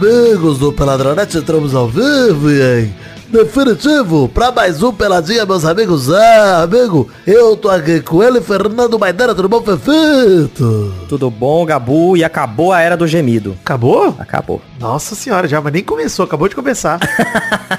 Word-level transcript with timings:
amigos 0.00 0.58
do 0.58 0.72
Peladronete, 0.72 1.36
entramos 1.36 1.74
ao 1.74 1.86
vivo 1.86 2.50
e 2.50 2.84
em 2.84 2.94
definitivo 3.28 4.28
pra 4.30 4.50
mais 4.50 4.82
um 4.82 4.90
Peladinha, 4.90 5.44
meus 5.44 5.64
amigos. 5.66 6.10
Ah, 6.10 6.62
amigo, 6.62 7.06
eu 7.26 7.54
tô 7.54 7.68
aqui 7.68 8.00
com 8.00 8.22
ele, 8.22 8.40
Fernando 8.40 8.98
Maidana, 8.98 9.34
tudo 9.34 9.48
bom, 9.48 9.60
Fefito? 9.60 10.94
Tudo 11.06 11.30
bom, 11.30 11.66
Gabu? 11.66 12.16
E 12.16 12.24
acabou 12.24 12.72
a 12.72 12.80
era 12.80 12.96
do 12.96 13.06
gemido. 13.06 13.58
Acabou? 13.62 14.16
Acabou. 14.18 14.62
Nossa 14.80 15.14
senhora, 15.14 15.46
já, 15.46 15.60
mas 15.60 15.72
nem 15.72 15.84
começou, 15.84 16.24
acabou 16.24 16.48
de 16.48 16.54
começar. 16.54 16.98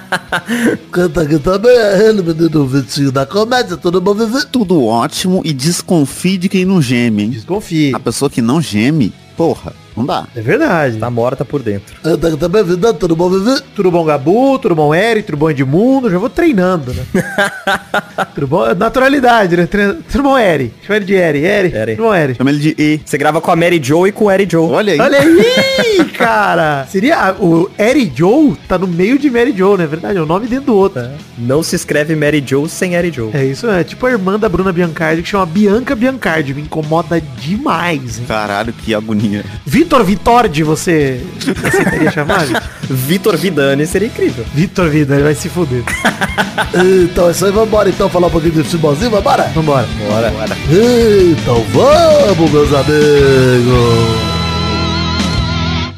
Canta 0.91 1.23
aqui 1.23 1.39
também 1.39 1.75
é 1.75 2.07
ele, 2.07 2.21
menino 2.21 2.67
Vitinho 2.67 3.11
da 3.11 3.25
comédia, 3.25 3.77
tudo 3.77 3.99
bom, 3.99 4.13
Vivi? 4.13 4.45
Tudo 4.45 4.85
ótimo 4.85 5.41
e 5.43 5.51
desconfie 5.51 6.37
de 6.37 6.47
quem 6.47 6.65
não 6.65 6.79
geme, 6.79 7.23
hein? 7.23 7.29
Desconfie. 7.31 7.95
A 7.95 7.99
pessoa 7.99 8.29
que 8.29 8.43
não 8.43 8.61
geme, 8.61 9.11
porra, 9.35 9.73
não 10.01 10.05
dá. 10.07 10.27
É 10.35 10.41
verdade. 10.41 10.97
Tá 10.97 11.09
morta 11.09 11.43
por 11.45 11.61
dentro. 11.61 11.95
Canta 12.03 12.27
aqui 12.27 12.37
também, 12.37 12.63
Vidão, 12.63 12.93
tudo 12.93 13.15
bom, 13.15 13.29
Vivi? 13.29 13.61
Tudo 13.75 13.89
bom, 13.91 14.03
Gabu? 14.03 14.59
Tudo 14.59 14.75
bom, 14.75 14.93
Eri? 14.93 15.23
Tudo 15.23 15.37
bom, 15.37 15.49
Edmundo? 15.49 16.09
Já 16.09 16.17
vou 16.17 16.29
treinando, 16.29 16.93
né? 16.93 17.03
tudo 18.35 18.47
bom? 18.47 18.73
Naturalidade, 18.75 19.55
né? 19.57 19.67
Tudo 19.67 20.23
bom, 20.23 20.37
Eri? 20.37 20.73
Chama 20.85 20.97
ele 20.97 21.05
de 21.05 21.13
Eri. 21.15 21.45
Eri. 21.45 21.73
Eri. 21.75 21.95
Tudo 21.95 22.05
bom, 22.07 22.13
Eri? 22.15 22.35
Chama 22.35 22.49
ele 22.49 22.59
de 22.59 22.75
E. 22.77 23.01
Você 23.05 23.17
grava 23.17 23.41
com 23.41 23.51
a 23.51 23.55
Mary 23.55 23.79
Joe 23.81 24.09
e 24.09 24.11
com 24.11 24.25
o 24.25 24.31
Eri 24.31 24.47
Joe. 24.49 24.69
Olha 24.71 24.93
aí. 24.93 24.99
Olha 24.99 25.19
aí, 25.19 26.05
cara! 26.17 26.85
Seria 26.89 27.17
a- 27.17 27.31
o 27.33 27.69
Eri 27.77 28.11
Joe 28.13 28.55
tá 28.67 28.77
no 28.77 28.87
meio 28.87 29.17
de 29.17 29.29
Mary 29.29 29.53
Joe, 29.55 29.77
não 29.77 29.83
é 29.83 29.87
verdade? 29.87 30.17
É 30.17 30.21
um 30.21 30.25
nome 30.25 30.47
dentro 30.47 30.67
do 30.67 30.75
outro. 30.75 31.01
Não 31.37 31.63
se 31.63 31.75
escreve 31.75 32.15
Mary 32.15 32.43
Joe 32.45 32.67
sem 32.69 32.93
Eri 32.95 33.11
Joe. 33.11 33.31
É 33.33 33.43
isso, 33.45 33.69
é 33.69 33.83
tipo 33.83 34.05
a 34.05 34.11
irmã 34.11 34.37
da 34.39 34.47
Bruna 34.49 34.71
Biancardi 34.71 35.21
que 35.21 35.29
chama 35.29 35.45
Bianca 35.45 35.95
Biancardi. 35.95 36.53
Me 36.53 36.61
incomoda 36.61 37.19
demais, 37.39 38.19
hein? 38.19 38.25
Caralho, 38.27 38.73
que 38.73 38.93
agonia. 38.93 39.43
Vitor 39.65 39.90
Vitordi, 39.99 40.63
você 40.63 41.21
aceitaria 41.65 42.09
chamar? 42.15 42.45
Vitor? 42.45 42.61
Vitor 42.89 43.37
Vidani 43.37 43.85
seria 43.85 44.07
incrível. 44.07 44.45
Vitor 44.53 44.89
Vida, 44.89 45.13
ele 45.15 45.23
vai 45.23 45.35
se 45.35 45.49
fuder. 45.49 45.83
Então 47.03 47.27
é 47.27 47.31
isso 47.31 47.45
aí, 47.45 47.51
vambora 47.51 47.89
então 47.89 48.09
falar 48.09 48.27
um 48.27 48.31
pouquinho 48.31 48.53
de 48.53 48.63
futebolzinho, 48.63 49.11
vambora? 49.11 49.43
Vambora. 49.53 49.85
Bora. 50.07 50.31
Então 50.69 51.61
vamos, 51.71 52.51
meus 52.51 52.73
amigos! 52.73 54.31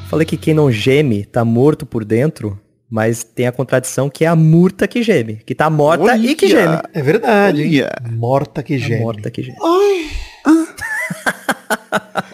Falei 0.09 0.25
que 0.25 0.37
quem 0.37 0.53
não 0.53 0.71
geme 0.71 1.25
tá 1.25 1.43
morto 1.45 1.85
por 1.85 2.03
dentro, 2.05 2.59
mas 2.89 3.23
tem 3.23 3.47
a 3.47 3.51
contradição 3.51 4.09
que 4.09 4.23
é 4.25 4.27
a 4.27 4.35
murta 4.35 4.87
que 4.87 5.01
geme. 5.01 5.39
Que 5.45 5.55
tá 5.55 5.69
morta 5.69 6.15
e 6.17 6.35
que 6.35 6.45
Olha. 6.45 6.55
geme. 6.61 6.77
É 6.93 7.01
verdade, 7.01 7.63
hein? 7.63 7.81
Olha. 7.81 7.91
Morta 8.11 8.61
que 8.61 8.77
Tá 8.79 8.85
geme. 8.85 9.01
morta 9.01 9.31
que 9.31 9.41
geme. 9.41 9.57
Olha 9.59 10.03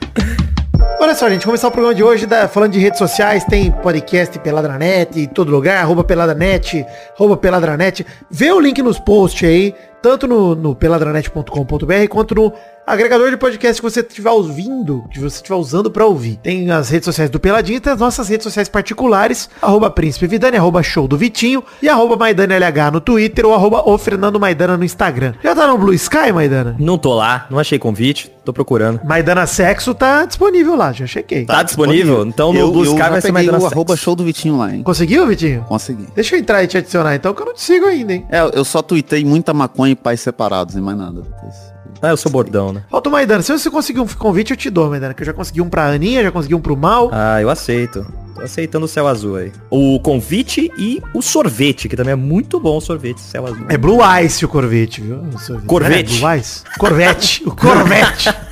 só, 1.19 1.29
gente, 1.29 1.45
começar 1.45 1.67
o 1.67 1.71
programa 1.71 1.93
de 1.93 2.01
hoje 2.01 2.25
da- 2.25 2.47
falando 2.47 2.71
de 2.71 2.79
redes 2.79 2.97
sociais, 2.97 3.43
tem 3.43 3.69
podcast 3.71 4.39
Peladranet 4.39 5.19
em 5.19 5.25
todo 5.27 5.51
lugar, 5.51 5.81
arroba 5.83 6.01
Peladranet, 6.01 6.85
arroba 7.13 7.35
Peladranet. 7.35 8.05
Vê 8.31 8.49
o 8.53 8.59
link 8.59 8.81
nos 8.81 8.97
posts 8.99 9.47
aí, 9.47 9.75
tanto 10.01 10.27
no, 10.27 10.55
no 10.55 10.75
peladranet.com.br 10.75 12.07
quanto 12.09 12.35
no 12.35 12.53
agregador 12.89 13.29
de 13.29 13.37
podcast 13.37 13.79
que 13.79 13.87
você 13.87 13.99
estiver 13.99 14.31
ouvindo, 14.31 15.03
que 15.11 15.19
você 15.19 15.35
estiver 15.35 15.55
usando 15.55 15.91
pra 15.91 16.07
ouvir. 16.07 16.37
Tem 16.37 16.71
as 16.71 16.89
redes 16.89 17.05
sociais 17.05 17.29
do 17.29 17.39
Peladinho 17.39 17.77
e 17.77 17.79
tem 17.79 17.93
as 17.93 17.99
nossas 17.99 18.27
redes 18.27 18.43
sociais 18.43 18.67
particulares, 18.67 19.47
arroba 19.61 19.91
Príncipe 19.91 20.25
Vidani, 20.25 20.57
arroba 20.57 20.81
Show 20.81 21.07
do 21.07 21.15
Vitinho 21.15 21.63
e 21.83 21.87
arroba 21.87 22.15
Maidana 22.15 22.59
no 22.91 22.99
Twitter 22.99 23.45
ou 23.45 23.53
arroba 23.53 23.87
o 23.87 23.97
Fernando 23.97 24.39
Maidana 24.39 24.75
no 24.75 24.83
Instagram. 24.83 25.33
Já 25.43 25.53
tá 25.53 25.67
no 25.67 25.77
Blue 25.77 25.93
Sky, 25.93 26.31
Maidana? 26.33 26.75
Não 26.79 26.97
tô 26.97 27.13
lá, 27.13 27.45
não 27.51 27.59
achei 27.59 27.77
convite, 27.77 28.31
tô 28.43 28.51
procurando. 28.51 29.01
Maidana 29.03 29.45
Sexo 29.45 29.93
tá 29.93 30.25
disponível 30.25 30.75
lá, 30.75 30.91
já 30.91 31.05
chequei. 31.05 31.45
Tá, 31.45 31.61
disponível? 31.61 32.25
Então 32.25 32.51
no 32.51 32.59
eu, 32.59 32.71
Blue 32.71 32.85
eu 32.85 32.95
Sky 32.95 33.09
vai 33.09 33.21
ser 33.21 33.31
mais 33.31 33.47
o 33.47 33.67
arroba 33.67 33.95
show 33.95 34.15
do 34.15 34.23
Vitinho 34.23 34.57
lá, 34.57 34.73
hein? 34.73 34.81
Conseguiu, 34.81 35.27
Vitinho? 35.27 35.63
Consegui. 35.67 36.07
Deixa 36.15 36.35
eu 36.35 36.39
entrar 36.39 36.63
e 36.63 36.67
te 36.67 36.77
adicionar 36.77 37.13
então, 37.13 37.35
que 37.35 37.41
eu 37.41 37.45
não 37.45 37.53
te 37.53 37.61
sigo 37.61 37.85
ainda, 37.85 38.13
hein? 38.13 38.25
É, 38.31 38.39
eu 38.57 38.65
só 38.65 38.81
tuitei 38.81 39.23
muita 39.23 39.53
maconha 39.53 39.88
e 39.91 39.95
pais 39.95 40.21
separados 40.21 40.75
e 40.75 40.81
mais 40.81 40.97
nada. 40.97 41.23
Ah, 42.01 42.09
eu 42.09 42.17
sou 42.17 42.31
bordão, 42.31 42.71
né? 42.71 42.83
Falta 42.89 43.09
o 43.09 43.11
Maidana. 43.11 43.41
Se 43.41 43.51
você 43.51 43.69
conseguir 43.69 43.99
um 43.99 44.07
convite, 44.07 44.51
eu 44.51 44.57
te 44.57 44.69
dou, 44.69 44.89
Maidana. 44.89 45.13
Que 45.13 45.21
eu 45.21 45.25
já 45.25 45.33
consegui 45.33 45.61
um 45.61 45.69
pra 45.69 45.87
Aninha, 45.87 46.23
já 46.23 46.31
consegui 46.31 46.55
um 46.55 46.61
pro 46.61 46.77
Mal. 46.77 47.09
Ah, 47.11 47.41
eu 47.41 47.49
aceito. 47.49 48.05
Tô 48.35 48.41
aceitando 48.41 48.85
o 48.85 48.87
céu 48.87 49.05
azul 49.05 49.35
aí. 49.35 49.51
O 49.69 49.99
convite 49.99 50.71
e 50.77 51.01
o 51.13 51.21
sorvete, 51.21 51.89
que 51.89 51.97
também 51.97 52.13
é 52.13 52.15
muito 52.15 52.57
bom 52.59 52.77
o 52.77 52.81
sorvete, 52.81 53.19
céu 53.19 53.45
azul. 53.45 53.65
É 53.67 53.77
Blue 53.77 53.99
Ice 54.23 54.45
o 54.45 54.47
Corvette, 54.47 55.01
viu? 55.01 55.17
O 55.17 55.37
sorvete. 55.37 55.67
Corvette. 55.67 56.21
Não 56.21 56.29
é 56.29 56.31
Blue 56.31 56.39
Ice? 56.39 56.63
Corvette. 56.77 57.43
O 57.45 57.55
Corvette. 57.55 58.29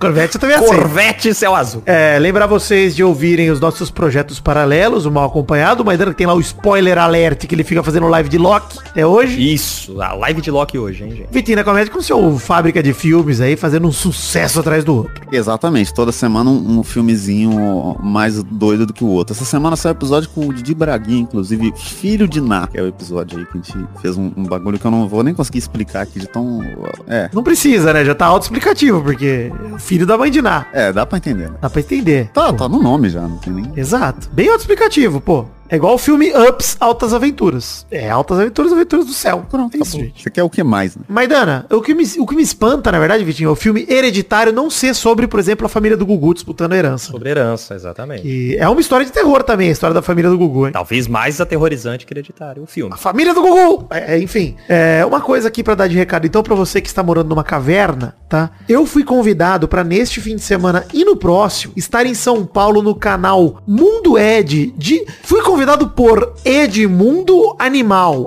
Corvette 0.00 0.36
eu 0.36 0.40
também 0.40 0.56
aceito. 0.56 0.74
Corvette 0.74 1.34
céu 1.34 1.54
azul. 1.54 1.82
É, 1.84 2.18
lembrar 2.18 2.46
vocês 2.46 2.96
de 2.96 3.04
ouvirem 3.04 3.50
os 3.50 3.60
nossos 3.60 3.90
projetos 3.90 4.40
paralelos, 4.40 5.04
o 5.04 5.10
Mal 5.10 5.26
Acompanhado. 5.26 5.82
O 5.82 5.86
Maidana 5.86 6.12
que 6.12 6.16
tem 6.16 6.26
lá 6.26 6.32
o 6.32 6.40
spoiler 6.40 6.96
alert 6.96 7.46
que 7.46 7.54
ele 7.54 7.62
fica 7.62 7.82
fazendo 7.82 8.08
live 8.08 8.28
de 8.28 8.38
Loki 8.38 8.78
até 8.78 9.06
hoje. 9.06 9.52
Isso, 9.52 10.00
a 10.00 10.14
live 10.14 10.40
de 10.40 10.50
Loki 10.50 10.78
hoje, 10.78 11.04
hein, 11.04 11.10
gente? 11.10 11.28
Vitinho 11.30 11.58
na 11.58 11.64
Comédia 11.64 11.92
com 11.92 12.00
seu 12.00 12.38
fábrica 12.38 12.82
de 12.82 12.94
filmes 12.94 13.42
aí, 13.42 13.56
fazendo 13.56 13.86
um 13.86 13.92
sucesso 13.92 14.60
atrás 14.60 14.84
do 14.84 14.96
outro. 14.96 15.12
Exatamente, 15.30 15.92
toda 15.92 16.12
semana 16.12 16.48
um, 16.48 16.78
um 16.78 16.82
filmezinho 16.82 17.96
mais 18.02 18.42
doido 18.42 18.86
do 18.86 18.94
que 18.94 19.04
o 19.04 19.08
outro. 19.08 19.34
Essa 19.34 19.44
semana 19.44 19.76
saiu 19.76 19.92
um 19.92 19.96
episódio 19.96 20.30
com 20.30 20.48
o 20.48 20.54
Didi 20.54 20.74
Braguinha, 20.74 21.20
inclusive, 21.20 21.74
filho 21.76 22.26
de 22.26 22.40
Ná, 22.40 22.66
que 22.66 22.78
é 22.78 22.82
o 22.82 22.86
episódio 22.86 23.38
aí 23.38 23.44
que 23.44 23.58
a 23.58 23.60
gente 23.60 23.88
fez 24.00 24.16
um, 24.16 24.32
um 24.34 24.44
bagulho 24.44 24.78
que 24.78 24.86
eu 24.86 24.90
não 24.90 25.06
vou 25.06 25.22
nem 25.22 25.34
conseguir 25.34 25.58
explicar 25.58 26.02
aqui 26.02 26.18
de 26.18 26.26
tão. 26.26 26.60
É. 27.06 27.28
Não 27.34 27.42
precisa, 27.42 27.92
né? 27.92 28.02
Já 28.02 28.14
tá 28.14 28.24
autoexplicativo, 28.24 29.02
porque 29.02 29.52
o 29.72 29.78
filho 29.90 30.06
da 30.06 30.16
mãe 30.16 30.30
de 30.30 30.40
Ná. 30.40 30.66
É, 30.72 30.92
dá 30.92 31.04
pra 31.04 31.18
entender. 31.18 31.50
né? 31.50 31.56
Dá 31.60 31.68
pra 31.68 31.80
entender. 31.80 32.30
Tá, 32.32 32.52
tá 32.52 32.68
no 32.68 32.80
nome 32.80 33.08
já, 33.08 33.22
não 33.22 33.38
tem 33.38 33.52
nem. 33.52 33.72
Exato. 33.74 34.30
Bem 34.32 34.46
autoexplicativo, 34.46 35.20
pô. 35.20 35.46
É 35.70 35.76
igual 35.76 35.94
o 35.94 35.98
filme 35.98 36.32
Ups, 36.34 36.76
Altas 36.80 37.14
Aventuras. 37.14 37.86
É, 37.92 38.10
Altas 38.10 38.40
Aventuras, 38.40 38.72
Aventuras 38.72 39.06
do 39.06 39.12
Céu. 39.12 39.46
Pronto, 39.48 39.76
é 39.76 39.78
tá 39.78 39.84
isso, 39.84 39.96
bom. 39.96 40.02
gente. 40.02 40.20
Você 40.20 40.28
quer 40.28 40.42
o 40.42 40.50
que 40.50 40.64
mais, 40.64 40.96
né? 40.96 41.04
Maidana, 41.08 41.64
o 41.70 41.80
que, 41.80 41.94
me, 41.94 42.02
o 42.18 42.26
que 42.26 42.34
me 42.34 42.42
espanta, 42.42 42.90
na 42.90 42.98
verdade, 42.98 43.22
Vitinho, 43.22 43.50
é 43.50 43.52
o 43.52 43.54
filme 43.54 43.86
Hereditário 43.88 44.52
não 44.52 44.68
ser 44.68 44.94
sobre, 44.94 45.28
por 45.28 45.38
exemplo, 45.38 45.64
a 45.64 45.68
família 45.68 45.96
do 45.96 46.04
Gugu 46.04 46.34
disputando 46.34 46.72
a 46.72 46.76
herança. 46.76 47.12
Sobre 47.12 47.30
herança, 47.30 47.76
exatamente. 47.76 48.26
E 48.26 48.56
é 48.56 48.68
uma 48.68 48.80
história 48.80 49.06
de 49.06 49.12
terror 49.12 49.44
também, 49.44 49.68
a 49.68 49.72
história 49.72 49.94
da 49.94 50.02
família 50.02 50.28
do 50.28 50.36
Gugu, 50.36 50.66
hein? 50.66 50.72
Talvez 50.72 51.06
mais 51.06 51.40
aterrorizante 51.40 52.04
que 52.04 52.12
hereditário, 52.12 52.64
o 52.64 52.66
filme. 52.66 52.92
A 52.92 52.96
família 52.96 53.32
do 53.32 53.40
Gugu! 53.40 53.86
É, 53.90 54.16
é, 54.16 54.18
enfim, 54.18 54.56
é, 54.68 55.06
uma 55.06 55.20
coisa 55.20 55.46
aqui 55.46 55.62
pra 55.62 55.76
dar 55.76 55.86
de 55.86 55.96
recado, 55.96 56.26
então, 56.26 56.42
pra 56.42 56.56
você 56.56 56.80
que 56.80 56.88
está 56.88 57.00
morando 57.00 57.28
numa 57.28 57.44
caverna, 57.44 58.16
tá? 58.28 58.50
Eu 58.68 58.84
fui 58.86 59.04
convidado 59.04 59.68
pra 59.68 59.84
neste 59.84 60.20
fim 60.20 60.34
de 60.34 60.42
semana 60.42 60.84
e 60.92 61.04
no 61.04 61.14
próximo 61.16 61.74
estar 61.76 62.06
em 62.06 62.14
São 62.14 62.44
Paulo 62.44 62.82
no 62.82 62.96
canal 62.96 63.62
Mundo 63.64 64.18
Ed. 64.18 64.74
De... 64.76 65.06
Fui 65.22 65.40
convidado 65.42 65.59
por 65.94 66.32
Edmundo 66.42 67.54
Animal. 67.58 68.26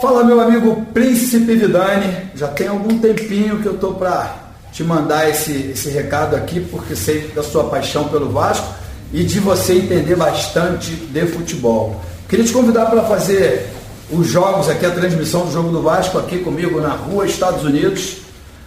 Fala 0.00 0.24
meu 0.24 0.40
amigo 0.40 0.86
Príncipe 0.94 1.54
Vidani, 1.54 2.30
já 2.34 2.48
tem 2.48 2.68
algum 2.68 2.98
tempinho 2.98 3.58
que 3.58 3.66
eu 3.66 3.76
tô 3.76 3.92
pra 3.92 4.34
te 4.72 4.82
mandar 4.82 5.28
esse, 5.28 5.52
esse 5.72 5.90
recado 5.90 6.34
aqui, 6.34 6.58
porque 6.58 6.96
sei 6.96 7.28
da 7.34 7.42
sua 7.42 7.64
paixão 7.64 8.08
pelo 8.08 8.30
Vasco 8.30 8.66
e 9.12 9.22
de 9.24 9.40
você 9.40 9.74
entender 9.74 10.16
bastante 10.16 10.92
de 10.92 11.26
futebol. 11.26 12.00
Queria 12.26 12.46
te 12.46 12.52
convidar 12.52 12.86
para 12.86 13.02
fazer 13.02 13.68
os 14.10 14.26
jogos 14.26 14.70
aqui, 14.70 14.86
a 14.86 14.90
transmissão 14.90 15.44
do 15.44 15.52
jogo 15.52 15.68
do 15.68 15.82
Vasco 15.82 16.18
aqui 16.18 16.38
comigo 16.38 16.80
na 16.80 16.94
rua 16.94 17.26
Estados 17.26 17.62
Unidos, 17.62 18.22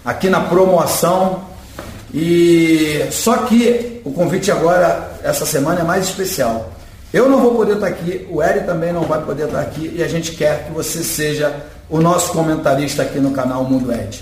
aqui 0.06 0.30
na 0.30 0.42
promoção. 0.42 1.46
E 2.14 3.08
só 3.10 3.38
que 3.38 4.02
o 4.06 4.12
convite 4.12 4.52
agora, 4.52 5.20
essa 5.24 5.48
semana, 5.48 5.82
é 5.82 5.84
mais 5.84 6.06
especial. 6.06 6.75
Eu 7.16 7.30
não 7.30 7.40
vou 7.40 7.56
poder 7.56 7.76
estar 7.76 7.88
aqui, 7.88 8.28
o 8.30 8.44
Eri 8.44 8.66
também 8.66 8.92
não 8.92 9.04
vai 9.04 9.22
poder 9.22 9.46
estar 9.46 9.62
aqui 9.62 9.90
e 9.96 10.04
a 10.04 10.08
gente 10.08 10.34
quer 10.34 10.66
que 10.66 10.74
você 10.74 11.02
seja 11.02 11.56
o 11.90 12.02
nosso 12.02 12.34
comentarista 12.34 13.04
aqui 13.04 13.20
no 13.20 13.32
canal 13.32 13.64
Mundo 13.64 13.90
Ed. 13.90 14.22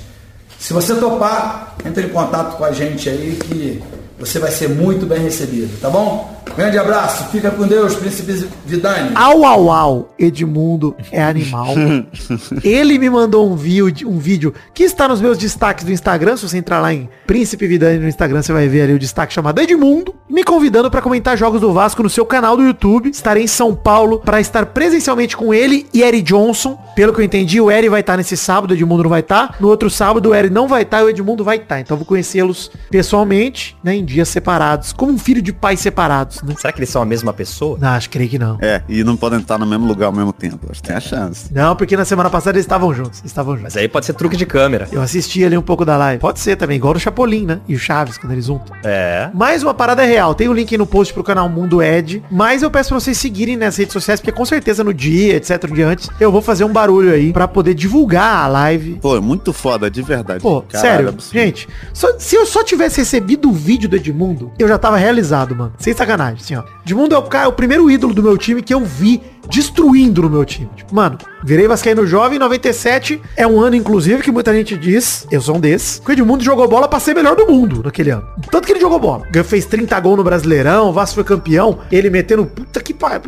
Se 0.59 0.73
você 0.73 0.93
topar, 0.93 1.75
entre 1.83 2.05
em 2.05 2.09
contato 2.09 2.55
com 2.55 2.63
a 2.63 2.71
gente 2.71 3.09
aí 3.09 3.35
que 3.35 3.81
você 4.19 4.39
vai 4.39 4.51
ser 4.51 4.69
muito 4.69 5.05
bem 5.05 5.19
recebido, 5.19 5.79
tá 5.79 5.89
bom? 5.89 6.41
Grande 6.55 6.77
abraço, 6.77 7.25
fica 7.31 7.49
com 7.49 7.65
Deus, 7.65 7.95
Príncipe 7.95 8.47
Vidani. 8.65 9.11
Au, 9.15 9.43
au, 9.43 9.71
au, 9.71 10.13
Edmundo 10.19 10.95
é 11.11 11.23
animal. 11.23 11.73
Ele 12.63 12.99
me 12.99 13.09
mandou 13.09 13.49
um 13.49 13.55
vídeo, 13.55 14.07
um 14.07 14.19
vídeo 14.19 14.53
que 14.71 14.83
está 14.83 15.07
nos 15.07 15.19
meus 15.19 15.37
destaques 15.37 15.83
do 15.83 15.91
Instagram. 15.91 16.37
Se 16.37 16.47
você 16.47 16.57
entrar 16.57 16.79
lá 16.79 16.93
em 16.93 17.09
Príncipe 17.25 17.65
Vidani 17.65 17.97
no 17.97 18.07
Instagram, 18.07 18.43
você 18.43 18.53
vai 18.53 18.67
ver 18.67 18.83
ali 18.83 18.93
o 18.93 18.99
destaque 18.99 19.33
chamado 19.33 19.59
Edmundo. 19.61 20.13
Me 20.29 20.43
convidando 20.43 20.91
para 20.91 21.01
comentar 21.01 21.35
jogos 21.35 21.59
do 21.59 21.73
Vasco 21.73 22.03
no 22.03 22.09
seu 22.09 22.25
canal 22.25 22.55
do 22.55 22.63
YouTube. 22.63 23.09
Estarei 23.09 23.43
em 23.43 23.47
São 23.47 23.73
Paulo 23.73 24.19
para 24.19 24.39
estar 24.39 24.67
presencialmente 24.67 25.35
com 25.35 25.53
ele 25.53 25.87
e 25.91 26.03
Eri 26.03 26.21
Johnson. 26.21 26.77
Pelo 26.95 27.13
que 27.13 27.21
eu 27.21 27.25
entendi, 27.25 27.59
o 27.59 27.71
Eri 27.71 27.89
vai 27.89 28.01
estar 28.01 28.15
nesse 28.15 28.37
sábado, 28.37 28.71
o 28.71 28.73
Edmundo 28.75 29.03
não 29.03 29.09
vai 29.09 29.21
estar. 29.21 29.55
No 29.59 29.69
outro 29.69 29.89
sábado, 29.89 30.29
o 30.29 30.35
Eri 30.35 30.51
não 30.51 30.67
vai 30.67 30.83
estar 30.83 31.01
e 31.01 31.05
o 31.05 31.09
Edmundo 31.09 31.43
vai 31.43 31.57
estar. 31.57 31.79
Então 31.79 31.95
eu 31.95 31.99
vou 31.99 32.05
conhecê-los 32.05 32.69
pessoalmente, 32.91 33.75
né, 33.83 33.95
em 34.03 34.05
dia 34.05 34.25
separados, 34.25 34.93
como 34.93 35.11
um 35.11 35.17
filho 35.17 35.41
de 35.41 35.51
pais 35.53 35.79
separados, 35.79 36.41
né? 36.43 36.53
Será 36.57 36.71
que 36.73 36.79
eles 36.79 36.89
são 36.89 37.01
a 37.01 37.05
mesma 37.05 37.33
pessoa? 37.33 37.77
Não, 37.79 37.89
acho 37.89 38.09
que 38.09 38.17
creio 38.17 38.29
que 38.29 38.39
não. 38.39 38.57
É, 38.61 38.81
e 38.87 39.03
não 39.03 39.15
podem 39.17 39.39
estar 39.39 39.57
no 39.57 39.65
mesmo 39.65 39.85
lugar 39.87 40.07
ao 40.07 40.13
mesmo 40.13 40.31
tempo. 40.33 40.67
Acho 40.69 40.81
que 40.81 40.87
tem 40.87 40.95
a 40.95 40.99
chance. 40.99 41.51
Não, 41.53 41.75
porque 41.75 41.95
na 41.97 42.05
semana 42.05 42.29
passada 42.29 42.57
eles 42.57 42.65
estavam 42.65 42.93
juntos. 42.93 43.21
Estavam 43.25 43.53
juntos. 43.53 43.73
Mas 43.73 43.77
aí 43.77 43.87
pode 43.87 44.05
ser 44.05 44.13
truque 44.13 44.35
de 44.37 44.45
câmera. 44.45 44.87
Eu 44.91 45.01
assisti 45.01 45.43
ali 45.43 45.57
um 45.57 45.61
pouco 45.61 45.83
da 45.85 45.97
live. 45.97 46.19
Pode 46.19 46.39
ser 46.39 46.55
também, 46.55 46.77
igual 46.77 46.93
o 46.95 46.99
Chapolin, 46.99 47.45
né? 47.45 47.59
E 47.67 47.75
o 47.75 47.79
Chaves, 47.79 48.17
quando 48.17 48.33
eles 48.33 48.45
juntam. 48.45 48.75
É. 48.83 49.29
Mais 49.33 49.63
uma 49.63 49.73
parada 49.73 50.03
real. 50.03 50.35
Tem 50.35 50.47
o 50.47 50.53
link 50.53 50.71
aí 50.73 50.77
no 50.77 50.85
post 50.85 51.13
pro 51.13 51.23
canal 51.23 51.47
Mundo 51.49 51.81
Ed. 51.81 52.23
Mas 52.29 52.61
eu 52.61 52.69
peço 52.69 52.89
pra 52.89 52.99
vocês 52.99 53.17
seguirem 53.17 53.55
nas 53.57 53.77
redes 53.77 53.93
sociais, 53.93 54.19
porque 54.19 54.31
com 54.31 54.45
certeza 54.45 54.83
no 54.83 54.93
dia, 54.93 55.35
etc, 55.35 55.63
no 55.69 55.75
dia 55.75 55.87
antes, 55.87 56.09
eu 56.19 56.31
vou 56.31 56.41
fazer 56.41 56.63
um 56.63 56.71
barulho 56.71 57.11
aí 57.13 57.31
pra 57.33 57.47
poder 57.47 57.73
divulgar 57.73 58.43
a 58.45 58.47
live. 58.47 58.99
Pô, 59.01 59.15
é 59.15 59.19
muito 59.19 59.53
foda, 59.53 59.89
de 59.89 60.01
verdade. 60.01 60.41
Pô, 60.41 60.61
Caralho, 60.61 60.89
sério, 60.91 61.09
absurdo. 61.09 61.33
gente, 61.39 61.67
só- 61.93 62.17
se 62.19 62.35
eu 62.35 62.45
só 62.45 62.63
tivesse 62.63 62.97
recebido 62.99 63.49
o 63.49 63.53
vídeo 63.53 63.87
do 63.93 63.97
Edmundo, 63.97 64.51
eu 64.57 64.67
já 64.67 64.77
tava 64.77 64.97
realizado, 64.97 65.55
mano. 65.55 65.73
Sem 65.77 65.93
sacanagem, 65.93 66.39
assim, 66.41 66.55
ó. 66.55 66.63
Edmundo 66.85 67.15
é 67.15 67.17
o, 67.17 67.23
cara, 67.23 67.45
é 67.45 67.47
o 67.47 67.53
primeiro 67.53 67.89
ídolo 67.89 68.13
do 68.13 68.21
meu 68.23 68.37
time 68.37 68.61
que 68.61 68.73
eu 68.73 68.81
vi 68.83 69.21
destruindo 69.49 70.21
no 70.21 70.29
meu 70.29 70.45
time. 70.45 70.69
Tipo, 70.75 70.95
mano, 70.95 71.17
virei 71.43 71.67
Vascaíno 71.67 72.05
Jovem, 72.07 72.39
97 72.39 73.21
é 73.35 73.45
um 73.45 73.59
ano, 73.59 73.75
inclusive, 73.75 74.21
que 74.23 74.31
muita 74.31 74.53
gente 74.53 74.77
diz, 74.77 75.27
eu 75.29 75.41
sou 75.41 75.57
um 75.57 75.59
desses, 75.59 75.99
que 75.99 76.09
o 76.09 76.13
Edmundo 76.13 76.43
jogou 76.43 76.67
bola 76.67 76.87
pra 76.87 76.99
ser 76.99 77.13
melhor 77.13 77.35
do 77.35 77.45
mundo 77.45 77.81
naquele 77.83 78.09
ano. 78.11 78.25
Tanto 78.49 78.65
que 78.65 78.71
ele 78.73 78.79
jogou 78.79 78.99
bola. 78.99 79.23
Ele 79.33 79.43
fez 79.43 79.65
30 79.65 79.99
gols 79.99 80.17
no 80.17 80.23
Brasileirão, 80.23 80.89
o 80.89 80.93
Vasco 80.93 81.15
foi 81.15 81.23
campeão, 81.25 81.79
ele 81.91 82.09
metendo, 82.09 82.45
puta 82.45 82.81
que 82.81 82.93
pariu. 82.93 83.21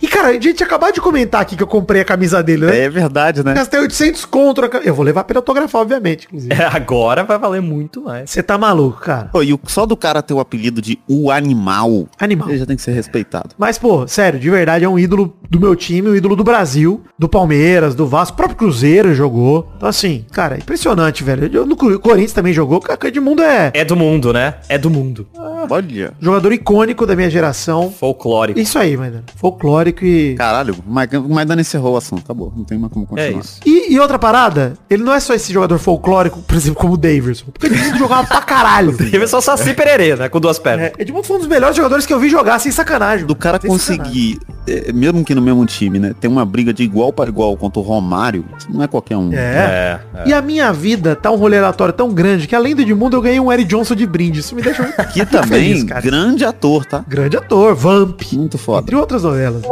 E, 0.00 0.06
cara, 0.06 0.28
a 0.28 0.32
gente 0.40 0.62
acabou 0.62 0.92
de 0.92 1.00
comentar 1.00 1.40
aqui 1.42 1.56
que 1.56 1.62
eu 1.62 1.66
comprei 1.66 2.02
a 2.02 2.04
camisa 2.04 2.42
dele, 2.42 2.66
né? 2.66 2.78
É 2.78 2.88
verdade, 2.88 3.44
né? 3.44 3.54
Gastei 3.54 3.80
800 3.80 4.24
contra. 4.24 4.68
Eu 4.84 4.94
vou 4.94 5.04
levar 5.04 5.24
pra 5.24 5.32
ele 5.32 5.38
autografar, 5.38 5.80
obviamente, 5.82 6.26
inclusive. 6.26 6.54
É, 6.54 6.64
agora 6.66 7.24
vai 7.24 7.38
valer 7.38 7.60
muito 7.60 8.02
mais. 8.02 8.30
Você 8.30 8.42
tá 8.42 8.56
maluco, 8.56 9.00
cara. 9.00 9.28
Pô, 9.32 9.42
e 9.42 9.52
o- 9.52 9.60
só 9.66 9.84
do 9.84 9.96
cara 9.96 10.22
ter 10.22 10.34
o 10.34 10.40
apelido 10.40 10.80
de 10.80 10.98
o 11.08 11.30
animal, 11.30 12.06
Animal. 12.18 12.48
ele 12.48 12.58
já 12.58 12.66
tem 12.66 12.76
que 12.76 12.82
ser 12.82 12.87
respeitado. 12.92 13.50
Mas, 13.58 13.78
pô, 13.78 14.06
sério, 14.06 14.38
de 14.38 14.50
verdade 14.50 14.84
é 14.84 14.88
um 14.88 14.98
ídolo 14.98 15.36
do 15.50 15.60
meu 15.60 15.74
time, 15.76 16.08
um 16.10 16.14
ídolo 16.14 16.36
do 16.36 16.44
Brasil, 16.44 17.02
do 17.18 17.28
Palmeiras, 17.28 17.94
do 17.94 18.06
Vasco, 18.06 18.34
o 18.34 18.36
próprio 18.36 18.56
Cruzeiro 18.56 19.14
jogou. 19.14 19.72
Então, 19.76 19.88
assim, 19.88 20.24
cara, 20.32 20.56
é 20.56 20.58
impressionante, 20.58 21.22
velho. 21.24 21.48
Eu- 21.52 21.66
No 21.66 21.76
Corinthians 21.76 22.32
também 22.32 22.52
jogou. 22.52 22.80
O 22.80 23.06
Edmundo 23.06 23.42
é 23.42 23.70
É 23.74 23.84
do 23.84 23.96
mundo, 23.96 24.32
né? 24.32 24.54
É 24.68 24.76
do 24.78 24.90
mundo. 24.90 25.26
Olha. 25.70 26.12
jogador 26.20 26.52
icônico 26.52 27.06
da 27.06 27.14
minha 27.16 27.30
geração. 27.30 27.90
Folclórico. 27.90 28.58
Isso 28.58 28.78
aí, 28.78 28.96
Maidana. 28.96 29.24
Folclórico 29.36 30.04
e... 30.04 30.34
Caralho, 30.34 30.74
o 30.86 30.90
Maidana 31.34 31.58
o 31.58 31.60
encerrou 31.60 31.94
o 31.94 31.96
assunto, 31.96 32.22
acabou. 32.24 32.52
Não 32.56 32.64
tem 32.64 32.78
mais 32.78 32.92
como 32.92 33.06
continuar. 33.06 33.28
É 33.30 33.32
isso. 33.38 33.60
E, 33.66 33.92
e 33.92 33.98
outra 34.00 34.18
parada, 34.18 34.74
ele 34.88 35.02
não 35.02 35.12
é 35.12 35.20
só 35.20 35.34
esse 35.34 35.52
jogador 35.52 35.78
folclórico, 35.78 36.40
por 36.42 36.56
exemplo, 36.56 36.80
como 36.80 36.94
o 36.94 36.96
Daverson. 36.96 37.46
Porque 37.52 37.66
ele 37.66 37.98
jogava 37.98 38.26
pra 38.26 38.40
caralho. 38.42 38.96
Teve 38.96 39.26
só 39.26 39.40
Saci 39.40 39.74
Pererê, 39.74 40.16
né? 40.16 40.28
Com 40.28 40.40
duas 40.40 40.58
pernas. 40.58 40.86
É, 40.88 40.92
Edmundo 41.02 41.24
foi 41.26 41.36
um 41.36 41.40
dos 41.40 41.48
melhores 41.48 41.76
jogadores 41.76 42.06
que 42.06 42.12
eu 42.12 42.18
vi 42.20 42.28
jogar 42.28 42.58
sem 42.58 42.72
sacanagem. 42.78 43.26
Do 43.26 43.34
cara 43.34 43.58
conseguir, 43.58 44.38
é, 44.66 44.92
mesmo 44.92 45.24
que 45.24 45.34
no 45.34 45.42
mesmo 45.42 45.64
time, 45.66 45.98
né, 45.98 46.14
ter 46.18 46.28
uma 46.28 46.44
briga 46.44 46.72
de 46.72 46.82
igual 46.82 47.12
para 47.12 47.28
igual 47.28 47.56
contra 47.56 47.78
o 47.80 47.82
Romário, 47.82 48.44
isso 48.58 48.68
não 48.72 48.82
é 48.82 48.88
qualquer 48.88 49.16
um. 49.16 49.32
É. 49.32 50.00
É. 50.14 50.28
E 50.28 50.32
a 50.32 50.40
minha 50.40 50.72
vida 50.72 51.14
tá 51.14 51.30
um 51.30 51.36
rolê 51.36 51.58
aleatório 51.58 51.92
tão 51.92 52.12
grande 52.12 52.46
que 52.46 52.54
além 52.56 52.74
do 52.74 52.82
Edmundo 52.82 53.16
eu 53.16 53.22
ganhei 53.22 53.40
um 53.40 53.52
Eric 53.52 53.68
Johnson 53.68 53.94
de 53.94 54.06
brinde. 54.06 54.40
Isso 54.40 54.54
me 54.54 54.62
deixa 54.62 54.82
muito 54.82 54.96
Que 55.12 55.24
também, 55.26 55.72
feliz, 55.74 55.84
cara. 55.84 56.00
grande 56.00 56.44
ator, 56.44 56.84
tá? 56.84 57.04
grande 57.06 57.36
ator, 57.36 57.74
Vamp, 57.74 58.20
Muito 58.32 58.56
foda. 58.58 58.80
entre 58.82 58.96
outras 58.96 59.22
novelas. 59.22 59.62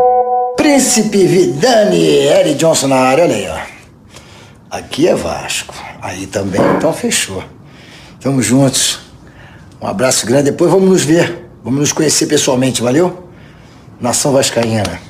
Príncipe 0.56 1.24
Vidani, 1.26 2.04
Eric 2.26 2.54
Johnson 2.56 2.88
na 2.88 2.96
área, 2.96 3.24
olha 3.24 3.34
aí, 3.36 3.48
ó. 3.48 3.76
Aqui 4.70 5.06
é 5.06 5.14
Vasco. 5.14 5.74
Aí 6.02 6.26
também, 6.26 6.60
então 6.76 6.92
fechou. 6.92 7.42
Tamo 8.20 8.42
juntos. 8.42 9.00
Um 9.80 9.86
abraço 9.86 10.26
grande. 10.26 10.50
Depois 10.50 10.70
vamos 10.70 10.88
nos 10.88 11.04
ver. 11.04 11.45
Vamos 11.66 11.80
nos 11.80 11.92
conhecer 11.92 12.26
pessoalmente, 12.26 12.80
valeu? 12.80 13.28
Nação 14.00 14.32
Vascaína. 14.32 15.00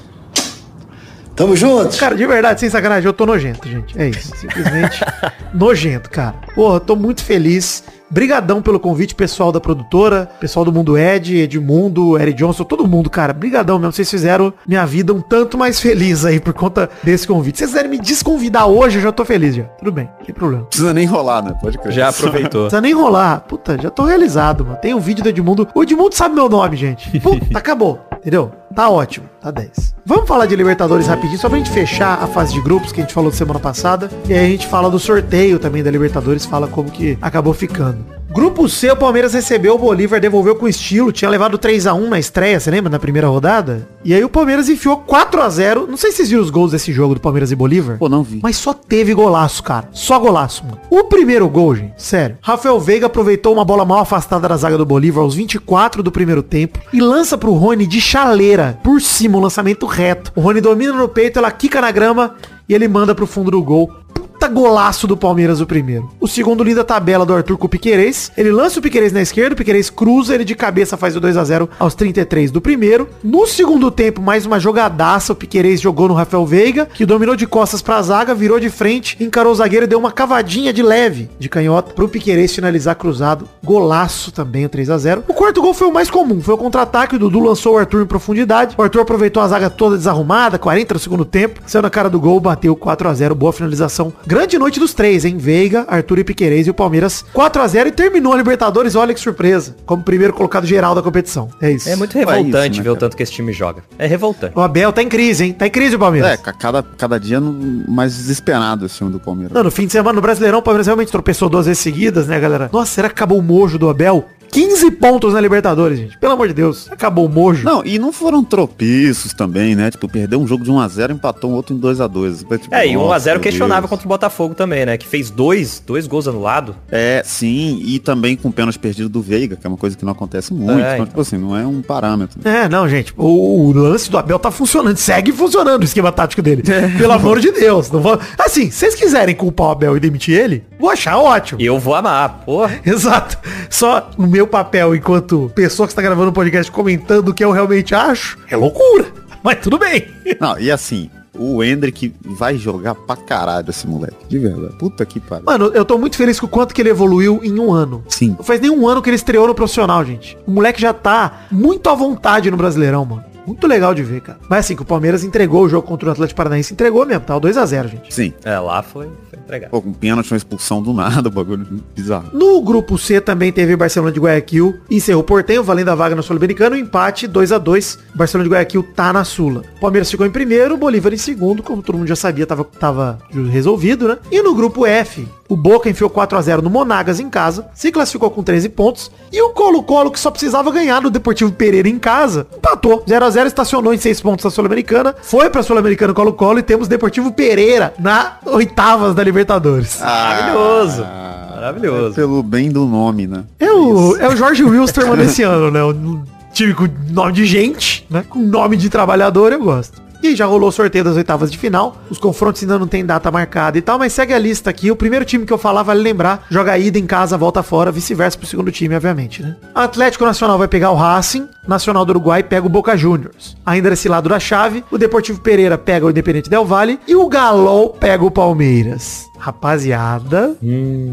Tamo 1.37 1.55
juntos. 1.55 1.99
Cara, 2.01 2.15
de 2.15 2.27
verdade, 2.27 2.59
sem 2.59 2.71
sacanagem, 2.71 3.07
eu 3.07 3.13
tô 3.13 3.27
nojento, 3.27 3.69
gente. 3.69 3.97
É 4.01 4.09
isso, 4.09 4.35
simplesmente 4.37 5.05
nojento, 5.53 6.09
cara. 6.09 6.35
Porra, 6.55 6.81
tô 6.81 6.97
muito 6.97 7.23
feliz. 7.23 7.85
Brigadão 8.09 8.63
pelo 8.63 8.79
convite, 8.79 9.17
pessoal 9.17 9.51
da 9.51 9.61
produtora, 9.61 10.31
pessoal 10.39 10.65
do 10.65 10.73
Mundo 10.73 10.97
Ed, 10.97 11.39
Edmundo, 11.39 12.17
Eric 12.17 12.39
Johnson, 12.39 12.63
todo 12.63 12.87
mundo, 12.87 13.11
cara. 13.11 13.33
Brigadão 13.33 13.79
mesmo. 13.79 13.93
Vocês 13.93 14.09
fizeram 14.09 14.55
minha 14.67 14.87
vida 14.87 15.13
um 15.13 15.21
tanto 15.21 15.59
mais 15.59 15.81
feliz 15.81 16.25
aí 16.25 16.39
por 16.39 16.55
conta 16.55 16.89
desse 17.03 17.27
convite. 17.27 17.59
Se 17.59 17.65
vocês 17.65 17.71
quiserem 17.73 17.91
me 17.91 17.99
desconvidar 17.99 18.67
hoje, 18.67 18.99
eu 18.99 19.03
já 19.03 19.11
tô 19.11 19.25
feliz 19.25 19.57
já. 19.57 19.65
Tudo 19.65 19.91
bem, 19.91 20.09
não 20.19 20.25
tem 20.25 20.35
problema. 20.35 20.63
Não 20.63 20.69
precisa 20.69 20.95
nem 20.95 21.05
enrolar, 21.05 21.45
né? 21.45 21.55
Pode 21.61 21.79
crer. 21.79 21.93
Já 21.93 22.09
aproveitou. 22.09 22.63
Não 22.63 22.69
precisa 22.69 22.81
nem 22.81 22.93
enrolar. 22.93 23.41
Puta, 23.41 23.77
já 23.83 23.91
tô 23.91 24.05
realizado, 24.05 24.65
mano. 24.65 24.79
Tem 24.81 24.95
um 24.95 25.01
vídeo 25.01 25.25
do 25.25 25.29
Edmundo. 25.29 25.69
O 25.75 25.83
Edmundo 25.83 26.15
sabe 26.15 26.35
meu 26.37 26.49
nome, 26.49 26.77
gente. 26.77 27.11
Puta, 27.19 27.59
acabou. 27.59 28.01
Entendeu? 28.19 28.53
Tá 28.77 28.91
ótimo. 28.91 29.27
Tá 29.41 29.51
10. 29.51 29.97
Vamos 30.05 30.29
falar 30.29 30.45
de 30.45 30.55
Libertadores 30.55 31.07
rapidinho, 31.07 31.39
só 31.39 31.49
pra 31.49 31.57
gente 31.57 31.71
fechar 31.71 32.23
a 32.23 32.27
fase 32.27 32.53
de 32.53 32.61
grupos 32.61 32.93
que 32.93 33.01
a 33.01 33.05
gente 33.05 33.15
falou 33.15 33.33
semana 33.33 33.59
passada. 33.59 34.11
E 34.29 34.35
aí 34.35 34.45
a 34.45 34.49
gente 34.51 34.67
fala 34.67 34.91
do 34.91 34.99
sorteio 34.99 35.59
também 35.59 35.83
da 35.83 35.91
Libertadores, 35.91 36.45
fala 36.45 36.69
como 36.69 36.91
que 36.91 37.17
acabou 37.23 37.55
ficando. 37.55 38.16
Grupo 38.37 38.69
C, 38.69 38.91
o 38.91 38.97
Palmeiras 38.97 39.33
recebeu, 39.33 39.77
o 39.77 39.79
Bolívar 39.79 40.21
devolveu 40.21 40.55
com 40.55 40.69
estilo, 40.69 41.11
tinha 41.11 41.31
levado 41.31 41.57
3 41.57 41.87
a 41.87 41.95
1 41.95 42.11
na 42.11 42.19
estreia, 42.19 42.61
você 42.61 42.71
lembra, 42.71 42.91
na 42.91 42.99
primeira 42.99 43.29
rodada? 43.29 43.89
E 44.05 44.13
aí 44.13 44.23
o 44.23 44.29
Palmeiras 44.29 44.69
enfiou 44.69 44.99
4 44.99 45.41
a 45.41 45.49
0 45.49 45.87
Não 45.89 45.97
sei 45.97 46.11
se 46.11 46.19
vocês 46.19 46.29
viram 46.29 46.43
os 46.43 46.51
gols 46.51 46.73
desse 46.73 46.93
jogo 46.93 47.15
do 47.15 47.21
Palmeiras 47.21 47.51
e 47.51 47.57
Bolívar. 47.57 47.97
Pô, 47.97 48.11
não 48.11 48.23
vi. 48.23 48.41
Mas 48.43 48.59
só 48.59 48.75
teve 48.75 49.15
golaço, 49.15 49.63
cara. 49.63 49.89
Só 49.91 50.19
golaço, 50.19 50.67
mano. 50.67 50.79
O 50.91 51.05
primeiro 51.05 51.49
gol, 51.49 51.75
gente, 51.77 51.95
sério. 51.97 52.37
Rafael 52.43 52.79
Veiga 52.79 53.07
aproveitou 53.07 53.55
uma 53.55 53.65
bola 53.65 53.87
mal 53.87 54.01
afastada 54.01 54.47
da 54.47 54.57
zaga 54.59 54.77
do 54.77 54.85
Bolívar 54.85 55.25
aos 55.25 55.35
24 55.35 56.03
do 56.03 56.13
primeiro 56.13 56.43
tempo 56.43 56.79
e 56.93 57.01
lança 57.01 57.39
pro 57.39 57.55
Rony 57.55 57.87
de 57.87 58.03
chaleira, 58.03 58.79
por 58.85 59.01
cima, 59.01 59.39
um 59.39 59.41
lançamento 59.41 59.87
reto. 59.87 60.31
O 60.37 60.43
Rony 60.43 60.61
domina 60.61 60.93
no 60.93 61.09
peito, 61.09 61.39
ela 61.39 61.51
quica 61.51 61.81
na 61.81 61.91
grama 61.91 62.37
e 62.69 62.75
ele 62.75 62.87
manda 62.87 63.15
pro 63.15 63.27
fundo 63.27 63.51
do 63.51 63.63
gol. 63.63 63.91
Puta 64.37 64.49
golaço 64.49 65.07
do 65.07 65.17
Palmeiras 65.17 65.63
o 65.63 65.67
primeiro. 65.67 66.11
O 66.21 66.29
segundo 66.29 66.63
linda 66.63 66.85
tabela 66.85 67.25
do 67.25 67.33
Arthur 67.33 67.57
com 67.57 67.65
o 67.65 67.71
Piquerez. 67.71 68.31
Ele 68.37 68.53
lança 68.53 68.79
o 68.79 68.83
Piquerez 68.83 69.11
na 69.11 69.23
esquerda, 69.23 69.55
o 69.55 69.57
Piquerez 69.57 69.89
cruza, 69.89 70.35
ele 70.35 70.45
de 70.45 70.55
cabeça 70.55 70.95
faz 70.95 71.17
o 71.17 71.21
2 71.21 71.39
a 71.39 71.43
0 71.43 71.71
aos 71.79 71.95
33 71.95 72.51
do 72.51 72.61
primeiro. 72.61 73.09
No 73.25 73.47
segundo 73.47 73.91
tempo, 73.91 74.21
mais 74.21 74.45
uma 74.45 74.61
jogadaça, 74.61 75.33
o 75.33 75.37
Piquerez 75.37 75.81
jogou 75.81 76.09
no 76.09 76.13
Rafael 76.13 76.45
Veiga, 76.45 76.85
que 76.85 77.07
dominou 77.07 77.35
de 77.35 77.47
costas 77.47 77.81
pra 77.81 78.03
zaga, 78.03 78.35
virou 78.35 78.61
de 78.61 78.69
frente, 78.69 79.17
encarou 79.19 79.53
o 79.53 79.55
zagueiro 79.55 79.87
e 79.87 79.89
deu 79.89 79.99
uma 79.99 80.13
cavadinha 80.13 80.71
de 80.71 80.83
leve 80.83 81.31
de 81.39 81.49
canhota 81.49 81.95
pro 81.95 82.07
Piquerez 82.07 82.55
finalizar 82.55 82.95
cruzado. 82.95 83.49
Golaço 83.65 84.31
também, 84.31 84.67
o 84.67 84.69
3 84.69 84.91
a 84.91 84.99
0 84.99 85.25
O 85.27 85.33
quarto 85.33 85.63
gol 85.63 85.73
foi 85.73 85.89
o 85.89 85.95
mais 85.95 86.11
comum, 86.11 86.43
foi 86.43 86.53
o 86.53 86.59
contra-ataque, 86.59 87.17
o 87.17 87.19
Dudu 87.19 87.41
lançou 87.41 87.77
o 87.77 87.79
Arthur 87.79 88.03
em 88.03 88.07
profundidade. 88.07 88.75
O 88.77 88.83
Arthur 88.83 89.01
aproveitou 89.01 89.43
a 89.43 89.49
zaga 89.49 89.71
toda 89.71 89.97
desarrumada, 89.97 90.59
40 90.59 90.93
no 90.93 91.01
segundo 91.01 91.25
tempo, 91.25 91.63
saiu 91.67 91.81
na 91.81 91.89
cara 91.89 92.11
do 92.11 92.21
gol, 92.21 92.39
bateu 92.39 92.77
4 92.77 93.09
a 93.09 93.15
0 93.15 93.35
boa 93.35 93.51
finalização. 93.51 94.13
Grande 94.27 94.59
noite 94.59 94.81
dos 94.81 94.93
três, 94.93 95.25
hein? 95.25 95.37
Veiga, 95.39 95.85
Arthur 95.89 96.19
e 96.19 96.25
Piquerez 96.25 96.67
e 96.67 96.71
o 96.71 96.75
Palmeiras 96.75 97.25
4 97.33 97.63
a 97.63 97.69
0 97.69 97.89
e 97.91 97.93
terminou 97.93 98.33
a 98.33 98.37
Libertadores, 98.37 98.97
olha 98.97 99.15
que 99.15 99.21
surpresa, 99.21 99.77
como 99.87 100.03
primeiro 100.03 100.33
colocado 100.33 100.67
geral 100.67 100.97
da 100.97 101.03
competição. 101.03 101.49
É 101.63 101.71
isso. 101.71 101.89
É 101.89 101.95
muito 101.95 102.19
É 102.19 102.23
isso, 102.23 102.29
revoltante 102.31 102.79
né, 102.79 102.83
ver 102.83 102.91
o 102.91 102.97
tanto 102.97 103.17
que 103.17 103.23
esse 103.23 103.31
time 103.31 103.53
joga. 103.53 103.85
É 103.97 104.07
revoltante. 104.07 104.53
O 104.59 104.61
Abel 104.61 104.93
tá 104.93 105.01
em 105.01 105.09
crise, 105.09 105.45
hein? 105.45 105.53
Tá 105.53 105.69
em 105.69 105.71
crise 105.71 105.95
o 105.95 105.99
Palmeiras. 105.99 106.33
É, 106.33 106.37
ca- 106.37 106.53
cada, 106.53 106.83
cada 106.83 107.21
dia 107.21 107.41
mais 107.41 108.17
desesperado 108.17 108.87
esse 108.87 108.97
time 108.97 109.11
do 109.13 109.21
Palmeiras. 109.21 109.55
Não, 109.55 109.63
no 109.63 109.71
fim 109.71 109.87
de 109.87 109.93
semana 109.93 110.15
no 110.15 110.21
Brasileirão, 110.23 110.59
o 110.59 110.63
Palmeiras 110.63 110.87
realmente 110.89 111.13
tropeçou 111.13 111.49
duas 111.49 111.67
vezes 111.67 111.81
seguidas, 111.81 112.27
né, 112.27 112.41
galera? 112.41 112.69
Nossa, 112.73 112.91
será 112.93 113.09
que 113.09 113.15
acabou 113.15 113.39
o 113.39 113.43
mojo 113.43 113.79
do 113.79 113.89
Abel? 113.89 114.25
15 114.51 114.91
pontos 114.93 115.35
na 115.35 115.41
Libertadores, 115.41 115.99
gente. 115.99 116.19
Pelo 116.19 116.33
amor 116.33 116.49
de 116.49 116.55
Deus. 116.55 116.91
Acabou 116.91 117.27
o 117.27 117.29
mojo. 117.29 117.65
Não, 117.65 117.83
e 117.85 117.99
não 117.99 118.13
foram 118.13 118.43
tropeços 118.43 119.33
também, 119.33 119.75
né? 119.75 119.91
Tipo, 119.91 120.09
perdeu 120.09 120.41
um 120.41 120.47
jogo 120.47 120.65
de 120.65 120.71
1x0 120.71 121.13
empatou 121.13 121.51
um 121.51 121.55
outro 121.55 121.75
em 121.75 121.81
2x2. 121.81 122.39
Tipo, 122.59 122.75
É, 122.75 122.87
e 122.87 122.93
1x0 122.93 122.97
nossa, 122.97 123.39
questionável 123.39 123.83
Deus. 123.83 123.91
contra 123.91 124.07
o 124.07 124.09
Botafogo 124.09 124.55
também, 124.55 124.87
né? 124.87 124.97
Que 124.97 125.07
fez 125.07 125.31
dois, 125.31 125.83
dois 125.85 126.07
gols 126.07 126.27
anulados. 126.29 126.75
É, 126.91 127.23
sim, 127.25 127.81
e 127.85 127.99
também 127.99 128.37
com 128.37 128.51
pênalti 128.51 128.79
perdido 128.79 129.09
do 129.09 129.21
Veiga, 129.21 129.57
que 129.57 129.67
é 129.67 129.69
uma 129.69 129.77
coisa 129.77 129.97
que 129.97 130.05
não 130.05 130.13
acontece 130.13 130.53
muito. 130.53 130.73
É, 130.73 130.75
então, 130.83 130.95
então. 130.95 131.07
tipo 131.07 131.21
assim, 131.21 131.37
não 131.39 131.57
é 131.57 131.67
um 131.67 131.83
parâmetro. 131.83 132.39
né? 132.43 132.65
É, 132.65 132.69
não, 132.69 132.89
gente. 132.89 133.13
O, 133.17 133.69
o 133.69 133.73
lance 133.73 134.11
do 134.11 134.19
Abel 134.19 134.39
tá 134.39 134.51
funcionando. 134.51 134.97
Segue 134.97 135.33
funcionando 135.33 135.83
o 135.83 135.85
esquema 135.85 136.11
tático 136.13 136.41
dele. 136.43 136.63
Pelo 136.97 137.13
amor 137.13 137.41
de 137.41 137.51
Deus. 137.53 137.91
Não 137.91 138.01
vou... 138.01 138.19
Assim, 138.39 138.71
se 138.71 138.79
vocês 138.79 138.95
quiserem 138.95 139.35
culpar 139.35 139.69
o 139.69 139.71
Abel 139.73 139.97
e 139.97 140.01
demitir 140.01 140.39
ele, 140.39 140.65
vou 140.79 140.91
achar 140.91 141.17
ótimo. 141.19 141.61
E 141.61 141.67
eu 141.67 141.79
vou 141.79 141.95
amar, 141.95 142.43
porra. 142.45 142.81
Exato. 142.85 143.39
Só 143.71 144.11
no 144.17 144.27
meu 144.37 144.47
papel, 144.47 144.95
enquanto 144.95 145.51
pessoa 145.55 145.87
que 145.87 145.93
está 145.93 146.03
gravando 146.03 146.29
um 146.29 146.33
podcast 146.33 146.71
comentando 146.71 147.31
o 147.31 147.35
que 147.35 147.43
eu 147.43 147.51
realmente 147.51 147.95
acho, 147.95 148.39
é 148.51 148.55
loucura. 148.55 149.07
Mas 149.43 149.61
tudo 149.61 149.79
bem. 149.79 150.07
Não, 150.39 150.59
e 150.59 150.71
assim, 150.71 151.09
o 151.35 151.65
Hendrick 151.65 152.15
vai 152.23 152.59
jogar 152.59 152.95
pra 152.95 153.17
caralho 153.17 153.71
esse 153.71 153.87
moleque. 153.87 154.17
De 154.29 154.39
verdade. 154.39 154.77
Puta 154.77 155.07
que 155.07 155.19
pariu. 155.19 155.47
Mano, 155.47 155.71
eu 155.73 155.87
tô 155.87 155.97
muito 155.97 156.17
feliz 156.17 156.39
com 156.39 156.45
o 156.45 156.51
quanto 156.51 156.75
que 156.75 156.83
ele 156.83 156.91
evoluiu 156.91 157.41
em 157.43 157.59
um 157.59 157.73
ano. 157.73 158.05
Sim. 158.11 158.35
Não 158.37 158.45
faz 158.45 158.61
nem 158.61 158.71
um 158.71 158.87
ano 158.87 159.01
que 159.01 159.09
ele 159.09 159.17
estreou 159.17 159.47
no 159.47 159.55
profissional, 159.55 160.05
gente. 160.05 160.37
O 160.47 160.51
moleque 160.51 160.83
já 160.83 160.93
tá 160.93 161.47
muito 161.51 161.89
à 161.89 161.95
vontade 161.95 162.51
no 162.51 162.59
Brasileirão, 162.59 163.07
mano. 163.07 163.25
Muito 163.47 163.67
legal 163.67 163.95
de 163.95 164.03
ver, 164.03 164.21
cara. 164.21 164.39
Mas 164.49 164.61
assim, 164.61 164.77
que 164.77 164.83
o 164.83 164.85
Palmeiras 164.85 165.23
entregou 165.23 165.65
o 165.65 165.69
jogo 165.69 165.87
contra 165.87 166.09
o 166.09 166.13
Atlético 166.13 166.37
Paranaense, 166.37 166.73
entregou 166.73 167.07
mesmo, 167.07 167.25
tá? 167.25 167.39
2x0, 167.39 167.89
gente. 167.89 168.15
Sim. 168.15 168.33
É, 168.45 168.59
lá 168.59 168.83
foi, 168.83 169.09
foi 169.31 169.39
entregado. 169.39 169.71
Pô, 169.71 169.81
com 169.81 169.93
pênalti, 169.93 170.33
uma 170.33 170.37
expulsão 170.37 170.83
do 170.83 170.93
nada, 170.93 171.29
o 171.29 171.33
bagulho 171.33 171.67
bizarro. 171.95 172.31
No 172.33 172.61
grupo 172.61 172.99
C 172.99 173.21
também 173.21 173.53
teve 173.53 173.77
Barcelona 173.77 174.13
de 174.13 174.21
Guayaquil 174.21 174.79
e 174.91 175.01
Cerro 175.01 175.23
Portenho, 175.23 175.63
valendo 175.63 175.91
a 175.91 175.95
vaga 175.95 176.15
no 176.15 176.23
Sul-Americano, 176.23 176.77
empate 176.77 177.27
2 177.27 177.53
a 177.53 177.59
2 177.59 177.99
Barcelona 178.15 178.49
de 178.49 178.55
Guayaquil 178.55 178.83
tá 178.95 179.13
na 179.13 179.25
Sula. 179.25 179.63
Palmeiras 179.81 180.11
ficou 180.11 180.27
em 180.27 180.31
primeiro, 180.31 180.77
Bolívar 180.77 181.13
em 181.13 181.19
segundo, 181.19 181.63
como 181.63 181.83
todo 181.83 181.99
mundo 181.99 182.09
já 182.09 182.17
sabia, 182.17 182.47
tava, 182.47 182.65
tava 182.65 183.19
resolvido, 183.51 184.09
né? 184.09 184.19
E 184.31 184.43
no 184.43 184.55
grupo 184.55 184.87
F, 184.87 185.27
o 185.49 185.57
Boca 185.57 185.89
enfiou 185.89 186.11
4 186.11 186.37
a 186.37 186.43
0 186.43 186.63
no 186.63 186.71
Monagas 186.71 187.21
em 187.21 187.31
casa, 187.31 187.69
se 187.75 187.93
classificou 187.93 188.31
com 188.31 188.43
13 188.43 188.69
pontos, 188.71 189.11
e 189.33 189.41
o 189.41 189.51
Colo-Colo, 189.51 190.11
que 190.11 190.19
só 190.19 190.31
precisava 190.31 190.71
ganhar 190.71 191.01
no 191.01 191.11
Deportivo 191.11 191.53
Pereira 191.53 191.89
em 191.89 191.99
casa, 191.99 192.47
empatou. 192.57 193.05
0 193.09 193.25
a 193.25 193.31
0 193.37 193.49
estacionou 193.49 193.93
em 193.93 193.99
6 193.99 194.21
pontos 194.23 194.45
na 194.47 194.51
Sul-Americana, 194.51 195.15
foi 195.21 195.51
pra 195.51 195.63
Sul-Americana 195.63 196.15
Colo-Colo 196.15 196.59
e 196.59 196.63
temos 196.63 196.89
Deportivo 196.89 197.31
Pereira 197.31 197.93
na 197.99 198.39
oitavas 198.47 199.15
da 199.15 199.23
Libertadores. 199.23 200.01
Maravilhoso. 200.01 201.03
É 201.03 201.55
Maravilhoso. 201.55 202.15
pelo 202.15 202.43
bem 202.43 202.71
do 202.71 202.87
nome, 202.87 203.27
né? 203.27 203.45
É 203.61 203.71
o, 203.71 204.17
é 204.17 204.27
o 204.27 204.35
Jorge 204.37 204.65
Wilstermann 204.65 205.19
desse 205.21 205.43
ano, 205.43 205.71
né? 205.71 205.83
O 205.83 206.23
time 206.51 206.73
com 206.73 206.89
nome 207.11 207.33
de 207.35 207.45
gente, 207.45 208.07
né? 208.09 208.25
Com 208.27 208.39
nome 208.39 208.75
de 208.75 208.89
trabalhador, 208.89 209.53
eu 209.53 209.61
gosto. 209.63 210.01
E 210.23 210.35
já 210.35 210.47
rolou 210.47 210.69
o 210.69 210.73
sorteio 210.73 211.05
das 211.05 211.17
oitavas 211.17 211.51
de 211.51 211.59
final. 211.59 211.97
Os 212.11 212.19
confrontos 212.19 212.63
ainda 212.63 212.79
não 212.79 212.87
tem 212.87 213.05
data 213.05 213.31
marcada 213.31 213.79
e 213.79 213.83
tal, 213.83 213.99
mas 213.99 214.13
segue 214.13 214.33
a 214.33 214.39
lista 214.39 214.71
aqui. 214.71 214.91
O 214.91 214.97
primeiro 214.97 215.25
time 215.25 215.45
que 215.47 215.53
eu 215.53 215.59
falar, 215.59 215.83
vale 215.83 216.03
lembrar, 216.03 216.47
joga 216.51 216.77
ida 216.79 216.99
em 216.99 217.07
casa, 217.07 217.37
volta 217.37 217.63
fora, 217.63 217.91
vice-versa 217.93 218.37
pro 218.39 218.47
segundo 218.47 218.73
time, 218.73 218.95
obviamente, 218.97 219.43
né? 219.43 219.57
Atlético 219.75 220.25
Nacional 220.25 220.59
vai 220.59 220.69
pegar 220.69 220.91
o 220.91 220.95
Racing, 220.97 221.47
Nacional 221.69 222.05
do 222.05 222.11
Uruguai 222.11 222.43
pega 222.43 222.67
o 222.67 222.71
Boca 222.71 222.97
Juniors. 222.97 223.57
Ainda 223.67 223.91
desse 223.91 224.09
lado 224.09 224.29
da 224.29 224.39
chave, 224.41 224.85
o 224.91 224.97
Deportivo 224.99 225.41
Pereira 225.41 225.77
pega 225.77 226.07
o 226.07 226.11
Independente 226.11 226.49
Del 226.49 226.65
Valle 226.65 226.99
e 227.07 227.15
o 227.17 227.29
Galol 227.29 227.91
pega 227.91 228.25
o 228.25 228.31
Palmeiras. 228.31 229.25
Rapaziada, 229.39 230.57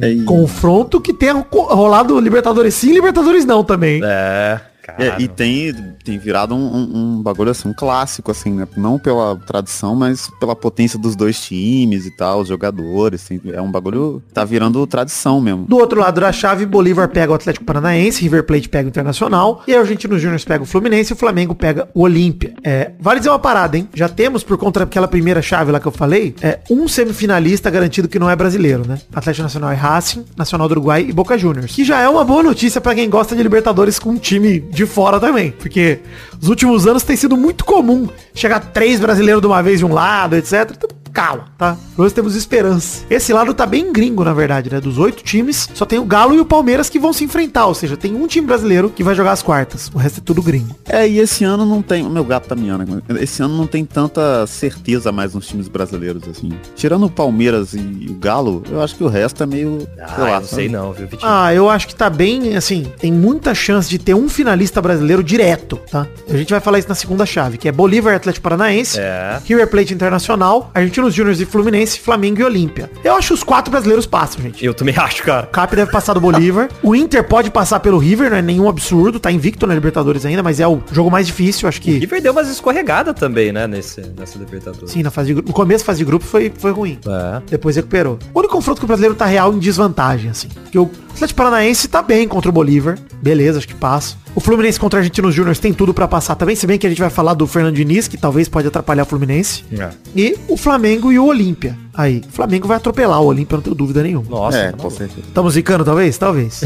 É, 0.02 0.24
confronto 0.26 1.02
que 1.02 1.14
tenha 1.14 1.34
ro- 1.34 1.46
rolado 1.52 2.20
Libertadores 2.20 2.74
sim, 2.76 2.94
Libertadores 2.94 3.46
não 3.46 3.64
também. 3.64 4.02
É. 4.04 4.60
É, 4.98 5.16
e 5.22 5.28
tem, 5.28 5.74
tem 6.04 6.18
virado 6.18 6.54
um, 6.56 6.60
um- 6.76 6.98
um 7.18 7.22
bagulho 7.22 7.52
assim, 7.52 7.70
um 7.70 7.74
clássico, 7.74 8.32
assim, 8.32 8.52
né? 8.54 8.68
Não 8.76 9.00
pela 9.00 9.36
tradição, 9.36 9.96
mas 9.96 10.30
pela 10.40 10.56
potência 10.56 10.98
dos 11.00 11.16
dois 11.16 11.40
times 11.42 12.06
e 12.06 12.12
tal, 12.12 12.42
os 12.42 12.48
jogadores. 12.48 13.24
tem- 13.24 13.42
é 13.54 13.62
um 13.62 13.72
bagulho 13.72 14.22
que 14.28 14.34
tá 14.34 14.44
virando 14.44 14.86
tradição 14.88 15.40
mesmo. 15.42 15.66
Do 15.68 15.78
outro 15.78 16.00
lado 16.00 16.20
da 16.22 16.32
chave, 16.32 16.66
Bolívar 16.66 17.08
pega 17.10 17.32
o 17.32 17.36
Atlético 17.36 17.66
Paranaense, 17.66 18.22
River 18.22 18.44
Plate 18.44 18.70
pega 18.70 18.88
o 18.88 18.90
Internacional, 18.90 19.64
e 19.68 19.74
a 19.76 19.80
Argentinos 19.80 20.22
Júnior 20.22 20.40
pega 20.46 20.64
o 20.64 20.66
Fluminense 20.68 21.14
e 21.14 21.16
o 21.16 21.18
Flamengo 21.18 21.56
pega 21.56 21.88
o 21.94 22.02
Olímpia. 22.02 22.54
É, 22.64 22.92
vale 23.00 23.20
dizer 23.20 23.30
uma 23.30 23.40
parada, 23.40 23.78
hein? 23.78 23.88
Já 23.94 24.10
temos, 24.10 24.44
por 24.44 24.58
conta 24.58 24.82
daquela 24.82 25.08
primeira 25.08 25.42
chave 25.42 25.72
lá 25.72 25.80
que 25.80 25.88
eu 25.88 25.92
falei, 25.92 26.36
é, 26.42 26.60
um 26.70 26.88
semifinalista 26.88 27.70
garantido 27.70 28.08
que 28.08 28.20
não 28.20 28.30
é 28.30 28.36
brasileiro, 28.36 28.84
né? 28.88 29.00
Atlético 29.14 29.44
Nacional 29.44 29.72
é 29.72 29.76
Racing, 29.76 30.26
Nacional 30.36 30.68
do 30.68 30.72
Uruguai 30.74 31.06
e 31.08 31.14
Boca 31.14 31.38
Juniors. 31.38 31.72
Que 31.74 31.84
já 31.86 32.00
é 32.02 32.10
uma 32.10 32.24
boa 32.24 32.44
notícia 32.44 32.82
pra 32.82 32.96
quem 32.96 33.10
gosta 33.10 33.36
de 33.36 33.44
Libertadores 33.44 34.00
com 34.00 34.10
um 34.12 34.18
time 34.18 34.60
de 34.74 34.86
fora 34.86 35.20
também. 35.20 35.52
Porque 35.52 36.00
os 36.42 36.50
últimos 36.50 36.88
anos 36.88 37.04
tem 37.04 37.16
sido 37.16 37.38
muito 37.38 37.64
comum 37.64 38.08
chegar 38.34 38.60
três 38.60 39.00
brasileiros 39.00 39.42
de 39.42 39.48
uma 39.48 39.62
vez 39.62 39.80
de 39.80 39.86
um 39.86 39.94
lado, 39.94 40.36
etc. 40.36 40.72
Então, 40.76 40.90
calma, 41.14 41.46
tá? 41.58 41.78
Nós 41.98 42.12
temos 42.12 42.36
esperança. 42.36 43.06
Esse 43.10 43.32
lado 43.32 43.54
tá 43.54 43.66
bem 43.66 43.94
gringo, 43.94 44.24
na 44.24 44.34
verdade, 44.34 44.70
né? 44.72 44.82
Dos 44.82 44.98
oito 44.98 45.24
times, 45.24 45.70
só 45.74 45.86
tem 45.86 46.00
o 46.00 46.06
Galo 46.06 46.34
e 46.34 46.40
o 46.40 46.46
Palmeiras 46.46 46.90
que 46.90 46.98
vão 47.00 47.14
se 47.14 47.24
enfrentar. 47.24 47.68
Ou 47.68 47.76
seja, 47.76 47.96
tem 47.96 48.16
um 48.16 48.26
time 48.28 48.48
brasileiro 48.48 48.90
que 48.90 49.04
vai 49.04 49.14
jogar 49.16 49.32
as 49.32 49.42
quartas. 49.44 49.90
O 49.94 49.98
resto 49.98 50.20
é 50.20 50.24
tudo 50.24 50.42
gringo. 50.42 50.76
É, 50.88 51.08
e 51.08 51.20
esse 51.20 51.44
ano 51.44 51.66
não 51.66 51.82
tem. 51.82 52.06
O 52.06 52.10
meu 52.10 52.24
gato 52.24 52.48
tá 52.48 52.56
miando. 52.56 52.84
agora. 52.84 53.04
Esse 53.24 53.42
ano 53.44 53.56
não 53.56 53.68
tem 53.68 53.86
tanta 53.86 54.46
certeza 54.48 55.12
mais 55.12 55.34
nos 55.34 55.48
times 55.48 55.68
brasileiros, 55.68 56.24
assim. 56.28 56.50
Tirando 56.76 57.06
o 57.06 57.10
Palmeiras 57.10 57.74
e 57.74 58.08
o 58.10 58.16
Galo, 58.16 58.64
eu 58.72 58.82
acho 58.82 58.96
que 58.96 59.04
o 59.04 59.08
resto 59.08 59.44
é 59.44 59.46
meio. 59.46 59.88
Ah, 60.00 60.08
sei 60.16 60.24
lá, 60.24 60.40
não 60.40 60.48
sei 60.48 60.70
não, 60.70 60.92
viu, 60.94 61.08
Vitinho? 61.08 61.30
Ah, 61.32 61.54
eu 61.54 61.70
acho 61.70 61.88
que 61.88 61.96
tá 61.96 62.10
bem, 62.10 62.56
assim, 62.56 62.92
tem 63.00 63.12
muita 63.12 63.54
chance 63.54 63.90
de 63.90 64.00
ter 64.00 64.14
um 64.14 64.28
finalista 64.28 64.82
brasileiro 64.82 65.24
direto, 65.24 65.78
tá? 65.92 66.08
A 66.30 66.36
gente 66.38 66.50
vai 66.50 66.60
falar 66.60 66.80
isso 66.80 66.90
na 66.90 66.96
segunda 66.96 67.26
chave, 67.26 67.58
que 67.58 67.68
é 67.68 67.72
Bolívar 67.72 68.14
e 68.14 68.16
Atlético 68.16 68.44
Paranaense, 68.44 69.00
É. 69.00 69.40
River 69.46 69.68
Plate 69.70 69.94
Internacional, 69.94 70.72
Argentinos 71.04 71.14
Júnior 71.14 71.36
e 71.40 71.46
Fluminense, 71.46 72.00
Flamengo 72.00 72.40
e 72.40 72.44
Olímpia. 72.44 72.90
Eu 73.04 73.16
acho 73.16 73.30
que 73.30 73.34
os 73.34 73.44
quatro 73.44 73.72
brasileiros 73.72 74.06
passam, 74.06 74.42
gente. 74.42 74.64
Eu 74.64 74.74
também 74.74 74.96
acho, 74.98 75.24
cara. 75.24 75.46
O 75.46 75.50
Cap 75.50 75.76
deve 75.76 75.92
passar 75.92 76.14
do 76.14 76.22
Bolívar. 76.22 76.70
O 76.84 76.96
Inter 76.96 77.24
pode 77.24 77.50
passar 77.50 77.80
pelo 77.80 77.98
River, 77.98 78.30
não 78.30 78.38
é 78.38 78.42
nenhum 78.42 78.68
absurdo. 78.68 79.20
Tá 79.20 79.32
invicto 79.32 79.66
na 79.66 79.74
Libertadores 79.74 80.26
ainda, 80.26 80.44
mas 80.44 80.60
é 80.60 80.68
o 80.68 80.82
jogo 80.92 81.10
mais 81.10 81.26
difícil, 81.26 81.68
acho 81.68 81.82
que. 81.82 81.98
River 81.98 82.22
deu 82.22 82.32
umas 82.32 82.50
escorregadas 82.50 83.16
também, 83.16 83.52
né, 83.52 83.68
nesse, 83.68 84.02
nessa 84.18 84.38
Libertadores. 84.38 84.92
Sim, 84.92 85.02
na 85.02 85.10
fase 85.10 85.34
de. 85.34 85.42
No 85.42 85.54
começo, 85.54 85.86
fase 85.86 86.00
de 86.00 86.06
grupo 86.06 86.26
foi, 86.26 86.52
foi 86.58 86.72
ruim. 86.72 87.00
É. 87.06 87.42
Depois 87.50 87.76
recuperou. 87.76 88.20
O 88.34 88.40
único 88.40 88.54
confronto 88.54 88.80
que 88.80 88.86
o 88.86 88.88
brasileiro 88.88 89.16
tá 89.16 89.26
real 89.26 89.54
em 89.54 89.60
desvantagem, 89.60 90.30
assim. 90.30 90.50
Porque 90.50 90.78
o 90.78 90.90
Atlético 91.14 91.38
Paranaense 91.38 91.88
tá 91.88 92.02
bem 92.02 92.28
contra 92.28 92.50
o 92.50 92.54
Bolívar. 92.54 92.98
Beleza, 93.22 93.60
acho 93.60 93.68
que 93.68 93.76
passa. 93.76 94.18
O 94.36 94.40
Fluminense 94.40 94.80
contra 94.80 94.98
o 94.98 95.00
Argentinos 95.00 95.34
Júnior 95.36 95.56
tem 95.58 95.72
tudo 95.72 95.94
pra 95.94 96.08
passar 96.08 96.34
também, 96.36 96.56
se 96.56 96.66
bem 96.66 96.80
que 96.80 96.88
a 96.88 96.90
gente 96.90 97.00
vai 97.00 97.10
falar 97.12 97.36
do 97.36 97.46
Fernando 97.46 97.76
Diniz, 97.76 98.08
que 98.08 98.18
talvez 98.18 98.50
pode 98.50 98.68
atrapalhar 98.68 99.04
o 99.04 99.06
Fluminense. 99.06 99.64
É. 99.72 99.90
E 100.16 100.36
o 100.48 100.58
Flamengo 100.58 101.12
e 101.12 101.20
o 101.20 101.26
Olímpia. 101.26 101.78
Aí, 101.94 102.24
o 102.28 102.32
Flamengo 102.32 102.68
vai 102.68 102.78
atropelar 102.78 103.22
o 103.22 103.26
Olímpia, 103.28 103.56
não 103.58 103.62
tenho 103.62 103.76
dúvida 103.76 104.02
nenhuma. 104.02 104.26
Nossa, 104.28 104.58
É, 104.58 104.72
tá 104.72 104.78
com 104.78 104.90
certeza. 104.90 105.20
Estamos 105.28 105.54
zicando, 105.54 105.86
talvez? 105.86 106.18
Talvez. 106.18 106.64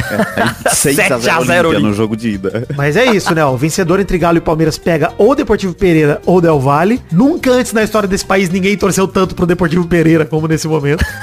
6 0.72 0.98
a 1.00 1.04
0 1.04 1.22
7 1.22 1.30
a 1.30 1.42
0 1.42 1.42
Olímpia 1.42 1.68
Olímpia. 1.68 1.80
no 1.90 1.94
jogo 1.94 2.16
de 2.16 2.30
ida. 2.30 2.66
Mas 2.78 2.96
é 2.96 3.06
isso, 3.14 3.36
né? 3.36 3.44
O 3.44 3.58
vencedor 3.58 4.00
entre 4.00 4.18
Galo 4.18 4.38
e 4.38 4.42
Palmeiras 4.42 4.78
pega 4.78 5.12
ou 5.18 5.36
Deportivo 5.36 5.74
Pereira 5.74 6.22
ou 6.26 6.40
Del 6.40 6.62
Valle. 6.62 7.02
Nunca 7.12 7.52
antes 7.52 7.74
na 7.74 7.84
história 7.84 8.08
desse 8.08 8.26
país 8.26 8.50
ninguém 8.50 8.78
torceu 8.78 9.10
tanto 9.10 9.36
pro 9.36 9.46
Deportivo 9.46 9.86
Pereira 9.86 10.26
como 10.26 10.48
nesse 10.48 10.70
momento. 10.70 11.04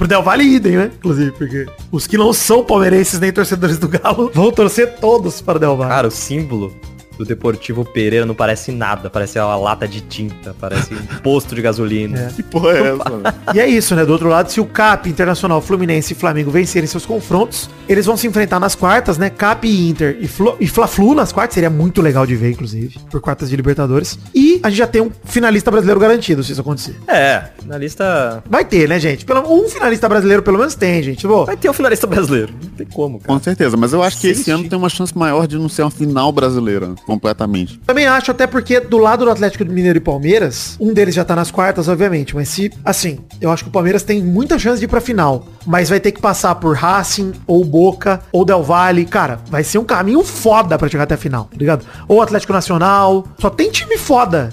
pro 0.00 0.08
Del 0.08 0.22
Valle 0.22 0.44
idem, 0.44 0.78
né? 0.78 0.90
Inclusive, 0.96 1.30
porque 1.32 1.66
os 1.92 2.06
que 2.06 2.16
não 2.16 2.32
são 2.32 2.64
palmeirenses 2.64 3.20
nem 3.20 3.30
torcedores 3.30 3.76
do 3.76 3.86
Galo 3.86 4.30
vão 4.32 4.50
torcer 4.50 4.94
todos 4.94 5.42
para 5.42 5.58
o 5.58 5.60
Del 5.60 5.76
Valle. 5.76 5.90
Cara, 5.90 6.08
o 6.08 6.10
símbolo 6.10 6.74
do 7.20 7.24
Deportivo 7.26 7.84
Pereira 7.84 8.24
não 8.24 8.34
parece 8.34 8.72
nada. 8.72 9.10
Parece 9.10 9.38
uma 9.38 9.56
lata 9.56 9.86
de 9.86 10.00
tinta, 10.00 10.56
parece 10.58 10.94
um 10.94 10.98
posto 11.22 11.54
de 11.54 11.60
gasolina. 11.60 12.32
Que 12.34 12.42
porra 12.42 12.72
é 12.72 12.94
essa? 12.94 13.54
E 13.54 13.60
é 13.60 13.66
isso, 13.68 13.94
né? 13.94 14.06
Do 14.06 14.12
outro 14.12 14.28
lado, 14.28 14.50
se 14.50 14.58
o 14.60 14.64
Cap, 14.64 15.08
Internacional, 15.08 15.60
Fluminense 15.60 16.14
e 16.14 16.16
Flamengo 16.16 16.50
vencerem 16.50 16.86
seus 16.86 17.04
confrontos, 17.04 17.68
eles 17.86 18.06
vão 18.06 18.16
se 18.16 18.26
enfrentar 18.26 18.58
nas 18.58 18.74
quartas, 18.74 19.18
né? 19.18 19.28
Cap 19.28 19.68
e 19.68 19.90
Inter 19.90 20.16
e, 20.20 20.26
Flu, 20.26 20.56
e 20.58 20.66
Fla-Flu 20.66 21.14
nas 21.14 21.30
quartas, 21.30 21.54
seria 21.54 21.68
muito 21.68 22.00
legal 22.00 22.26
de 22.26 22.34
ver, 22.34 22.52
inclusive, 22.52 22.98
por 23.10 23.20
quartas 23.20 23.50
de 23.50 23.56
Libertadores. 23.56 24.18
E 24.34 24.58
a 24.62 24.70
gente 24.70 24.78
já 24.78 24.86
tem 24.86 25.02
um 25.02 25.10
finalista 25.24 25.70
brasileiro 25.70 26.00
garantido, 26.00 26.42
se 26.42 26.52
isso 26.52 26.60
acontecer. 26.62 26.96
É, 27.06 27.44
finalista... 27.60 28.42
Vai 28.48 28.64
ter, 28.64 28.88
né, 28.88 28.98
gente? 28.98 29.26
Pelo, 29.26 29.40
um 29.52 29.68
finalista 29.68 30.08
brasileiro 30.08 30.42
pelo 30.42 30.56
menos 30.58 30.74
tem, 30.74 31.02
gente. 31.02 31.26
Pô, 31.26 31.44
Vai 31.44 31.56
ter 31.56 31.68
um 31.68 31.74
finalista 31.74 32.06
brasileiro. 32.06 32.54
Não 32.62 32.70
tem 32.70 32.86
como, 32.86 33.18
cara. 33.18 33.34
Com 33.34 33.42
certeza, 33.42 33.76
mas 33.76 33.92
eu 33.92 34.02
acho 34.02 34.18
que 34.18 34.28
esse 34.28 34.44
Sente. 34.44 34.50
ano 34.52 34.68
tem 34.68 34.78
uma 34.78 34.88
chance 34.88 35.16
maior 35.16 35.46
de 35.46 35.58
não 35.58 35.68
ser 35.68 35.82
uma 35.82 35.90
final 35.90 36.32
brasileira, 36.32 36.94
completamente. 37.10 37.78
Também 37.84 38.06
acho, 38.06 38.30
até 38.30 38.46
porque 38.46 38.78
do 38.78 38.96
lado 38.96 39.24
do 39.24 39.30
Atlético 39.30 39.64
Mineiro 39.64 39.98
e 39.98 40.00
Palmeiras, 40.00 40.76
um 40.78 40.92
deles 40.92 41.12
já 41.14 41.24
tá 41.24 41.34
nas 41.34 41.50
quartas, 41.50 41.88
obviamente. 41.88 42.36
Mas 42.36 42.48
se, 42.48 42.72
assim, 42.84 43.18
eu 43.40 43.50
acho 43.50 43.64
que 43.64 43.68
o 43.68 43.72
Palmeiras 43.72 44.04
tem 44.04 44.22
muita 44.22 44.58
chance 44.58 44.78
de 44.78 44.84
ir 44.84 44.88
pra 44.88 45.00
final. 45.00 45.46
Mas 45.66 45.88
vai 45.88 45.98
ter 45.98 46.12
que 46.12 46.20
passar 46.20 46.54
por 46.54 46.76
Racing, 46.76 47.32
ou 47.46 47.64
Boca, 47.64 48.20
ou 48.32 48.44
Del 48.44 48.62
Valle. 48.62 49.04
Cara, 49.04 49.40
vai 49.50 49.64
ser 49.64 49.78
um 49.78 49.84
caminho 49.84 50.22
foda 50.22 50.78
pra 50.78 50.88
chegar 50.88 51.04
até 51.04 51.14
a 51.14 51.18
final, 51.18 51.44
tá 51.44 51.56
ligado? 51.56 51.84
Ou 52.06 52.22
Atlético 52.22 52.52
Nacional. 52.52 53.26
Só 53.38 53.50
tem 53.50 53.70
time 53.70 53.98
foda 53.98 54.50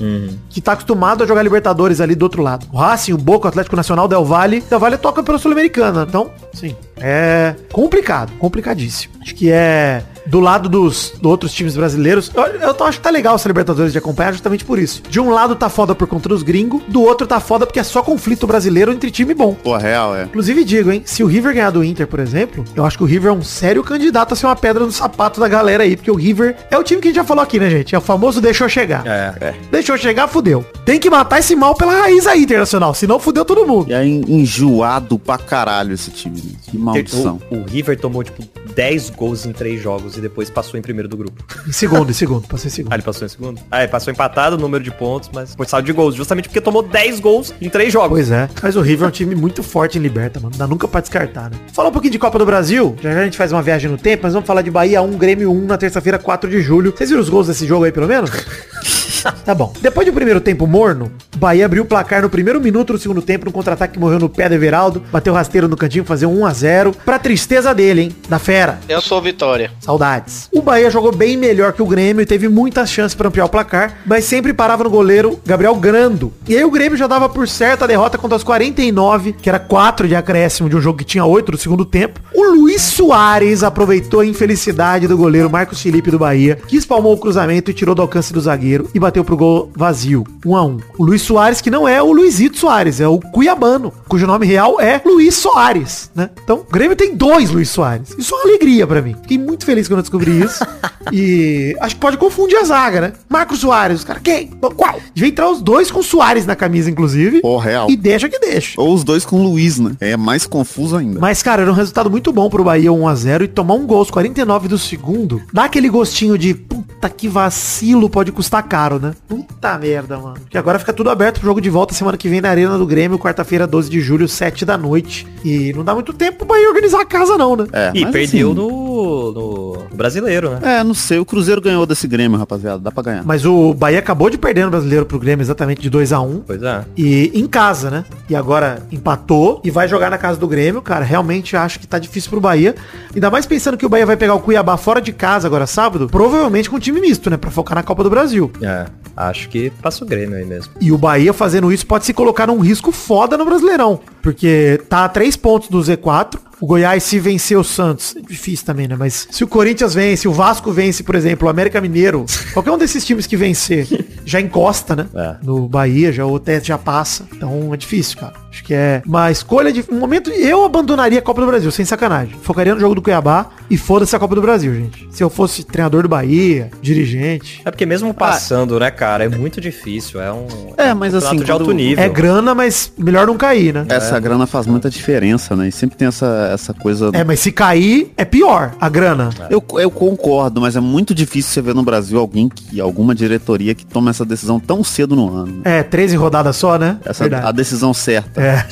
que 0.50 0.60
tá 0.60 0.74
acostumado 0.74 1.24
a 1.24 1.28
jogar 1.28 1.44
Libertadores 1.44 2.02
ali 2.02 2.16
do 2.16 2.24
outro 2.24 2.42
lado. 2.42 2.66
O 2.72 2.78
Racing, 2.78 3.14
o 3.14 3.18
Boca, 3.18 3.46
o 3.46 3.50
Atlético 3.50 3.76
Nacional, 3.76 4.08
Del 4.08 4.26
Valle. 4.26 4.62
Del 4.62 4.80
Valle 4.80 4.98
toca 4.98 5.22
pela 5.22 5.38
Sul-Americana. 5.38 6.06
Então, 6.08 6.32
sim, 6.54 6.76
é 7.00 7.56
complicado, 7.72 8.32
complicadíssimo. 8.40 9.14
Acho 9.22 9.36
que 9.36 9.52
é 9.52 10.04
do 10.26 10.40
lado 10.40 10.68
dos, 10.70 11.14
dos 11.22 11.32
outros 11.32 11.54
times 11.54 11.76
brasileiros. 11.76 12.32
Eu, 12.34 12.44
eu 12.44 12.74
tô- 12.74 12.84
acho 12.86 12.98
que 12.98 13.04
tá 13.04 13.10
legal 13.10 13.36
essa 13.36 13.48
Libertadores 13.48 13.92
de 13.92 13.98
acompanhar 13.98 14.32
justamente 14.34 14.64
por 14.66 14.78
isso. 14.80 15.02
De 15.10 15.20
um 15.20 15.30
lado 15.30 15.56
tá 15.56 15.70
foda 15.70 15.94
por 15.96 16.08
conta 16.08 16.28
dos 16.30 16.44
gringos, 16.44 16.82
do 16.88 17.02
outro 17.02 17.26
tá 17.28 17.40
foda 17.40 17.66
porque 17.66 17.80
é 17.80 17.84
só 17.84 18.02
conflito 18.02 18.46
brasileiro 18.48 18.92
entre 18.92 19.10
time 19.12 19.34
bom. 19.34 19.54
Pô, 19.54 19.76
real, 19.78 20.16
é. 20.16 20.24
Inclusive 20.24 20.64
digo, 20.64 20.92
hein, 20.92 21.02
se 21.06 21.24
o 21.24 21.28
River 21.28 21.54
ganhar 21.54 21.72
do 21.72 21.84
Inter, 21.84 22.08
por 22.08 22.20
exemplo, 22.20 22.64
eu 22.76 22.86
acho 22.86 22.98
que 22.98 23.04
o 23.04 23.08
River 23.08 23.32
é 23.32 23.34
um 23.34 23.42
sério 23.44 23.84
candidato 23.84 24.34
a 24.34 24.36
ser 24.36 24.46
uma 24.46 24.56
pedra 24.56 24.86
no 24.86 24.92
sapato 24.92 25.40
da 25.40 25.48
galera 25.48 25.84
aí, 25.84 25.96
porque 25.96 26.12
o 26.12 26.16
River 26.16 26.56
é 26.72 26.78
o 26.78 26.84
time 26.84 27.02
que 27.02 27.08
a 27.08 27.12
gente 27.12 27.18
já 27.18 27.24
falou 27.24 27.44
aqui, 27.44 27.60
né, 27.60 27.70
gente? 27.70 27.94
É 27.96 27.98
o 27.98 28.02
famoso 28.02 28.40
deixou 28.42 28.68
chegar. 28.70 29.06
É. 29.06 29.54
Deixou 29.72 29.98
chegar, 29.98 30.28
fudeu. 30.28 30.66
Tem 30.86 31.00
que 31.00 31.10
matar 31.10 31.40
esse 31.40 31.56
mal 31.56 31.76
pela 31.76 31.94
raiz 32.02 32.26
aí, 32.28 32.44
internacional, 32.44 32.94
senão 32.94 33.20
fudeu 33.20 33.44
todo 33.46 33.66
mundo. 33.68 33.90
E 33.90 33.94
aí, 33.94 34.24
enjoado 34.28 35.18
pra 35.20 35.38
caralho 35.38 35.94
esse 35.94 36.12
time. 36.12 36.38
né? 36.38 36.52
Maldição. 36.94 37.42
O, 37.50 37.58
o 37.58 37.64
River 37.66 38.00
tomou, 38.00 38.24
tipo, 38.24 38.44
10 38.74 39.12
gols 39.12 39.46
em 39.46 39.52
3 39.52 39.82
jogos 39.82 40.18
e 40.18 40.22
depois 40.22 40.50
passou 40.50 40.80
em 40.80 40.82
primeiro 40.82 41.08
do 41.08 41.18
grupo. 41.18 41.44
Em 41.68 41.72
segundo, 41.72 42.10
em 42.10 42.14
segundo, 42.14 42.48
passei 42.48 42.68
em 42.68 42.72
segundo. 42.72 42.92
Ah, 42.92 42.96
ele 42.96 43.04
passou 43.04 43.26
em 43.26 43.30
segundo? 43.30 43.62
Ah, 43.72 43.84
ele 43.84 43.92
passou 43.92 44.12
empatado 44.12 44.56
o 44.56 44.60
número 44.60 44.84
de 44.84 44.92
pontos, 44.92 45.30
mas 45.34 45.56
por 45.56 45.66
saldo 45.66 45.86
de 45.86 45.94
gols, 45.94 46.16
justamente 46.16 46.48
porque 46.48 46.62
tomou 46.62 46.84
10 46.84 47.20
gols 47.20 47.54
em 47.62 47.70
3 47.70 47.92
jogos. 47.92 48.10
Pois 48.10 48.32
é. 48.32 48.50
Mas 48.62 48.76
o 48.76 48.82
River 48.82 49.06
é 49.06 49.08
um 49.10 49.12
time 49.12 49.36
muito 49.36 49.64
forte 49.64 49.98
em 49.98 50.02
Liberta, 50.02 50.40
mano. 50.40 50.52
Não 50.52 50.60
dá 50.60 50.68
nunca 50.68 50.88
pra 50.88 51.02
descartar, 51.02 51.50
né? 51.50 51.58
Falar 51.74 51.90
um 51.90 51.92
pouquinho 51.92 52.12
de 52.12 52.20
Copa 52.20 52.40
do 52.40 52.46
Brasil. 52.46 52.96
Já 53.02 53.14
já 53.14 53.22
a 53.22 53.24
gente 53.26 53.38
faz 53.38 53.52
uma 53.52 53.62
viagem 53.62 53.90
no 53.90 53.98
tempo, 53.98 54.24
mas 54.24 54.34
vamos 54.34 54.48
falar 54.48 54.62
de 54.62 54.72
Bahia 54.72 55.02
1, 55.02 55.18
Grêmio 55.18 55.52
1 55.52 55.66
na 55.66 55.78
terça-feira, 55.78 56.18
4 56.18 56.50
de 56.50 56.62
julho. 56.62 56.94
Vocês 56.96 57.10
viram 57.10 57.22
os 57.22 57.30
gols 57.30 57.48
desse 57.48 57.66
jogo 57.66 57.86
aí, 57.86 57.92
pelo 57.92 58.08
menos? 58.08 58.30
Tá 59.46 59.56
bom. 59.56 59.72
Depois 59.82 60.06
do 60.06 60.12
primeiro 60.12 60.42
tempo 60.42 60.68
morno, 60.68 61.12
o 61.34 61.38
Bahia 61.38 61.66
abriu 61.66 61.84
o 61.84 61.86
placar 61.86 62.22
no 62.22 62.30
primeiro 62.30 62.60
minuto 62.60 62.94
do 62.94 63.00
segundo 63.00 63.22
tempo, 63.22 63.46
no 63.46 63.52
contra-ataque 63.52 63.94
que 63.94 64.00
morreu 64.00 64.20
no 64.20 64.28
pé 64.28 64.50
do 64.50 64.56
Everaldo, 64.56 65.02
bateu 65.12 65.34
rasteiro 65.34 65.68
no 65.68 65.78
cantinho, 65.78 66.04
fazer 66.04 66.26
um 66.26 66.42
1x0. 66.42 66.94
Pra 67.06 67.18
tristeza 67.18 67.74
dele, 67.74 68.02
hein? 68.02 68.16
Da 68.28 68.40
fera. 68.40 68.80
Eu 68.90 69.00
sou 69.00 69.22
Vitória. 69.22 69.72
Saudades. 69.80 70.50
O 70.52 70.62
Bahia 70.62 70.90
jogou 70.90 71.16
bem 71.16 71.38
melhor 71.38 71.72
que 71.72 71.82
o 71.82 71.86
Grêmio 71.86 72.22
e 72.22 72.26
teve 72.26 72.50
muitas 72.50 72.90
chances 72.90 73.16
para 73.16 73.30
ampliar 73.30 73.46
o 73.46 73.50
placar, 73.50 74.00
mas 74.06 74.26
sempre 74.26 74.54
parava 74.54 74.84
no 74.84 74.90
goleiro 74.90 75.40
Gabriel 75.46 75.76
Grando. 75.76 76.34
E 76.48 76.56
aí 76.56 76.66
o 76.66 76.72
Grêmio 76.72 76.98
já 76.98 77.08
dava 77.08 77.30
por 77.30 77.48
certa 77.48 77.86
a 77.86 77.88
derrota 77.88 78.18
contra 78.18 78.36
os 78.36 78.44
49, 78.44 79.34
que 79.34 79.48
era 79.50 79.60
4 79.60 80.08
de 80.08 80.16
acréscimo 80.16 80.70
de 80.70 80.76
um 80.76 80.82
jogo 80.82 80.98
que 80.98 81.06
tinha 81.06 81.24
8 81.24 81.52
no 81.52 81.58
segundo 81.58 81.86
tempo. 81.86 82.20
O 82.34 82.44
Luiz 82.44 82.82
Soares 82.82 83.64
aproveitou 83.64 84.20
a 84.20 84.26
infelicidade 84.26 85.08
do 85.08 85.18
goleiro 85.18 85.50
Marcos 85.50 85.82
Felipe 85.82 86.12
do 86.12 86.20
Bahia, 86.20 86.58
que 86.68 86.76
espalmou 86.76 87.14
o 87.14 87.18
cruzamento 87.18 87.72
e 87.72 87.74
tirou 87.74 87.96
do 87.96 88.02
alcance 88.02 88.34
do 88.34 88.42
zagueiro 88.42 88.90
e 88.94 89.00
bateu 89.08 89.24
pro 89.24 89.38
gol 89.38 89.72
vazio, 89.74 90.26
1 90.46 90.56
a 90.56 90.66
1. 90.66 90.78
O 90.98 91.06
Luiz 91.06 91.22
Soares 91.22 91.62
que 91.62 91.72
não 91.72 91.88
é 91.88 92.02
o 92.02 92.12
Luizito 92.12 92.58
Soares, 92.58 93.00
é 93.00 93.08
o 93.08 93.20
Cuiabano, 93.20 93.94
cujo 94.08 94.28
nome 94.28 94.46
real 94.46 94.82
é 94.82 95.02
Luiz 95.06 95.36
Soares, 95.36 96.12
né? 96.14 96.30
Então, 96.44 96.58
o 96.58 96.72
Grêmio 96.72 96.96
tem 96.96 97.16
dois 97.16 97.50
Luiz 97.50 97.70
Soares. 97.70 98.14
Isso 98.18 98.36
é 98.36 98.38
uma 98.38 98.50
alegria 98.50 98.86
pra 98.86 99.02
mim. 99.02 99.16
Fiquei 99.22 99.38
muito 99.38 99.66
feliz 99.66 99.88
quando 99.88 100.00
eu 100.00 100.04
descobri 100.04 100.42
isso. 100.42 100.66
e 101.12 101.76
acho 101.80 101.96
que 101.96 102.02
pode 102.02 102.18
confundir 102.18 102.58
a 102.58 102.66
zaga, 102.66 103.00
né? 103.02 103.14
Marcos 103.30 103.60
Soares, 103.60 104.00
os 104.00 104.04
caras, 104.04 104.22
quem? 104.22 104.48
Qual? 104.48 105.00
Devia 105.14 105.30
entrar 105.30 105.50
os 105.50 105.62
dois 105.62 105.90
com 105.90 106.04
Soares 106.04 106.46
na 106.46 106.56
camisa, 106.56 106.92
inclusive. 106.92 107.40
Pô, 107.42 107.58
real. 107.58 107.90
E 107.90 107.96
deixa 107.96 108.28
que 108.28 108.40
deixa. 108.40 108.80
Ou 108.80 108.94
os 108.94 109.06
dois 109.06 109.24
com 109.24 109.40
o 109.40 109.44
Luiz, 109.44 109.80
né? 109.80 109.92
É 110.02 110.18
mais 110.18 110.46
confuso 110.46 110.98
ainda. 110.98 111.20
Mas, 111.20 111.42
cara, 111.42 111.62
era 111.62 111.72
um 111.72 111.76
resultado 111.76 112.10
muito 112.12 112.34
bom 112.34 112.50
pro 112.50 112.64
Bahia 112.64 112.92
1x0 112.92 113.44
e 113.44 113.48
tomar 113.48 113.76
um 113.76 113.86
gol 113.86 114.00
aos 114.00 114.12
49 114.12 114.68
do 114.68 114.78
segundo. 114.78 115.42
Dá 115.54 115.64
aquele 115.64 115.88
gostinho 115.88 116.38
de 116.38 116.54
puta 116.98 117.10
que 117.10 117.28
vacilo, 117.28 118.10
pode 118.10 118.32
custar 118.32 118.64
caro, 118.64 119.00
né? 119.00 119.14
Puta 119.28 119.78
merda, 119.78 120.18
mano. 120.18 120.34
Porque 120.40 120.58
agora 120.58 120.80
fica 120.80 120.92
tudo 120.92 121.10
aberto 121.12 121.40
pro 121.40 121.48
jogo 121.48 121.62
de 121.62 121.70
volta 121.70 121.94
semana 121.94 122.18
que 122.18 122.28
vem 122.28 122.42
na 122.42 122.50
Arena 122.50 122.78
do 122.78 122.86
Grêmio, 122.88 123.20
quarta-feira, 123.20 123.68
12 123.68 123.90
de 123.90 124.02
julho, 124.02 124.28
7 124.28 124.66
da 124.66 124.78
noite. 124.78 125.28
E 125.46 125.72
não 125.74 125.84
dá 125.84 125.94
muito 125.94 126.12
tempo 126.12 126.40
pro 126.40 126.48
Bahia 126.48 126.68
organizar 126.68 127.02
a 127.02 127.06
casa, 127.06 127.38
não, 127.38 127.56
né? 127.56 127.68
É, 127.72 127.92
E 127.94 128.06
perdeu 128.08 128.50
assim, 128.52 128.60
no, 128.60 129.32
no, 129.32 129.88
no 129.90 129.96
brasileiro, 129.96 130.50
né? 130.52 130.80
É, 130.80 130.84
não 130.84 130.96
sei. 130.96 131.20
O 131.20 131.26
Cruzeiro 131.26 131.62
ganhou 131.62 131.86
desse 131.86 132.08
Grêmio, 132.08 132.38
rapaziada. 132.38 132.80
Dá 132.80 132.92
pra 132.92 133.04
ganhar. 133.04 133.24
Mas 133.24 133.46
o 133.46 133.74
Bahia 133.74 134.00
acabou 134.00 134.30
de 134.30 134.38
perder 134.38 134.66
no 134.66 134.72
brasileiro 134.72 135.06
pro 135.06 135.20
Grêmio 135.20 135.44
exatamente 135.44 135.82
de 135.82 135.90
2 135.90 136.12
a 136.12 136.20
1 136.20 136.44
Pois 136.48 136.64
é. 136.64 136.84
E 136.98 137.32
em 137.34 137.46
casa, 137.46 137.92
né? 137.92 138.06
E 138.28 138.36
agora 138.36 138.82
empatou 138.92 139.62
e 139.64 139.70
vai 139.70 139.88
jogar 139.88 140.10
na 140.10 140.18
casa 140.18 140.40
do 140.40 140.48
Grêmio, 140.48 140.82
cara. 140.82 141.06
Realmente 141.06 141.56
acho 141.56 141.80
que 141.80 141.86
tá 141.86 142.00
difícil 142.00 142.32
pro 142.32 142.42
Bahia. 142.42 142.76
Ainda 143.14 143.30
mais 143.30 143.46
pensando 143.46 143.78
que 143.78 143.86
o 143.86 143.90
Bahia 143.90 144.06
vai 144.06 144.18
pegar 144.18 144.34
o 144.34 144.40
Cuiabá 144.40 144.78
fora 144.78 145.00
de 145.00 145.12
casa 145.14 145.48
agora 145.48 145.68
sábado, 145.68 146.08
provavelmente 146.10 146.70
com 146.70 146.80
time 146.88 147.02
misto, 147.02 147.30
né? 147.30 147.38
Pra 147.38 147.52
focar 147.52 147.76
na 147.76 147.84
Copa 147.84 148.04
do 148.04 148.10
Brasil. 148.10 148.52
É, 148.62 148.86
acho 149.16 149.50
que 149.50 149.70
passa 149.82 150.04
o 150.04 150.08
Grêmio 150.08 150.38
aí 150.38 150.46
mesmo. 150.46 150.74
E 150.80 150.92
o 150.92 150.98
Bahia 150.98 151.34
fazendo 151.34 151.72
isso 151.72 151.86
pode 151.86 152.06
se 152.06 152.14
colocar 152.14 152.48
num 152.48 152.60
risco 152.60 152.92
foda 152.92 153.38
no 153.38 153.46
Brasileirão. 153.46 154.00
Porque 154.22 154.82
tá 154.90 155.06
a 155.06 155.10
três 155.10 155.36
pontos 155.36 155.70
do 155.70 155.80
Z4. 155.80 156.40
O 156.60 156.66
Goiás, 156.66 157.04
se 157.04 157.20
vencer 157.20 157.58
o 157.58 157.64
Santos, 157.64 158.16
é 158.18 158.22
difícil 158.22 158.66
também, 158.66 158.88
né? 158.88 158.96
Mas 158.98 159.28
se 159.30 159.44
o 159.44 159.48
Corinthians 159.48 159.94
vence, 159.94 160.28
o 160.28 160.34
Vasco 160.34 160.72
vence, 160.72 161.04
por 161.04 161.16
exemplo, 161.16 161.48
o 161.48 161.50
América 161.52 161.80
Mineiro, 161.80 162.26
qualquer 162.54 162.72
um 162.72 162.78
desses 162.78 163.06
times 163.06 163.28
que 163.28 163.38
vencer, 163.38 163.88
já 164.26 164.42
encosta, 164.42 164.96
né? 164.96 165.06
É. 165.16 165.36
No 165.44 165.68
Bahia, 165.68 166.12
já 166.12 166.26
o 166.26 166.40
teste 166.40 166.70
já 166.70 166.78
passa. 166.78 167.26
Então 167.36 167.74
é 167.74 167.78
difícil, 167.78 168.18
cara. 168.18 168.34
Acho 168.50 168.64
que 168.64 168.74
é 168.74 169.04
uma 169.06 169.30
escolha 169.30 169.72
de. 169.72 169.86
Um 169.92 170.00
momento 170.00 170.32
eu 170.32 170.64
abandonaria 170.66 171.20
a 171.20 171.22
Copa 171.22 171.42
do 171.42 171.48
Brasil, 171.48 171.70
sem 171.70 171.86
sacanagem. 171.86 172.36
Focaria 172.42 172.74
no 172.74 172.80
jogo 172.82 172.96
do 172.96 173.02
Cuiabá 173.04 173.52
e 173.70 173.78
foda-se 173.78 174.16
a 174.16 174.20
Copa 174.20 174.34
do 174.34 174.42
Brasil, 174.42 174.74
gente. 174.74 175.08
Se 175.12 175.24
eu 175.24 175.30
fosse 175.30 175.64
treinador 175.64 176.02
do 176.02 176.10
Bahia, 176.10 176.72
dirigente. 176.82 177.62
É 177.64 177.70
porque 177.70 177.86
mesmo 177.86 178.12
passando, 178.16 178.80
né, 178.80 178.90
cara, 178.90 179.26
é 179.26 179.30
muito 179.30 179.62
difícil. 179.62 180.20
É 180.20 180.32
um, 180.32 180.48
É, 180.76 180.92
mas 180.94 181.14
um 181.14 181.18
assim, 181.18 181.36
de 181.38 181.52
alto 181.52 181.72
nível. 181.72 182.04
É 182.04 182.10
grana, 182.10 182.56
mas 182.56 182.92
melhor 182.98 183.28
não 183.28 183.38
cair, 183.38 183.74
né? 183.74 183.86
Essa 183.90 184.20
grana 184.20 184.48
faz 184.48 184.66
muita 184.66 184.90
diferença, 184.90 185.56
né? 185.56 185.68
E 185.68 185.72
sempre 185.72 185.96
tem 185.96 186.08
essa, 186.08 186.47
essa 186.54 186.74
coisa. 186.74 187.10
É, 187.14 187.24
mas 187.24 187.40
se 187.40 187.52
cair, 187.52 188.12
é 188.18 188.26
pior 188.26 188.74
a 188.80 188.90
grana. 188.90 189.30
Eu, 189.50 189.64
eu 189.80 189.92
concordo, 189.92 190.62
mas 190.62 190.76
é 190.76 190.80
muito 190.80 191.14
difícil 191.14 191.52
você 191.52 191.62
ver 191.62 191.76
no 191.76 191.84
Brasil 191.84 192.20
alguém 192.20 192.50
que, 192.50 192.80
alguma 192.80 193.14
diretoria 193.14 193.74
que 193.74 193.86
toma 193.86 194.10
essa 194.10 194.26
decisão 194.26 194.60
tão 194.60 194.84
cedo 194.84 195.16
no 195.16 195.34
ano. 195.34 195.62
É, 195.64 195.84
13 195.84 196.16
rodadas 196.16 196.56
só, 196.56 196.78
né? 196.78 196.98
Essa, 197.06 197.24
Verdade. 197.24 197.48
a 197.48 197.52
decisão 197.52 197.94
certa. 197.94 198.42
É. 198.42 198.66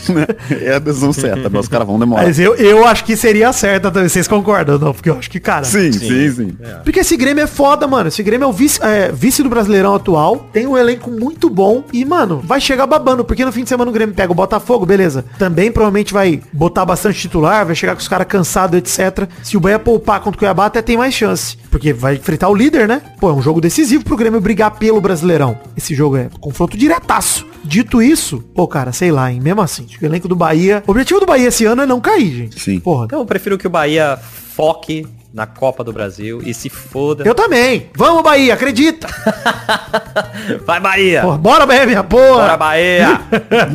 é 0.71 0.75
a 0.75 0.79
decisão 0.79 1.13
certa, 1.13 1.49
mas 1.49 1.61
os 1.61 1.67
caras 1.67 1.87
vão 1.87 1.99
demorar. 1.99 2.23
Mas 2.23 2.39
eu, 2.39 2.55
eu 2.55 2.85
acho 2.85 3.03
que 3.03 3.15
seria 3.15 3.49
a 3.49 3.53
certa 3.53 3.91
também. 3.91 4.09
Vocês 4.09 4.27
concordam, 4.27 4.77
não? 4.77 4.93
Porque 4.93 5.09
eu 5.09 5.17
acho 5.17 5.29
que, 5.29 5.39
cara. 5.39 5.63
Sim, 5.65 5.91
sim, 5.91 6.31
sim. 6.31 6.57
Porque 6.83 6.99
esse 6.99 7.17
Grêmio 7.17 7.43
é 7.43 7.47
foda, 7.47 7.87
mano. 7.87 8.07
Esse 8.07 8.23
Grêmio 8.23 8.45
é 8.45 8.47
o 8.47 8.53
vice, 8.53 8.79
é, 8.81 9.11
vice 9.11 9.43
do 9.43 9.49
Brasileirão 9.49 9.95
atual. 9.95 10.47
Tem 10.51 10.67
um 10.67 10.77
elenco 10.77 11.09
muito 11.09 11.49
bom. 11.49 11.83
E, 11.91 12.05
mano, 12.05 12.41
vai 12.43 12.61
chegar 12.61 12.85
babando. 12.85 13.23
Porque 13.23 13.43
no 13.43 13.51
fim 13.51 13.63
de 13.63 13.69
semana 13.69 13.89
o 13.89 13.93
Grêmio 13.93 14.15
pega 14.15 14.31
o 14.31 14.35
Botafogo, 14.35 14.85
beleza. 14.85 15.25
Também 15.37 15.71
provavelmente 15.71 16.13
vai 16.13 16.41
botar 16.51 16.85
bastante 16.85 17.19
titular. 17.19 17.64
Vai 17.65 17.75
chegar 17.75 17.95
com 17.95 18.01
os 18.01 18.07
caras 18.07 18.27
cansados, 18.27 18.77
etc. 18.77 19.27
Se 19.43 19.57
o 19.57 19.59
Bahia 19.59 19.79
poupar 19.79 20.19
contra 20.19 20.37
o 20.37 20.39
Cuiabá, 20.39 20.65
até 20.65 20.81
tem 20.81 20.97
mais 20.97 21.13
chance. 21.13 21.57
Porque 21.69 21.91
vai 21.91 22.15
enfrentar 22.15 22.49
o 22.49 22.55
líder, 22.55 22.87
né? 22.87 23.01
Pô, 23.19 23.29
é 23.29 23.33
um 23.33 23.41
jogo 23.41 23.59
decisivo 23.59 24.03
pro 24.03 24.15
Grêmio 24.15 24.39
brigar 24.39 24.71
pelo 24.71 25.01
Brasileirão. 25.01 25.57
Esse 25.75 25.93
jogo 25.95 26.17
é 26.17 26.29
confronto 26.39 26.77
diretaço. 26.77 27.45
Dito 27.63 28.01
isso, 28.01 28.43
pô, 28.53 28.67
cara, 28.67 28.91
sei 28.91 29.11
lá, 29.11 29.31
hein? 29.31 29.39
Mesmo 29.41 29.61
assim, 29.61 29.87
o 30.01 30.05
elenco 30.05 30.27
do 30.27 30.35
Bahia. 30.35 30.83
O 30.85 30.91
objetivo 30.91 31.19
do 31.19 31.25
Bahia 31.25 31.47
esse 31.47 31.65
ano 31.65 31.81
é 31.81 31.85
não 31.85 31.99
cair, 31.99 32.31
gente. 32.31 32.59
Sim. 32.59 32.79
Porra, 32.79 33.05
Então 33.05 33.19
eu 33.19 33.25
prefiro 33.25 33.57
que 33.57 33.65
o 33.65 33.69
Bahia 33.69 34.19
foque 34.55 35.07
na 35.35 35.45
Copa 35.45 35.83
do 35.83 35.91
Brasil 35.91 36.41
e 36.45 36.53
se 36.53 36.69
foda. 36.69 37.25
eu 37.27 37.35
também. 37.35 37.89
Vamos, 37.93 38.23
Bahia, 38.23 38.53
acredita. 38.53 39.05
Vai, 40.65 40.79
Bahia! 40.79 41.21
Porra, 41.21 41.37
bora, 41.37 41.65
Bahia, 41.65 41.85
minha 41.85 42.03
porra. 42.05 42.41
Bora, 42.41 42.57
Bahia! 42.57 43.21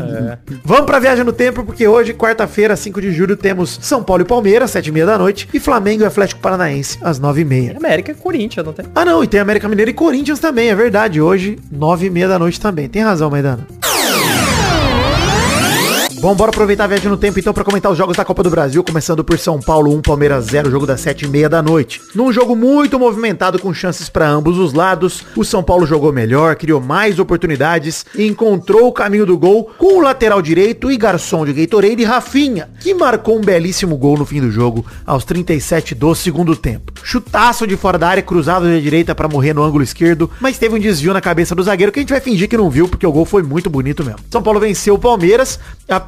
Vamos 0.65 0.87
pra 0.87 0.99
viagem 0.99 1.23
no 1.23 1.35
tempo, 1.35 1.63
porque 1.63 1.87
hoje, 1.87 2.15
quarta-feira, 2.15 2.75
5 2.75 3.03
de 3.03 3.13
julho, 3.13 3.37
temos 3.37 3.79
São 3.83 4.03
Paulo 4.03 4.23
e 4.23 4.27
Palmeiras, 4.27 4.71
7h30 4.71 5.05
da 5.05 5.19
noite, 5.19 5.49
e 5.53 5.61
Flamengo 5.61 6.03
e 6.03 6.07
Atlético 6.07 6.41
Paranaense, 6.41 6.99
às 7.03 7.21
9h30. 7.21 7.77
América 7.77 8.13
é 8.13 8.15
Corinthians, 8.15 8.65
não 8.65 8.73
tem? 8.73 8.87
Ah, 8.95 9.05
não, 9.05 9.23
e 9.23 9.27
tem 9.27 9.39
América 9.39 9.69
Mineiro 9.69 9.91
e 9.91 9.95
Corinthians 9.95 10.39
também, 10.39 10.71
é 10.71 10.75
verdade. 10.75 11.21
Hoje, 11.21 11.59
9h30 11.71 12.29
da 12.29 12.39
noite 12.39 12.59
também. 12.59 12.89
Tem 12.89 13.03
razão, 13.03 13.29
Maidana. 13.29 13.67
Bom, 16.21 16.35
bora 16.35 16.51
aproveitar 16.51 16.85
a 16.85 16.87
viagem 16.87 17.09
no 17.09 17.17
tempo 17.17 17.41
então 17.41 17.55
para 17.55 17.65
comentar 17.65 17.91
os 17.91 17.97
jogos 17.97 18.15
da 18.15 18.27
Copa 18.27 18.43
do 18.43 18.51
Brasil, 18.51 18.85
começando 18.85 19.25
por 19.25 19.39
São 19.39 19.59
Paulo 19.59 19.91
1, 19.97 20.03
Palmeiras 20.03 20.45
0, 20.45 20.71
jogo 20.71 20.85
das 20.85 21.01
7h30 21.01 21.49
da 21.49 21.63
noite. 21.63 21.99
Num 22.15 22.31
jogo 22.31 22.55
muito 22.55 22.99
movimentado 22.99 23.59
com 23.59 23.73
chances 23.73 24.11
para 24.11 24.29
ambos 24.29 24.59
os 24.59 24.75
lados, 24.75 25.25
o 25.35 25.43
São 25.43 25.63
Paulo 25.63 25.87
jogou 25.87 26.13
melhor, 26.13 26.57
criou 26.57 26.79
mais 26.79 27.19
oportunidades 27.19 28.05
e 28.15 28.27
encontrou 28.27 28.87
o 28.87 28.93
caminho 28.93 29.25
do 29.25 29.39
gol 29.39 29.71
com 29.79 29.97
o 29.97 30.03
lateral 30.03 30.43
direito 30.43 30.93
e 30.93 30.99
garçom 30.99 31.47
de 31.47 31.55
Gatorade 31.55 32.05
Rafinha, 32.05 32.69
que 32.81 32.93
marcou 32.93 33.39
um 33.39 33.41
belíssimo 33.41 33.97
gol 33.97 34.19
no 34.19 34.27
fim 34.27 34.43
do 34.43 34.51
jogo 34.51 34.85
aos 35.07 35.25
37 35.25 35.95
do 35.95 36.15
segundo 36.15 36.55
tempo. 36.55 36.93
Chutaço 37.03 37.67
de 37.67 37.79
fora 37.79 37.97
da 37.97 38.09
área, 38.09 38.23
cruzado 38.23 38.67
da 38.67 38.79
direita 38.79 39.15
para 39.15 39.27
morrer 39.27 39.55
no 39.55 39.63
ângulo 39.63 39.83
esquerdo, 39.83 40.31
mas 40.39 40.59
teve 40.59 40.75
um 40.75 40.79
desvio 40.79 41.15
na 41.15 41.23
cabeça 41.23 41.55
do 41.55 41.63
zagueiro 41.63 41.91
que 41.91 41.99
a 41.99 42.03
gente 42.03 42.13
vai 42.13 42.21
fingir 42.21 42.47
que 42.47 42.59
não 42.59 42.69
viu, 42.69 42.87
porque 42.87 43.07
o 43.07 43.13
gol 43.13 43.25
foi 43.25 43.43
muito 43.43 43.71
bonito 43.71 44.05
mesmo. 44.05 44.21
São 44.31 44.43
Paulo 44.43 44.61
venceu 44.61 44.97
o 44.97 44.99
Palmeiras, 44.99 45.59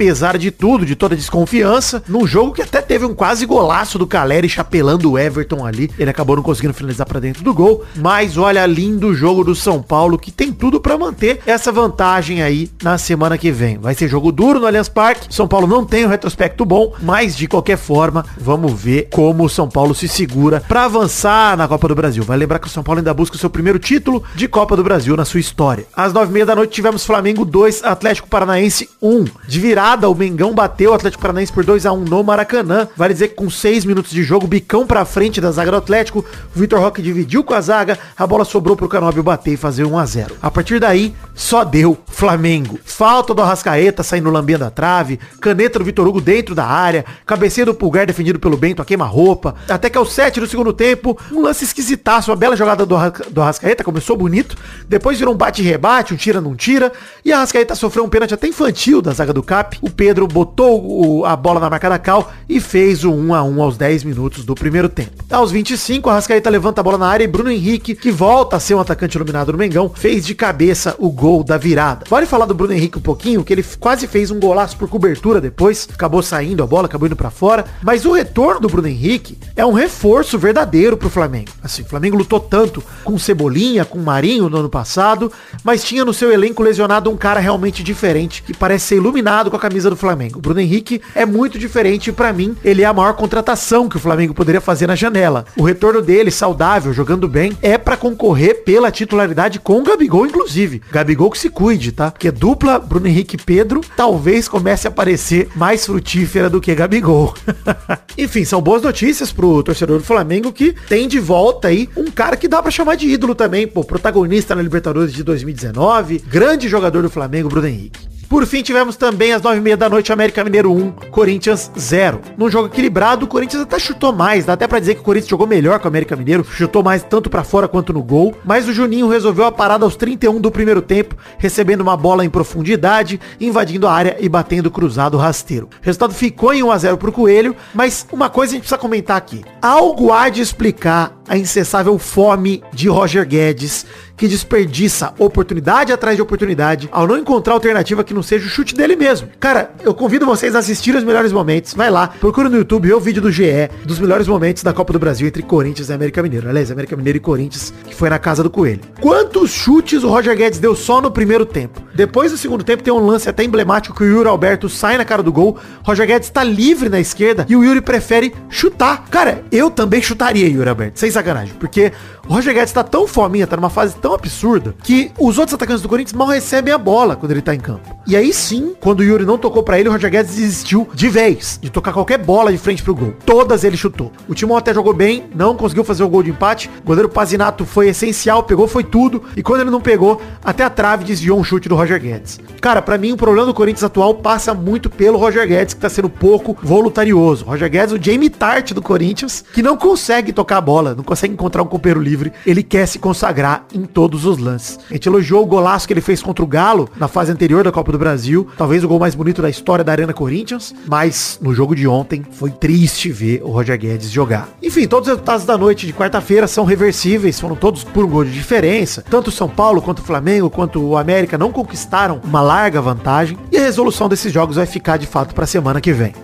apesar 0.03 0.37
de 0.37 0.51
tudo, 0.51 0.85
de 0.85 0.97
toda 0.97 1.15
a 1.15 1.17
desconfiança, 1.17 2.03
num 2.09 2.27
jogo 2.27 2.53
que 2.53 2.61
até 2.61 2.83
teve 2.83 3.07
um 3.07 3.15
quase 3.15 3.47
golaço 3.47 4.01
do 4.01 4.07
Caleri 4.07 4.49
chapelando 4.49 5.13
o 5.13 5.17
Everton 5.17 5.65
ali. 5.65 5.89
Ele 5.97 6.11
acabou 6.11 6.35
não 6.35 6.43
conseguindo 6.43 6.75
finalizar 6.75 7.07
para 7.07 7.21
dentro 7.21 7.45
do 7.45 7.55
gol, 7.55 7.85
mas 7.95 8.37
olha 8.37 8.67
lindo 8.67 9.15
jogo 9.15 9.45
do 9.45 9.55
São 9.55 9.81
Paulo 9.81 10.19
que 10.19 10.33
tem 10.33 10.53
tudo 10.53 10.81
para 10.81 10.99
manter 10.99 11.41
essa 11.47 11.71
vantagem 11.71 12.43
aí 12.43 12.69
na 12.83 12.99
semana 12.99 13.39
que 13.39 13.53
vem. 13.53 13.79
Vai 13.79 13.95
ser 13.95 14.09
jogo 14.09 14.33
duro 14.33 14.59
no 14.59 14.67
Allianz 14.67 14.89
Parque. 14.89 15.33
São 15.33 15.47
Paulo 15.47 15.69
não 15.69 15.85
tem 15.85 16.05
um 16.05 16.09
retrospecto 16.09 16.65
bom, 16.65 16.93
mas 17.01 17.37
de 17.37 17.47
qualquer 17.47 17.79
forma, 17.79 18.27
vamos 18.37 18.73
ver 18.73 19.07
como 19.13 19.45
o 19.45 19.49
São 19.49 19.69
Paulo 19.69 19.95
se 19.95 20.09
segura 20.09 20.65
para 20.67 20.87
avançar 20.87 21.57
na 21.57 21.69
Copa 21.69 21.87
do 21.87 21.95
Brasil. 21.95 22.25
Vai 22.25 22.37
lembrar 22.37 22.59
que 22.59 22.67
o 22.67 22.71
São 22.71 22.83
Paulo 22.83 22.99
ainda 22.99 23.15
busca 23.15 23.37
o 23.37 23.39
seu 23.39 23.49
primeiro 23.49 23.79
título 23.79 24.25
de 24.35 24.49
Copa 24.49 24.75
do 24.75 24.83
Brasil 24.83 25.17
na 25.17 25.25
sua 25.25 25.39
história. 25.39 25.87
Às 25.97 26.13
nove 26.13 26.31
e 26.31 26.33
meia 26.33 26.47
da 26.47 26.57
noite 26.57 26.73
tivemos 26.73 27.07
Flamengo 27.07 27.45
2, 27.45 27.85
Atlético 27.85 28.27
Paranaense 28.27 28.89
1. 29.01 29.27
De 29.47 29.61
virada, 29.61 29.92
o 29.93 30.15
Mengão 30.15 30.55
bateu 30.55 30.91
o 30.91 30.95
Atlético 30.95 31.21
Paranaense 31.21 31.53
por 31.53 31.65
2 31.65 31.85
a 31.85 31.93
1 31.93 32.05
no 32.05 32.25
Maracanã. 32.25 32.89
Vale 32.97 33.13
dizer 33.13 33.29
que 33.29 33.35
com 33.35 33.51
6 33.51 33.85
minutos 33.85 34.11
de 34.11 34.23
jogo, 34.23 34.47
bicão 34.47 34.87
pra 34.87 35.05
frente 35.05 35.39
da 35.39 35.51
zaga 35.53 35.71
do 35.71 35.77
Atlético, 35.77 36.25
o 36.57 36.59
Vitor 36.59 36.81
Roque 36.81 37.03
dividiu 37.03 37.45
com 37.45 37.53
a 37.53 37.61
zaga, 37.61 37.99
a 38.17 38.27
bola 38.27 38.45
sobrou 38.45 38.75
pro 38.75 38.89
Canóbio 38.89 39.23
bater 39.23 39.53
e 39.53 39.57
fazer 39.57 39.85
1 39.85 39.99
a 39.99 40.07
0. 40.07 40.37
A 40.41 40.51
partir 40.51 40.81
daí, 40.81 41.15
só 41.35 41.63
deu 41.63 41.99
Flamengo. 42.07 42.79
Falta 42.85 43.35
do 43.35 43.43
Arrascaeta 43.43 44.03
saindo 44.03 44.31
lambendo 44.31 44.65
a 44.65 44.71
trave, 44.71 45.21
caneta 45.41 45.79
do 45.79 45.85
Vitor 45.85 46.07
Hugo 46.07 46.21
dentro 46.21 46.55
da 46.55 46.65
área, 46.65 47.05
cabeceio 47.27 47.67
do 47.67 47.75
Pulgar 47.75 48.07
defendido 48.07 48.39
pelo 48.39 48.57
Bento 48.57 48.81
a 48.81 48.85
queima-roupa. 48.85 49.55
Até 49.69 49.91
que 49.91 49.99
aos 49.99 50.13
7 50.13 50.41
do 50.41 50.47
segundo 50.47 50.73
tempo, 50.73 51.19
um 51.31 51.43
lance 51.43 51.65
esquisitaço, 51.65 52.31
uma 52.31 52.37
bela 52.37 52.57
jogada 52.57 52.87
do, 52.87 52.97
do 53.31 53.43
Arrascaeta, 53.43 53.85
começou 53.85 54.17
bonito. 54.17 54.57
Depois 54.89 55.19
virou 55.19 55.35
um 55.35 55.37
bate-rebate, 55.37 56.15
um 56.15 56.17
tira 56.17 56.41
não 56.41 56.57
tira. 56.57 56.93
E 57.25 57.33
a 57.33 57.39
Arrascaeta 57.39 57.75
sofreu 57.75 58.05
um 58.05 58.09
pênalti 58.09 58.35
até 58.35 58.47
infantil 58.47 59.03
da 59.03 59.13
zaga 59.13 59.33
do 59.33 59.43
Cap. 59.43 59.79
O 59.83 59.91
Pedro 59.91 60.27
botou 60.29 60.81
o- 61.21 61.27
a 61.27 61.35
bola 61.37 61.59
na 61.61 61.69
marca 61.69 61.89
da 61.91 61.99
Cal 61.99 62.33
e 62.49 62.61
fez 62.61 63.05
o 63.05 63.11
1 63.13 63.35
a 63.35 63.43
1 63.43 63.61
aos 63.63 63.77
10 63.77 64.05
minutos 64.05 64.45
do 64.45 64.55
primeiro 64.55 64.89
tempo. 64.89 65.11
Aos 65.31 65.51
25, 65.51 66.09
a 66.09 66.13
Arrascaeta 66.13 66.49
levanta 66.49 66.81
a 66.81 66.85
bola 66.85 66.97
na 66.97 67.09
área 67.09 67.25
e 67.25 67.27
Bruno 67.27 67.51
Henrique, 67.51 67.95
que 67.95 68.11
volta 68.11 68.57
a 68.57 68.61
ser 68.61 68.75
um 68.75 68.81
atacante 68.81 69.17
iluminado 69.17 69.51
no 69.53 69.59
Mengão, 69.59 69.91
fez 69.95 70.25
de 70.25 70.35
cabeça 70.35 70.95
o 70.99 71.11
gol 71.11 71.43
da 71.43 71.59
virada. 71.59 72.07
Vale 72.09 72.27
falar 72.27 72.47
do 72.47 72.55
Bruno 72.55 72.73
Henrique 72.73 72.99
um 72.99 73.03
pouquinho, 73.03 73.43
que 73.43 73.53
ele 73.53 73.65
quase 73.81 74.07
fez 74.07 74.31
um 74.31 74.39
golaço 74.39 74.77
por 74.77 74.89
cobertura 74.89 75.41
depois, 75.41 75.89
acabou 75.93 76.23
saindo 76.23 76.63
a 76.63 76.67
bola, 76.67 76.87
acabou 76.87 77.07
indo 77.07 77.17
pra 77.17 77.31
fora, 77.31 77.65
mas 77.83 78.05
o 78.07 78.13
retorno 78.13 78.61
do 78.61 78.69
Bruno 78.69 78.87
Henrique 78.87 79.37
é 79.57 79.67
um 79.67 79.73
reforço 79.73 80.39
verdadeiro 80.39 80.97
pro 80.97 81.11
Flamengo. 81.11 81.51
Assim, 81.63 81.83
o 81.83 81.87
Flamengo 81.87 82.17
lutou 82.17 82.39
tanto 82.39 82.83
com 83.03 83.19
Cebolinha, 83.19 83.85
com 83.85 83.99
Marinho 83.99 84.49
no 84.49 84.59
ano 84.59 84.69
passado, 84.69 85.33
mas 85.65 85.83
tinha 85.83 86.05
no 86.05 86.15
seu 86.15 86.31
elenco 86.31 86.63
lesionado 86.63 87.11
um 87.11 87.17
cara 87.17 87.41
realmente 87.41 87.83
diferente, 87.83 88.43
que 88.43 88.55
parece 88.55 88.87
ser 88.87 88.97
iluminado 88.97 89.51
com 89.51 89.57
a 89.57 89.61
camisa 89.73 89.89
do 89.89 89.97
Flamengo. 89.97 90.39
O 90.39 90.43
Bruno 90.43 90.61
Henrique 90.61 91.01
é 91.15 91.25
muito 91.25 91.59
diferente 91.59 92.13
pra 92.13 92.31
mim, 92.31 92.55
ele 92.63 92.83
é 92.83 92.85
a 92.85 92.93
maior 92.93 93.15
contratação 93.15 93.89
que 93.89 93.97
o 93.97 94.01
Flamengo 94.01 94.35
poderia 94.35 94.61
fazer 94.61 94.87
na 94.87 94.95
janela. 94.95 95.47
O 95.57 95.63
retorno 95.63 96.03
dele, 96.03 96.31
saudável, 96.31 96.93
jogando 96.93 97.27
bem, 97.27 97.57
é 97.63 97.79
pra 97.79 97.97
concorrer 97.97 98.65
pela 98.65 98.91
titularidade 98.91 99.59
com 99.59 99.79
o 99.79 99.83
Gabigol, 99.83 100.27
inclusive. 100.27 100.83
Gabigol 100.93 101.31
que 101.31 101.39
se 101.39 101.49
cuide, 101.49 101.91
tá? 101.91 102.11
Porque 102.11 102.31
dupla 102.31 102.79
Bruno 102.79 103.09
Henrique 103.09 103.37
e 103.37 103.39
Pedro 103.39 103.81
talvez 103.97 104.47
comece 104.47 104.87
a 104.87 104.91
parecer 104.91 105.49
mais 105.57 105.87
frutífera 105.87 106.51
do 106.51 106.61
que 106.61 106.75
Gabigol. 106.75 107.33
Enfim, 108.19 108.45
são 108.45 108.61
boas 108.61 108.83
notícias 108.83 109.33
pro 109.33 109.63
torcedor 109.63 109.99
do 109.99 110.05
Flamengo 110.05 110.53
que 110.53 110.75
tem 110.87 111.09
de 111.09 111.19
volta 111.19 111.69
aí 111.69 111.89
um 111.97 112.11
cara 112.11 112.37
que 112.37 112.47
dá 112.47 112.61
pra 112.61 112.71
chamar 112.71 112.97
de 112.97 113.09
ídolo 113.09 113.35
também, 113.35 113.67
pô, 113.67 113.83
protagonista 113.83 114.55
na 114.55 114.61
Libertadores 114.61 115.15
de 115.15 115.23
2019, 115.23 116.19
grande 116.29 116.69
jogador 116.69 117.03
do 117.03 117.09
Flamengo, 117.09 117.49
Bruno 117.49 117.69
Henrique. 117.69 118.13
Por 118.33 118.47
fim, 118.47 118.63
tivemos 118.63 118.97
também 118.97 119.35
às 119.35 119.43
9h30 119.43 119.77
da 119.77 119.91
noite 119.91 120.11
América 120.11 120.43
Mineiro 120.43 120.73
1, 120.73 120.93
Corinthians 121.11 121.71
0. 121.79 122.19
Num 122.35 122.51
jogo 122.51 122.69
equilibrado, 122.69 123.27
o 123.27 123.29
Corinthians 123.29 123.63
até 123.63 123.79
chutou 123.79 124.11
mais. 124.11 124.47
Dá 124.47 124.55
até 124.55 124.67
pra 124.67 124.79
dizer 124.79 124.95
que 124.95 125.03
o 125.03 125.05
Corinthians 125.05 125.29
jogou 125.29 125.47
melhor 125.47 125.79
que 125.79 125.85
o 125.85 125.89
América 125.89 126.17
Mineiro. 126.17 126.43
Chutou 126.43 126.83
mais 126.83 127.03
tanto 127.03 127.29
pra 127.29 127.45
fora 127.45 127.69
quanto 127.69 127.93
no 127.93 128.03
gol. 128.03 128.35
Mas 128.43 128.67
o 128.67 128.73
Juninho 128.73 129.07
resolveu 129.07 129.45
a 129.45 129.53
parada 129.53 129.85
aos 129.85 129.97
31 129.97 130.41
do 130.41 130.51
primeiro 130.51 130.81
tempo, 130.81 131.15
recebendo 131.37 131.83
uma 131.83 131.95
bola 131.95 132.25
em 132.25 132.31
profundidade, 132.31 133.21
invadindo 133.39 133.87
a 133.87 133.93
área 133.93 134.17
e 134.19 134.31
batendo 134.31 134.71
cruzado 134.71 135.19
rasteiro. 135.19 135.67
O 135.67 135.85
resultado 135.85 136.15
ficou 136.15 136.55
em 136.55 136.63
1x0 136.63 136.97
pro 136.97 137.13
Coelho, 137.13 137.55
mas 137.75 138.07
uma 138.11 138.31
coisa 138.31 138.53
a 138.53 138.55
gente 138.55 138.63
precisa 138.63 138.81
comentar 138.81 139.19
aqui. 139.19 139.45
Algo 139.61 140.11
há 140.11 140.31
de 140.31 140.41
explicar 140.41 141.21
a 141.29 141.37
incessável 141.37 141.99
fome 141.99 142.63
de 142.73 142.89
Roger 142.89 143.27
Guedes, 143.27 143.87
que 144.17 144.29
desperdiça 144.29 145.13
oportunidade 145.19 145.93
atrás 145.93 146.17
de 146.17 146.23
oportunidade 146.23 146.89
ao 146.93 147.07
não 147.07 147.19
encontrar 147.19 147.55
alternativa 147.55 148.05
que 148.05 148.15
não 148.15 148.23
seja 148.23 148.47
o 148.47 148.49
chute 148.49 148.75
dele 148.75 148.97
mesmo. 148.97 149.29
Cara, 149.41 149.73
eu 149.83 149.95
convido 149.95 150.27
vocês 150.27 150.55
a 150.55 150.59
assistirem 150.59 150.99
os 150.99 151.05
melhores 151.05 151.33
momentos. 151.33 151.75
Vai 151.75 151.91
lá, 151.91 152.09
procura 152.09 152.49
no 152.49 152.57
YouTube, 152.57 152.93
o 152.93 153.01
vídeo 153.01 153.23
do 153.23 153.31
GE 153.31 153.69
dos 153.85 153.99
melhores 153.99 154.29
momentos 154.29 154.63
da 154.63 154.73
Copa 154.73 154.93
do 154.93 154.99
Brasil 154.99 155.27
entre 155.27 155.43
Corinthians 155.43 155.89
e 155.89 155.93
América 155.93 156.23
Mineiro. 156.23 156.49
Aliás, 156.49 156.71
América 156.71 156.97
Mineiro 156.97 157.17
e 157.17 157.21
Corinthians, 157.21 157.73
que 157.87 157.95
foi 157.95 158.11
na 158.11 158.19
casa 158.19 158.43
do 158.43 158.51
Coelho. 158.51 158.81
Quantos 159.01 159.51
chutes 159.51 160.03
o 160.03 160.09
Roger 160.09 160.37
Guedes 160.37 160.59
deu 160.59 160.75
só 160.75 161.01
no 161.01 161.11
primeiro 161.11 161.45
tempo? 161.45 161.81
Depois 161.95 162.33
do 162.33 162.39
segundo 162.39 162.65
tempo 162.65 162.83
tem 162.83 162.93
um 162.93 163.05
lance 163.05 163.29
até 163.29 163.45
emblemático 163.45 163.97
que 163.97 164.03
o 164.03 164.07
Yuri 164.07 164.29
Alberto 164.29 164.69
sai 164.69 164.97
na 164.97 165.05
cara 165.05 165.23
do 165.23 165.33
gol. 165.33 165.59
Roger 165.83 166.07
Guedes 166.07 166.29
está 166.29 166.43
livre 166.43 166.89
na 166.89 167.01
esquerda 167.01 167.47
e 167.49 167.57
o 167.57 167.65
Yuri 167.65 167.81
prefere 167.81 168.35
chutar. 168.49 169.05
Cara, 169.11 169.43
eu 169.51 169.71
também 169.71 170.01
chutaria 170.01 170.49
Yuri 170.49 170.69
Alberto, 170.69 170.99
sem 170.99 171.11
sacanagem, 171.11 171.55
porque 171.59 171.93
o 172.29 172.35
Roger 172.35 172.55
Guedes 172.55 172.73
tá 172.73 172.83
tão 172.83 173.07
fominha, 173.07 173.47
tá 173.47 173.57
numa 173.57 173.71
fase 173.71 173.97
tão 174.03 174.13
absurda, 174.13 174.75
que 174.83 175.13
os 175.19 175.39
outros 175.39 175.55
atacantes 175.55 175.81
do 175.81 175.89
Corinthians 175.89 176.13
mal 176.13 176.27
recebem 176.27 176.75
a 176.75 176.79
bola 176.79 177.15
quando 177.15 177.31
ele 177.31 177.41
tá 177.41 177.55
em 177.55 177.61
campo. 177.61 177.97
E 178.05 178.17
aí 178.17 178.33
sim, 178.33 178.75
quando 178.81 179.01
o 179.01 179.05
Yuri 179.05 179.25
não 179.25 179.39
tocou 179.39 179.63
pra 179.63 179.79
ele, 179.79 179.89
o 179.89 179.93
Roger 179.93 180.11
Guedes 180.11 180.35
desistiu 180.35 180.89
de 180.93 181.09
vez, 181.09 181.59
de 181.63 181.71
tocar 181.71 181.93
qualquer 181.93 182.19
bola 182.19 182.51
de 182.51 182.59
frente 182.59 182.83
pro 182.83 182.97
gol. 182.97 183.15
Todas 183.25 183.63
ele 183.63 183.77
chutou. 183.77 184.11
O 184.29 184.35
Timão 184.35 184.57
até 184.57 184.75
jogou 184.75 184.93
bem, 184.93 185.27
não 185.35 185.55
conseguiu 185.55 185.85
fazer 185.85 186.03
o 186.03 186.09
gol 186.09 186.25
de 186.25 186.31
empate. 186.31 186.69
O 186.83 186.87
goleiro 186.87 187.09
Pazinato 187.09 187.65
foi 187.65 187.89
essencial, 187.89 188.43
pegou 188.43 188.67
foi 188.67 188.83
tudo. 188.83 189.23
E 189.37 189.43
quando 189.43 189.61
ele 189.61 189.71
não 189.71 189.81
pegou, 189.81 190.21
até 190.45 190.65
a 190.65 190.71
trave 190.71 191.05
desviou 191.05 191.39
um 191.39 191.45
chute 191.45 191.69
do 191.69 191.77
Roger 191.77 192.01
Guedes. 192.01 192.41
Cara, 192.61 192.83
pra 192.83 192.99
mim 192.99 193.13
o 193.13 193.17
problema 193.17 193.47
do 193.47 193.55
Corinthians 193.55 193.85
atual 193.85 194.17
passa 194.17 194.53
muito 194.53 194.91
pelo 194.91 195.17
Roger 195.17 195.47
Guedes, 195.47 195.75
que 195.75 195.81
tá 195.81 195.89
sendo 195.89 196.11
pouco 196.11 196.57
voluntarioso. 196.61 197.45
Roger 197.45 197.71
Guedes, 197.71 197.95
o 197.95 198.03
Jamie 198.03 198.31
Tart 198.31 198.73
do 198.73 198.83
Corinthians, 198.83 199.45
que 199.55 199.63
não 199.63 199.77
consegue 199.77 200.33
tocar 200.33 200.57
a 200.57 200.61
bola, 200.61 200.95
não 200.95 201.05
consegue 201.05 201.33
encontrar 201.33 201.63
um 201.63 201.67
companheiro 201.67 202.01
livre. 202.01 202.33
Ele 202.45 202.65
quer 202.65 202.87
se 202.87 202.99
consagrar 202.99 203.65
em 203.73 203.85
todos 203.93 204.25
os 204.25 204.39
lances. 204.39 204.79
A 204.91 204.95
gente 204.95 205.09
elogiou 205.09 205.43
o 205.43 205.47
golaço 205.47 205.87
que 205.87 205.93
ele 205.93 206.01
fez 206.01 206.23
contra 206.23 206.45
o 206.45 206.49
Galo 206.49 206.89
na 206.97 207.09
fase 207.09 207.33
anterior 207.33 207.65
da 207.65 207.73
Copa 207.73 207.93
do 207.93 207.99
Brasil. 207.99 208.47
Talvez 208.57 208.83
o 208.85 208.89
gol 208.89 208.99
mais 208.99 209.15
bonito 209.15 209.43
da 209.43 209.51
história 209.51 209.85
da 209.85 209.93
Arena 209.93 210.13
Corinthians. 210.13 210.75
Mas 210.87 211.39
no 211.41 211.55
jogo 211.55 211.75
de 211.75 211.87
ontem 211.87 212.25
foi 212.33 212.51
triste 212.51 213.11
ver 213.11 213.43
o 213.45 213.51
Roger 213.51 213.79
Guedes 213.79 214.11
jogar. 214.11 214.49
Enfim, 214.63 214.87
todos 214.87 215.09
os 215.09 215.15
resultados 215.15 215.45
da 215.45 215.59
noite 215.59 215.87
de 215.87 215.93
quarta-feira 215.93 216.47
são 216.47 216.65
reversíveis. 216.65 217.41
Foram 217.41 217.57
todos 217.57 217.85
por 217.85 218.05
um 218.05 218.09
gol 218.09 218.25
de 218.25 218.33
diferença. 218.33 219.05
Tanto 219.09 219.29
o 219.29 219.33
São 219.33 219.49
Paulo 219.49 219.83
quanto 219.83 220.01
o 220.01 220.05
Flamengo 220.05 220.51
quanto 220.51 220.81
o 220.81 220.97
América 220.97 221.37
não 221.37 221.51
conquistaram 221.51 222.21
uma 222.25 222.41
larga 222.41 222.81
vantagem. 222.81 223.39
E 223.51 223.57
a 223.57 223.61
resolução 223.61 224.09
desses 224.09 224.33
jogos 224.33 224.57
vai 224.57 224.67
ficar 224.67 224.97
de 224.97 225.07
fato 225.07 225.35
para 225.35 225.45
a 225.45 225.47
semana 225.47 225.81
que 225.81 225.93
vem. 225.93 226.15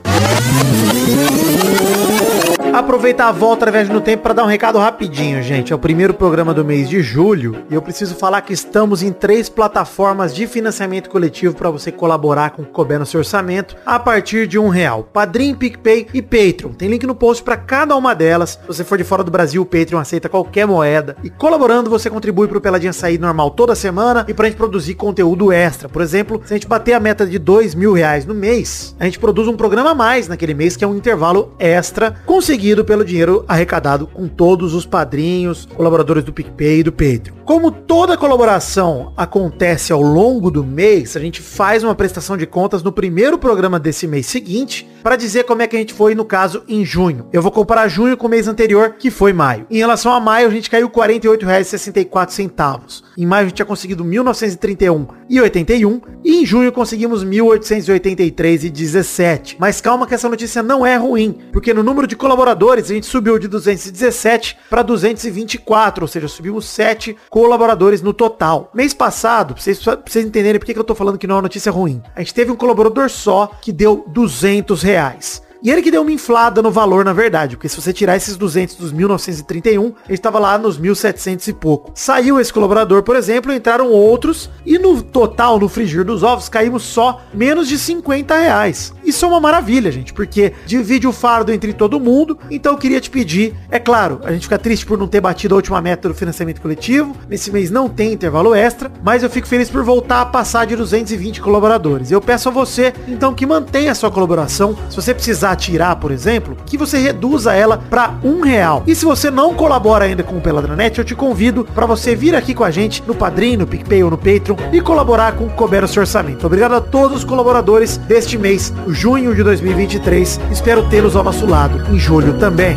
Aproveitar 2.89 3.29
a 3.29 3.33
volta 3.33 3.71
viagem 3.71 3.93
no 3.93 4.01
tempo 4.01 4.23
para 4.23 4.33
dar 4.33 4.45
um 4.45 4.47
recado 4.47 4.79
rapidinho, 4.79 5.43
gente. 5.43 5.75
É 5.75 5.77
o 5.77 5.79
primeiro 5.79 6.15
programa 6.15 6.55
do 6.55 6.65
mês 6.65 6.89
de 6.89 7.03
julho 7.03 7.63
e 7.71 7.75
eu 7.75 7.83
preciso 7.83 8.15
falar 8.15 8.41
que 8.41 8.55
estamos 8.55 9.03
em 9.03 9.13
três 9.13 9.47
plataformas 9.47 10.35
de 10.35 10.47
financiamento 10.47 11.11
coletivo 11.11 11.55
para 11.55 11.69
você 11.69 11.93
colaborar 11.93 12.49
com 12.49 12.63
o 12.63 12.65
que 12.65 12.73
couber 12.73 12.99
no 12.99 13.05
seu 13.05 13.19
orçamento 13.19 13.77
a 13.85 13.99
partir 13.99 14.47
de 14.47 14.59
um 14.59 14.71
real. 14.71 15.05
Padrim, 15.05 15.55
PicPay 15.55 16.07
e 16.15 16.23
Patreon. 16.23 16.73
Tem 16.73 16.89
link 16.89 17.07
no 17.07 17.15
post 17.15 17.45
para 17.45 17.59
cada 17.59 17.95
uma 17.95 18.15
delas. 18.15 18.59
Se 18.63 18.67
você 18.67 18.83
for 18.83 18.97
de 18.97 19.05
fora 19.05 19.23
do 19.23 19.31
Brasil, 19.31 19.61
o 19.61 19.67
Patreon 19.67 19.99
aceita 19.99 20.31
qualquer 20.31 20.67
moeda. 20.67 21.15
E 21.23 21.29
colaborando, 21.29 21.91
você 21.91 22.09
contribui 22.09 22.49
pro 22.49 22.59
Peladinha 22.59 22.95
sair 22.95 23.19
normal 23.19 23.51
toda 23.51 23.75
semana 23.75 24.25
e 24.27 24.33
pra 24.33 24.47
gente 24.47 24.57
produzir 24.57 24.95
conteúdo 24.95 25.53
extra. 25.53 25.91
Por 25.91 26.01
exemplo, 26.01 26.41
se 26.43 26.55
a 26.55 26.57
gente 26.57 26.67
bater 26.67 26.95
a 26.95 27.01
meta 27.01 27.27
de 27.27 27.39
dois 27.39 27.75
mil 27.75 27.93
reais 27.93 28.25
no 28.25 28.35
mês, 28.35 28.97
a 28.99 29.05
gente 29.05 29.19
produz 29.19 29.47
um 29.47 29.59
programa 29.59 29.91
a 29.91 29.95
mais 29.95 30.27
naquele 30.27 30.55
mês, 30.55 30.75
que 30.75 30.83
é 30.83 30.89
um 30.89 30.97
intervalo 30.97 31.53
extra, 31.59 32.15
conseguido 32.25 32.78
pelo 32.85 33.05
dinheiro 33.05 33.45
arrecadado 33.49 34.07
com 34.07 34.29
todos 34.29 34.75
os 34.75 34.87
padrinhos, 34.87 35.67
colaboradores 35.67 36.25
do 36.25 36.33
PicPay 36.33 36.81
e 36.81 36.83
do 36.83 36.93
Patreon. 36.93 37.38
Como 37.49 37.73
toda 37.73 38.19
colaboração 38.19 39.15
acontece 39.17 39.91
ao 39.91 40.03
longo 40.03 40.51
do 40.51 40.63
mês, 40.63 41.17
a 41.17 41.21
gente 41.21 41.41
faz 41.41 41.83
uma 41.83 41.95
prestação 41.95 42.37
de 42.37 42.47
contas 42.47 42.83
no 42.83 42.93
primeiro 42.93 43.39
programa 43.39 43.81
desse 43.81 44.07
mês 44.07 44.27
seguinte, 44.27 44.87
para 45.03 45.17
dizer 45.17 45.45
como 45.45 45.63
é 45.63 45.67
que 45.67 45.75
a 45.75 45.79
gente 45.79 45.95
foi, 45.95 46.15
no 46.15 46.27
caso, 46.27 46.63
em 46.69 46.85
junho. 46.85 47.27
Eu 47.33 47.41
vou 47.41 47.51
comparar 47.51 47.89
junho 47.89 48.19
com 48.19 48.27
o 48.27 48.31
mês 48.31 48.47
anterior, 48.49 48.97
que 48.99 49.11
foi 49.11 49.33
maio. 49.33 49.65
Em 49.71 49.79
relação 49.79 50.13
a 50.13 50.21
maio, 50.21 50.47
a 50.47 50.51
gente 50.51 50.69
caiu 50.69 50.89
R$ 50.89 50.93
48,64. 50.93 53.03
Em 53.17 53.25
maio 53.25 53.47
a 53.47 53.49
gente 53.49 53.57
tinha 53.57 53.65
conseguido 53.65 54.05
1931,81 54.05 56.03
e 56.23 56.43
em 56.43 56.47
junho 56.47 56.71
conseguimos 56.71 57.25
1883,17. 57.25 59.57
Mas 59.59 59.81
calma 59.81 60.07
que 60.07 60.15
essa 60.15 60.29
notícia 60.29 60.63
não 60.63 60.85
é 60.85 60.97
ruim, 60.97 61.39
porque 61.51 61.73
no 61.73 61.83
número 61.83 62.07
de 62.07 62.15
colaboradores 62.15 62.91
a 62.91 62.95
gente 62.95 63.07
subiu 63.07 63.39
de 63.39 63.49
217 63.49 64.59
para 64.69 64.83
224, 64.83 66.05
ou 66.05 66.09
seja, 66.09 66.29
subimos 66.29 66.67
7 66.67 67.17
colaboradores 67.39 68.03
no 68.03 68.13
total. 68.13 68.69
Mês 68.75 68.93
passado, 68.93 69.55
pra 69.55 69.63
vocês, 69.63 69.79
pra 69.79 69.97
vocês 70.05 70.27
entenderem 70.27 70.59
por 70.59 70.67
que 70.67 70.77
eu 70.77 70.83
tô 70.83 70.93
falando 70.93 71.17
que 71.17 71.25
não 71.25 71.35
é 71.35 71.37
uma 71.37 71.43
notícia 71.43 71.71
ruim, 71.71 72.03
a 72.17 72.19
gente 72.19 72.35
teve 72.35 72.51
um 72.51 72.57
colaborador 72.57 73.09
só 73.09 73.53
que 73.63 73.71
deu 73.71 74.05
200 74.09 74.83
reais. 74.83 75.41
E 75.63 75.71
ele 75.71 75.83
que 75.83 75.91
deu 75.91 76.03
uma 76.03 76.13
inflada 76.13 76.63
no 76.63 76.71
valor, 76.71 77.05
na 77.05 77.13
verdade, 77.13 77.57
porque 77.57 77.69
se 77.69 77.81
você 77.81 77.93
tirar 77.93 78.17
esses 78.17 78.37
200 78.37 78.77
dos 78.77 78.93
1931, 78.93 79.87
ele 79.87 79.95
estava 80.11 80.39
lá 80.39 80.57
nos 80.57 80.79
1700 80.79 81.49
e 81.49 81.53
pouco. 81.53 81.91
Saiu 81.95 82.41
esse 82.41 82.53
colaborador, 82.53 83.03
por 83.03 83.17
exemplo, 83.17 83.53
entraram 83.53 83.91
outros, 83.91 84.49
e 84.65 84.79
no 84.79 85.03
total, 85.03 85.59
no 85.59 85.69
frigir 85.69 86.05
dos 86.05 86.23
ovos, 86.23 86.49
caímos 86.49 86.85
só 86.85 87.23
menos 87.35 87.67
de 87.67 87.77
50 87.77 88.37
reais. 88.37 88.93
Isso 89.05 89.25
é 89.25 89.29
uma 89.29 89.41
maravilha, 89.41 89.91
gente, 89.91 90.13
porque 90.13 90.53
divide 90.65 91.09
o 91.09 91.13
fardo 91.13 91.53
entre 91.53 91.73
todo 91.73 91.99
mundo, 91.99 92.39
então 92.51 92.73
eu 92.75 92.79
queria 92.79 93.01
te 93.01 93.11
pedir, 93.11 93.55
é 93.69 93.81
claro, 93.81 94.21
a 94.23 94.33
gente 94.33 94.43
fica 94.43 94.59
triste 94.59 94.87
por 94.87 94.97
não 94.97 95.09
ter 95.09 95.21
batido 95.21 95.55
a 95.55 95.57
última 95.57 95.81
meta 95.81 96.09
do 96.09 96.15
financiamento 96.15 96.61
coletivo, 96.61 97.17
nesse 97.29 97.51
mês 97.51 97.69
não 97.69 97.89
tem 97.89 98.13
intervalo 98.13 98.55
extra, 98.55 98.93
mas 99.03 99.25
eu 99.25 99.31
fico 99.31 99.49
feliz 99.49 99.69
por 99.69 99.83
voltar 99.83 100.21
a 100.21 100.27
passar 100.27 100.67
de 100.67 100.77
220 100.77 101.41
colaboradores. 101.41 102.13
Eu 102.13 102.21
peço 102.21 102.49
a 102.49 102.53
você, 102.53 102.93
então, 103.09 103.35
que 103.35 103.45
mantenha 103.45 103.91
a 103.91 103.95
sua 103.95 104.11
colaboração, 104.11 104.77
se 104.89 104.95
você 104.95 105.13
precisar 105.13 105.48
precisar 105.49 105.57
tirar, 105.57 105.97
por 105.97 106.11
exemplo, 106.11 106.57
que 106.67 106.77
você 106.77 106.99
reduza 106.99 107.55
ela 107.55 107.79
para 107.79 108.15
um 108.23 108.41
real. 108.41 108.83
E 108.87 108.95
se 108.95 109.05
você 109.05 109.31
não 109.31 109.55
colabora 109.55 110.05
ainda 110.05 110.23
com 110.23 110.37
o 110.37 110.41
Peladranet, 110.41 110.99
eu 110.99 111.05
te 111.05 111.15
convido 111.15 111.65
para 111.65 111.87
você 111.87 112.15
vir 112.15 112.35
aqui 112.35 112.55
com 112.55 112.65
a 112.65 112.71
gente 112.71 113.03
no 113.07 113.15
Padrim, 113.15 113.57
no 113.57 113.67
PicPay 113.67 114.03
ou 114.03 114.11
no 114.11 114.19
Patreon 114.19 114.57
e 114.73 114.81
colaborar 114.81 115.33
com 115.33 115.47
o 115.47 115.51
Couber 115.51 115.85
o 115.85 115.89
seu 115.89 116.01
orçamento. 116.01 116.47
Obrigado 116.47 116.75
a 116.75 116.81
todos 116.81 117.19
os 117.19 117.25
colaboradores 117.25 117.97
deste 117.97 118.37
mês, 118.37 118.73
junho 118.89 119.35
de 119.35 119.43
2023. 119.43 120.41
Espero 120.51 120.89
tê-los 120.89 121.17
ao 121.17 121.25
nosso 121.25 121.47
lado 121.47 121.95
em 121.95 121.99
julho 121.99 122.35
também. 122.39 122.77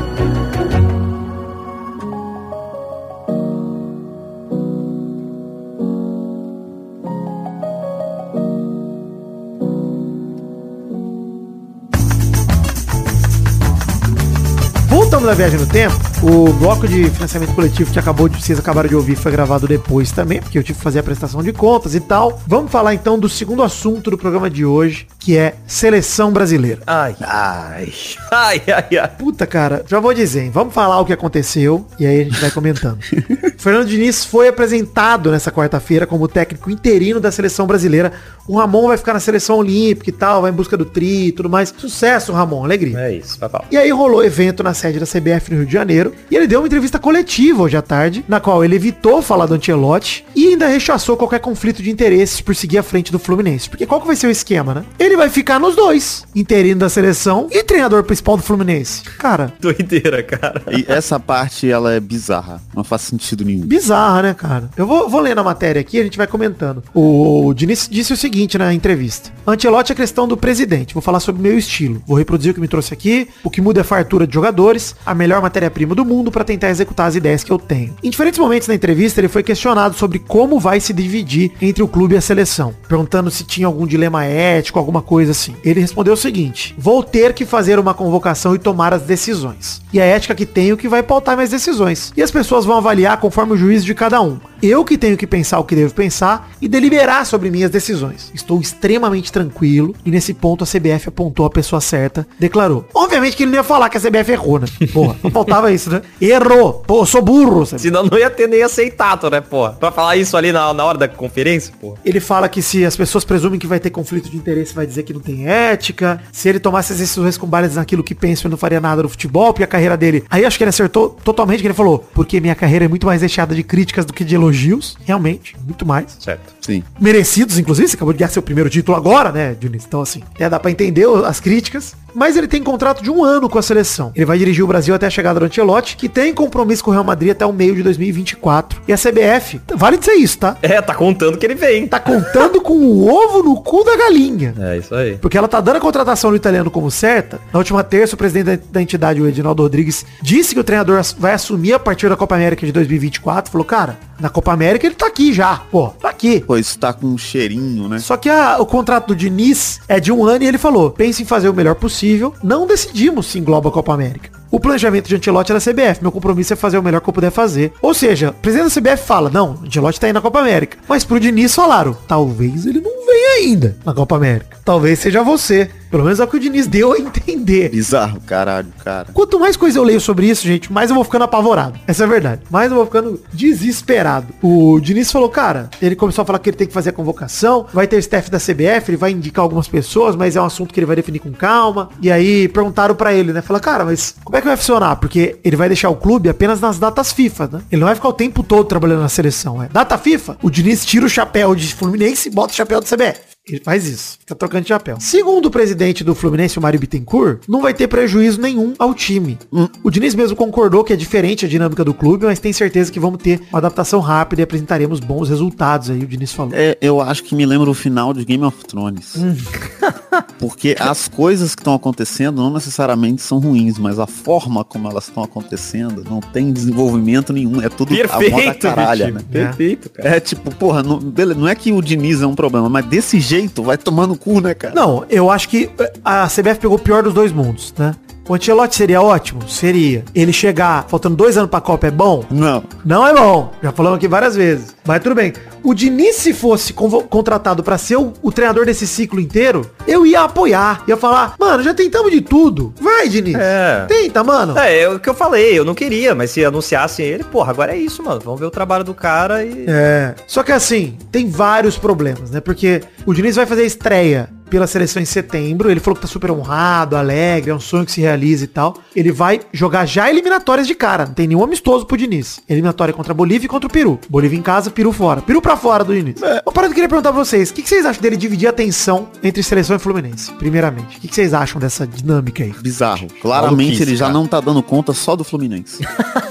Da 15.32 15.36
viagem 15.36 15.58
no 15.58 15.66
tempo, 15.66 15.96
o 16.22 16.52
bloco 16.52 16.86
de 16.86 17.10
financiamento 17.10 17.56
coletivo 17.56 17.90
que 17.90 17.98
acabou 17.98 18.28
de 18.28 18.42
vocês 18.42 18.60
acabaram 18.60 18.90
de 18.90 18.96
ouvir 18.96 19.16
foi 19.16 19.32
gravado 19.32 19.66
depois 19.66 20.12
também, 20.12 20.42
porque 20.42 20.58
eu 20.58 20.64
tive 20.64 20.78
que 20.78 20.84
fazer 20.84 21.00
a 21.00 21.04
prestação 21.04 21.42
de 21.42 21.54
contas 21.54 21.96
e 21.96 22.02
tal. 22.02 22.42
Vamos 22.46 22.70
falar 22.70 22.94
então 22.94 23.18
do 23.18 23.30
segundo 23.30 23.64
assunto 23.64 24.12
do 24.12 24.18
programa 24.18 24.50
de 24.50 24.66
hoje, 24.66 25.08
que 25.18 25.38
é 25.38 25.56
seleção 25.66 26.34
brasileira. 26.34 26.82
Ai, 26.86 27.16
ai, 27.22 27.94
ai, 28.30 28.62
ai, 28.68 28.98
ai. 28.98 29.08
Puta, 29.18 29.48
cara, 29.48 29.86
já 29.88 30.02
vou 30.02 30.14
dizer, 30.14 30.44
hein? 30.44 30.52
vamos 30.54 30.74
falar 30.74 31.00
o 31.00 31.06
que 31.06 31.14
aconteceu 31.14 31.88
e 31.98 32.06
aí 32.06 32.22
a 32.22 32.24
gente 32.26 32.42
vai 32.42 32.52
comentando. 32.52 33.00
Fernando 33.58 33.88
Diniz 33.88 34.26
foi 34.26 34.50
apresentado 34.50 35.32
nessa 35.32 35.50
quarta-feira 35.50 36.06
como 36.06 36.28
técnico 36.28 36.70
interino 36.70 37.22
da 37.22 37.32
seleção 37.32 37.66
brasileira. 37.66 38.12
O 38.46 38.58
Ramon 38.58 38.88
vai 38.88 38.98
ficar 38.98 39.14
na 39.14 39.20
seleção 39.22 39.58
olímpica 39.58 40.10
e 40.10 40.14
tal, 40.14 40.42
vai 40.42 40.52
em 40.52 40.54
busca 40.54 40.76
do 40.76 40.84
tri 40.84 41.28
e 41.28 41.32
tudo 41.32 41.50
mais. 41.50 41.74
Sucesso, 41.78 42.34
Ramon, 42.34 42.66
alegria. 42.66 43.00
É 43.00 43.16
isso, 43.16 43.40
papai. 43.40 43.62
E 43.72 43.78
aí 43.78 43.90
rolou 43.92 44.26
evento 44.26 44.62
na 44.62 44.74
sede 44.74 45.00
da 45.00 45.06
CBF 45.06 45.21
no 45.22 45.58
Rio 45.58 45.66
de 45.66 45.74
Janeiro. 45.74 46.14
E 46.30 46.36
ele 46.36 46.48
deu 46.48 46.60
uma 46.60 46.68
entrevista 46.68 47.00
coletiva 47.00 47.64
hoje 47.64 47.78
à 47.78 47.82
tarde, 47.82 48.26
na 48.28 48.40
qual 48.40 48.64
ele 48.64 48.76
evitou 48.76 49.22
falar 49.22 49.46
do 49.46 49.54
Ancelotti 49.54 50.26
e 50.36 50.48
ainda 50.50 50.68
rechaçou 50.68 51.16
qualquer 51.16 51.40
conflito 51.40 51.82
de 51.82 51.90
interesses 51.90 52.42
por 52.42 52.56
seguir 52.56 52.78
à 52.78 52.84
frente 52.84 53.12
do 53.12 53.20
Fluminense. 53.20 53.70
Porque 53.70 53.86
qual 53.86 54.02
que 54.02 54.08
vai 54.08 54.16
ser 54.16 54.28
o 54.28 54.32
esquema, 54.32 54.74
né? 54.74 54.84
Ele 55.00 55.16
vai 55.16 55.30
ficar 55.30 55.60
nos 55.60 55.76
dois, 55.76 56.26
interino 56.36 56.80
da 56.80 56.90
seleção 56.90 57.48
e 57.52 57.64
treinador 57.64 58.04
principal 58.04 58.38
do 58.38 58.44
Fluminense. 58.44 59.04
Cara, 59.04 59.54
Doideira, 59.60 60.24
cara. 60.24 60.64
E 60.72 60.86
essa 60.88 61.20
parte, 61.20 61.70
ela 61.70 61.94
é 61.94 62.00
bizarra. 62.00 62.62
Não 62.76 62.84
faz 62.84 63.04
sentido 63.04 63.46
nenhum. 63.46 63.66
bizarra, 63.66 64.24
né, 64.24 64.34
cara? 64.34 64.70
Eu 64.76 64.88
vou, 64.88 65.10
vou 65.10 65.22
ler 65.22 65.36
na 65.36 65.44
matéria 65.44 65.80
aqui 65.80 65.98
e 65.98 66.00
a 66.00 66.04
gente 66.04 66.18
vai 66.18 66.28
comentando. 66.28 66.84
O, 66.94 67.48
o 67.48 67.54
Diniz 67.54 67.88
disse 67.90 68.14
o 68.14 68.18
seguinte 68.18 68.58
na 68.58 68.74
entrevista. 68.74 69.32
Ancelotti 69.46 69.92
é 69.92 69.96
questão 69.96 70.28
do 70.28 70.38
presidente. 70.38 70.94
Vou 70.94 71.02
falar 71.02 71.20
sobre 71.20 71.40
o 71.40 71.44
meu 71.44 71.58
estilo. 71.58 72.02
Vou 72.08 72.18
reproduzir 72.18 72.52
o 72.52 72.54
que 72.54 72.62
me 72.62 72.68
trouxe 72.68 72.94
aqui. 72.94 73.28
O 73.44 73.50
que 73.50 73.62
muda 73.62 73.80
é 73.80 73.82
a 73.82 73.86
fartura 73.86 74.26
de 74.26 74.34
jogadores, 74.34 74.96
a 75.06 75.11
melhor 75.16 75.42
matéria-prima 75.42 75.96
do 75.96 76.06
mundo 76.06 76.32
para 76.32 76.44
tentar 76.44 76.70
executar 76.70 77.08
as 77.08 77.16
ideias 77.16 77.44
que 77.44 77.52
eu 77.52 77.60
tenho. 77.60 77.96
Em 78.04 78.10
diferentes 78.10 78.40
momentos 78.40 78.68
da 78.68 78.76
entrevista, 78.76 79.20
ele 79.20 79.28
foi 79.28 79.44
questionado 79.44 79.96
sobre 79.96 80.20
como 80.20 80.60
vai 80.60 80.80
se 80.80 80.94
dividir 80.94 81.52
entre 81.62 81.84
o 81.84 81.88
clube 81.88 82.16
e 82.16 82.18
a 82.18 82.22
seleção, 82.22 82.74
perguntando 82.88 83.32
se 83.32 83.44
tinha 83.44 83.68
algum 83.68 83.86
dilema 83.86 84.26
ético, 84.26 84.80
alguma 84.80 85.02
coisa 85.02 85.32
assim. 85.32 85.56
Ele 85.64 85.82
respondeu 85.82 86.14
o 86.14 86.18
seguinte: 86.18 86.76
"Vou 86.78 87.04
ter 87.04 87.34
que 87.34 87.46
fazer 87.46 87.80
uma 87.80 87.94
convocação 87.94 88.56
e 88.56 88.60
tomar 88.60 88.94
as 88.94 89.04
decisões. 89.04 89.82
E 89.94 90.00
a 90.00 90.06
ética 90.06 90.34
que 90.34 90.46
tenho 90.46 90.78
que 90.78 90.88
vai 90.88 91.04
pautar 91.04 91.36
minhas 91.36 91.50
decisões. 91.50 92.14
E 92.16 92.22
as 92.22 92.32
pessoas 92.32 92.66
vão 92.66 92.78
avaliar 92.78 93.20
conforme 93.20 93.54
o 93.54 93.58
juízo 93.58 93.86
de 93.86 93.94
cada 93.94 94.22
um. 94.22 94.40
Eu 94.62 94.86
que 94.86 94.98
tenho 94.98 95.18
que 95.18 95.26
pensar 95.26 95.60
o 95.60 95.64
que 95.64 95.76
devo 95.76 95.94
pensar 95.94 96.52
e 96.62 96.68
deliberar 96.68 97.26
sobre 97.26 97.50
minhas 97.50 97.72
decisões. 97.72 98.32
Estou 98.34 98.62
extremamente 98.62 99.32
tranquilo 99.32 99.96
e 100.06 100.12
nesse 100.12 100.34
ponto 100.34 100.64
a 100.64 100.68
CBF 100.68 101.10
apontou 101.10 101.46
a 101.46 101.50
pessoa 101.50 101.82
certa, 101.82 102.28
declarou. 102.40 102.86
Obviamente 102.94 103.36
que 103.36 103.44
ele 103.44 103.52
não 103.52 103.58
ia 103.58 103.64
falar 103.64 103.90
que 103.90 103.98
a 103.98 104.02
CBF 104.02 104.32
errou, 104.32 104.60
né? 104.60 104.68
Porra, 105.06 105.16
não 105.24 105.32
faltava 105.32 105.72
isso, 105.72 105.90
né? 105.90 106.02
Errou. 106.20 106.74
Pô, 106.86 107.06
sou 107.06 107.22
burro. 107.22 107.66
sabe? 107.66 107.82
Senão 107.82 108.04
não 108.04 108.18
ia 108.18 108.30
ter 108.30 108.48
nem 108.48 108.64
aceitado, 108.64 109.30
né, 109.30 109.42
pô? 109.42 109.70
Pra 109.70 109.92
falar 109.92 110.18
isso 110.18 110.36
ali 110.38 110.52
na, 110.52 110.74
na 110.74 110.84
hora 110.84 110.98
da 110.98 111.08
conferência, 111.08 111.74
pô. 111.80 111.98
Ele 112.04 112.20
fala 112.20 112.48
que 112.50 112.62
se 112.62 112.86
as 112.86 112.96
pessoas 112.96 113.24
presumem 113.24 113.60
que 113.60 113.68
vai 113.68 113.80
ter 113.80 113.90
conflito 113.90 114.30
de 114.30 114.38
interesse, 114.38 114.74
vai 114.74 114.86
dizer 114.86 115.04
que 115.04 115.14
não 115.14 115.22
tem 115.22 115.48
ética. 115.48 116.22
Se 116.32 116.50
ele 116.50 116.60
tomasse 116.60 116.94
as 116.94 117.00
decisões 117.00 117.38
com 117.38 117.48
base 117.48 117.76
naquilo 117.76 118.04
que 118.04 118.16
pensa, 118.16 118.44
ele 118.44 118.52
não 118.52 118.58
faria 118.58 118.80
nada 118.80 119.04
no 119.04 119.10
futebol, 119.10 119.54
porque 119.54 119.64
a 119.64 119.68
carreira 119.68 119.98
dele... 119.98 120.24
Aí 120.30 120.46
acho 120.46 120.58
que 120.58 120.64
ele 120.64 120.70
acertou 120.70 121.18
totalmente, 121.24 121.62
que 121.62 121.68
ele 121.68 121.74
falou, 121.74 122.06
porque 122.14 122.40
minha 122.40 122.56
carreira 122.56 122.86
é 122.86 122.88
muito 122.88 123.06
mais 123.06 123.22
recheada 123.22 123.56
de 123.56 123.64
críticas 123.64 124.06
do 124.06 124.14
que 124.14 124.24
de 124.24 124.36
elogios. 124.36 124.98
Realmente, 125.06 125.56
muito 125.66 125.86
mais. 125.86 126.18
Certo. 126.20 126.54
Sim. 126.62 126.84
merecidos, 127.00 127.58
inclusive, 127.58 127.88
você 127.88 127.96
acabou 127.96 128.14
de 128.14 128.20
ganhar 128.20 128.30
seu 128.30 128.42
primeiro 128.42 128.70
título 128.70 128.96
agora, 128.96 129.32
né, 129.32 129.56
Dionísio? 129.60 129.88
Então, 129.88 130.02
assim, 130.02 130.22
até 130.36 130.48
dá 130.50 130.60
pra 130.60 130.70
entender 130.70 131.08
as 131.26 131.40
críticas. 131.40 131.96
Mas 132.14 132.36
ele 132.36 132.48
tem 132.48 132.62
contrato 132.62 133.02
de 133.02 133.10
um 133.10 133.24
ano 133.24 133.50
com 133.50 133.58
a 133.58 133.62
seleção. 133.62 134.12
Ele 134.14 134.26
vai 134.26 134.38
dirigir 134.38 134.64
o 134.64 134.68
Brasil 134.68 134.91
até 134.96 135.08
a 135.08 135.10
chegada 135.10 135.40
do 135.40 135.46
Ancelotti, 135.46 135.96
que 135.98 136.08
tem 136.10 136.34
compromisso 136.34 136.84
com 136.84 136.92
o 136.92 136.94
Real 136.94 137.04
Madrid 137.04 137.32
até 137.32 137.46
o 137.46 137.54
meio 137.54 137.76
de 137.76 137.84
2024. 137.84 138.82
E 138.88 138.94
a 138.94 138.98
CBF, 138.98 139.60
vale 139.76 139.98
dizer 139.98 140.14
isso, 140.14 140.38
tá? 140.40 140.58
É, 140.62 140.82
tá 140.82 140.94
contando 140.96 141.38
que 141.38 141.46
ele 141.46 141.56
vem. 141.56 141.88
Tá 141.88 142.00
contando 142.00 142.62
com 142.62 142.74
o 142.74 143.08
ovo 143.10 143.44
no 143.44 143.62
cu 143.62 143.84
da 143.84 143.96
galinha. 143.96 144.54
É 144.60 144.78
isso 144.78 144.94
aí. 144.94 145.18
Porque 145.18 145.38
ela 145.38 145.48
tá 145.48 145.60
dando 145.62 145.78
a 145.78 145.82
contratação 145.82 146.30
do 146.32 146.36
italiano 146.36 146.70
como 146.72 146.90
certa. 146.92 147.40
Na 147.52 147.60
última 147.60 147.84
terça, 147.84 148.16
o 148.16 148.18
presidente 148.18 148.46
da, 148.58 148.64
da 148.74 148.82
entidade, 148.82 149.22
o 149.22 149.28
Edinaldo 149.28 149.64
Rodrigues, 149.64 150.06
disse 150.22 150.54
que 150.54 150.60
o 150.60 150.64
treinador 150.64 151.02
vai 151.18 151.34
assumir 151.34 151.74
a 151.74 151.80
partir 151.80 152.10
da 152.10 152.16
Copa 152.16 152.36
América 152.36 152.66
de 152.66 152.72
2024. 152.72 153.52
Falou, 153.52 153.66
cara, 153.66 153.98
na 154.20 154.30
Copa 154.30 154.52
América 154.54 154.86
ele 154.86 154.96
tá 154.96 155.08
aqui 155.08 155.34
já. 155.34 155.58
Pô, 155.72 155.90
tá 155.90 156.10
aqui. 156.10 156.42
Pô, 156.42 156.58
isso 156.58 156.78
tá 156.78 156.94
com 156.94 157.08
um 157.08 157.18
cheirinho, 157.18 157.88
né? 157.88 158.00
Só 158.00 158.18
que 158.18 158.30
a- 158.30 158.58
o 158.60 158.66
contrato 158.66 159.08
do 159.08 159.16
Diniz 159.16 159.80
é 159.88 160.00
de 160.00 160.12
um 160.12 160.24
ano 160.26 160.44
e 160.44 160.48
ele 160.48 160.58
falou, 160.58 160.92
pense 160.92 161.22
em 161.22 161.26
fazer 161.26 161.50
o 161.50 161.54
melhor 161.54 161.76
possível. 161.76 162.34
Não 162.44 162.66
decidimos 162.68 163.28
se 163.28 163.40
engloba 163.40 163.70
a 163.70 163.72
Copa 163.72 163.94
América. 163.94 164.30
O 164.52 164.60
planejamento 164.60 165.08
de 165.08 165.16
Ancelotti 165.16 165.52
era 165.52 165.62
CBF. 165.62 166.02
Meu 166.02 166.12
compromisso 166.12 166.52
é 166.52 166.58
fazer 166.58 166.78
o 166.78 166.84
melhor 166.84 167.00
que 167.00 167.08
eu 167.08 167.14
puder 167.14 167.32
fazer. 167.32 167.72
Ou 167.82 167.94
seja, 167.94 168.32
o 168.32 168.34
presidente 168.34 168.76
da 168.76 168.82
CBF 168.82 169.08
fala, 169.08 169.30
não, 169.30 169.58
Ancelotti 169.66 169.98
tá 169.98 170.08
aí 170.08 170.14
na 170.14 170.20
Copa 170.20 170.40
América. 170.42 170.78
Mas 170.90 171.06
pro 171.06 171.22
Diniz 171.22 171.56
falaram, 171.56 171.96
talvez 172.06 172.66
ele 172.66 172.82
não 172.82 172.92
venha 173.06 173.30
ainda 173.38 173.78
na 173.86 173.94
Copa 173.94 174.18
América. 174.18 174.58
Talvez 174.66 175.00
seja 175.00 175.24
você. 175.24 175.72
Pelo 175.92 176.06
menos 176.06 176.22
é 176.22 176.24
o 176.24 176.28
que 176.28 176.38
o 176.38 176.40
Diniz 176.40 176.68
deu 176.68 176.94
a 176.94 176.98
entender. 176.98 177.70
Bizarro, 177.70 178.22
caralho, 178.22 178.70
cara. 178.82 179.10
Quanto 179.14 179.38
mais 179.38 179.58
coisa 179.58 179.78
eu 179.78 179.84
leio 179.84 180.00
sobre 180.00 180.26
isso, 180.26 180.48
gente, 180.48 180.72
mais 180.72 180.90
eu 180.90 180.96
vou 180.96 181.04
ficando 181.04 181.26
apavorado. 181.26 181.78
Essa 181.86 182.04
é 182.04 182.06
a 182.06 182.10
verdade. 182.10 182.42
Mais 182.50 182.72
eu 182.72 182.78
vou 182.78 182.86
ficando 182.86 183.22
desesperado. 183.34 184.34
O 184.42 184.80
Diniz 184.80 185.12
falou, 185.12 185.28
cara, 185.28 185.70
ele 185.82 185.96
começou 185.96 186.22
a 186.22 186.26
falar 186.26 186.40
que 186.40 186.50
ele 186.50 186.56
tem 186.56 186.66
que 186.66 186.74
fazer 186.74 186.92
a 186.92 186.94
convocação, 186.94 187.66
vai 187.74 187.88
ter 187.88 187.98
o 187.98 188.00
staff 188.00 188.32
da 188.32 188.40
CBF, 188.40 188.90
ele 188.90 188.98
vai 188.98 189.12
indicar 189.12 189.44
algumas 189.44 189.68
pessoas, 189.68 190.16
mas 190.16 190.38
é 190.38 190.42
um 190.42 190.46
assunto 190.46 190.74
que 190.74 190.80
ele 190.80 190.88
vai 190.88 190.96
definir 190.96 191.20
com 191.20 191.34
calma. 191.34 191.90
E 192.02 192.10
aí 192.10 192.48
perguntaram 192.48 192.96
pra 192.96 193.14
ele, 193.14 193.34
né? 193.34 193.42
Fala, 193.42 193.60
cara, 193.60 193.84
mas 193.84 194.16
como 194.24 194.38
é 194.38 194.42
que 194.42 194.48
vai 194.48 194.56
funcionar? 194.56 194.96
Porque 194.96 195.40
ele 195.44 195.58
vai 195.58 195.68
deixar 195.68 195.90
o 195.90 195.96
clube 195.98 196.30
apenas 196.30 196.62
nas 196.62 196.80
datas 196.80 197.12
FIFA, 197.12 197.50
né? 197.52 197.62
Ele 197.70 197.82
não 197.82 197.88
vai 197.88 197.96
ficar 197.96 198.08
o 198.08 198.14
tempo 198.14 198.44
todo 198.44 198.66
trabalhando 198.66 199.02
na 199.02 199.10
seleção. 199.10 199.62
É 199.62 199.68
data 199.68 199.98
FIFA, 199.98 200.38
o 200.42 200.50
Diniz 200.50 200.86
tira 200.86 201.06
o 201.06 201.10
chapéu 201.10 201.54
de 201.54 201.76
Fluminense 201.76 202.30
e 202.30 202.32
bota 202.32 202.54
o 202.54 202.56
chapéu 202.56 202.80
do 202.80 202.86
CBF. 202.86 203.32
Ele 203.52 203.62
faz 203.64 203.88
isso, 203.88 204.18
fica 204.20 204.36
trocando 204.36 204.64
de 204.64 204.70
chapéu. 204.70 204.98
Segundo 205.00 205.48
o 205.48 205.52
presidente 205.52 206.04
do 206.04 206.16
Fluminense, 206.16 206.58
o 206.58 206.62
Mário 206.62 206.80
Bittencourt, 206.80 207.42
não 207.48 207.62
vai 207.62 207.74
ter 207.74 207.88
prejuízo 207.88 208.40
nenhum 208.40 208.74
ao 208.80 208.94
time. 208.94 209.38
O 209.84 209.90
Diniz 209.90 210.16
mesmo 210.16 210.36
concordou 210.36 210.84
que 210.84 210.94
é 210.94 210.96
diferente 210.96 211.46
a 211.46 211.50
dinâmica 211.50 211.84
do 211.84 211.94
clube, 211.94 212.26
mas 212.26 212.40
tem 212.40 212.54
certeza 212.54 212.92
que 212.92 213.00
vamos 213.00 213.22
ter 213.22 213.42
uma 213.50 213.60
adaptação 213.60 214.00
rápida 214.00 214.42
e 214.42 214.44
apresentaremos 214.44 215.00
bons 215.00 215.30
resultados 215.30 215.90
aí, 215.90 216.04
o 216.04 216.08
Diniz 216.08 216.32
falou. 216.34 216.54
É, 216.56 216.78
eu 216.82 217.02
acho 217.02 217.24
que 217.24 217.36
me 217.36 217.46
lembra 217.46 217.70
o 217.70 217.74
final 217.74 218.14
de 218.14 218.24
Game 218.26 218.44
of 218.44 218.66
Thrones. 218.66 219.16
Porque 220.40 220.76
as 220.80 221.08
coisas 221.08 221.56
que 221.56 221.62
estão 221.62 221.74
acontecendo 221.74 222.42
não 222.42 222.52
necessariamente 222.52 223.22
são 223.22 223.40
ruins, 223.40 223.78
mas 223.78 224.00
a 224.00 224.08
forma 224.08 224.64
como 224.64 224.90
elas 224.90 225.08
estão 225.08 225.24
acontecendo 225.24 226.04
não 226.10 226.20
tem 226.20 226.52
desenvolvimento 226.52 227.32
nenhum. 227.32 227.62
É 227.62 227.70
tudo 227.70 227.94
a 227.94 227.98
moda 227.98 228.18
Perfeito, 228.20 228.60
caralha, 228.62 229.06
Vitinho. 229.06 229.20
né? 229.20 229.26
Perfeito, 229.32 229.90
cara. 229.90 230.10
É 230.18 230.20
tipo, 230.20 230.54
porra, 230.56 230.84
não, 230.84 231.00
não 231.00 231.48
é 231.48 231.56
que 231.56 231.72
o 231.72 231.82
Diniz 231.82 232.22
é 232.22 232.28
um 232.28 232.36
problema, 232.36 232.68
mas 232.70 232.86
desse 232.86 233.20
jeito 233.20 233.64
vai 233.64 233.78
tomando 233.78 234.16
cu, 234.16 234.42
né, 234.42 234.54
cara? 234.54 234.74
Não, 234.74 235.06
eu 235.10 235.30
acho 235.30 235.48
que 235.48 235.70
a 236.04 236.28
CBF 236.28 236.60
pegou 236.60 236.78
o 236.78 236.80
pior 236.80 237.04
dos 237.04 237.14
dois 237.14 237.32
mundos, 237.32 237.74
né? 237.78 237.96
O 238.28 238.36
Ancelotti 238.36 238.76
seria 238.76 239.02
ótimo? 239.02 239.48
Seria. 239.50 240.06
Ele 240.14 240.32
chegar 240.32 240.86
faltando 240.88 241.16
dois 241.16 241.38
anos 241.38 241.50
pra 241.50 241.60
Copa 241.60 241.88
é 241.88 241.92
bom? 241.92 242.24
Não. 242.30 242.64
Não 242.86 243.06
é 243.06 243.14
bom. 243.14 243.52
Já 243.62 243.72
falamos 243.72 243.98
aqui 243.98 244.08
várias 244.08 244.36
vezes. 244.36 244.76
Mas 244.86 245.02
tudo 245.02 245.16
bem. 245.16 245.34
O 245.64 245.74
Diniz, 245.74 246.16
se 246.16 246.34
fosse 246.34 246.74
contratado 246.74 247.64
pra 247.64 247.78
ser 247.78 247.98
o, 247.98 248.14
o 248.22 248.32
treinador 248.32 248.66
desse 248.66 248.88
ciclo 248.88 249.20
inteiro, 249.20 249.70
eu 249.88 250.06
ia 250.06 250.22
apoiar. 250.22 250.84
Ia 250.88 250.98
falar, 250.98 251.36
mano, 251.40 251.62
já 251.64 251.74
tentamos 251.74 252.12
de 252.12 252.22
tudo. 252.22 252.74
Vai, 252.80 253.10
Diniz. 253.10 253.36
É. 253.36 253.86
Tenta, 253.88 254.24
mano. 254.24 254.58
É, 254.58 254.82
é 254.82 254.90
o 254.90 255.00
que 255.00 255.10
eu 255.10 255.14
falei, 255.14 255.58
eu 255.58 255.66
não 255.66 255.76
queria, 255.76 256.16
mas 256.16 256.32
se 256.32 256.44
anunciassem 256.44 257.06
ele, 257.06 257.24
porra, 257.24 257.52
agora 257.52 257.74
é 257.74 257.78
isso, 257.78 258.04
mano. 258.04 258.22
Vamos 258.24 258.40
ver 258.40 258.46
o 258.46 258.52
trabalho 258.52 258.84
do 258.84 258.94
cara 258.94 259.44
e. 259.44 259.66
É. 259.68 260.16
Só 260.26 260.42
que 260.44 260.52
assim, 260.52 260.98
tem 261.12 261.30
vários 261.30 261.78
problemas, 261.78 262.32
né? 262.32 262.40
Porque 262.40 262.82
o 263.06 263.14
Diniz 263.14 263.36
vai 263.36 263.46
fazer 263.46 263.64
a 263.64 263.66
estreia 263.66 264.30
pela 264.52 264.68
seleção 264.68 265.02
em 265.02 265.06
setembro. 265.06 265.72
Ele 265.72 265.80
falou 265.80 265.96
que 265.96 266.02
tá 266.02 266.08
super 266.08 266.30
honrado, 266.30 266.96
alegre, 266.96 267.50
é 267.50 267.56
um 267.56 267.60
sonho 267.60 267.86
que 267.86 267.92
se 267.92 268.02
realiza 268.02 268.44
e 268.44 268.48
tal. 268.48 268.76
Ele 268.96 269.12
vai 269.12 269.40
jogar 269.52 269.86
já 269.86 270.10
eliminatórias 270.10 270.68
de 270.68 270.76
cara. 270.76 271.06
Não 271.06 271.14
tem 271.14 271.28
nenhum 271.28 271.44
amistoso 271.44 271.86
pro 271.86 271.98
Diniz. 271.98 272.40
Eliminatória 272.48 272.94
contra 272.94 273.14
a 273.14 273.16
Bolívia 273.16 273.46
e 273.46 273.50
contra 273.50 273.68
o 273.68 273.72
Peru. 273.72 274.00
Bolívia 274.10 274.38
em 274.38 274.42
casa, 274.42 274.70
Peru 274.70 274.92
fora. 274.92 275.22
Peru 275.22 275.42
pra 275.42 275.56
fora 275.56 275.84
do 275.84 275.94
Diniz. 275.96 276.22
É. 276.22 276.42
Uma 276.46 276.52
parada 276.52 276.74
que 276.74 276.80
eu 276.80 276.84
queria 276.84 276.90
perguntar 276.90 277.14
pra 277.14 277.24
vocês. 277.24 277.50
O 277.50 277.54
que, 277.54 277.62
que 277.64 277.70
vocês 277.70 277.86
acham 277.86 278.02
dele 278.02 278.18
dividir 278.18 278.48
a 278.48 278.50
atenção 278.50 279.08
entre 279.24 279.42
seleção 279.42 279.76
e 279.76 279.80
Fluminense? 279.80 280.32
Primeiramente. 280.34 280.98
O 280.98 281.00
que, 281.00 281.08
que 281.08 281.16
vocês 281.16 281.34
acham 281.34 281.60
dessa 281.60 281.88
dinâmica 281.88 282.44
aí? 282.44 282.54
Bizarro. 282.62 283.08
Claramente 283.22 283.58
Maluquice, 283.58 283.84
ele 283.84 283.96
já 283.96 284.06
cara. 284.06 284.14
não 284.14 284.28
tá 284.28 284.42
dando 284.42 284.62
conta 284.62 284.94
só 284.94 285.16
do 285.16 285.24
Fluminense. 285.24 285.86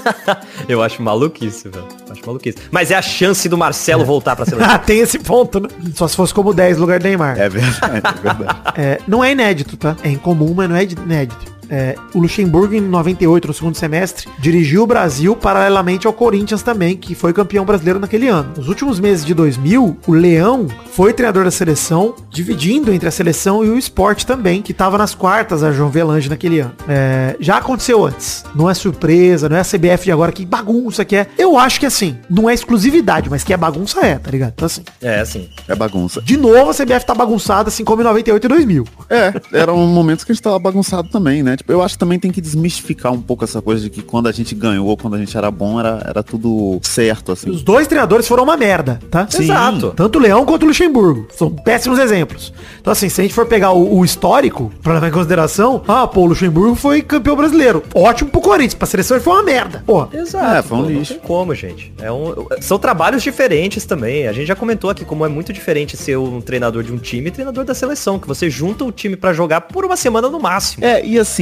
Eu 0.69 0.81
acho 0.81 1.01
maluquice, 1.01 1.69
velho. 1.69 1.87
Acho 2.09 2.21
maluquice. 2.25 2.57
Mas 2.69 2.91
é 2.91 2.95
a 2.95 3.01
chance 3.01 3.47
do 3.49 3.57
Marcelo 3.57 4.05
voltar 4.05 4.35
pra 4.35 4.45
seleção. 4.45 4.61
Ah, 4.71 4.77
tem 4.77 4.99
esse 4.99 5.19
ponto, 5.19 5.59
né? 5.59 5.67
Só 5.95 6.07
se 6.07 6.15
fosse 6.15 6.33
como 6.33 6.53
10 6.53 6.77
no 6.77 6.81
lugar 6.81 6.99
do 6.99 7.03
Neymar. 7.03 7.37
É 7.37 7.49
verdade, 7.49 8.01
é 8.19 8.33
verdade. 8.33 8.59
É, 8.75 8.99
não 9.07 9.23
é 9.23 9.31
inédito, 9.31 9.77
tá? 9.77 9.95
É 10.03 10.09
incomum, 10.09 10.53
mas 10.53 10.69
não 10.69 10.75
é 10.75 10.83
inédito. 10.83 11.51
É, 11.71 11.95
o 12.13 12.19
Luxemburgo, 12.19 12.75
em 12.75 12.81
98, 12.81 13.47
no 13.47 13.53
segundo 13.53 13.75
semestre, 13.75 14.27
dirigiu 14.37 14.83
o 14.83 14.87
Brasil 14.87 15.35
paralelamente 15.35 16.05
ao 16.05 16.11
Corinthians 16.13 16.61
também, 16.61 16.97
que 16.97 17.15
foi 17.15 17.31
campeão 17.31 17.63
brasileiro 17.63 17.99
naquele 17.99 18.27
ano. 18.27 18.51
Nos 18.57 18.67
últimos 18.67 18.99
meses 18.99 19.25
de 19.25 19.33
2000, 19.33 19.97
o 20.05 20.11
Leão 20.11 20.67
foi 20.91 21.13
treinador 21.13 21.45
da 21.45 21.51
seleção, 21.51 22.13
dividindo 22.29 22.91
entre 22.93 23.07
a 23.07 23.11
seleção 23.11 23.63
e 23.63 23.69
o 23.69 23.77
esporte 23.77 24.25
também, 24.25 24.61
que 24.61 24.71
estava 24.73 24.97
nas 24.97 25.15
quartas 25.15 25.63
a 25.63 25.71
João 25.71 25.89
Velange 25.89 26.29
naquele 26.29 26.59
ano. 26.59 26.73
É, 26.87 27.35
já 27.39 27.57
aconteceu 27.57 28.05
antes. 28.05 28.43
Não 28.53 28.69
é 28.69 28.73
surpresa, 28.73 29.47
não 29.47 29.55
é 29.55 29.61
a 29.61 29.63
CBF 29.63 30.03
de 30.03 30.11
agora, 30.11 30.31
que 30.31 30.45
bagunça 30.45 31.05
que 31.05 31.15
é. 31.15 31.27
Eu 31.37 31.57
acho 31.57 31.79
que 31.79 31.85
assim, 31.85 32.17
não 32.29 32.49
é 32.49 32.53
exclusividade, 32.53 33.29
mas 33.29 33.43
que 33.43 33.53
é 33.53 33.57
bagunça 33.57 34.05
é, 34.05 34.15
tá 34.17 34.29
ligado? 34.29 34.51
Então 34.55 34.65
assim, 34.65 34.83
É, 35.01 35.21
assim. 35.21 35.49
É 35.67 35.75
bagunça. 35.75 36.21
de 36.21 36.35
novo 36.35 36.71
a 36.71 36.73
CBF 36.73 37.05
tá 37.05 37.15
bagunçada, 37.15 37.69
assim 37.69 37.85
como 37.85 38.01
em 38.01 38.05
98 38.05 38.45
e 38.45 38.47
2000. 38.49 38.87
É, 39.09 39.33
eram 39.53 39.77
momentos 39.87 40.25
que 40.25 40.31
a 40.31 40.35
gente 40.35 40.43
tava 40.43 40.59
bagunçado 40.59 41.09
também, 41.09 41.41
né? 41.41 41.55
Tipo, 41.61 41.73
eu 41.73 41.83
acho 41.83 41.93
que 41.93 41.99
também 41.99 42.17
tem 42.17 42.31
que 42.31 42.41
desmistificar 42.41 43.13
um 43.13 43.21
pouco 43.21 43.43
essa 43.43 43.61
coisa 43.61 43.83
de 43.83 43.89
que 43.91 44.01
quando 44.01 44.27
a 44.27 44.31
gente 44.31 44.55
ganhou 44.55 44.87
ou 44.87 44.97
quando 44.97 45.13
a 45.13 45.19
gente 45.19 45.37
era 45.37 45.51
bom, 45.51 45.79
era, 45.79 46.03
era 46.07 46.23
tudo 46.23 46.79
certo, 46.81 47.31
assim. 47.31 47.51
Os 47.51 47.61
dois 47.61 47.85
treinadores 47.85 48.27
foram 48.27 48.43
uma 48.43 48.57
merda, 48.57 48.99
tá? 49.11 49.27
Sim. 49.29 49.43
Exato. 49.43 49.93
Tanto 49.95 50.17
o 50.17 50.21
Leão 50.21 50.43
quanto 50.43 50.63
o 50.63 50.65
Luxemburgo. 50.65 51.27
São 51.37 51.51
péssimos 51.51 51.99
exemplos. 51.99 52.51
Então, 52.79 52.91
assim, 52.91 53.09
se 53.09 53.21
a 53.21 53.23
gente 53.23 53.33
for 53.33 53.45
pegar 53.45 53.73
o, 53.73 53.99
o 53.99 54.03
histórico, 54.03 54.71
pra 54.81 54.95
levar 54.95 55.09
em 55.09 55.11
consideração, 55.11 55.83
ah, 55.87 56.07
pô, 56.07 56.21
o 56.21 56.25
Luxemburgo 56.25 56.73
foi 56.73 57.03
campeão 57.03 57.35
brasileiro. 57.35 57.83
Ótimo 57.93 58.31
pro 58.31 58.41
Corinthians. 58.41 58.73
Pra 58.73 58.87
seleção 58.87 59.17
ele 59.17 59.23
foi 59.23 59.33
uma 59.33 59.43
merda. 59.43 59.83
Pô, 59.85 60.07
Exato. 60.11 60.55
É, 60.55 60.61
foi 60.63 60.77
um 60.79 60.81
pô, 60.81 60.89
lixo. 60.89 61.13
Não 61.13 61.19
tem 61.19 61.27
como, 61.27 61.53
gente. 61.53 61.93
É 62.01 62.11
um, 62.11 62.47
são 62.59 62.79
trabalhos 62.79 63.21
diferentes 63.21 63.85
também. 63.85 64.27
A 64.27 64.33
gente 64.33 64.47
já 64.47 64.55
comentou 64.55 64.89
aqui 64.89 65.05
como 65.05 65.23
é 65.23 65.29
muito 65.29 65.53
diferente 65.53 65.95
ser 65.95 66.17
um 66.17 66.41
treinador 66.41 66.81
de 66.81 66.91
um 66.91 66.97
time 66.97 67.27
e 67.27 67.31
treinador 67.31 67.63
da 67.63 67.75
seleção, 67.75 68.17
que 68.17 68.27
você 68.27 68.49
junta 68.49 68.83
o 68.83 68.91
time 68.91 69.15
pra 69.15 69.31
jogar 69.31 69.61
por 69.61 69.85
uma 69.85 69.95
semana 69.95 70.27
no 70.27 70.39
máximo. 70.39 70.83
É, 70.83 71.05
e 71.05 71.19
assim, 71.19 71.40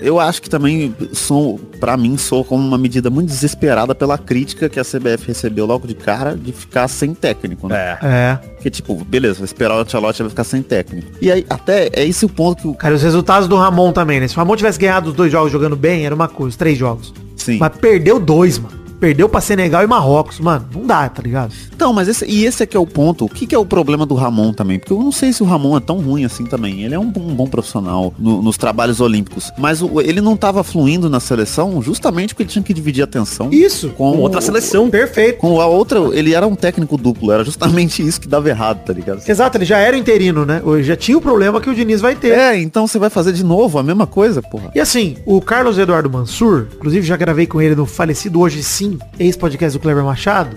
eu 0.00 0.18
acho 0.20 0.42
que 0.42 0.50
também 0.50 0.94
sou, 1.12 1.58
para 1.80 1.96
mim, 1.96 2.16
sou 2.16 2.44
como 2.44 2.66
uma 2.66 2.78
medida 2.78 3.10
muito 3.10 3.28
desesperada 3.28 3.94
pela 3.94 4.16
crítica 4.16 4.68
que 4.68 4.80
a 4.80 4.84
CBF 4.84 5.26
recebeu 5.28 5.66
logo 5.66 5.86
de 5.86 5.94
cara 5.94 6.36
de 6.36 6.52
ficar 6.52 6.88
sem 6.88 7.14
técnico, 7.14 7.68
né? 7.68 7.98
É. 8.02 8.06
é. 8.06 8.38
Porque, 8.54 8.70
tipo, 8.70 8.94
beleza, 9.04 9.38
vai 9.38 9.44
esperar 9.44 9.76
o 9.76 9.80
Ancelotti 9.80 10.22
vai 10.22 10.30
ficar 10.30 10.44
sem 10.44 10.62
técnico. 10.62 11.08
E 11.20 11.30
aí, 11.30 11.46
até 11.48 11.88
é 11.92 12.04
esse 12.04 12.24
o 12.24 12.28
ponto 12.28 12.62
que 12.62 12.68
o 12.68 12.74
Cara, 12.74 12.94
os 12.94 13.02
resultados 13.02 13.48
do 13.48 13.56
Ramon 13.56 13.92
também, 13.92 14.20
né? 14.20 14.28
Se 14.28 14.34
o 14.34 14.38
Ramon 14.38 14.56
tivesse 14.56 14.78
ganhado 14.78 15.10
os 15.10 15.16
dois 15.16 15.32
jogos 15.32 15.50
jogando 15.50 15.76
bem, 15.76 16.06
era 16.06 16.14
uma 16.14 16.28
coisa, 16.28 16.50
os 16.50 16.56
três 16.56 16.78
jogos. 16.78 17.12
Sim. 17.36 17.58
Mas 17.58 17.76
perdeu 17.76 18.20
dois, 18.20 18.58
mano. 18.58 18.85
Perdeu 18.98 19.28
pra 19.28 19.40
Senegal 19.40 19.82
e 19.82 19.86
Marrocos, 19.86 20.40
mano. 20.40 20.66
Não 20.74 20.86
dá, 20.86 21.08
tá 21.08 21.22
ligado? 21.22 21.52
Então, 21.74 21.92
mas 21.92 22.08
esse, 22.08 22.24
e 22.26 22.44
esse 22.44 22.62
é 22.62 22.66
que 22.66 22.76
é 22.76 22.80
o 22.80 22.86
ponto. 22.86 23.26
O 23.26 23.28
que, 23.28 23.46
que 23.46 23.54
é 23.54 23.58
o 23.58 23.64
problema 23.66 24.06
do 24.06 24.14
Ramon 24.14 24.52
também? 24.52 24.78
Porque 24.78 24.92
eu 24.92 24.98
não 25.00 25.12
sei 25.12 25.32
se 25.32 25.42
o 25.42 25.46
Ramon 25.46 25.76
é 25.76 25.80
tão 25.80 25.98
ruim 26.00 26.24
assim 26.24 26.44
também. 26.44 26.82
Ele 26.82 26.94
é 26.94 26.98
um, 26.98 27.10
bom- 27.10 27.20
um 27.20 27.34
bom 27.34 27.46
profissional 27.46 28.14
no- 28.18 28.40
nos 28.42 28.56
trabalhos 28.56 29.00
olímpicos. 29.00 29.52
Mas 29.58 29.82
o- 29.82 30.00
ele 30.00 30.20
não 30.20 30.36
tava 30.36 30.64
fluindo 30.64 31.10
na 31.10 31.20
seleção 31.20 31.80
justamente 31.82 32.34
porque 32.34 32.44
ele 32.44 32.50
tinha 32.50 32.62
que 32.62 32.72
dividir 32.72 33.02
a 33.02 33.04
atenção 33.04 33.50
Isso. 33.52 33.90
com, 33.90 34.12
Com 34.12 34.18
outra 34.18 34.40
seleção. 34.40 34.88
Perfeito. 34.88 35.38
Com 35.38 35.60
a 35.60 35.66
outra, 35.66 35.98
ele 36.16 36.32
era 36.34 36.46
um 36.46 36.54
técnico 36.54 36.96
duplo. 36.96 37.30
Era 37.32 37.44
justamente 37.44 38.00
isso 38.06 38.20
que 38.20 38.26
dava 38.28 38.48
errado, 38.48 38.84
tá 38.84 38.92
ligado? 38.92 39.22
Exato, 39.28 39.58
ele 39.58 39.64
já 39.66 39.78
era 39.78 39.96
interino, 39.96 40.46
né? 40.46 40.62
Hoje 40.64 40.84
já 40.84 40.96
tinha 40.96 41.18
o 41.18 41.20
problema 41.20 41.60
que 41.60 41.68
o 41.68 41.74
Diniz 41.74 42.00
vai 42.00 42.14
ter. 42.14 42.32
É, 42.32 42.58
então 42.58 42.86
você 42.86 42.98
vai 42.98 43.10
fazer 43.10 43.32
de 43.32 43.44
novo 43.44 43.78
a 43.78 43.82
mesma 43.82 44.06
coisa, 44.06 44.40
porra. 44.40 44.70
E 44.74 44.80
assim, 44.80 45.16
o 45.26 45.40
Carlos 45.40 45.78
Eduardo 45.78 46.08
Mansur, 46.10 46.68
inclusive 46.76 47.06
já 47.06 47.16
gravei 47.16 47.46
com 47.46 47.60
ele 47.60 47.74
no 47.74 47.84
falecido 47.86 48.40
Hoje 48.40 48.62
Sim, 48.62 48.85
ex-podcast 49.18 49.72
do 49.74 49.80
Kleber 49.80 50.02
Machado. 50.02 50.56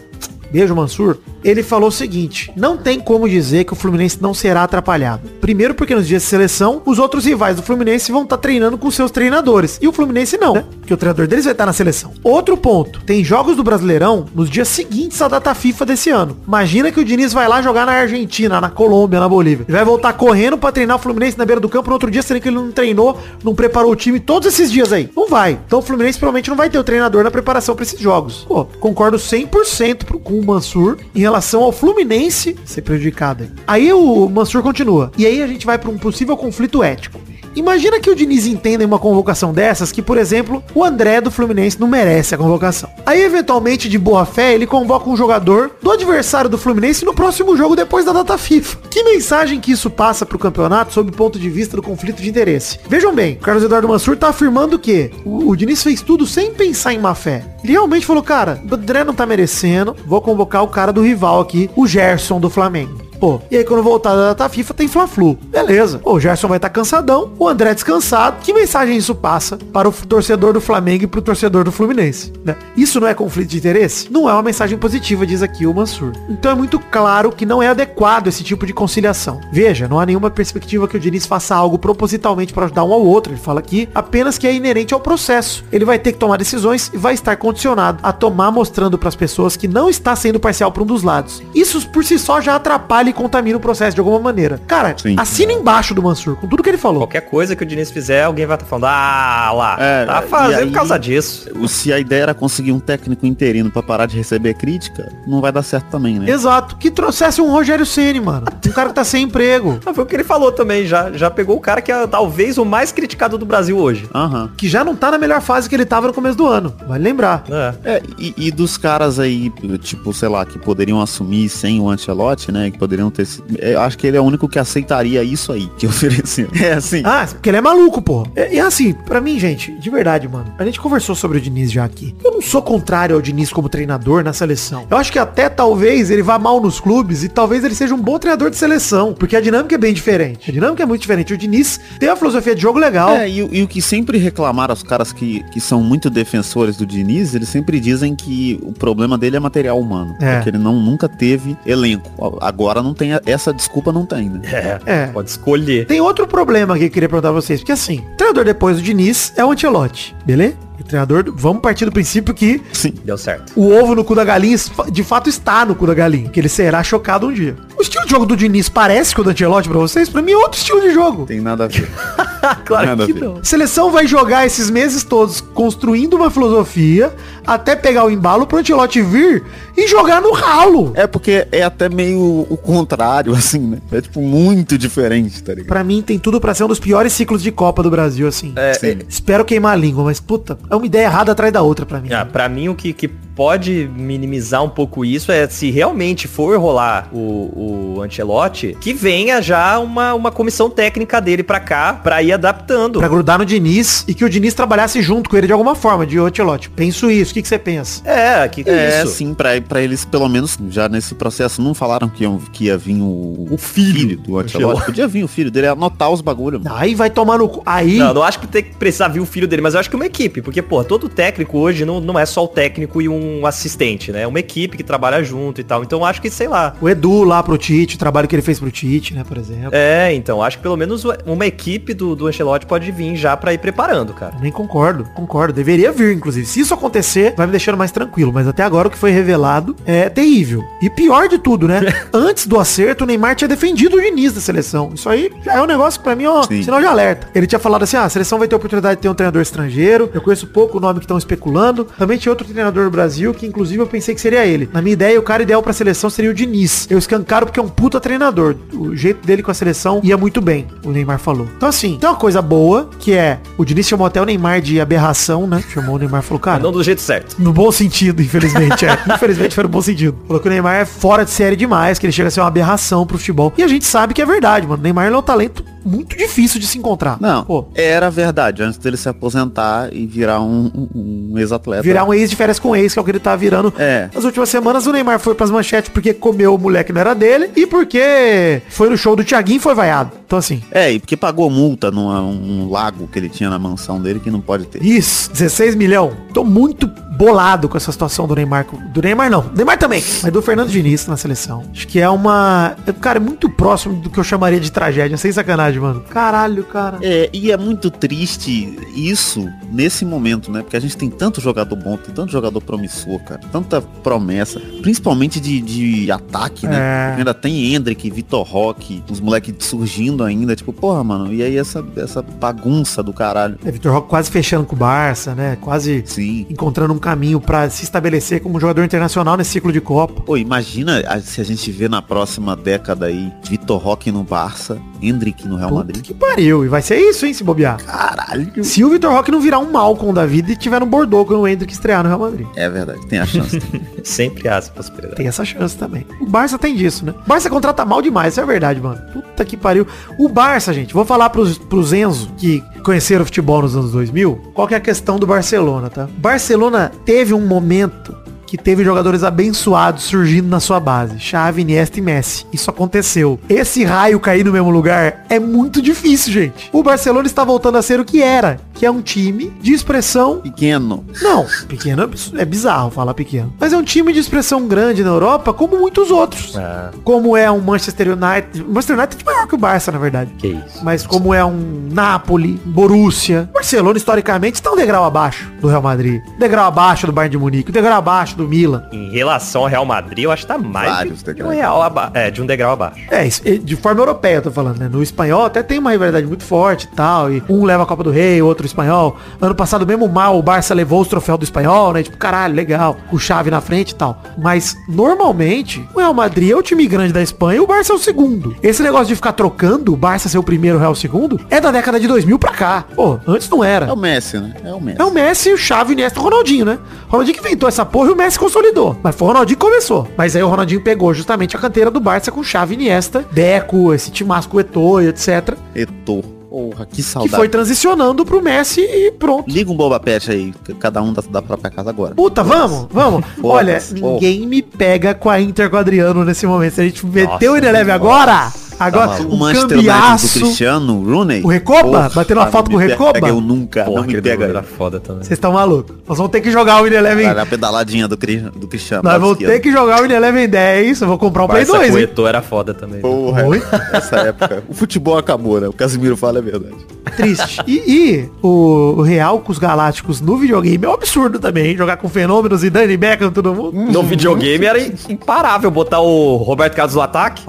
Beijo, 0.52 0.76
Mansur. 0.76 1.18
Ele 1.44 1.64
falou 1.64 1.90
o 1.90 1.92
seguinte: 1.92 2.52
não 2.56 2.76
tem 2.78 3.00
como 3.00 3.30
dizer 3.30 3.64
que 3.64 3.74
o 3.74 3.76
Fluminense 3.76 4.18
não 4.22 4.34
será 4.34 4.64
atrapalhado. 4.64 5.22
Primeiro, 5.40 5.74
porque 5.74 5.96
nos 5.96 6.08
dias 6.08 6.24
de 6.24 6.28
seleção, 6.28 6.82
os 6.86 7.00
outros 7.00 7.26
rivais 7.26 7.56
do 7.56 7.64
Fluminense 7.64 8.12
vão 8.12 8.24
estar 8.24 8.38
treinando 8.38 8.78
com 8.78 8.92
seus 8.92 9.10
treinadores. 9.12 9.78
E 9.82 9.88
o 9.88 9.92
Fluminense 9.94 10.38
não, 10.38 10.54
né? 10.56 10.66
Porque 10.80 10.94
o 10.94 10.98
treinador 10.98 11.28
deles 11.28 11.46
vai 11.46 11.54
estar 11.54 11.66
na 11.66 11.72
seleção. 11.74 12.12
Outro 12.24 12.58
ponto: 12.58 13.00
tem 13.02 13.24
jogos 13.24 13.56
do 13.56 13.64
Brasileirão 13.64 14.26
nos 14.36 14.50
dias 14.50 14.68
seguintes 14.68 15.22
à 15.22 15.28
data 15.28 15.54
FIFA 15.54 15.86
desse 15.86 16.10
ano. 16.10 16.38
Imagina 16.46 16.92
que 16.92 17.00
o 17.00 17.06
Diniz 17.06 17.32
vai 17.32 17.48
lá 17.48 17.62
jogar 17.62 17.86
na 17.86 17.94
Argentina, 17.94 18.60
na 18.60 18.70
Colômbia, 18.70 19.20
na 19.20 19.30
Bolívia. 19.30 19.66
Ele 19.68 19.78
vai 19.78 19.86
voltar 19.86 20.12
correndo 20.14 20.58
pra 20.58 20.72
treinar 20.72 20.98
o 20.98 21.00
Fluminense 21.00 21.38
na 21.38 21.46
beira 21.46 21.62
do 21.62 21.70
campo 21.70 21.88
no 21.90 21.94
outro 21.94 22.12
dia, 22.12 22.22
sendo 22.22 22.42
que 22.42 22.50
ele 22.50 22.56
não 22.58 22.72
treinou, 22.72 23.18
não 23.44 23.56
preparou 23.56 23.92
o 23.92 23.96
time 23.96 24.20
todos 24.20 24.48
esses 24.48 24.70
dias 24.72 24.92
aí. 24.92 25.10
Não 25.16 25.28
vai. 25.30 25.58
Então 25.66 25.80
o 25.80 25.82
Fluminense 25.82 26.20
provavelmente 26.20 26.50
não 26.50 26.58
vai 26.58 26.70
ter 26.70 26.78
o 26.80 26.84
treinador 26.84 27.24
na 27.24 27.32
preparação 27.32 27.76
pra 27.76 27.84
esses 27.84 28.00
jogos. 28.00 28.46
Pô, 28.48 28.66
concordo 28.80 29.18
100% 29.18 30.04
pro- 30.06 30.20
com 30.20 30.39
o 30.40 30.46
Mansur 30.46 30.98
em 31.14 31.20
relação 31.20 31.62
ao 31.64 31.72
Fluminense 31.72 32.56
ser 32.66 32.82
prejudicado. 32.82 33.50
aí. 33.68 33.92
O 33.92 34.30
Mansur 34.30 34.62
continua. 34.62 35.12
E 35.18 35.26
aí 35.26 35.42
a 35.42 35.48
gente 35.48 35.66
vai 35.66 35.78
pra 35.78 35.90
um 35.90 35.98
possível 35.98 36.38
conflito 36.38 36.84
ético. 36.84 37.20
Imagina 37.56 38.00
que 38.00 38.10
o 38.10 38.16
Diniz 38.16 38.46
entenda 38.46 38.84
em 38.84 38.88
uma 38.88 39.00
convocação 39.00 39.54
dessas 39.54 39.92
que, 39.92 40.02
por 40.02 40.18
exemplo, 40.18 40.64
o 40.74 40.84
André 40.84 41.22
do 41.22 41.32
Fluminense 41.32 41.80
não 41.80 41.88
merece 41.88 42.36
a 42.36 42.38
convocação. 42.38 42.90
Aí, 43.06 43.22
eventualmente, 43.22 43.90
de 43.90 43.98
boa 43.98 44.26
fé, 44.26 44.54
ele 44.54 44.68
convoca 44.68 45.10
um 45.10 45.18
jogador 45.18 45.72
do 45.82 45.92
adversário 45.92 46.50
do 46.50 46.58
Fluminense 46.58 47.06
no 47.06 47.14
próximo 47.14 47.58
jogo 47.58 47.76
depois 47.76 48.06
da 48.06 48.14
data 48.14 48.38
FIFA. 48.38 48.78
Que 48.90 49.04
mensagem 49.04 49.60
que 49.60 49.72
isso 49.72 49.90
passa 49.90 50.26
pro 50.26 50.40
campeonato 50.40 50.94
sob 50.94 51.10
o 51.10 51.14
ponto 51.14 51.40
de 51.40 51.50
vista 51.50 51.76
do 51.76 51.82
conflito 51.82 52.22
de 52.22 52.30
interesse? 52.30 52.80
Vejam 52.88 53.14
bem, 53.14 53.34
o 53.34 53.40
Carlos 53.40 53.64
Eduardo 53.64 53.88
Mansur 53.88 54.16
tá 54.16 54.30
afirmando 54.30 54.80
que 54.80 55.12
o, 55.26 55.50
o 55.50 55.56
Diniz 55.56 55.82
fez 55.82 56.02
tudo 56.02 56.26
sem 56.26 56.54
pensar 56.54 56.94
em 56.94 57.00
má 57.00 57.16
fé. 57.16 57.44
Ele 57.64 57.74
realmente 57.74 58.06
falou, 58.06 58.24
cara, 58.24 58.62
o 58.70 58.76
André 58.76 59.04
não 59.04 59.14
tá 59.14 59.26
merecendo, 59.26 59.96
vou 60.06 60.22
convocar 60.22 60.64
o 60.64 60.68
cara 60.68 60.94
do 60.94 61.02
rival 61.02 61.42
aqui, 61.42 61.70
o 61.76 61.88
Gerson 61.88 62.40
do 62.40 62.50
Flamengo. 62.50 63.09
Pô, 63.20 63.42
e 63.52 63.58
aí 63.58 63.64
quando 63.64 63.84
voltar 63.84 64.16
da 64.16 64.30
data 64.30 64.48
FIFA 64.48 64.74
tem 64.74 64.88
Fla-Flu. 64.88 65.38
Beleza. 65.44 66.00
Pô, 66.00 66.14
o 66.14 66.20
Gerson 66.20 66.48
vai 66.48 66.58
estar 66.58 66.70
cansadão, 66.70 67.34
o 67.38 67.48
André 67.48 67.74
descansado. 67.74 68.38
Que 68.42 68.54
mensagem 68.54 68.96
isso 68.96 69.14
passa 69.14 69.58
para 69.74 69.90
o 69.90 69.92
torcedor 69.92 70.54
do 70.54 70.62
Flamengo 70.62 71.04
e 71.04 71.08
para 71.08 71.20
o 71.20 71.24
torcedor 71.24 71.64
do 71.64 71.72
Fluminense? 71.72 72.32
né? 72.44 72.56
Isso 72.76 73.00
não 73.00 73.08
é 73.08 73.14
conflito 73.14 73.50
de 73.50 73.58
interesse? 73.58 74.12
Não 74.12 74.30
é 74.30 74.34
uma 74.34 74.44
mensagem 74.44 74.78
positiva, 74.78 75.26
diz 75.26 75.44
aqui 75.44 75.66
o 75.66 75.74
Mansur. 75.74 76.14
Então 76.30 76.52
é 76.52 76.56
muito 76.56 76.80
claro 76.80 77.32
que 77.32 77.46
não 77.46 77.62
é 77.62 77.68
adequado 77.68 78.28
esse 78.28 78.44
tipo 78.44 78.66
de 78.66 78.74
conciliação. 78.74 79.40
Veja, 79.52 79.88
não 79.88 80.00
há 80.00 80.06
nenhuma 80.06 80.30
perspectiva 80.30 80.88
que 80.88 80.98
o 80.98 81.00
Diniz 81.00 81.26
faça 81.26 81.56
algo 81.56 81.78
propositalmente 81.78 82.54
para 82.54 82.66
ajudar 82.66 82.84
um 82.84 82.94
ao 82.94 83.06
outro. 83.06 83.34
Ele 83.34 83.40
fala 83.40 83.60
aqui 83.60 83.90
apenas 83.94 84.38
que 84.38 84.48
é 84.48 84.54
inerente 84.54 84.94
ao 84.94 85.00
processo. 85.00 85.64
Ele 85.72 85.86
vai 85.86 86.00
ter 86.00 86.14
que 86.14 86.18
tomar 86.18 86.38
decisões 86.38 86.90
e 86.94 86.98
vai 86.98 87.14
estar 87.14 87.36
condicionado 87.36 88.00
a 88.02 88.12
tomar 88.12 88.52
mostrando 88.52 88.98
para 88.98 89.10
as 89.10 89.16
pessoas 89.16 89.56
que 89.56 89.68
não 89.68 89.90
está 89.90 90.16
sendo 90.16 90.40
parcial 90.40 90.72
para 90.72 90.84
um 90.84 90.86
dos 90.86 91.04
lados. 91.04 91.44
Isso 91.54 91.88
por 91.90 92.04
si 92.04 92.18
só 92.18 92.40
já 92.40 92.56
atrapalha 92.56 93.09
e 93.10 93.14
contamina 93.14 93.58
o 93.58 93.60
processo 93.60 93.96
de 93.96 94.00
alguma 94.02 94.20
maneira. 94.20 94.60
Cara, 94.68 94.96
Sim. 94.98 95.16
assina 95.18 95.52
embaixo 95.54 95.94
do 95.94 96.02
Mansur 96.04 96.36
com 96.36 96.48
tudo 96.48 96.64
que 96.64 96.70
ele 96.70 96.78
falou. 96.78 97.00
Qualquer 97.02 97.22
coisa 97.22 97.56
que 97.56 97.64
o 97.64 97.66
Diniz 97.66 97.90
fizer, 97.92 98.24
alguém 98.24 98.46
vai 98.46 98.56
estar 98.56 98.66
falando, 98.66 98.86
ah 98.86 99.52
lá, 99.54 99.78
É, 99.80 100.06
tá 100.06 100.22
fazendo 100.24 100.60
aí- 100.60 100.66
por 100.68 100.74
causa 100.74 100.98
disso. 100.98 101.50
Se 101.68 101.92
a 101.94 102.00
ideia 102.00 102.24
era 102.24 102.34
conseguir 102.34 102.72
um 102.72 102.80
técnico 102.80 103.26
interino 103.26 103.70
pra 103.72 103.82
parar 103.84 104.06
de 104.06 104.18
receber 104.18 104.54
crítica, 104.56 105.12
não 105.28 105.42
vai 105.42 105.52
dar 105.52 105.64
certo 105.64 105.88
também, 105.90 106.20
né? 106.20 106.30
Exato. 106.30 106.76
Que 106.78 106.90
trouxesse 106.92 107.42
um 107.42 107.52
Rogério 107.52 107.86
Ceni, 107.86 108.20
mano. 108.20 108.46
Um 108.66 108.72
cara 108.72 108.90
que 108.90 108.96
tá 108.96 109.04
sem 109.04 109.24
emprego. 109.24 109.80
Ah, 109.90 109.94
foi 109.94 110.04
o 110.04 110.08
que 110.08 110.16
ele 110.16 110.24
falou 110.24 110.52
também, 110.52 110.86
já, 110.86 111.12
já 111.14 111.32
pegou 111.32 111.56
o 111.58 111.60
cara 111.60 111.82
que 111.82 111.92
é 111.92 112.06
talvez 112.06 112.58
o 112.60 112.66
mais 112.66 112.92
criticado 112.92 113.38
do 113.38 113.46
Brasil 113.46 113.78
hoje. 113.78 114.08
Aham. 114.14 114.52
Que 114.56 114.68
já 114.68 114.84
não 114.84 114.96
tá 114.96 115.10
na 115.12 115.18
melhor 115.18 115.42
fase 115.42 115.68
que 115.68 115.74
ele 115.76 115.86
tava 115.86 116.08
no 116.08 116.14
começo 116.14 116.38
do 116.38 116.46
ano. 116.46 116.74
Vale 116.88 117.04
lembrar. 117.04 117.44
É. 117.50 117.74
É, 117.96 118.04
e, 118.20 118.34
e 118.38 118.52
dos 118.52 118.78
caras 118.78 119.18
aí, 119.20 119.52
tipo, 119.80 120.14
sei 120.14 120.30
lá, 120.30 120.46
que 120.46 120.60
poderiam 120.60 121.02
assumir 121.02 121.50
sem 121.50 121.80
o 121.80 121.90
Ancelotti, 121.90 122.52
né? 122.52 122.70
Que 122.70 122.78
poderiam 122.78 122.99
ter. 123.10 123.26
se- 123.26 123.42
é, 123.60 123.76
Eu 123.76 123.82
acho 123.82 123.98
que 123.98 124.06
ele 124.08 124.18
é 124.18 124.20
o 124.22 124.24
único 124.24 124.50
que 124.50 124.60
aceitaria 124.60 125.24
isso 125.24 125.52
aí 125.54 125.70
que 125.78 125.86
ofereciam. 125.88 126.50
É 126.60 126.74
assim. 126.74 127.02
Ah, 127.06 127.26
porque 127.30 127.50
ele 127.50 127.58
é 127.58 127.62
maluco, 127.62 128.02
pô. 128.02 128.26
E, 128.36 128.56
e 128.56 128.60
assim, 128.60 128.94
pra 128.94 129.22
mim, 129.22 129.40
gente, 129.40 129.72
de 129.80 129.90
verdade, 129.90 130.28
mano. 130.28 130.52
A 130.58 130.66
gente 130.66 130.80
conversou 130.80 131.16
sobre 131.16 131.38
o 131.38 131.42
Diniz 131.42 131.72
já 131.72 131.86
aqui. 131.86 132.16
Eu 132.24 132.32
não 132.34 132.42
sou 132.42 132.62
contrário 132.62 133.16
ao 133.16 133.22
Diniz 133.22 133.54
como 133.54 133.70
treinador 133.70 134.24
na 134.24 134.34
seleção. 134.34 134.86
Eu 134.90 134.98
acho 134.98 135.12
que 135.12 135.20
até 135.20 135.48
talvez 135.48 136.10
ele 136.10 136.22
vá 136.24 136.38
mal 136.40 136.60
nos 136.60 136.80
clubes 136.80 137.24
e 137.24 137.30
talvez 137.30 137.64
ele 137.64 137.76
seja 137.76 137.94
um 137.94 138.02
bom 138.02 138.18
treinador 138.18 138.50
de 138.50 138.58
seleção. 138.58 139.14
Porque 139.14 139.36
a 139.36 139.42
dinâmica 139.42 139.76
é 139.76 139.78
bem 139.78 139.94
diferente. 139.94 140.50
A 140.50 140.54
dinâmica 140.54 140.82
é 140.82 140.86
muito 140.86 141.02
diferente. 141.02 141.34
O 141.34 141.38
Diniz 141.38 141.80
tem 142.00 142.10
uma 142.10 142.16
filosofia 142.16 142.56
de 142.56 142.62
jogo 142.62 142.80
legal. 142.80 143.12
É, 143.12 143.30
e, 143.30 143.44
o- 143.44 143.50
e 143.54 143.62
o 143.62 143.68
que 143.68 143.82
sempre 143.82 144.18
reclamaram 144.18 144.74
os 144.74 144.82
caras 144.82 145.14
que, 145.14 145.44
que 145.52 145.60
são 145.62 145.84
muito 145.84 146.10
defensores 146.10 146.76
do 146.78 146.86
Diniz, 146.86 147.36
eles 147.36 147.50
sempre 147.50 147.80
dizem 147.80 148.16
que 148.16 148.60
o 148.64 148.72
problema 148.72 149.18
dele 149.18 149.36
é 149.36 149.40
material 149.40 149.80
humano. 149.80 150.16
É. 150.20 150.36
Porque 150.36 150.50
ele 150.50 150.58
não, 150.58 150.80
nunca 150.80 151.08
teve 151.08 151.56
elenco. 151.66 152.10
Agora 152.42 152.82
não 152.82 152.89
não 152.90 152.94
tem 152.96 153.14
a- 153.14 153.22
essa 153.26 153.54
desculpa, 153.54 153.92
não 153.92 154.06
tem, 154.06 154.30
né? 154.30 154.42
É, 154.52 154.80
É. 154.86 155.08
pode 155.08 155.30
escolher. 155.30 155.86
Tem 155.86 156.02
outro 156.02 156.28
problema 156.28 156.78
que 156.78 156.86
eu 156.86 156.90
queria 156.90 157.08
perguntar 157.10 157.32
pra 157.32 157.42
vocês, 157.42 157.60
porque 157.62 157.72
assim, 157.72 158.00
o 158.14 158.18
treinador 158.18 158.44
depois 158.46 158.78
do 158.78 158.84
Diniz 158.84 159.32
é 159.38 159.46
o 159.46 159.52
Ancelotti, 159.52 160.16
beleza? 160.26 160.56
O 160.80 160.84
treinador, 160.84 161.26
vamos 161.36 161.62
partir 161.62 161.84
do 161.86 161.92
princípio 161.92 162.34
que 162.34 162.62
Sim. 162.72 162.94
Deu 163.04 163.18
certo. 163.18 163.52
o 163.56 163.70
ovo 163.70 163.94
no 163.96 164.04
cu 164.04 164.16
da 164.16 164.24
galinha 164.24 164.58
de 164.90 165.04
fato 165.04 165.30
está 165.30 165.66
no 165.66 165.76
cu 165.76 165.86
da 165.86 165.94
galinha, 165.94 166.30
que 166.30 166.40
ele 166.40 166.48
será 166.50 166.82
chocado 166.82 167.28
um 167.28 167.34
dia. 167.34 167.56
O 167.78 167.82
estilo 167.82 168.06
de 168.06 168.12
jogo 168.12 168.26
do 168.26 168.36
Diniz 168.36 168.70
parece 168.70 169.14
com 169.14 169.22
o 169.22 169.24
do 169.26 169.30
Ancelotti 169.32 169.68
pra 169.68 169.78
vocês? 169.78 170.08
Pra 170.10 170.22
mim 170.22 170.32
é 170.32 170.38
outro 170.38 170.58
estilo 170.58 170.80
de 170.82 170.92
jogo. 170.92 171.26
Tem 171.26 171.42
nada 171.42 171.66
a 171.66 171.68
ver. 171.68 171.88
claro 172.66 172.86
Nada 172.88 173.04
a 173.04 173.08
que 173.08 173.14
ver. 173.14 173.22
não. 173.22 173.44
Seleção 173.44 173.92
vai 173.92 174.08
jogar 174.08 174.46
esses 174.46 174.70
meses 174.70 175.04
todos 175.04 175.42
construindo 175.42 176.14
uma 176.16 176.32
filosofia 176.32 177.14
até 177.54 177.76
pegar 177.76 178.06
o 178.06 178.12
embalo 178.12 178.46
pro 178.46 178.58
Ancelotti 178.58 179.02
vir 179.02 179.44
e 179.76 179.88
jogar 179.88 180.22
no 180.22 180.32
ralo. 180.32 180.92
É 180.96 181.08
porque 181.08 181.48
é 181.52 181.64
até 181.64 181.90
meio 181.90 182.46
o 182.50 182.58
contrário, 182.58 183.34
assim, 183.36 183.60
né? 183.60 183.80
É 183.92 184.02
tipo 184.02 184.22
muito 184.22 184.78
diferente, 184.78 185.42
tá 185.44 185.54
ligado? 185.54 185.68
Pra 185.68 185.84
mim 185.84 186.02
tem 186.02 186.20
tudo 186.20 186.40
pra 186.40 186.54
ser 186.54 186.64
um 186.64 186.68
dos 186.68 186.80
piores 186.80 187.14
ciclos 187.14 187.42
de 187.42 187.52
Copa 187.52 187.82
do 187.82 187.90
Brasil, 187.90 188.28
assim. 188.28 188.54
Sim. 188.80 189.00
Espero 189.08 189.44
queimar 189.46 189.74
a 189.74 189.76
língua, 189.76 190.04
mas 190.04 190.20
puta, 190.20 190.58
é 190.70 190.76
uma 190.76 190.86
ideia 190.86 191.06
errada 191.06 191.32
atrás 191.32 191.52
da 191.52 191.62
outra 191.62 191.86
pra 191.86 192.00
mim. 192.00 192.12
Ah, 192.14 192.26
pra 192.26 192.48
mim, 192.48 192.70
o 192.70 192.76
que, 192.76 192.94
que 192.94 193.10
pode 193.40 193.90
minimizar 193.96 194.62
um 194.62 194.68
pouco 194.68 195.06
isso 195.06 195.32
é 195.32 195.48
se 195.48 195.72
realmente 195.72 196.28
for 196.28 196.60
rolar 196.60 197.08
o, 197.14 197.96
o 197.96 198.02
Ancelotti, 198.02 198.76
que 198.82 198.92
venha 198.94 199.42
já 199.42 199.80
uma, 199.80 200.14
uma 200.14 200.30
comissão 200.30 200.70
técnica 200.70 201.22
dele 201.22 201.42
pra 201.42 201.58
cá, 201.58 201.94
pra 201.94 202.22
ir 202.22 202.34
adaptando. 202.34 203.00
Pra 203.00 203.08
grudar 203.08 203.40
no 203.40 203.46
Diniz 203.46 204.04
e 204.10 204.14
que 204.14 204.26
o 204.26 204.30
Diniz 204.30 204.54
trabalhasse 204.54 205.02
junto 205.02 205.30
com 205.30 205.38
ele 205.38 205.48
de 205.48 205.54
alguma 205.54 205.74
forma, 205.74 206.06
de 206.06 206.18
Ancelotti. 206.20 206.70
Penso 206.70 207.10
isso. 207.10 207.32
O 207.32 207.34
que, 207.36 207.42
que 207.42 207.48
você 207.48 207.58
pensa? 207.58 208.02
É, 208.06 208.46
que 208.50 208.62
que 208.62 208.70
É, 208.70 208.74
é 209.00 209.04
isso. 209.06 209.14
sim, 209.14 209.34
pra, 209.34 209.52
pra 209.62 209.82
eles, 209.82 210.04
pelo 210.04 210.28
menos, 210.28 210.58
já 210.70 210.90
nesse 210.90 211.16
processo, 211.16 211.62
não 211.62 211.74
falaram 211.74 212.10
que, 212.10 212.24
iam- 212.24 212.40
que 212.52 212.66
ia 212.66 212.78
vir 212.78 213.00
o, 213.02 213.48
o 213.52 213.58
filho, 213.58 214.18
do 214.18 214.38
Ancelotti. 214.38 214.84
Podia 214.88 215.08
vir 215.08 215.24
o 215.24 215.30
filho 215.30 215.50
dele, 215.50 215.68
anotar 215.68 216.10
os 216.12 216.20
bagulhos. 216.20 216.62
Aí 216.66 216.94
vai 216.94 217.10
tomar 217.10 217.38
no 217.38 217.48
cu. 217.48 217.64
Aí. 217.66 218.00
Não, 218.00 218.16
não 218.16 218.24
acho 218.24 218.38
que 218.38 218.48
tem 218.48 218.64
que 218.64 218.76
precisar 218.76 219.08
vir 219.08 219.22
o 219.22 219.26
filho 219.26 219.48
dele, 219.48 219.62
mas 219.62 219.76
eu 219.76 219.80
acho 219.80 219.90
que 219.90 219.96
uma 219.96 220.06
equipe, 220.06 220.42
porque, 220.42 220.62
pô, 220.62 220.84
todo 220.84 221.08
técnico 221.08 221.58
hoje 221.58 221.86
não, 221.86 222.02
não 222.02 222.20
é 222.20 222.26
só 222.26 222.44
o 222.44 222.48
técnico 222.50 223.02
e 223.02 223.08
um 223.08 223.29
assistente, 223.46 224.12
né? 224.12 224.26
Uma 224.28 224.40
equipe 224.40 224.78
que 224.78 224.84
trabalha 224.84 225.24
junto 225.24 225.62
e 225.62 225.64
tal. 225.64 225.84
Então 225.84 226.06
acho 226.06 226.22
que, 226.22 226.30
sei 226.30 226.48
lá. 226.48 226.76
O 226.82 226.90
Edu 226.90 227.24
lá 227.24 227.42
pro 227.42 227.58
Tite, 227.58 227.96
o 227.96 228.00
trabalho 228.00 228.28
que 228.28 228.36
ele 228.36 228.42
fez 228.42 228.60
pro 228.60 228.72
Tite, 228.72 229.14
né, 229.14 229.24
por 229.24 229.38
exemplo. 229.38 229.72
É, 229.72 230.14
então, 230.14 230.42
acho 230.42 230.58
que 230.58 230.64
pelo 230.64 230.78
menos 230.78 231.04
uma 231.26 231.46
equipe 231.46 231.94
do, 231.94 232.16
do 232.16 232.28
Ancelotti 232.28 232.66
pode 232.66 232.92
vir 232.92 233.16
já 233.16 233.36
pra 233.36 233.54
ir 233.54 233.58
preparando, 233.58 234.14
cara. 234.14 234.36
Nem 234.42 234.52
concordo, 234.52 235.06
concordo. 235.16 235.54
Deveria 235.54 235.92
vir, 235.92 236.16
inclusive. 236.16 236.46
Se 236.46 236.60
isso 236.60 236.74
acontecer, 236.74 237.34
vai 237.36 237.46
me 237.46 237.52
deixando 237.52 237.78
mais 237.78 237.92
tranquilo. 237.92 238.32
Mas 238.34 238.48
até 238.48 238.64
agora 238.64 238.88
o 238.88 238.92
que 238.92 238.98
foi 238.98 239.12
revelado 239.12 239.76
é 239.86 240.10
terrível. 240.10 240.64
E 240.82 240.90
pior 240.90 241.28
de 241.28 241.38
tudo, 241.38 241.68
né? 241.68 241.82
Antes 242.14 242.48
do 242.48 242.60
acerto, 242.60 243.04
o 243.04 243.08
Neymar 243.08 243.36
tinha 243.36 243.48
defendido 243.48 243.98
o 243.98 244.02
Diniz 244.02 244.34
da 244.34 244.42
seleção. 244.42 244.92
Isso 244.94 245.10
aí 245.10 245.32
já 245.44 245.54
é 245.54 245.62
um 245.62 245.66
negócio 245.66 246.00
que 246.00 246.04
pra 246.04 246.16
mim, 246.16 246.26
ó, 246.26 246.44
Sim. 246.44 246.64
sinal 246.64 246.80
de 246.80 246.86
alerta. 246.86 247.30
Ele 247.34 247.48
tinha 247.48 247.60
falado 247.60 247.84
assim, 247.84 247.98
ah, 247.98 248.04
a 248.04 248.10
seleção 248.10 248.40
vai 248.40 248.48
ter 248.48 248.56
a 248.56 248.58
oportunidade 248.58 248.98
de 248.98 249.02
ter 249.02 249.10
um 249.10 249.14
treinador 249.14 249.42
estrangeiro. 249.42 250.10
Eu 250.14 250.22
conheço 250.22 250.48
pouco 250.48 250.78
o 250.78 250.82
nome 250.82 251.00
que 251.00 251.06
estão 251.06 251.18
especulando. 251.18 251.86
Também 251.98 252.18
tinha 252.18 252.32
outro 252.32 252.48
treinador 252.48 252.86
do 252.86 252.92
Brasil, 252.92 253.19
que 253.34 253.46
inclusive 253.46 253.82
eu 253.82 253.88
pensei 253.88 254.16
que 254.16 254.22
seria 254.22 254.46
ele. 254.46 254.70
Na 254.72 254.82
minha 254.82 254.94
ideia, 254.94 255.20
o 255.20 255.24
cara 255.24 255.44
ideal 255.44 255.62
pra 255.62 255.74
seleção 255.74 256.10
seria 256.10 256.32
o 256.32 256.34
Diniz. 256.34 256.88
Eu 256.90 256.98
escancaro 256.98 257.46
porque 257.46 257.60
é 257.60 257.64
um 257.64 257.70
puta 257.70 258.00
treinador. 258.00 258.56
O 258.74 258.96
jeito 258.96 259.26
dele 259.26 259.44
com 259.44 259.52
a 259.52 259.54
seleção 259.54 260.02
ia 260.04 260.18
muito 260.18 260.42
bem, 260.42 260.68
o 260.84 260.92
Neymar 260.92 261.20
falou. 261.20 261.48
Então 261.58 261.70
assim, 261.70 261.98
tem 262.00 262.10
uma 262.10 262.16
coisa 262.16 262.42
boa, 262.42 262.90
que 263.00 263.14
é, 263.14 263.40
o 263.58 263.66
Diniz 263.66 263.88
chamou 263.88 264.08
até 264.08 264.22
o 264.22 264.26
Neymar 264.26 264.62
de 264.62 264.80
aberração, 264.80 265.48
né? 265.48 265.64
Chamou 265.74 265.96
o 265.96 266.00
Neymar 266.00 266.22
e 266.22 266.26
falou, 266.26 266.40
cara, 266.40 266.60
não 266.60 266.72
do 266.72 266.84
jeito 266.84 267.02
certo. 267.02 267.36
no 267.40 267.52
bom 267.54 267.72
sentido, 267.72 268.22
infelizmente, 268.22 268.86
é. 268.86 268.98
Infelizmente 269.14 269.56
foi 269.56 269.64
no 269.64 269.70
bom 269.70 269.82
sentido. 269.82 270.18
Falou 270.28 270.42
que 270.42 270.48
o 270.48 270.52
Neymar 270.52 270.76
é 270.76 270.86
fora 270.86 271.26
de 271.26 271.32
série 271.32 271.56
demais, 271.56 272.00
que 272.00 272.06
ele 272.06 272.14
chega 272.14 272.28
a 272.28 272.32
ser 272.32 272.42
uma 272.42 272.48
aberração 272.48 273.06
pro 273.06 273.18
futebol. 273.18 273.54
E 273.58 273.64
a 273.64 273.68
gente 273.68 273.86
sabe 273.86 274.14
que 274.14 274.22
é 274.22 274.26
verdade, 274.26 274.68
mano. 274.68 274.80
O 274.80 274.84
Neymar 274.84 275.08
é 275.08 275.18
um 275.18 275.22
talento 275.22 275.64
muito 275.86 276.16
difícil 276.18 276.60
de 276.60 276.68
se 276.68 276.78
encontrar. 276.78 277.18
Não, 277.20 277.44
Pô, 277.46 277.66
era 277.76 278.10
verdade, 278.10 278.62
antes 278.64 278.78
dele 278.78 278.98
se 278.98 279.08
aposentar 279.10 279.90
e 279.94 280.06
virar 280.06 280.42
um, 280.42 280.72
um- 280.96 281.32
um 281.34 281.38
ex-atleta. 281.38 281.84
virar 281.84 282.04
um 282.06 282.14
ex 282.14 282.30
de 282.30 282.36
férias 282.36 282.60
com 282.60 282.76
ex, 282.76 282.94
que 282.94 283.00
é 283.00 283.02
o 283.02 283.06
que 283.06 283.12
ele 283.12 283.20
tá 283.20 283.36
virando. 283.36 283.74
É. 283.78 284.10
Nas 284.14 284.24
últimas 284.24 284.50
semanas 284.50 284.86
o 284.88 284.92
Neymar 284.92 285.20
foi 285.20 285.36
pras 285.36 285.50
manchetes 285.52 285.90
porque 285.90 286.14
comeu 286.14 286.56
o 286.56 286.58
moleque 286.58 286.88
que 286.88 286.94
não 286.94 287.02
era 287.02 287.14
dele 287.14 287.52
e 287.56 287.68
porque 287.68 288.62
foi 288.70 288.90
no 288.90 288.98
show 288.98 289.16
do 289.16 289.24
Thiaguinho 289.24 289.58
e 289.58 289.62
foi 289.62 289.76
vaiado. 289.76 290.12
Então 290.26 290.40
assim, 290.40 290.62
É, 290.72 290.92
e 290.92 291.00
porque 291.00 291.16
pagou 291.18 291.50
multa 291.50 291.92
num 291.92 292.08
um 292.10 292.70
lago 292.70 293.08
que 293.08 293.20
ele 293.20 293.30
tinha 293.30 293.50
na 293.50 293.60
mansão 293.60 294.02
dele 294.02 294.20
que 294.20 294.32
não 294.32 294.42
pode 294.42 294.66
ter. 294.66 294.84
Isso, 294.84 295.32
16 295.32 295.76
milhão. 295.76 296.12
Tô 296.34 296.44
muito 296.44 296.90
bolado 297.20 297.68
com 297.68 297.76
essa 297.76 297.92
situação 297.92 298.26
do 298.26 298.34
Neymar. 298.34 298.66
Do 298.94 299.02
Neymar 299.02 299.30
não, 299.30 299.52
Neymar 299.54 299.78
também, 299.78 300.02
mas 300.24 300.32
do 300.32 300.42
Fernando 300.42 300.70
Diniz 300.70 301.06
na 301.06 301.18
seleção. 301.18 301.66
Acho 301.74 301.86
que 301.86 302.00
é 302.00 302.10
uma... 302.10 302.78
é, 302.88 302.94
Cara, 302.94 303.18
é 303.18 303.20
muito 303.20 303.50
próximo 303.50 303.96
do 303.96 304.10
que 304.10 304.18
eu 304.18 304.24
chamaria 304.24 304.60
de 304.60 304.72
tragédia, 304.72 305.18
sem 305.18 305.30
sacanagem, 305.30 305.82
mano. 305.82 306.00
Caralho, 306.10 306.64
cara. 306.64 306.98
É, 307.02 307.30
e 307.34 307.52
é 307.52 307.58
muito 307.58 307.92
triste 307.92 308.80
isso 308.96 309.50
nesse 309.70 310.06
momento, 310.06 310.50
né? 310.50 310.62
Porque 310.62 310.78
a 310.78 310.80
gente 310.80 310.96
tem 310.96 311.10
tanto 311.10 311.42
jogador 311.42 311.76
bom, 311.76 311.98
tem 311.98 312.16
tanto 312.16 312.32
jogador 312.32 312.62
promissor, 312.62 313.20
cara. 313.20 313.42
Tanta 313.52 313.82
promessa, 313.82 314.62
principalmente 314.82 315.42
de, 315.42 315.60
de 315.60 316.12
ataque, 316.12 316.68
né? 316.68 316.78
É. 316.78 317.16
Ainda 317.18 317.34
tem 317.34 317.74
Hendrick, 317.76 318.10
Vitor 318.10 318.48
Roque, 318.48 319.04
os 319.10 319.20
moleques 319.20 319.54
surgindo 319.60 320.24
ainda. 320.24 320.56
Tipo, 320.56 320.72
porra, 320.72 321.04
mano, 321.04 321.34
e 321.34 321.44
aí 321.44 321.58
essa, 321.58 321.84
essa 321.98 322.22
bagunça 322.22 323.04
do 323.04 323.12
caralho. 323.12 323.58
É, 323.66 323.72
Vitor 323.72 323.92
Roque 323.92 324.08
quase 324.08 324.32
fechando 324.32 324.66
com 324.66 324.76
o 324.76 324.80
Barça, 324.80 325.36
né? 325.36 325.58
Quase 325.60 326.02
Sim. 326.06 326.46
encontrando 326.50 326.94
um 326.94 327.00
caminho 327.10 327.42
pra 327.42 327.68
se 327.72 327.84
estabelecer 327.84 328.40
como 328.40 328.60
jogador 328.60 328.84
internacional 328.84 329.36
nesse 329.36 329.50
ciclo 329.50 329.72
de 329.72 329.82
Copa. 329.82 330.22
Pô, 330.22 330.38
imagina 330.38 331.02
se 331.22 331.42
a 331.42 331.44
gente 331.44 331.72
vê 331.72 331.90
na 331.90 332.04
próxima 332.04 332.56
década 332.56 333.08
aí 333.08 333.34
Vitor 333.50 333.82
Roque 333.82 334.12
no 334.12 334.24
Barça, 334.24 334.80
Hendrick 335.02 335.48
no 335.48 335.56
Real 335.56 335.70
Puta 335.70 335.80
Madrid. 335.86 336.04
que 336.04 336.14
pariu. 336.14 336.64
E 336.64 336.68
vai 336.68 336.84
ser 336.84 336.98
isso, 337.00 337.26
hein, 337.26 337.34
se 337.34 337.44
bobear. 337.44 337.84
Caralho. 337.84 338.64
Se 338.64 338.84
o 338.84 338.90
Vitor 338.92 339.12
Roque 339.12 339.32
não 339.32 339.42
virar 339.42 339.58
um 339.58 339.72
Malcolm 339.72 340.14
da 340.14 340.28
vida 340.28 340.52
e 340.52 340.56
tiver 340.56 340.80
no 340.80 340.86
Bordeaux 340.86 341.28
quando 341.28 341.42
o 341.42 341.48
Hendrick 341.48 341.74
estrear 341.74 342.04
no 342.04 342.10
Real 342.10 342.20
Madrid. 342.20 342.46
É 342.56 342.70
verdade, 342.70 343.04
tem 343.08 343.18
a 343.18 343.26
chance. 343.26 343.60
Sempre 344.04 344.48
há 344.48 344.58
essa 344.58 344.72
possibilidade. 344.72 345.16
Tem 345.16 345.28
essa 345.28 345.44
chance 345.44 345.76
também. 345.76 346.06
O 346.22 346.28
Barça 346.28 346.60
tem 346.60 346.76
disso, 346.76 347.06
né? 347.06 347.16
O 347.26 347.28
Barça 347.28 347.50
contrata 347.50 347.84
mal 347.86 348.04
demais, 348.04 348.34
isso 348.36 348.42
é 348.42 348.46
verdade, 348.46 348.80
mano. 348.80 349.02
Puta 349.12 349.44
que 349.44 349.58
pariu. 349.58 349.88
O 350.16 350.30
Barça, 350.30 350.72
gente, 350.74 350.94
vou 350.94 351.06
falar 351.06 351.32
pros, 351.32 351.58
pros 351.58 351.92
Enzo, 351.92 352.30
que 352.38 352.64
conheceram 352.90 353.22
o 353.22 353.26
futebol 353.26 353.62
nos 353.62 353.76
anos 353.76 353.92
2000, 353.92 354.36
qual 354.52 354.68
que 354.68 354.74
é 354.74 354.78
a 354.78 354.80
questão 354.80 355.20
do 355.20 355.28
Barcelona, 355.28 355.92
tá? 355.92 356.10
Barcelona 356.18 356.92
teve 357.06 357.36
um 357.36 357.46
momento 357.46 358.18
que 358.50 358.58
teve 358.58 358.84
jogadores 358.84 359.24
abençoados 359.24 360.04
surgindo 360.04 360.48
na 360.48 360.60
sua 360.60 360.80
base. 360.80 361.20
Xavi, 361.20 361.62
Iniesta 361.62 362.00
e 362.00 362.02
Messi. 362.02 362.46
Isso 362.52 362.70
aconteceu. 362.70 363.40
Esse 363.48 363.84
raio 363.84 364.20
cair 364.20 364.44
no 364.44 364.52
mesmo 364.52 364.70
lugar 364.70 365.26
é 365.30 365.40
muito 365.40 365.82
difícil, 365.82 366.34
gente. 366.34 366.70
O 366.74 366.82
Barcelona 366.84 367.28
está 367.28 367.44
voltando 367.44 367.78
a 367.78 367.82
ser 367.82 368.00
o 368.00 368.06
que 368.06 368.22
era, 368.22 368.60
que 368.74 368.86
é 368.86 368.92
um 368.92 369.02
time 369.02 369.54
de 369.62 369.74
expressão 369.74 370.40
Pequeno. 370.42 371.06
não, 371.22 371.46
pequeno 371.68 372.04
é 372.04 372.42
é 372.42 372.46
bizarro 372.46 372.90
falar 372.90 373.14
pequeno. 373.14 373.54
Mas 373.60 373.72
é 373.74 373.78
um 373.78 373.84
time 373.84 374.12
de 374.14 374.20
expressão 374.20 374.68
grande 374.68 375.04
na 375.04 375.10
Europa, 375.10 375.54
como 375.54 375.78
muitos 375.78 376.10
outros. 376.10 376.58
Ah, 376.58 376.92
Como 377.04 377.36
é 377.38 377.50
um 377.52 377.60
Manchester 377.60 378.08
United. 378.10 378.64
O 378.64 378.68
Manchester 378.70 378.98
United 378.98 379.22
é 379.22 379.26
maior 379.26 379.48
que 379.48 379.56
o 379.56 379.58
Barça, 379.58 379.92
na 379.92 380.00
verdade. 380.00 380.32
que 380.38 380.48
isso. 380.48 380.84
Mas 380.84 381.06
como 381.06 381.34
é 381.34 381.44
um 381.46 381.88
Napoli, 381.92 382.60
Borussia. 382.66 383.50
Barcelona, 383.54 383.98
historicamente, 383.98 384.56
está 384.56 384.72
um 384.72 384.76
degrau 384.76 385.04
abaixo 385.06 385.52
do 385.62 385.68
Real 385.68 385.82
Madrid. 385.82 386.22
Degrau 386.40 386.66
abaixo 386.66 387.06
do 387.06 387.12
Bayern 387.14 387.32
de 387.32 387.38
Munique. 387.38 387.72
Degrau 387.72 387.98
abaixo 387.98 388.36
do 388.40 388.48
Milan. 388.48 388.84
Em 388.92 389.10
relação 389.12 389.62
ao 389.62 389.68
Real 389.68 389.86
Madrid, 389.86 390.24
eu 390.26 390.32
acho 390.32 390.42
que 390.44 390.48
tá 390.48 390.58
mais 390.58 390.90
Vários 390.92 391.18
de, 391.18 391.24
um 391.24 391.34
degraus. 391.34 391.54
real 391.54 391.82
aba- 391.82 392.12
é, 392.14 392.32
de 392.32 392.42
um 392.42 392.46
degrau 392.46 392.74
abaixo. 392.74 393.00
É, 393.12 393.28
de 393.58 393.76
forma 393.76 394.02
europeia 394.02 394.36
eu 394.36 394.42
tô 394.42 394.52
falando, 394.52 394.80
né? 394.80 394.90
No 394.92 395.02
espanhol 395.04 395.46
até 395.46 395.62
tem 395.64 395.78
uma 395.80 395.92
rivalidade 395.92 396.26
muito 396.26 396.44
forte 396.44 396.86
e 396.92 396.96
tal. 396.96 397.32
E 397.32 397.44
um 397.50 397.64
leva 397.66 397.84
a 397.84 397.86
Copa 397.86 398.04
do 398.04 398.12
Rei, 398.12 398.42
outro 398.42 398.66
espanhol. 398.66 399.18
Ano 399.42 399.54
passado, 399.56 399.86
mesmo 399.86 400.08
mal, 400.08 400.38
o 400.38 400.42
Barça 400.44 400.74
levou 400.74 401.02
os 401.02 401.08
troféus 401.08 401.38
do 401.40 401.44
espanhol, 401.44 401.94
né? 401.94 402.04
Tipo, 402.04 402.18
caralho, 402.18 402.56
legal. 402.56 402.98
Com 403.10 403.16
o 403.16 403.20
Chave 403.20 403.52
na 403.52 403.62
frente 403.62 403.92
e 403.92 403.96
tal. 403.96 404.22
Mas, 404.38 404.76
normalmente, 404.88 405.86
o 405.94 406.00
Real 406.00 406.14
Madrid 406.14 406.52
é 406.52 406.56
o 406.56 406.62
time 406.62 406.88
grande 406.88 407.12
da 407.12 407.22
Espanha 407.22 407.58
e 407.58 407.60
o 407.60 407.68
Barça 407.68 407.92
é 407.94 407.96
o 407.96 408.00
segundo. 408.00 408.56
Esse 408.64 408.82
negócio 408.82 409.08
de 409.08 409.16
ficar 409.16 409.34
trocando, 409.34 409.94
o 409.94 409.98
Barça 409.98 410.30
ser 410.30 410.38
o 410.38 410.44
primeiro, 410.44 410.78
o 410.78 410.80
Real 410.80 410.92
o 410.92 410.96
segundo, 410.96 411.40
é 411.50 411.60
da 411.60 411.72
década 411.72 412.00
de 412.00 412.08
2000 412.08 412.38
pra 412.40 412.52
cá. 412.52 412.86
Pô, 412.96 413.20
antes 413.28 413.50
não 413.50 413.64
era. 413.64 413.88
É 413.88 413.92
o 413.94 413.98
Messi, 413.98 414.38
né? 414.40 414.54
É 414.64 414.74
o 414.74 414.80
Messi. 414.80 415.02
É 415.02 415.04
o 415.04 415.12
Messi, 415.12 415.54
o 415.54 415.58
Xavi, 415.58 415.92
o 415.92 415.94
Iniesta 415.94 416.20
e 416.20 416.22
o 416.22 416.24
Ronaldinho, 416.24 416.66
né? 416.66 416.78
O 417.08 417.12
Ronaldinho 417.12 417.38
que 417.38 417.46
inventou 417.46 417.68
essa 417.68 417.86
porra 417.86 418.10
e 418.10 418.14
o 418.14 418.16
Messi 418.16 418.29
consolidou. 418.38 418.96
Mas 419.02 419.16
foi 419.16 419.28
o 419.28 419.32
Ronaldinho 419.32 419.58
que 419.58 419.66
começou. 419.66 420.08
Mas 420.18 420.36
aí 420.36 420.44
o 420.44 420.48
Ronaldinho 420.50 420.82
pegou 420.82 421.14
justamente 421.14 421.56
a 421.56 421.60
canteira 421.60 421.90
do 421.90 422.00
Barça 422.00 422.32
com 422.32 422.44
Xavi, 422.44 422.76
Iniesta, 422.76 423.26
Deco, 423.32 423.94
esse 423.94 424.12
timasco 424.12 424.60
Eto'o, 424.60 425.02
etc. 425.02 425.56
Etor. 425.76 426.24
Porra, 426.50 426.86
que 426.88 426.96
Que 426.96 427.04
saudade. 427.04 427.36
foi 427.36 427.48
transicionando 427.48 428.26
pro 428.26 428.42
Messi 428.42 428.82
e 428.82 429.12
pronto. 429.12 429.48
Liga 429.48 429.72
um 429.72 429.76
Boba 429.76 430.00
Pet 430.00 430.32
aí, 430.32 430.52
que 430.66 430.74
cada 430.74 431.00
um 431.00 431.14
da, 431.14 431.22
da 431.30 431.44
própria 431.44 431.70
casa 431.70 431.92
agora. 431.92 432.16
Puta, 432.16 432.44
vamos, 432.44 432.88
vamos. 432.90 433.24
Olha, 433.44 433.80
ninguém 433.92 434.48
me 434.48 434.64
pega 434.64 435.14
com 435.14 435.30
a 435.30 435.40
Inter 435.40 435.70
com 435.70 435.76
o 435.76 435.80
Adriano 435.80 436.26
nesse 436.26 436.48
momento. 436.48 436.74
Se 436.74 436.82
a 436.82 436.84
gente 436.86 437.06
meteu 437.06 437.54
o 437.54 437.58
Ineleve 437.58 437.92
nossa. 437.92 438.69
Agora, 438.80 439.06
Agora, 439.12 439.24
O 439.24 439.34
um 439.34 439.38
Manchester 439.38 439.78
United 439.78 439.90
do 439.90 439.94
cambiaço. 439.94 440.40
Cristiano 440.40 441.04
Rooney. 441.04 441.42
O 441.44 441.48
Recoba? 441.48 442.10
Batendo 442.14 442.38
uma 442.40 442.48
foto 442.48 442.72
não 442.72 442.78
com 442.80 442.84
o 442.84 442.88
Recoba? 442.88 443.14
Pega, 443.14 443.28
eu 443.28 443.42
nunca, 443.42 443.84
Porra, 443.84 444.02
não 444.02 444.08
me 444.08 444.22
pega. 444.22 444.46
era 444.46 444.64
foda 444.64 445.00
também. 445.00 445.24
Vocês 445.24 445.34
estão 445.34 445.54
malucos. 445.54 445.96
Nós 446.08 446.18
vamos 446.18 446.32
ter 446.32 446.42
que 446.42 446.52
jogar 446.52 446.82
o 446.82 446.86
Win 446.86 446.94
Eleven. 446.94 447.26
Cara, 447.26 447.42
a 447.42 447.46
pedaladinha 447.46 448.08
do, 448.08 448.18
Cri- 448.18 448.38
do 448.38 448.68
Cristiano. 448.68 449.04
Nós 449.04 449.20
vamos 449.20 449.38
ter 449.38 449.60
que 449.60 449.72
jogar 449.72 450.00
o 450.00 450.04
Win 450.08 450.14
Eleven 450.14 450.48
10. 450.50 451.02
Eu 451.02 451.08
vou 451.08 451.18
comprar 451.18 451.44
um 451.44 451.48
Play 451.48 451.66
Barça 451.66 451.78
2, 451.78 451.92
com 451.92 451.98
hein? 451.98 452.04
Eto'o 452.06 452.28
era 452.28 452.42
foda 452.42 452.74
também. 452.74 453.02
Porra, 453.02 453.46
Oi? 453.46 453.62
essa 453.94 454.18
época. 454.18 454.64
O 454.68 454.74
futebol 454.74 455.18
acabou, 455.18 455.60
né? 455.60 455.68
O 455.68 455.74
Casimiro 455.74 456.16
fala 456.18 456.40
a 456.40 456.42
verdade. 456.42 456.76
Triste. 457.16 457.62
E, 457.68 457.74
e 457.88 458.30
o, 458.42 458.96
o 458.98 459.02
Real 459.02 459.40
com 459.40 459.52
os 459.52 459.60
Galácticos 459.60 460.22
no 460.22 460.38
videogame 460.38 460.86
é 460.86 460.88
um 460.90 460.94
absurdo 460.94 461.40
também, 461.40 461.68
hein? 461.72 461.78
Jogar 461.78 461.98
com 461.98 462.08
fenômenos 462.08 462.64
e 462.64 462.70
Dani 462.70 462.96
Beckham, 462.98 463.32
todo 463.32 463.54
mundo. 463.54 463.92
No 463.92 464.04
videogame 464.04 464.66
era 464.66 464.80
imparável 465.10 465.70
botar 465.72 466.00
o 466.00 466.36
Roberto 466.38 466.76
Carlos 466.76 466.96
no 466.96 467.02
ataque. 467.02 467.44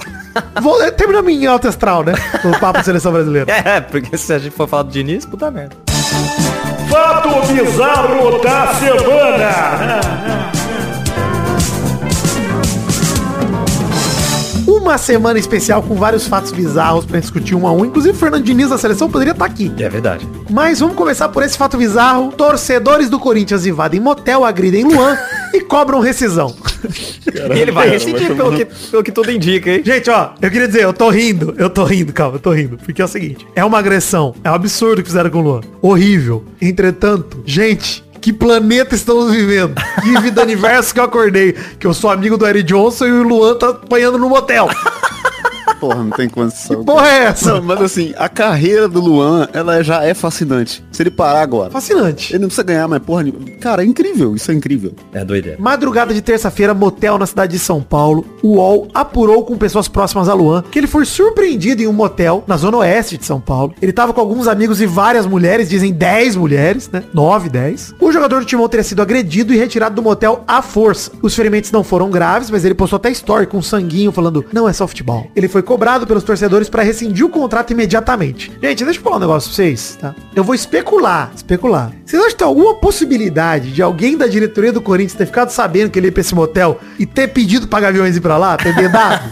Vou, 0.60 0.82
eh, 0.82 0.90
terminamos 0.90 1.32
em 1.32 1.46
alto 1.46 1.68
astral, 1.68 2.04
né? 2.04 2.12
O 2.44 2.58
papo 2.58 2.78
da 2.78 2.82
seleção 2.82 3.12
brasileira. 3.12 3.50
É, 3.70 3.80
porque 3.80 4.16
se 4.16 4.32
a 4.32 4.38
gente 4.38 4.54
for 4.54 4.66
falar 4.66 4.84
do 4.84 4.90
Diniz, 4.90 5.26
puta 5.26 5.50
merda. 5.50 5.76
Fato 6.88 7.52
bizarro 7.52 8.38
da 8.42 8.74
semana. 8.74 10.50
Uma 14.66 14.96
semana 14.98 15.38
especial 15.38 15.82
com 15.82 15.94
vários 15.94 16.26
fatos 16.26 16.52
bizarros 16.52 17.04
pra 17.04 17.20
discutir 17.20 17.54
um 17.54 17.66
a 17.66 17.72
um. 17.72 17.84
Inclusive, 17.84 18.16
o 18.16 18.18
Fernando 18.18 18.42
Diniz 18.44 18.70
da 18.70 18.78
seleção 18.78 19.10
poderia 19.10 19.32
estar 19.32 19.44
aqui. 19.44 19.72
É 19.78 19.88
verdade. 19.88 20.28
Mas 20.48 20.80
vamos 20.80 20.96
começar 20.96 21.28
por 21.28 21.42
esse 21.42 21.56
fato 21.56 21.76
bizarro. 21.76 22.32
Torcedores 22.32 23.08
do 23.10 23.18
Corinthians 23.18 23.66
invadem 23.66 24.00
motel, 24.00 24.44
agridem 24.44 24.84
Luan 24.84 25.16
e 25.52 25.60
cobram 25.60 26.00
rescisão. 26.00 26.54
e 27.54 27.58
ele 27.58 27.72
vai 27.72 27.88
rescindir 27.88 28.34
pelo 28.34 28.56
que, 28.56 28.64
pelo 28.64 29.02
que 29.02 29.12
tudo 29.12 29.30
indica, 29.30 29.70
hein? 29.70 29.82
Gente, 29.84 30.10
ó, 30.10 30.30
eu 30.40 30.50
queria 30.50 30.66
dizer, 30.66 30.82
eu 30.82 30.92
tô 30.92 31.10
rindo, 31.10 31.54
eu 31.58 31.70
tô 31.70 31.84
rindo, 31.84 32.12
calma, 32.12 32.36
eu 32.36 32.40
tô 32.40 32.50
rindo. 32.52 32.78
Porque 32.78 33.02
é 33.02 33.04
o 33.04 33.08
seguinte, 33.08 33.46
é 33.54 33.64
uma 33.64 33.78
agressão, 33.78 34.34
é 34.42 34.50
um 34.50 34.54
absurdo 34.54 35.00
o 35.00 35.02
que 35.02 35.08
fizeram 35.08 35.30
com 35.30 35.38
o 35.38 35.42
Luan. 35.42 35.60
Horrível. 35.82 36.44
Entretanto, 36.60 37.42
gente, 37.44 38.04
que 38.20 38.32
planeta 38.32 38.94
estamos 38.94 39.32
vivendo? 39.32 39.74
Que 40.02 40.20
vida 40.20 40.42
universo 40.42 40.92
que 40.92 41.00
eu 41.00 41.04
acordei. 41.04 41.54
Que 41.78 41.86
eu 41.86 41.94
sou 41.94 42.10
amigo 42.10 42.36
do 42.36 42.46
Eric 42.46 42.64
Johnson 42.64 43.06
e 43.06 43.12
o 43.12 43.22
Luan 43.22 43.56
tá 43.56 43.70
apanhando 43.70 44.18
no 44.18 44.28
motel. 44.28 44.68
Porra, 45.80 46.04
não 46.04 46.10
tem 46.10 46.28
condição. 46.28 46.84
Porra 46.84 47.08
é 47.08 47.24
essa? 47.24 47.54
Não, 47.54 47.62
mas 47.62 47.80
assim, 47.80 48.12
a 48.18 48.28
carreira 48.28 48.86
do 48.86 49.00
Luan, 49.00 49.48
ela 49.52 49.82
já 49.82 50.04
é 50.04 50.12
fascinante. 50.12 50.84
Se 50.92 51.02
ele 51.02 51.10
parar 51.10 51.40
agora. 51.40 51.70
Fascinante. 51.70 52.32
Ele 52.32 52.40
não 52.40 52.48
precisa 52.48 52.62
ganhar, 52.62 52.86
mas 52.86 53.00
porra, 53.00 53.24
cara, 53.60 53.82
é 53.82 53.86
incrível, 53.86 54.36
isso 54.36 54.50
é 54.50 54.54
incrível. 54.54 54.92
É 55.12 55.24
doideira. 55.24 55.56
Madrugada 55.58 56.12
de 56.12 56.20
terça-feira, 56.20 56.74
motel 56.74 57.16
na 57.18 57.26
cidade 57.26 57.52
de 57.52 57.58
São 57.58 57.82
Paulo. 57.82 58.26
O 58.42 58.56
UOL 58.56 58.88
apurou 58.92 59.44
com 59.44 59.56
pessoas 59.56 59.88
próximas 59.88 60.28
a 60.28 60.34
Luan 60.34 60.62
que 60.70 60.78
ele 60.78 60.86
foi 60.86 61.04
surpreendido 61.04 61.82
em 61.82 61.86
um 61.86 61.92
motel 61.92 62.44
na 62.46 62.56
zona 62.56 62.78
oeste 62.78 63.16
de 63.16 63.24
São 63.24 63.40
Paulo. 63.40 63.74
Ele 63.80 63.92
tava 63.92 64.12
com 64.12 64.20
alguns 64.20 64.46
amigos 64.46 64.80
e 64.80 64.86
várias 64.86 65.26
mulheres, 65.26 65.68
dizem 65.68 65.92
10 65.92 66.36
mulheres, 66.36 66.90
né? 66.90 67.02
9, 67.14 67.48
10. 67.48 67.94
O 67.98 68.12
jogador 68.12 68.40
do 68.40 68.46
Timão 68.46 68.68
teria 68.68 68.84
sido 68.84 69.00
agredido 69.00 69.54
e 69.54 69.56
retirado 69.56 69.94
do 69.94 70.02
motel 70.02 70.44
à 70.46 70.60
força. 70.60 71.10
Os 71.22 71.34
ferimentos 71.34 71.72
não 71.72 71.82
foram 71.82 72.10
graves, 72.10 72.50
mas 72.50 72.64
ele 72.64 72.74
postou 72.74 72.96
até 72.96 73.10
story 73.10 73.46
com 73.46 73.62
sanguinho 73.62 74.12
falando, 74.12 74.44
não 74.52 74.68
é 74.68 74.72
só 74.72 74.86
futebol. 74.86 75.26
Ele 75.34 75.48
foi 75.48 75.62
cobrado 75.70 76.04
pelos 76.04 76.24
torcedores 76.24 76.68
para 76.68 76.82
rescindir 76.82 77.24
o 77.24 77.28
contrato 77.28 77.72
imediatamente. 77.72 78.50
Gente, 78.60 78.84
deixa 78.84 78.98
eu 78.98 79.04
falar 79.04 79.18
um 79.18 79.20
negócio 79.20 79.48
pra 79.48 79.54
vocês, 79.54 79.96
tá? 80.00 80.16
Eu 80.34 80.42
vou 80.42 80.52
especular, 80.52 81.30
especular. 81.32 81.92
Vocês 82.04 82.20
acham 82.20 82.32
que 82.32 82.38
tem 82.38 82.46
alguma 82.48 82.74
possibilidade 82.74 83.70
de 83.70 83.80
alguém 83.80 84.16
da 84.16 84.26
diretoria 84.26 84.72
do 84.72 84.80
Corinthians 84.80 85.16
ter 85.16 85.26
ficado 85.26 85.50
sabendo 85.50 85.88
que 85.88 85.96
ele 85.96 86.08
ia 86.08 86.12
pra 86.12 86.22
esse 86.22 86.34
motel 86.34 86.80
e 86.98 87.06
ter 87.06 87.28
pedido 87.28 87.68
pra 87.68 87.78
Gaviões 87.78 88.16
ir 88.16 88.20
pra 88.20 88.36
lá, 88.36 88.56
ter 88.56 88.74
dedado? 88.74 89.22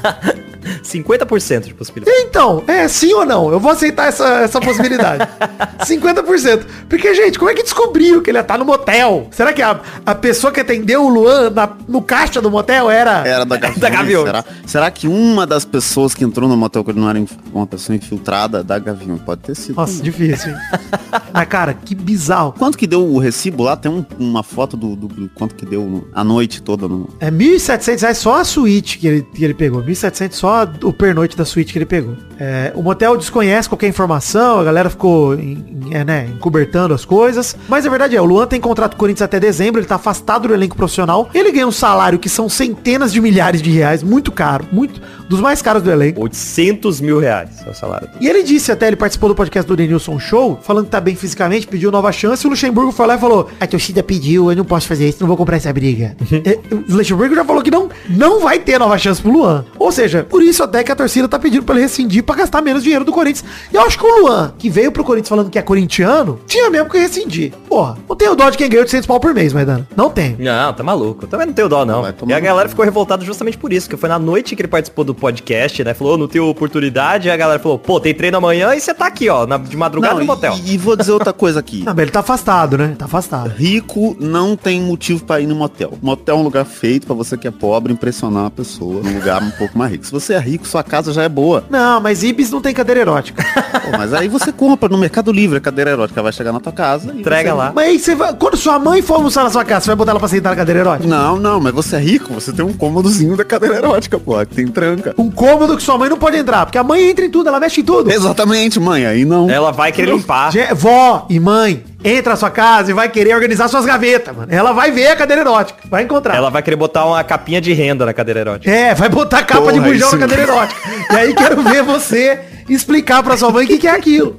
50% 0.83 1.65
de 1.67 1.75
possibilidade. 1.75 2.17
Então, 2.23 2.63
é 2.67 2.87
sim 2.89 3.13
ou 3.15 3.25
não? 3.25 3.51
Eu 3.51 3.61
vou 3.61 3.71
aceitar 3.71 4.09
essa, 4.09 4.27
essa 4.41 4.61
possibilidade. 4.61 5.29
50%. 5.85 6.65
Porque, 6.89 7.15
gente, 7.15 7.39
como 7.39 7.51
é 7.51 7.55
que 7.55 7.63
descobriu 7.63 8.23
que 8.23 8.31
ele 8.31 8.39
ia 8.39 8.43
estar 8.43 8.59
no 8.59 8.65
motel? 8.65 9.29
Será 9.31 9.53
que 9.53 9.63
a, 9.63 9.81
a 10.05 10.15
pessoa 10.15 10.53
que 10.53 10.61
atendeu 10.61 11.05
o 11.05 11.09
Luan 11.09 11.51
na- 11.51 11.71
no 11.87 12.03
caixa 12.03 12.41
do 12.41 12.51
motel 12.51 12.91
era... 12.91 13.27
Era 13.27 13.45
da 13.45 13.57
Gaviões. 13.59 13.81
Da 13.81 13.89
Gaviões. 13.91 14.27
Será? 14.27 14.45
Será 14.67 14.91
que 14.91 15.09
uma 15.09 15.47
das 15.47 15.65
pessoas 15.65 16.15
que 16.15 16.25
entrou 16.25 16.49
no 16.49 16.57
motel 16.57 16.85
que 16.85 16.91
ele 16.91 17.01
não 17.01 17.09
era 17.09 17.19
inf- 17.19 17.33
uma 17.53 17.67
pessoa 17.67 17.97
infiltrada 17.97 18.63
da 18.63 18.79
Gaviões? 18.79 19.21
Pode 19.23 19.43
ter 19.43 19.55
sido. 19.57 19.77
Nossa, 19.77 20.03
difícil, 20.03 20.51
hein? 20.53 20.57
Mas, 21.33 21.49
cara, 21.49 21.75
que 21.75 21.95
bizarro. 21.95 22.53
Quanto 22.59 22.77
que 22.77 22.87
deu 22.87 23.05
o 23.05 23.19
recibo 23.19 23.63
lá? 23.63 23.77
Tem 23.77 23.91
um- 23.91 24.05
uma 24.19 24.43
foto 24.43 24.77
do, 24.77 24.95
do- 24.97 25.09
do 25.09 25.29
quanto 25.35 25.55
que 25.55 25.65
deu 25.67 26.09
a 26.15 26.23
noite 26.25 26.63
toda 26.63 26.89
no. 26.89 27.09
É 27.21 27.31
1.700 27.31 28.01
reais 28.01 28.19
só 28.19 28.41
a 28.41 28.45
suíte 28.45 28.99
que 28.99 29.07
ele, 29.07 29.23
que 29.35 29.45
ele 29.45 29.55
pegou. 29.55 29.83
1.700 29.83 30.33
só 30.33 30.48
o 30.83 30.93
pernoite 30.93 31.37
da 31.37 31.45
suíte 31.45 31.73
que 31.73 31.79
ele 31.79 31.87
pegou. 31.87 32.15
É, 32.39 32.73
o 32.75 32.83
motel 32.83 33.17
desconhece 33.17 33.69
qualquer 33.69 33.89
informação, 33.89 34.61
a 34.61 34.65
galera 34.65 34.89
ficou 34.91 35.35
em- 35.35 35.89
é, 35.91 36.05
né, 36.05 36.29
encobertando 36.35 36.95
as 36.95 37.05
coisas. 37.05 37.57
Mas 37.69 37.87
a 37.87 37.91
verdade 37.91 38.15
é, 38.17 38.21
o 38.21 38.25
Luan 38.25 38.47
tem 38.47 38.61
contrato 38.61 38.93
com 38.93 38.97
o 38.97 39.01
Corinthians 39.01 39.23
até 39.23 39.41
dezembro, 39.41 39.81
ele 39.81 39.89
tá 39.89 39.97
afastado 39.97 40.49
do 40.49 40.55
elenco 40.55 40.77
profissional. 40.77 41.29
Ele 41.35 41.51
ganha 41.53 41.67
um 41.67 41.73
salário 41.73 42.19
que 42.19 42.29
são 42.29 42.49
centenas 42.49 43.13
de 43.13 43.21
milhares 43.21 43.61
de 43.63 43.71
reais, 43.71 44.03
muito 44.03 44.31
caro, 44.31 44.67
muito, 44.71 45.01
dos 45.29 45.41
mais 45.41 45.61
caros 45.63 45.83
do 45.83 45.91
elenco. 45.91 46.21
800 46.23 47.01
mil 47.01 47.19
reais 47.19 47.51
é 47.67 47.71
o 47.71 47.75
salário. 47.75 48.09
E 48.21 48.29
ele 48.29 48.43
disse 48.43 48.73
até, 48.73 48.87
ele 48.87 48.97
participou 48.97 49.29
do 49.29 49.35
podcast 49.35 49.67
do 49.69 49.77
Denilson 49.77 50.19
Show, 50.19 50.59
falando 50.63 50.87
que 50.87 50.91
tá 50.91 51.01
bem 51.01 51.15
fisicamente, 51.15 51.67
pediu 51.67 51.91
nova 51.91 52.11
chance, 52.13 52.45
e 52.45 52.47
o 52.47 52.51
Luxemburgo 52.51 52.93
foi 52.93 53.07
lá 53.07 53.17
e 53.17 53.19
falou, 53.19 53.49
a 53.61 53.67
torcida 53.67 54.03
pediu, 54.03 54.51
eu 54.51 54.57
não 54.57 54.65
posso 54.65 54.87
fazer 54.87 55.09
isso, 55.09 55.19
não 55.21 55.29
vou 55.29 55.37
comprar 55.37 55.57
essa 55.57 55.73
briga. 55.73 56.17
É, 56.45 56.59
o 56.75 56.97
Luxemburgo 56.97 57.35
já 57.35 57.45
falou 57.45 57.63
que 57.63 57.71
não, 57.71 57.89
não 58.09 58.41
vai 58.41 58.59
ter 58.59 58.79
nova 58.79 58.97
chance 58.99 59.21
pro 59.21 59.31
Luan. 59.31 59.65
Ou 59.79 59.93
seja, 59.93 60.25
por 60.25 60.43
isso 60.43 60.63
até 60.63 60.83
que 60.83 60.93
a 60.93 60.97
torcida 60.97 61.29
tá 61.29 61.39
pedindo 61.39 61.63
pra 61.63 61.75
ele 61.75 61.83
rescindir 61.83 62.23
pra 62.23 62.35
gastar 62.37 62.63
menos 62.63 62.83
dinheiro 62.83 63.05
do 63.05 63.13
Corinthians. 63.13 63.45
E 63.73 63.77
eu 63.77 63.83
acho 63.83 63.99
que 63.99 64.05
o 64.05 64.21
Luan, 64.21 64.53
que 64.59 64.71
veio 64.71 64.91
pro 64.93 65.05
Corinthians 65.05 65.29
falando 65.29 65.51
que 65.51 65.59
é 65.59 65.63
corintiano, 65.63 66.41
tinha 66.47 66.71
mesmo 66.71 66.89
que 66.89 66.99
rescindir. 66.99 67.53
Porra, 67.69 67.99
não 68.09 68.17
tenho 68.17 68.35
dó 68.35 68.49
de 68.51 68.57
quem 68.57 68.69
ganha 68.69 68.83
800 68.83 69.07
pau 69.07 69.21
por 69.21 69.35
mês, 69.35 69.53
Maidana. 69.53 69.87
Não 69.97 70.11
tem. 70.11 70.37
Não, 70.39 70.73
tá 70.73 70.83
maluco. 70.83 71.25
Eu 71.25 71.29
também 71.29 71.47
não 71.47 71.53
tenho 71.55 71.69
dó, 71.69 71.85
não. 71.85 72.03
Vai 72.03 72.13
tomar 72.13 72.33
E 72.33 72.35
a 72.35 72.41
galera 72.41 72.69
ficou 72.69 72.85
revoltada 72.85 73.25
justamente 73.25 73.59
por 73.59 73.73
isso, 73.73 73.89
que 73.89 73.97
foi 73.97 74.09
na 74.09 74.19
noite 74.19 74.55
que 74.55 74.63
ele 74.63 74.69
participou 74.69 75.05
do 75.05 75.15
podcast, 75.19 75.83
né? 75.85 75.93
Falou, 75.95 76.17
não 76.17 76.29
tenho 76.29 76.47
oportunidade, 76.47 77.29
e 77.29 77.31
a 77.31 77.37
galera 77.37 77.59
falou, 77.59 77.79
pô, 77.79 77.99
tem 78.01 78.15
treino 78.15 78.37
amanhã 78.39 78.75
e 78.75 78.81
você 78.81 78.95
tá 78.95 79.07
aqui, 79.07 79.29
ó, 79.29 79.47
na- 79.47 79.59
de 79.59 79.77
madrugada 79.77 80.15
no 80.15 80.23
e- 80.23 80.27
motel. 80.27 80.55
E, 80.65 80.75
e 80.75 80.79
vou 80.79 80.97
dizer 80.97 81.13
outra 81.13 81.33
coisa 81.33 81.61
aqui. 81.61 81.83
Não, 81.85 81.93
mas 81.95 82.03
ele 82.03 82.11
tá 82.11 82.21
afastado, 82.21 82.79
né? 82.79 82.95
Tá 82.99 83.05
afastado. 83.07 83.51
Rico 83.51 84.17
não 84.21 84.57
tem 84.57 84.81
motivo 84.81 85.25
pra 85.25 85.41
ir 85.41 85.47
no 85.47 85.55
motel. 85.55 85.95
Motel 86.03 86.37
é 86.37 86.39
um 86.39 86.43
lugar 86.43 86.65
feito 86.65 87.07
pra 87.07 87.15
você 87.15 87.37
que 87.37 87.47
é 87.49 87.51
pobre 87.51 87.93
impressionar 87.93 88.47
a 88.47 88.51
pessoa 88.51 89.03
num 89.03 89.15
lugar 89.15 89.43
um 89.43 89.51
pouco 89.51 89.77
mais 89.77 89.93
rico. 89.93 90.07
Se 90.07 90.13
você 90.13 90.35
é 90.35 90.39
rico, 90.39 90.67
sua 90.67 90.83
casa 90.83 91.13
já 91.13 91.23
é 91.23 91.29
boa. 91.29 91.65
Não, 91.71 92.01
mas 92.01 92.23
Ibis 92.23 92.51
não 92.51 92.61
tem 92.61 92.73
cadeira 92.75 93.01
erótica. 93.01 93.43
Pô, 93.91 93.97
mas 93.97 94.13
aí 94.13 94.29
você 94.29 94.53
compra 94.53 94.89
no 94.89 94.99
Mercado 94.99 95.33
Livre 95.33 95.59
a 95.59 95.61
cadeira 95.61 95.91
erótica, 95.91 96.23
vai 96.23 96.33
chegar 96.33 96.53
na 96.53 96.61
tua 96.61 96.73
casa. 96.73 97.13
e 97.15 97.21
Entrega 97.21 97.51
você- 97.51 97.57
lá. 97.57 97.73
mas 97.75 97.89
aí 97.89 97.99
você 97.99 98.15
vai. 98.15 98.35
Quando 98.35 98.57
sua 98.57 98.79
mãe 98.79 99.01
for 99.03 99.15
almoçar 99.15 99.45
na 99.45 99.51
sua 99.51 99.65
casa, 99.65 99.83
você 99.83 99.87
vai 99.89 99.97
botar 99.97 100.11
ela 100.13 100.21
pra 100.21 100.29
sentar 100.29 100.53
na 100.53 100.57
cadeira 100.57 100.81
erótica? 100.81 101.09
Não, 101.09 101.39
não, 101.39 101.61
mas 101.61 101.73
você 101.73 101.97
é 101.97 102.01
rico, 102.01 102.33
você 102.35 102.53
tem 102.53 102.65
um 102.65 102.73
cômodozinho 102.73 103.37
da 103.37 103.45
cadeira 103.45 103.77
erótica, 103.77 104.19
pô, 104.19 104.39
que 104.47 104.55
tem 104.55 104.67
tranca. 104.69 105.08
Um 105.17 105.31
cômodo 105.31 105.77
que 105.77 105.83
sua 105.83 105.97
mãe 105.97 106.09
não 106.09 106.19
pode 106.19 106.37
entrar, 106.37 106.67
porque 106.67 106.79
a 106.79 106.85
mãe 106.85 107.09
entra 107.11 107.25
em 107.25 107.31
tudo, 107.31 107.49
ela 107.49 107.61
mexe 107.61 107.81
em 107.81 107.85
tudo. 107.85 108.11
Exatamente, 108.11 108.79
mãe, 108.81 109.07
aí 109.07 109.25
não. 109.25 109.49
Ela 109.49 109.71
vai 109.71 109.93
querer 109.93 110.13
limpar. 110.13 110.53
Vó 110.75 111.27
e 111.31 111.39
mãe, 111.39 111.85
entra 112.05 112.31
na 112.31 112.37
sua 112.37 112.51
casa 112.51 112.91
e 112.91 112.95
vai 112.95 113.09
querer 113.09 113.35
organizar 113.35 113.69
suas 113.69 113.85
gavetas, 113.85 114.37
mano. 114.37 114.49
Ela 114.53 114.73
vai 114.73 114.91
ver 114.91 115.09
a 115.09 115.17
cadeira 115.17 115.43
erótica, 115.43 115.79
vai 115.89 116.03
encontrar. 116.03 116.37
Ela 116.37 116.51
vai 116.51 116.63
querer 116.63 116.77
botar 116.77 117.05
uma 117.07 117.23
capinha 117.25 117.61
de 117.61 117.73
renda 117.73 118.05
na 118.05 118.13
cadeira 118.13 118.41
erótica. 118.41 118.71
É, 118.71 118.95
vai 118.95 119.09
botar 119.09 119.43
capa 119.43 119.73
de 119.73 119.79
Porra, 119.79 119.93
bujão 119.93 120.09
isso 120.09 120.17
na 120.17 120.27
cadeira 120.27 120.43
erótica. 120.43 120.81
E 121.11 121.17
aí 121.17 121.35
quero 121.35 121.63
ver 121.63 121.83
você 121.83 122.41
explicar 122.69 123.23
pra 123.23 123.37
sua 123.37 123.51
mãe 123.51 123.65
o 123.65 123.69
que, 123.69 123.79
que 123.79 123.89
é 123.89 123.93
aquilo. 123.93 124.39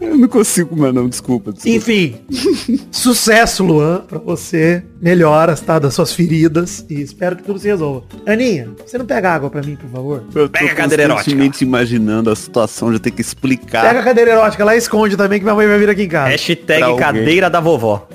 Eu 0.00 0.16
não 0.18 0.28
consigo, 0.28 0.76
mas 0.76 0.92
não, 0.94 1.08
desculpa. 1.08 1.52
desculpa. 1.52 1.76
Enfim, 1.76 2.16
sucesso, 2.90 3.64
Luan, 3.64 4.00
pra 4.08 4.18
você. 4.18 4.82
Melhoras, 5.00 5.60
tá? 5.60 5.78
Das 5.78 5.94
suas 5.94 6.12
feridas. 6.12 6.84
E 6.88 7.00
espero 7.00 7.36
que 7.36 7.42
tudo 7.42 7.58
se 7.58 7.68
resolva. 7.68 8.04
Aninha, 8.26 8.68
você 8.86 8.96
não 8.96 9.04
pega 9.04 9.30
água 9.32 9.50
pra 9.50 9.60
mim, 9.62 9.76
por 9.76 9.90
favor? 9.90 10.22
Eu 10.34 10.48
tô 10.48 10.58
Pega 10.58 10.72
a 10.72 10.74
cadeira 10.74 11.02
erótica. 11.04 11.24
constantemente 11.24 11.62
imaginando 11.64 12.30
a 12.30 12.36
situação 12.36 12.90
de 12.92 12.98
ter 12.98 13.10
que 13.10 13.20
explicar. 13.20 13.82
Pega 13.82 14.00
a 14.00 14.02
cadeira 14.02 14.30
erótica 14.32 14.64
lá 14.64 14.74
e 14.74 14.78
esconde 14.78 15.16
também, 15.16 15.38
que 15.38 15.44
minha 15.44 15.54
mãe 15.54 15.66
vai 15.66 15.78
vir 15.78 15.90
aqui 15.90 16.02
em 16.04 16.08
casa. 16.08 16.30
Hashtag 16.30 16.96
cadeira 16.98 17.50
da 17.50 17.60
vovó. 17.60 18.06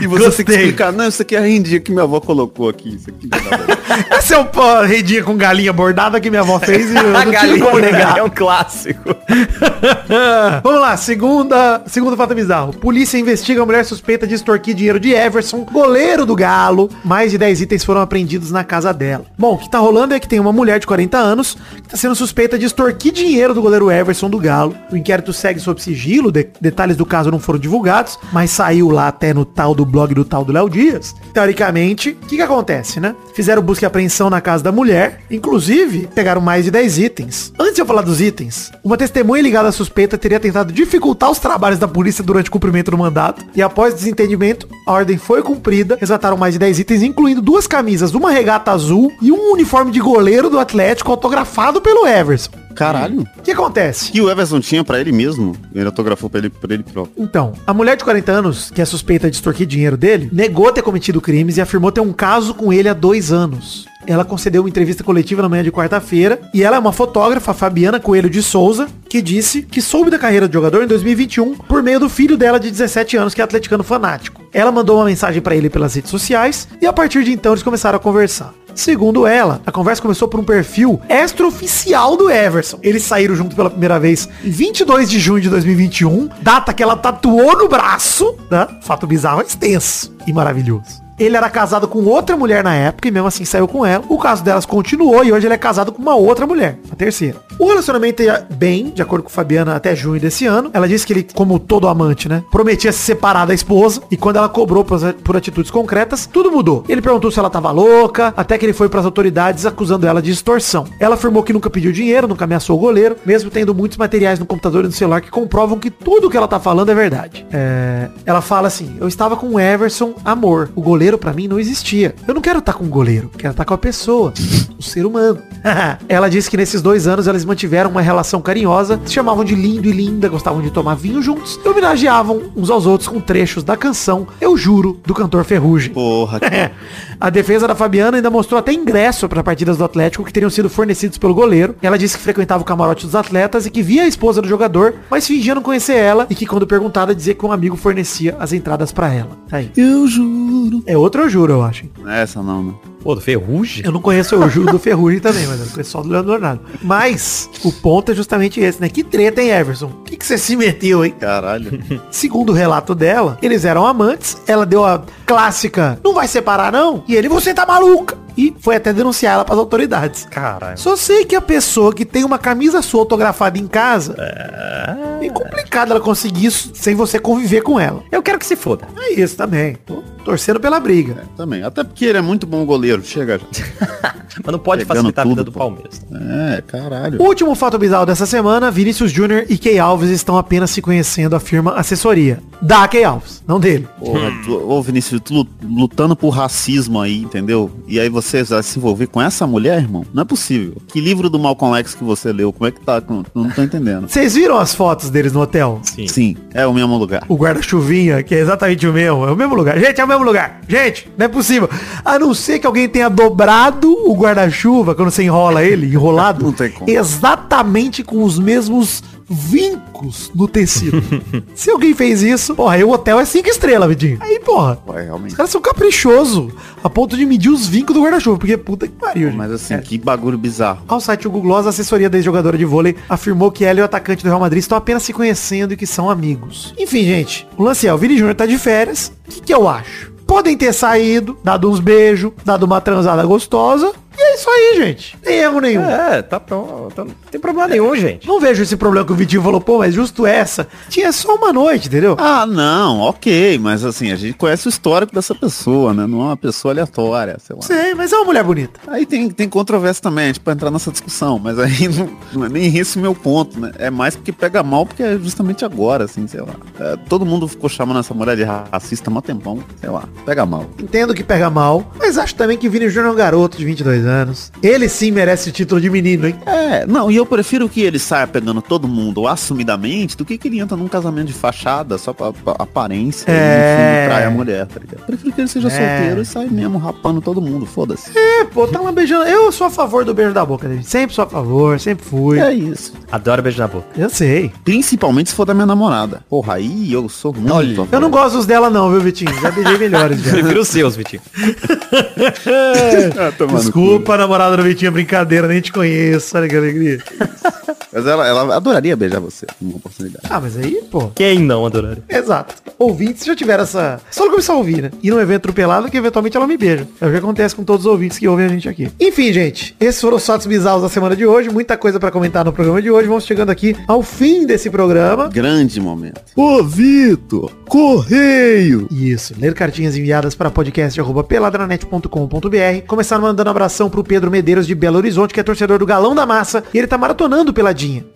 E 0.00 0.06
você 0.06 0.42
tem 0.42 0.44
que 0.46 0.52
Gostei. 0.52 0.56
explicar, 0.56 0.92
não, 0.92 1.08
isso 1.08 1.20
aqui 1.22 1.36
é 1.36 1.38
a 1.38 1.42
rendinha 1.42 1.78
que 1.78 1.90
minha 1.92 2.04
avó 2.04 2.20
colocou 2.20 2.68
aqui. 2.68 2.94
Isso 2.96 3.10
aqui 3.10 3.28
Esse 4.18 4.32
é 4.34 4.38
o 4.38 4.44
pó 4.46 4.80
redinha 4.82 5.22
com 5.22 5.36
galinha 5.36 5.72
bordada 5.72 6.20
que 6.20 6.30
minha 6.30 6.40
avó 6.40 6.58
fez 6.58 6.90
e 6.90 6.94
eu 6.96 7.14
A 7.16 7.24
não 7.24 7.32
tinha 7.32 7.58
como 7.58 7.78
negar. 7.78 8.18
é 8.18 8.22
um 8.22 8.30
clássico. 8.32 9.14
Vamos 10.62 10.80
lá, 10.80 10.96
segunda, 10.96 11.82
segundo 11.86 12.16
fato 12.16 12.34
bizarro. 12.34 12.72
Polícia 12.72 13.18
investiga 13.18 13.62
a 13.62 13.66
mulher 13.66 13.84
suspeita 13.84 14.26
de 14.26 14.34
extorquir 14.34 14.74
dinheiro 14.74 14.98
de 15.00 15.12
Everson, 15.12 15.64
goleiro 15.70 16.24
do 16.26 16.34
Galo. 16.34 16.90
Mais 17.04 17.30
de 17.30 17.38
10 17.38 17.62
itens 17.62 17.84
foram 17.84 18.00
apreendidos 18.00 18.50
na 18.50 18.64
casa 18.64 18.92
dela. 18.92 19.24
Bom, 19.38 19.54
o 19.54 19.58
que 19.58 19.70
tá 19.70 19.78
rolando 19.78 20.14
é 20.14 20.20
que 20.20 20.28
tem 20.28 20.40
uma 20.40 20.52
mulher 20.52 20.78
de 20.78 20.86
40 20.86 21.16
anos 21.18 21.56
que 21.82 21.88
tá 21.90 21.96
sendo 21.96 22.14
suspeita 22.14 22.58
de 22.58 22.66
extorquir 22.66 23.12
dinheiro 23.12 23.54
do 23.54 23.62
goleiro 23.62 23.90
Everson 23.90 24.28
do 24.30 24.38
Galo. 24.38 24.74
O 24.90 24.96
inquérito 24.96 25.32
segue 25.32 25.60
sob 25.60 25.80
sigilo, 25.82 26.30
de- 26.32 26.48
detalhes 26.60 26.96
do 26.96 27.04
caso 27.06 27.30
não 27.30 27.38
foram 27.38 27.58
divulgados, 27.58 28.18
mas 28.32 28.50
saiu 28.50 28.90
lá 28.90 29.08
até 29.08 29.32
no 29.34 29.44
tal 29.44 29.74
do 29.74 29.84
blog 29.84 30.14
do 30.14 30.24
tal 30.24 30.44
do 30.44 30.52
Léo 30.52 30.68
Dias. 30.68 31.14
Teoricamente, 31.32 32.10
o 32.10 32.26
que 32.26 32.36
que 32.36 32.42
acontece, 32.42 33.00
né? 33.00 33.14
Fizeram 33.34 33.62
busca 33.62 33.84
e 33.84 33.86
apreensão 33.86 34.30
na 34.30 34.40
casa 34.40 34.62
da 34.64 34.72
mulher, 34.72 35.20
inclusive 35.30 36.08
pegaram 36.14 36.40
mais 36.40 36.64
de 36.64 36.70
10 36.70 36.98
itens. 36.98 37.52
Antes 37.58 37.74
de 37.74 37.80
eu 37.82 37.86
falar 37.86 38.02
dos 38.02 38.20
itens, 38.22 38.72
uma 38.82 38.96
testemunha 38.96 39.42
ligada 39.42 39.68
à 39.68 39.72
suspeita 39.72 40.16
teria 40.16 40.40
tentado 40.40 40.72
dificultar 40.72 41.30
os 41.30 41.38
trabalhos 41.38 41.78
da 41.78 41.88
polícia 41.88 42.24
durante 42.24 42.48
o 42.48 42.52
cumprimento 42.52 42.90
do 42.90 42.98
mandato, 42.98 43.44
e 43.54 43.60
após 43.60 43.94
desentendimento, 43.94 44.68
a 44.86 44.92
ordem 44.92 45.18
foi 45.18 45.42
cumprida, 45.42 45.98
resgataram 46.00 46.36
mais 46.36 46.54
de 46.54 46.60
10 46.60 46.78
itens, 46.78 47.02
incluindo 47.02 47.42
duas 47.42 47.66
camisas, 47.66 48.14
uma 48.14 48.30
regata 48.30 48.70
azul 48.70 49.12
e 49.20 49.30
um 49.30 49.52
uniforme 49.52 49.90
de 49.90 50.00
goleiro 50.00 50.48
do 50.48 50.58
Atlético 50.58 51.10
autografado 51.10 51.80
pelo 51.80 52.06
Everson. 52.06 52.62
Caralho. 52.72 53.26
O 53.38 53.42
que 53.42 53.50
acontece? 53.50 54.10
Que 54.10 54.20
o 54.20 54.30
Everson 54.30 54.60
tinha 54.60 54.82
pra 54.82 54.98
ele 54.98 55.12
mesmo. 55.12 55.54
Ele 55.74 55.84
autografou 55.84 56.30
pra 56.30 56.38
ele, 56.38 56.50
pra 56.50 56.72
ele 56.72 56.82
próprio. 56.82 57.22
Então, 57.22 57.52
a 57.66 57.74
mulher 57.74 57.96
de 57.96 58.04
40 58.04 58.32
anos, 58.32 58.70
que 58.70 58.80
é 58.80 58.84
suspeita 58.84 59.30
de 59.30 59.36
extorquir 59.36 59.66
dinheiro 59.66 59.96
dele, 59.96 60.30
negou 60.32 60.72
ter 60.72 60.82
cometido 60.82 61.20
crimes 61.20 61.56
e 61.56 61.60
afirmou 61.60 61.92
ter 61.92 62.00
um 62.00 62.12
caso 62.12 62.54
com 62.54 62.72
ele 62.72 62.88
há 62.88 62.94
dois 62.94 63.30
anos. 63.30 63.86
Ela 64.06 64.24
concedeu 64.24 64.62
uma 64.62 64.68
entrevista 64.68 65.04
coletiva 65.04 65.42
na 65.42 65.48
manhã 65.48 65.62
de 65.62 65.70
quarta-feira 65.70 66.40
e 66.52 66.62
ela 66.62 66.76
é 66.76 66.78
uma 66.78 66.92
fotógrafa, 66.92 67.54
Fabiana 67.54 68.00
Coelho 68.00 68.28
de 68.28 68.42
Souza, 68.42 68.88
que 69.08 69.22
disse 69.22 69.62
que 69.62 69.80
soube 69.80 70.10
da 70.10 70.18
carreira 70.18 70.48
do 70.48 70.52
jogador 70.52 70.82
em 70.82 70.86
2021 70.86 71.54
por 71.54 71.82
meio 71.82 72.00
do 72.00 72.08
filho 72.08 72.36
dela 72.36 72.58
de 72.58 72.70
17 72.70 73.16
anos, 73.16 73.34
que 73.34 73.40
é 73.40 73.44
atleticano 73.44 73.84
fanático. 73.84 74.42
Ela 74.52 74.72
mandou 74.72 74.96
uma 74.96 75.06
mensagem 75.06 75.40
pra 75.40 75.54
ele 75.54 75.70
pelas 75.70 75.94
redes 75.94 76.10
sociais 76.10 76.68
e 76.80 76.86
a 76.86 76.92
partir 76.92 77.24
de 77.24 77.32
então 77.32 77.52
eles 77.52 77.62
começaram 77.62 77.96
a 77.96 78.00
conversar. 78.00 78.52
Segundo 78.74 79.26
ela, 79.26 79.60
a 79.66 79.72
conversa 79.72 80.00
começou 80.00 80.26
por 80.28 80.40
um 80.40 80.44
perfil 80.44 81.00
extraoficial 81.08 82.16
do 82.16 82.30
Everson. 82.30 82.78
Eles 82.82 83.02
saíram 83.02 83.34
junto 83.34 83.54
pela 83.54 83.70
primeira 83.70 84.00
vez 84.00 84.28
em 84.42 84.50
22 84.50 85.10
de 85.10 85.20
junho 85.20 85.42
de 85.42 85.50
2021, 85.50 86.28
data 86.40 86.72
que 86.72 86.82
ela 86.82 86.96
tatuou 86.96 87.56
no 87.56 87.68
braço, 87.68 88.34
né? 88.50 88.66
Fato 88.82 89.06
bizarro 89.06 89.42
é 89.42 89.44
extenso 89.44 90.14
e 90.26 90.32
maravilhoso. 90.32 91.01
Ele 91.22 91.36
era 91.36 91.48
casado 91.48 91.86
com 91.86 92.04
outra 92.04 92.36
mulher 92.36 92.64
na 92.64 92.74
época 92.74 93.08
e 93.08 93.10
mesmo 93.10 93.28
assim 93.28 93.44
saiu 93.44 93.68
com 93.68 93.86
ela. 93.86 94.04
O 94.08 94.18
caso 94.18 94.42
delas 94.42 94.66
continuou 94.66 95.24
e 95.24 95.32
hoje 95.32 95.46
ele 95.46 95.54
é 95.54 95.58
casado 95.58 95.92
com 95.92 96.02
uma 96.02 96.16
outra 96.16 96.46
mulher, 96.46 96.78
a 96.90 96.96
terceira. 96.96 97.40
O 97.58 97.68
relacionamento 97.68 98.22
ia 98.22 98.46
bem, 98.50 98.90
de 98.90 99.02
acordo 99.02 99.22
com 99.22 99.30
Fabiana, 99.30 99.76
até 99.76 99.94
junho 99.94 100.20
desse 100.20 100.46
ano. 100.46 100.70
Ela 100.72 100.88
disse 100.88 101.06
que 101.06 101.12
ele, 101.12 101.26
como 101.34 101.58
todo 101.58 101.86
amante, 101.86 102.28
né, 102.28 102.42
prometia 102.50 102.92
se 102.92 102.98
separar 102.98 103.46
da 103.46 103.54
esposa 103.54 104.02
e 104.10 104.16
quando 104.16 104.36
ela 104.36 104.48
cobrou 104.48 104.84
por, 104.84 105.36
atitudes 105.36 105.70
concretas, 105.70 106.26
tudo 106.26 106.50
mudou. 106.50 106.84
Ele 106.88 107.00
perguntou 107.00 107.30
se 107.30 107.38
ela 107.38 107.50
tava 107.50 107.70
louca, 107.70 108.34
até 108.36 108.58
que 108.58 108.66
ele 108.66 108.72
foi 108.72 108.88
pras 108.88 109.04
autoridades 109.04 109.64
acusando 109.64 110.06
ela 110.06 110.20
de 110.20 110.30
extorsão. 110.30 110.86
Ela 110.98 111.14
afirmou 111.14 111.42
que 111.42 111.52
nunca 111.52 111.70
pediu 111.70 111.92
dinheiro, 111.92 112.26
nunca 112.26 112.44
ameaçou 112.44 112.76
o 112.76 112.80
goleiro, 112.80 113.16
mesmo 113.24 113.50
tendo 113.50 113.74
muitos 113.74 113.96
materiais 113.96 114.38
no 114.38 114.46
computador 114.46 114.84
e 114.84 114.88
no 114.88 114.92
celular 114.92 115.20
que 115.20 115.30
comprovam 115.30 115.78
que 115.78 115.90
tudo 115.90 116.28
que 116.28 116.36
ela 116.36 116.48
tá 116.48 116.58
falando 116.58 116.90
é 116.90 116.94
verdade. 116.94 117.46
É, 117.52 118.08
Ela 118.26 118.40
fala 118.40 118.68
assim, 118.68 118.96
eu 119.00 119.08
estava 119.08 119.36
com 119.36 119.54
o 119.54 119.60
Everson, 119.60 120.14
amor. 120.24 120.70
O 120.74 120.82
goleiro 120.82 121.11
pra 121.18 121.32
mim 121.32 121.48
não 121.48 121.58
existia. 121.58 122.14
Eu 122.26 122.34
não 122.34 122.40
quero 122.40 122.58
estar 122.58 122.72
com 122.72 122.84
o 122.84 122.88
goleiro, 122.88 123.30
quero 123.36 123.52
estar 123.52 123.64
com 123.64 123.74
a 123.74 123.78
pessoa, 123.78 124.32
o 124.78 124.82
ser 124.82 125.06
humano. 125.06 125.40
ela 126.08 126.28
disse 126.28 126.50
que 126.50 126.56
nesses 126.56 126.82
dois 126.82 127.06
anos 127.06 127.26
eles 127.26 127.44
mantiveram 127.44 127.90
uma 127.90 128.00
relação 128.00 128.40
carinhosa, 128.40 129.00
se 129.04 129.12
chamavam 129.12 129.44
de 129.44 129.54
lindo 129.54 129.88
e 129.88 129.92
linda, 129.92 130.28
gostavam 130.28 130.60
de 130.60 130.70
tomar 130.70 130.94
vinho 130.94 131.22
juntos 131.22 131.58
e 131.64 131.68
homenageavam 131.68 132.52
uns 132.56 132.70
aos 132.70 132.86
outros 132.86 133.08
com 133.08 133.20
trechos 133.20 133.62
da 133.62 133.76
canção 133.76 134.26
Eu 134.40 134.56
Juro, 134.56 135.00
do 135.04 135.14
cantor 135.14 135.44
Ferrugem. 135.44 135.92
Porra. 135.92 136.40
A 137.20 137.30
defesa 137.30 137.68
da 137.68 137.74
Fabiana 137.76 138.16
ainda 138.16 138.30
mostrou 138.30 138.58
até 138.58 138.72
ingresso 138.72 139.28
para 139.28 139.44
partidas 139.44 139.76
do 139.76 139.84
Atlético 139.84 140.24
que 140.24 140.32
teriam 140.32 140.50
sido 140.50 140.68
fornecidos 140.68 141.18
pelo 141.18 141.32
goleiro. 141.32 141.76
Ela 141.80 141.96
disse 141.96 142.16
que 142.16 142.22
frequentava 142.24 142.62
o 142.62 142.66
camarote 142.66 143.06
dos 143.06 143.14
atletas 143.14 143.64
e 143.64 143.70
que 143.70 143.80
via 143.80 144.02
a 144.02 144.08
esposa 144.08 144.42
do 144.42 144.48
jogador, 144.48 144.94
mas 145.08 145.26
fingia 145.26 145.54
não 145.54 145.62
conhecer 145.62 145.94
ela 145.94 146.26
e 146.28 146.34
que 146.34 146.44
quando 146.44 146.66
perguntada 146.66 147.14
dizia 147.14 147.32
que 147.32 147.46
um 147.46 147.52
amigo 147.52 147.76
fornecia 147.76 148.36
as 148.40 148.52
entradas 148.52 148.90
para 148.90 149.12
ela. 149.12 149.30
Tá 149.48 149.58
aí. 149.58 149.70
Eu 149.76 150.06
juro. 150.08 150.82
É 150.84 150.98
outro 151.02 151.22
eu 151.22 151.28
juro, 151.28 151.52
eu 151.52 151.62
acho. 151.62 151.84
Não 151.98 152.10
é 152.10 152.22
essa 152.22 152.42
não, 152.42 152.62
né? 152.62 152.74
Pô, 153.02 153.14
do 153.14 153.20
Ferrugem? 153.20 153.84
Eu 153.84 153.90
não 153.90 154.00
conheço 154.00 154.36
o 154.36 154.48
juro 154.48 154.70
do 154.70 154.78
Ferrugem 154.78 155.18
também, 155.18 155.44
mas 155.46 155.60
eu 155.60 155.66
conheço 155.66 155.90
só 155.90 156.02
do 156.02 156.08
Leandro 156.08 156.30
Leonardo. 156.30 156.62
Mas 156.80 157.50
o 157.64 157.72
ponto 157.72 158.12
é 158.12 158.14
justamente 158.14 158.60
esse, 158.60 158.80
né? 158.80 158.88
Que 158.88 159.02
treta, 159.02 159.42
hein, 159.42 159.50
Everson? 159.50 159.86
O 159.86 160.02
que, 160.04 160.16
que 160.16 160.24
você 160.24 160.38
se 160.38 160.54
meteu, 160.54 161.04
hein? 161.04 161.12
Caralho. 161.18 161.82
Segundo 162.10 162.50
o 162.50 162.54
relato 162.54 162.94
dela, 162.94 163.38
eles 163.42 163.64
eram 163.64 163.84
amantes, 163.84 164.36
ela 164.46 164.64
deu 164.64 164.84
a 164.84 165.02
clássica, 165.26 165.98
não 166.04 166.14
vai 166.14 166.28
separar 166.28 166.70
não? 166.70 167.02
E 167.08 167.16
ele, 167.16 167.28
você 167.28 167.52
tá 167.52 167.66
maluca? 167.66 168.16
E 168.36 168.54
foi 168.60 168.76
até 168.76 168.92
denunciar 168.92 169.34
ela 169.34 169.44
pras 169.44 169.58
autoridades. 169.58 170.26
Caralho. 170.30 170.78
Só 170.78 170.96
sei 170.96 171.24
que 171.24 171.34
a 171.34 171.40
pessoa 171.40 171.92
que 171.92 172.04
tem 172.04 172.24
uma 172.24 172.38
camisa 172.38 172.80
sua 172.80 173.00
autografada 173.00 173.58
em 173.58 173.66
casa, 173.66 174.14
é 174.18 175.28
complicado 175.72 175.90
ela 175.90 176.00
conseguir 176.00 176.46
isso 176.46 176.70
sem 176.74 176.94
você 176.94 177.18
conviver 177.18 177.62
com 177.62 177.78
ela. 177.78 178.02
Eu 178.12 178.22
quero 178.22 178.38
que 178.38 178.46
se 178.46 178.56
foda. 178.56 178.86
É 178.96 179.12
isso 179.14 179.36
também. 179.36 179.76
Tô 179.86 180.02
torcendo 180.22 180.58
pela 180.60 180.80
briga. 180.80 181.24
Também. 181.36 181.62
Até 181.62 181.84
porque 181.84 182.04
ele 182.04 182.18
é 182.18 182.22
muito 182.22 182.46
bom 182.46 182.64
goleiro. 182.64 183.02
Chega 183.04 183.38
já. 183.38 184.12
Mas 184.42 184.50
não 184.52 184.58
pode 184.58 184.84
Pegando 184.86 184.96
facilitar 185.12 185.26
a 185.26 185.28
vida 185.28 185.40
tudo, 185.42 185.50
do 185.50 185.52
pô. 185.52 185.58
Palmeiras. 185.58 186.00
É, 186.10 186.62
caralho. 186.66 187.20
Último 187.22 187.54
fato 187.54 187.78
bizarro 187.78 188.06
dessa 188.06 188.24
semana, 188.24 188.70
Vinícius 188.70 189.12
Júnior 189.12 189.44
e 189.48 189.58
Key 189.58 189.78
Alves 189.78 190.08
estão 190.08 190.38
apenas 190.38 190.70
se 190.70 190.80
conhecendo, 190.80 191.36
afirma 191.36 191.74
assessoria. 191.74 192.38
Da 192.60 192.88
Key 192.88 193.04
Alves, 193.04 193.42
não 193.46 193.60
dele. 193.60 193.86
Porra, 193.98 194.32
tu, 194.44 194.52
ô 194.54 194.80
Vinícius, 194.80 195.20
tu 195.22 195.34
lu- 195.34 195.48
lutando 195.62 196.16
por 196.16 196.30
racismo 196.30 196.98
aí, 197.00 197.18
entendeu? 197.22 197.70
E 197.86 198.00
aí 198.00 198.08
você 198.08 198.42
vai 198.42 198.62
se 198.62 198.78
envolver 198.78 199.06
com 199.08 199.20
essa 199.20 199.46
mulher, 199.46 199.78
irmão? 199.82 200.04
Não 200.14 200.22
é 200.22 200.24
possível. 200.24 200.76
Que 200.88 200.98
livro 201.00 201.28
do 201.28 201.38
Malcolm 201.38 201.76
X 201.80 201.94
que 201.94 202.02
você 202.02 202.32
leu? 202.32 202.52
Como 202.54 202.66
é 202.66 202.70
que 202.70 202.80
tá? 202.80 203.02
Não, 203.06 203.22
não 203.34 203.50
tô 203.50 203.62
entendendo. 203.62 204.08
Vocês 204.08 204.34
viram 204.34 204.58
as 204.58 204.74
fotos 204.74 205.10
deles 205.10 205.32
no 205.34 205.40
hotel? 205.42 205.80
Sim. 205.82 206.08
Sim, 206.08 206.36
é 206.54 206.66
o 206.66 206.72
mesmo 206.72 206.96
lugar. 206.96 207.24
O 207.28 207.36
guarda-chuvinha, 207.36 208.22
que 208.22 208.34
é 208.34 208.38
exatamente 208.38 208.86
o 208.86 208.92
mesmo. 208.94 209.26
É 209.26 209.30
o 209.32 209.36
mesmo 209.36 209.54
lugar. 209.54 209.78
Gente, 209.78 210.00
é 210.00 210.04
o 210.04 210.08
mesmo 210.12 210.24
lugar. 210.24 210.60
Gente, 210.68 211.08
não 211.18 211.26
é 211.26 211.28
possível. 211.28 211.68
A 212.04 212.18
não 212.18 212.32
ser 212.34 212.58
que 212.58 212.66
alguém 212.66 212.88
tenha 212.88 213.08
dobrado 213.08 213.90
o 214.08 214.14
guarda-chuva, 214.14 214.94
quando 214.94 215.10
você 215.10 215.22
enrola 215.24 215.62
ele, 215.64 215.86
enrolado, 215.86 216.44
Não 216.44 216.52
tem 216.52 216.70
como. 216.70 216.88
exatamente 216.90 218.02
com 218.02 218.22
os 218.22 218.38
mesmos 218.38 219.02
vincos 219.32 220.30
no 220.34 220.46
tecido. 220.46 221.02
Se 221.54 221.70
alguém 221.70 221.94
fez 221.94 222.22
isso, 222.22 222.54
porra, 222.54 222.74
aí 222.74 222.84
o 222.84 222.90
hotel 222.90 223.18
é 223.18 223.24
cinco 223.24 223.48
estrelas, 223.48 223.88
Vidinho. 223.88 224.18
Aí, 224.20 224.38
porra. 224.40 224.76
Pô, 224.76 224.96
é, 224.96 225.04
realmente. 225.04 225.30
Os 225.30 225.36
caras 225.36 225.50
são 225.50 225.60
caprichosos 225.60 226.52
a 226.82 226.90
ponto 226.90 227.16
de 227.16 227.24
medir 227.24 227.50
os 227.50 227.66
vincos 227.66 227.94
do 227.94 228.02
guarda-chuva, 228.02 228.38
porque 228.38 228.56
puta 228.56 228.86
que 228.86 228.94
pariu, 228.94 229.28
gente. 229.28 229.36
Mas 229.36 229.52
assim, 229.52 229.78
que 229.78 229.98
bagulho 229.98 230.38
bizarro. 230.38 230.82
Ao 230.86 231.00
site 231.00 231.24
Google 231.24 231.42
Gloss, 231.42 231.66
a 231.66 231.70
assessoria 231.70 232.10
da 232.10 232.18
ex-jogadora 232.18 232.56
de 232.58 232.64
vôlei 232.64 232.96
afirmou 233.08 233.50
que 233.50 233.64
ela 233.64 233.80
e 233.80 233.82
o 233.82 233.84
atacante 233.84 234.22
do 234.22 234.28
Real 234.28 234.40
Madrid 234.40 234.60
estão 234.60 234.78
apenas 234.78 235.02
se 235.02 235.12
conhecendo 235.12 235.72
e 235.74 235.76
que 235.76 235.86
são 235.86 236.10
amigos. 236.10 236.74
Enfim, 236.78 237.04
gente, 237.04 237.46
o 237.56 237.62
lance 237.62 237.86
é, 237.86 237.94
o 237.94 237.98
Vini 237.98 238.16
Júnior 238.16 238.34
tá 238.34 238.46
de 238.46 238.58
férias. 238.58 239.12
O 239.26 239.30
que, 239.30 239.40
que 239.40 239.54
eu 239.54 239.68
acho? 239.68 240.12
Podem 240.26 240.56
ter 240.56 240.72
saído, 240.72 241.36
dado 241.44 241.70
uns 241.70 241.80
beijos, 241.80 242.32
dado 242.44 242.62
uma 242.64 242.80
transada 242.80 243.24
gostosa. 243.24 243.92
E 244.16 244.22
é 244.22 244.34
isso 244.34 244.48
aí, 244.48 244.74
gente. 244.76 245.18
Nem 245.24 245.38
erro 245.38 245.60
nenhum. 245.60 245.82
É, 245.82 246.22
tá 246.22 246.38
pronto. 246.38 246.92
Não 246.96 247.14
tem 247.30 247.40
problema 247.40 247.68
nenhum, 247.68 247.94
gente. 247.96 248.26
Não 248.26 248.40
vejo 248.40 248.62
esse 248.62 248.76
problema 248.76 249.06
que 249.06 249.12
o 249.12 249.16
Vitinho 249.16 249.42
falou, 249.42 249.60
pô, 249.60 249.78
mas 249.78 249.94
justo 249.94 250.26
essa. 250.26 250.66
Tinha 250.88 251.12
só 251.12 251.34
uma 251.34 251.52
noite, 251.52 251.88
entendeu? 251.88 252.16
Ah, 252.18 252.46
não, 252.46 253.00
ok, 253.00 253.58
mas 253.58 253.84
assim, 253.84 254.12
a 254.12 254.16
gente 254.16 254.34
conhece 254.34 254.66
o 254.66 254.70
histórico 254.70 255.14
dessa 255.14 255.34
pessoa, 255.34 255.92
né? 255.92 256.06
Não 256.06 256.20
é 256.20 256.24
uma 256.24 256.36
pessoa 256.36 256.72
aleatória, 256.72 257.36
sei 257.40 257.56
lá. 257.56 257.62
Sei, 257.62 257.94
mas 257.94 258.12
é 258.12 258.16
uma 258.16 258.24
mulher 258.24 258.44
bonita. 258.44 258.80
Aí 258.86 259.06
tem, 259.06 259.30
tem 259.30 259.48
controvérsia 259.48 260.02
também, 260.02 260.32
pode 260.34 260.56
entrar 260.56 260.70
nessa 260.70 260.90
discussão, 260.90 261.38
mas 261.38 261.58
aí 261.58 261.88
não, 261.96 262.10
não 262.32 262.46
é 262.46 262.48
nem 262.48 262.76
esse 262.76 262.98
o 262.98 263.00
meu 263.00 263.14
ponto, 263.14 263.58
né? 263.58 263.72
É 263.78 263.90
mais 263.90 264.16
porque 264.16 264.32
pega 264.32 264.62
mal, 264.62 264.86
porque 264.86 265.02
é 265.02 265.18
justamente 265.18 265.64
agora, 265.64 266.04
assim, 266.04 266.26
sei 266.26 266.40
lá. 266.40 266.54
É, 266.78 266.96
todo 267.08 267.24
mundo 267.24 267.48
ficou 267.48 267.68
chamando 267.68 268.00
essa 268.00 268.14
mulher 268.14 268.36
de 268.36 268.44
racista 268.44 269.10
há 269.10 269.12
mó 269.12 269.20
tempão, 269.20 269.62
sei 269.80 269.90
lá, 269.90 270.04
pega 270.24 270.44
mal. 270.44 270.66
Entendo 270.78 271.14
que 271.14 271.24
pega 271.24 271.48
mal, 271.48 271.90
mas 271.98 272.18
acho 272.18 272.34
também 272.34 272.58
que 272.58 272.68
Vini 272.68 272.88
Júnior 272.88 273.10
é 273.10 273.12
um 273.12 273.16
garoto 273.16 273.56
de 273.56 273.64
22 273.64 274.01
anos. 274.04 274.52
Ele 274.62 274.88
sim 274.88 275.10
merece 275.10 275.48
o 275.48 275.52
título 275.52 275.80
de 275.80 275.88
menino, 275.90 276.26
hein? 276.26 276.34
É, 276.46 276.86
não, 276.86 277.10
e 277.10 277.16
eu 277.16 277.26
prefiro 277.26 277.68
que 277.68 277.80
ele 277.82 277.98
saia 277.98 278.26
pegando 278.26 278.60
todo 278.62 278.86
mundo 278.88 279.26
assumidamente 279.26 280.16
do 280.16 280.24
que 280.24 280.36
que 280.38 280.48
ele 280.48 280.60
entra 280.60 280.76
num 280.76 280.88
casamento 280.88 281.26
de 281.28 281.32
fachada 281.32 281.98
só 281.98 282.12
pra, 282.12 282.32
pra 282.32 282.54
aparência 282.58 283.24
É. 283.30 284.04
e 284.04 284.08
trai 284.08 284.24
a 284.24 284.30
mulher, 284.30 284.66
tá 284.66 284.80
ligado? 284.80 285.04
Prefiro 285.06 285.32
que 285.32 285.40
ele 285.40 285.48
seja 285.48 285.68
É. 285.68 285.70
solteiro 285.70 286.22
e 286.22 286.24
saia 286.24 286.50
mesmo 286.50 286.78
rapando 286.78 287.20
todo 287.20 287.40
mundo, 287.40 287.66
foda-se. 287.66 288.10
É, 288.16 288.44
pô, 288.44 288.66
tá 288.66 288.80
lá 288.80 288.90
beijando. 288.92 289.24
Eu 289.24 289.50
sou 289.52 289.66
a 289.66 289.70
favor 289.70 290.04
do 290.04 290.14
beijo 290.14 290.32
da 290.32 290.44
boca 290.44 290.68
dele. 290.68 290.82
Sempre 290.84 291.14
sou 291.14 291.24
a 291.24 291.28
favor, 291.28 291.78
sempre 291.80 292.04
fui. 292.04 292.38
É 292.38 292.52
isso. 292.52 292.92
Adoro 293.10 293.42
beijo 293.42 293.58
na 293.58 293.68
boca. 293.68 293.86
Eu 293.96 294.08
sei. 294.10 294.50
Principalmente 294.64 295.30
se 295.30 295.36
for 295.36 295.44
da 295.44 295.54
minha 295.54 295.66
namorada. 295.66 296.20
Porra, 296.28 296.54
aí 296.54 296.92
eu 296.92 297.08
sou 297.08 297.32
muito 297.32 297.52
Olha. 297.52 297.86
Eu 297.90 298.00
não 298.00 298.10
gosto 298.10 298.36
dos 298.36 298.46
dela 298.46 298.68
não, 298.70 298.90
viu, 298.90 299.00
Vitinho? 299.00 299.32
Já 299.40 299.50
beijei 299.50 299.78
melhores 299.78 300.20
já. 300.22 300.30
Prefiro 300.30 300.60
os 300.60 300.68
seus, 300.68 300.96
Vitinho. 300.96 301.22
Ah, 303.18 303.32
tomar 303.36 303.60
Desculpa, 303.92 304.16
namorada 304.16 304.56
do 304.56 304.62
Vitinho, 304.62 304.90
brincadeira, 304.90 305.46
nem 305.46 305.60
te 305.60 305.70
conheço. 305.70 306.34
Olha 306.34 306.48
que 306.48 306.56
alegria. 306.56 306.98
Mas 307.92 308.06
ela, 308.06 308.26
ela 308.26 308.56
adoraria 308.56 308.96
beijar 308.96 309.20
você 309.20 309.46
numa 309.60 309.76
oportunidade. 309.76 310.26
Ah, 310.30 310.40
mas 310.40 310.56
aí, 310.56 310.82
pô. 310.90 311.10
Quem 311.14 311.38
não 311.38 311.66
adoraria? 311.66 312.02
Exato. 312.08 312.54
Ouvintes 312.78 313.24
já 313.24 313.36
tiveram 313.36 313.64
essa. 313.64 314.00
Só 314.10 314.30
começar 314.30 314.54
a 314.54 314.56
ouvir, 314.56 314.82
né? 314.82 314.90
E 315.02 315.10
num 315.10 315.20
evento 315.20 315.42
atropelado 315.42 315.90
que 315.90 315.96
eventualmente 315.96 316.36
ela 316.36 316.46
me 316.46 316.56
beija. 316.56 316.86
É 317.00 317.06
o 317.06 317.10
que 317.10 317.16
acontece 317.16 317.54
com 317.54 317.64
todos 317.64 317.86
os 317.86 317.92
ouvintes 317.92 318.18
que 318.18 318.26
ouvem 318.26 318.46
a 318.46 318.48
gente 318.48 318.68
aqui. 318.68 318.88
Enfim, 318.98 319.32
gente. 319.32 319.76
Esses 319.78 320.00
foram 320.00 320.16
os 320.16 320.26
fatos 320.26 320.46
bizarros 320.46 320.82
da 320.82 320.88
semana 320.88 321.14
de 321.14 321.26
hoje. 321.26 321.50
Muita 321.50 321.76
coisa 321.76 322.00
pra 322.00 322.10
comentar 322.10 322.44
no 322.44 322.52
programa 322.52 322.80
de 322.80 322.90
hoje. 322.90 323.08
Vamos 323.08 323.24
chegando 323.24 323.50
aqui 323.50 323.76
ao 323.86 324.02
fim 324.02 324.46
desse 324.46 324.70
programa. 324.70 325.28
Grande 325.28 325.80
momento. 325.80 326.22
Ô, 326.34 326.62
Vitor, 326.62 327.52
correio. 327.68 328.88
Isso, 328.90 329.34
ler 329.38 329.54
cartinhas 329.54 329.96
enviadas 329.96 330.34
para 330.34 330.50
podcast.peladranet.com.br. 330.50 332.86
Começar 332.86 333.18
mandando 333.18 333.50
abração 333.50 333.90
pro 333.90 334.02
Pedro 334.02 334.30
Medeiros 334.30 334.66
de 334.66 334.74
Belo 334.74 334.96
Horizonte, 334.96 335.34
que 335.34 335.40
é 335.40 335.42
torcedor 335.42 335.78
do 335.78 335.86
Galão 335.86 336.14
da 336.14 336.24
Massa, 336.24 336.64
e 336.72 336.78
ele 336.78 336.86
tá 336.86 336.96
maratonando 336.96 337.52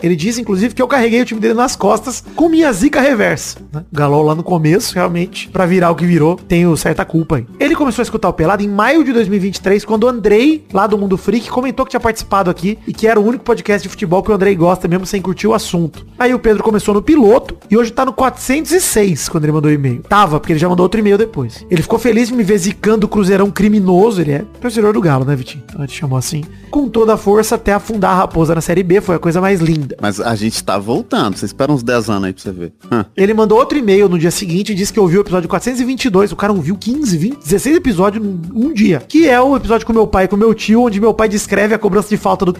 Ele 0.02 0.16
disse, 0.16 0.40
inclusive, 0.40 0.74
que 0.74 0.82
eu 0.82 0.88
carreguei 0.88 1.22
o 1.22 1.24
time 1.24 1.40
dele 1.40 1.54
nas 1.54 1.74
costas 1.74 2.22
com 2.34 2.48
minha 2.48 2.72
zica 2.72 3.00
reversa. 3.00 3.58
Né? 3.72 3.84
Galol 3.92 4.22
lá 4.22 4.34
no 4.34 4.42
começo, 4.42 4.94
realmente, 4.94 5.48
pra 5.48 5.66
virar 5.66 5.90
o 5.90 5.94
que 5.94 6.04
virou, 6.04 6.36
tenho 6.36 6.76
certa 6.76 7.04
culpa 7.04 7.36
aí. 7.36 7.46
Ele 7.58 7.74
começou 7.74 8.02
a 8.02 8.04
escutar 8.04 8.28
o 8.28 8.32
Pelado 8.32 8.62
em 8.62 8.68
maio 8.68 9.04
de 9.04 9.12
2023, 9.12 9.84
quando 9.84 10.04
o 10.04 10.08
Andrei, 10.08 10.64
lá 10.72 10.86
do 10.86 10.98
Mundo 10.98 11.16
Freak, 11.16 11.50
comentou 11.50 11.84
que 11.84 11.90
tinha 11.90 12.00
participado 12.00 12.50
aqui 12.50 12.78
e 12.86 12.92
que 12.92 13.06
era 13.06 13.18
o 13.18 13.26
único 13.26 13.44
podcast 13.44 13.82
de 13.82 13.88
futebol 13.88 14.22
que 14.22 14.30
o 14.30 14.34
Andrei 14.34 14.54
gosta, 14.54 14.88
mesmo 14.88 15.06
sem 15.06 15.20
curtir 15.20 15.46
o 15.46 15.54
assunto. 15.54 16.06
Aí 16.18 16.32
o 16.32 16.38
Pedro 16.38 16.62
começou 16.62 16.94
no 16.94 17.02
piloto 17.02 17.56
e 17.70 17.76
hoje 17.76 17.92
tá 17.92 18.04
no 18.04 18.12
406, 18.12 19.28
quando 19.28 19.44
ele 19.44 19.52
mandou 19.52 19.70
o 19.70 19.74
e-mail. 19.74 20.02
Tava, 20.08 20.38
porque 20.38 20.52
ele 20.52 20.60
já 20.60 20.68
mandou 20.68 20.84
outro 20.84 21.00
e-mail 21.00 21.18
depois. 21.18 21.64
Ele 21.70 21.82
ficou 21.82 21.98
feliz 21.98 22.28
de 22.28 22.34
me 22.34 22.42
ver 22.42 22.58
zicando 22.58 23.06
o 23.06 23.08
Cruzeirão 23.08 23.50
criminoso. 23.50 24.20
Ele 24.20 24.32
é 24.32 24.44
torcedor 24.60 24.92
do 24.92 25.00
Galo, 25.00 25.24
né, 25.24 25.34
Vitinho? 25.34 25.64
Então 25.68 25.82
ele 25.82 25.92
chamou 25.92 26.18
assim. 26.18 26.44
Com 26.70 26.88
toda 26.88 27.14
a 27.14 27.16
força 27.16 27.54
até 27.54 27.72
afundar 27.72 28.12
a 28.12 28.16
raposa 28.16 28.54
na 28.54 28.60
Série 28.60 28.82
B. 28.82 29.00
Foi 29.00 29.16
a 29.16 29.18
coisa 29.18 29.40
mais 29.40 29.55
linda. 29.60 29.96
Mas 30.00 30.20
a 30.20 30.34
gente 30.34 30.62
tá 30.62 30.78
voltando. 30.78 31.36
Você 31.36 31.46
espera 31.46 31.72
uns 31.72 31.82
10 31.82 32.10
anos 32.10 32.24
aí 32.24 32.32
pra 32.32 32.42
você 32.42 32.52
ver. 32.52 32.72
Ele 33.16 33.34
mandou 33.34 33.58
outro 33.58 33.78
e-mail 33.78 34.08
no 34.08 34.18
dia 34.18 34.30
seguinte 34.30 34.72
e 34.72 34.74
disse 34.74 34.92
que 34.92 35.00
ouviu 35.00 35.20
o 35.20 35.22
episódio 35.22 35.48
422. 35.48 36.32
O 36.32 36.36
cara 36.36 36.52
ouviu 36.52 36.76
15, 36.76 37.16
20, 37.16 37.38
16 37.42 37.76
episódios 37.76 38.24
num 38.24 38.66
um 38.66 38.72
dia. 38.72 39.02
Que 39.06 39.28
é 39.28 39.40
o 39.40 39.56
episódio 39.56 39.86
com 39.86 39.92
meu 39.92 40.06
pai 40.06 40.24
e 40.24 40.28
com 40.28 40.36
meu 40.36 40.54
tio, 40.54 40.82
onde 40.82 41.00
meu 41.00 41.14
pai 41.14 41.28
descreve 41.28 41.74
a 41.74 41.78
cobrança 41.78 42.08
de 42.08 42.16
falta 42.16 42.44
do 42.44 42.54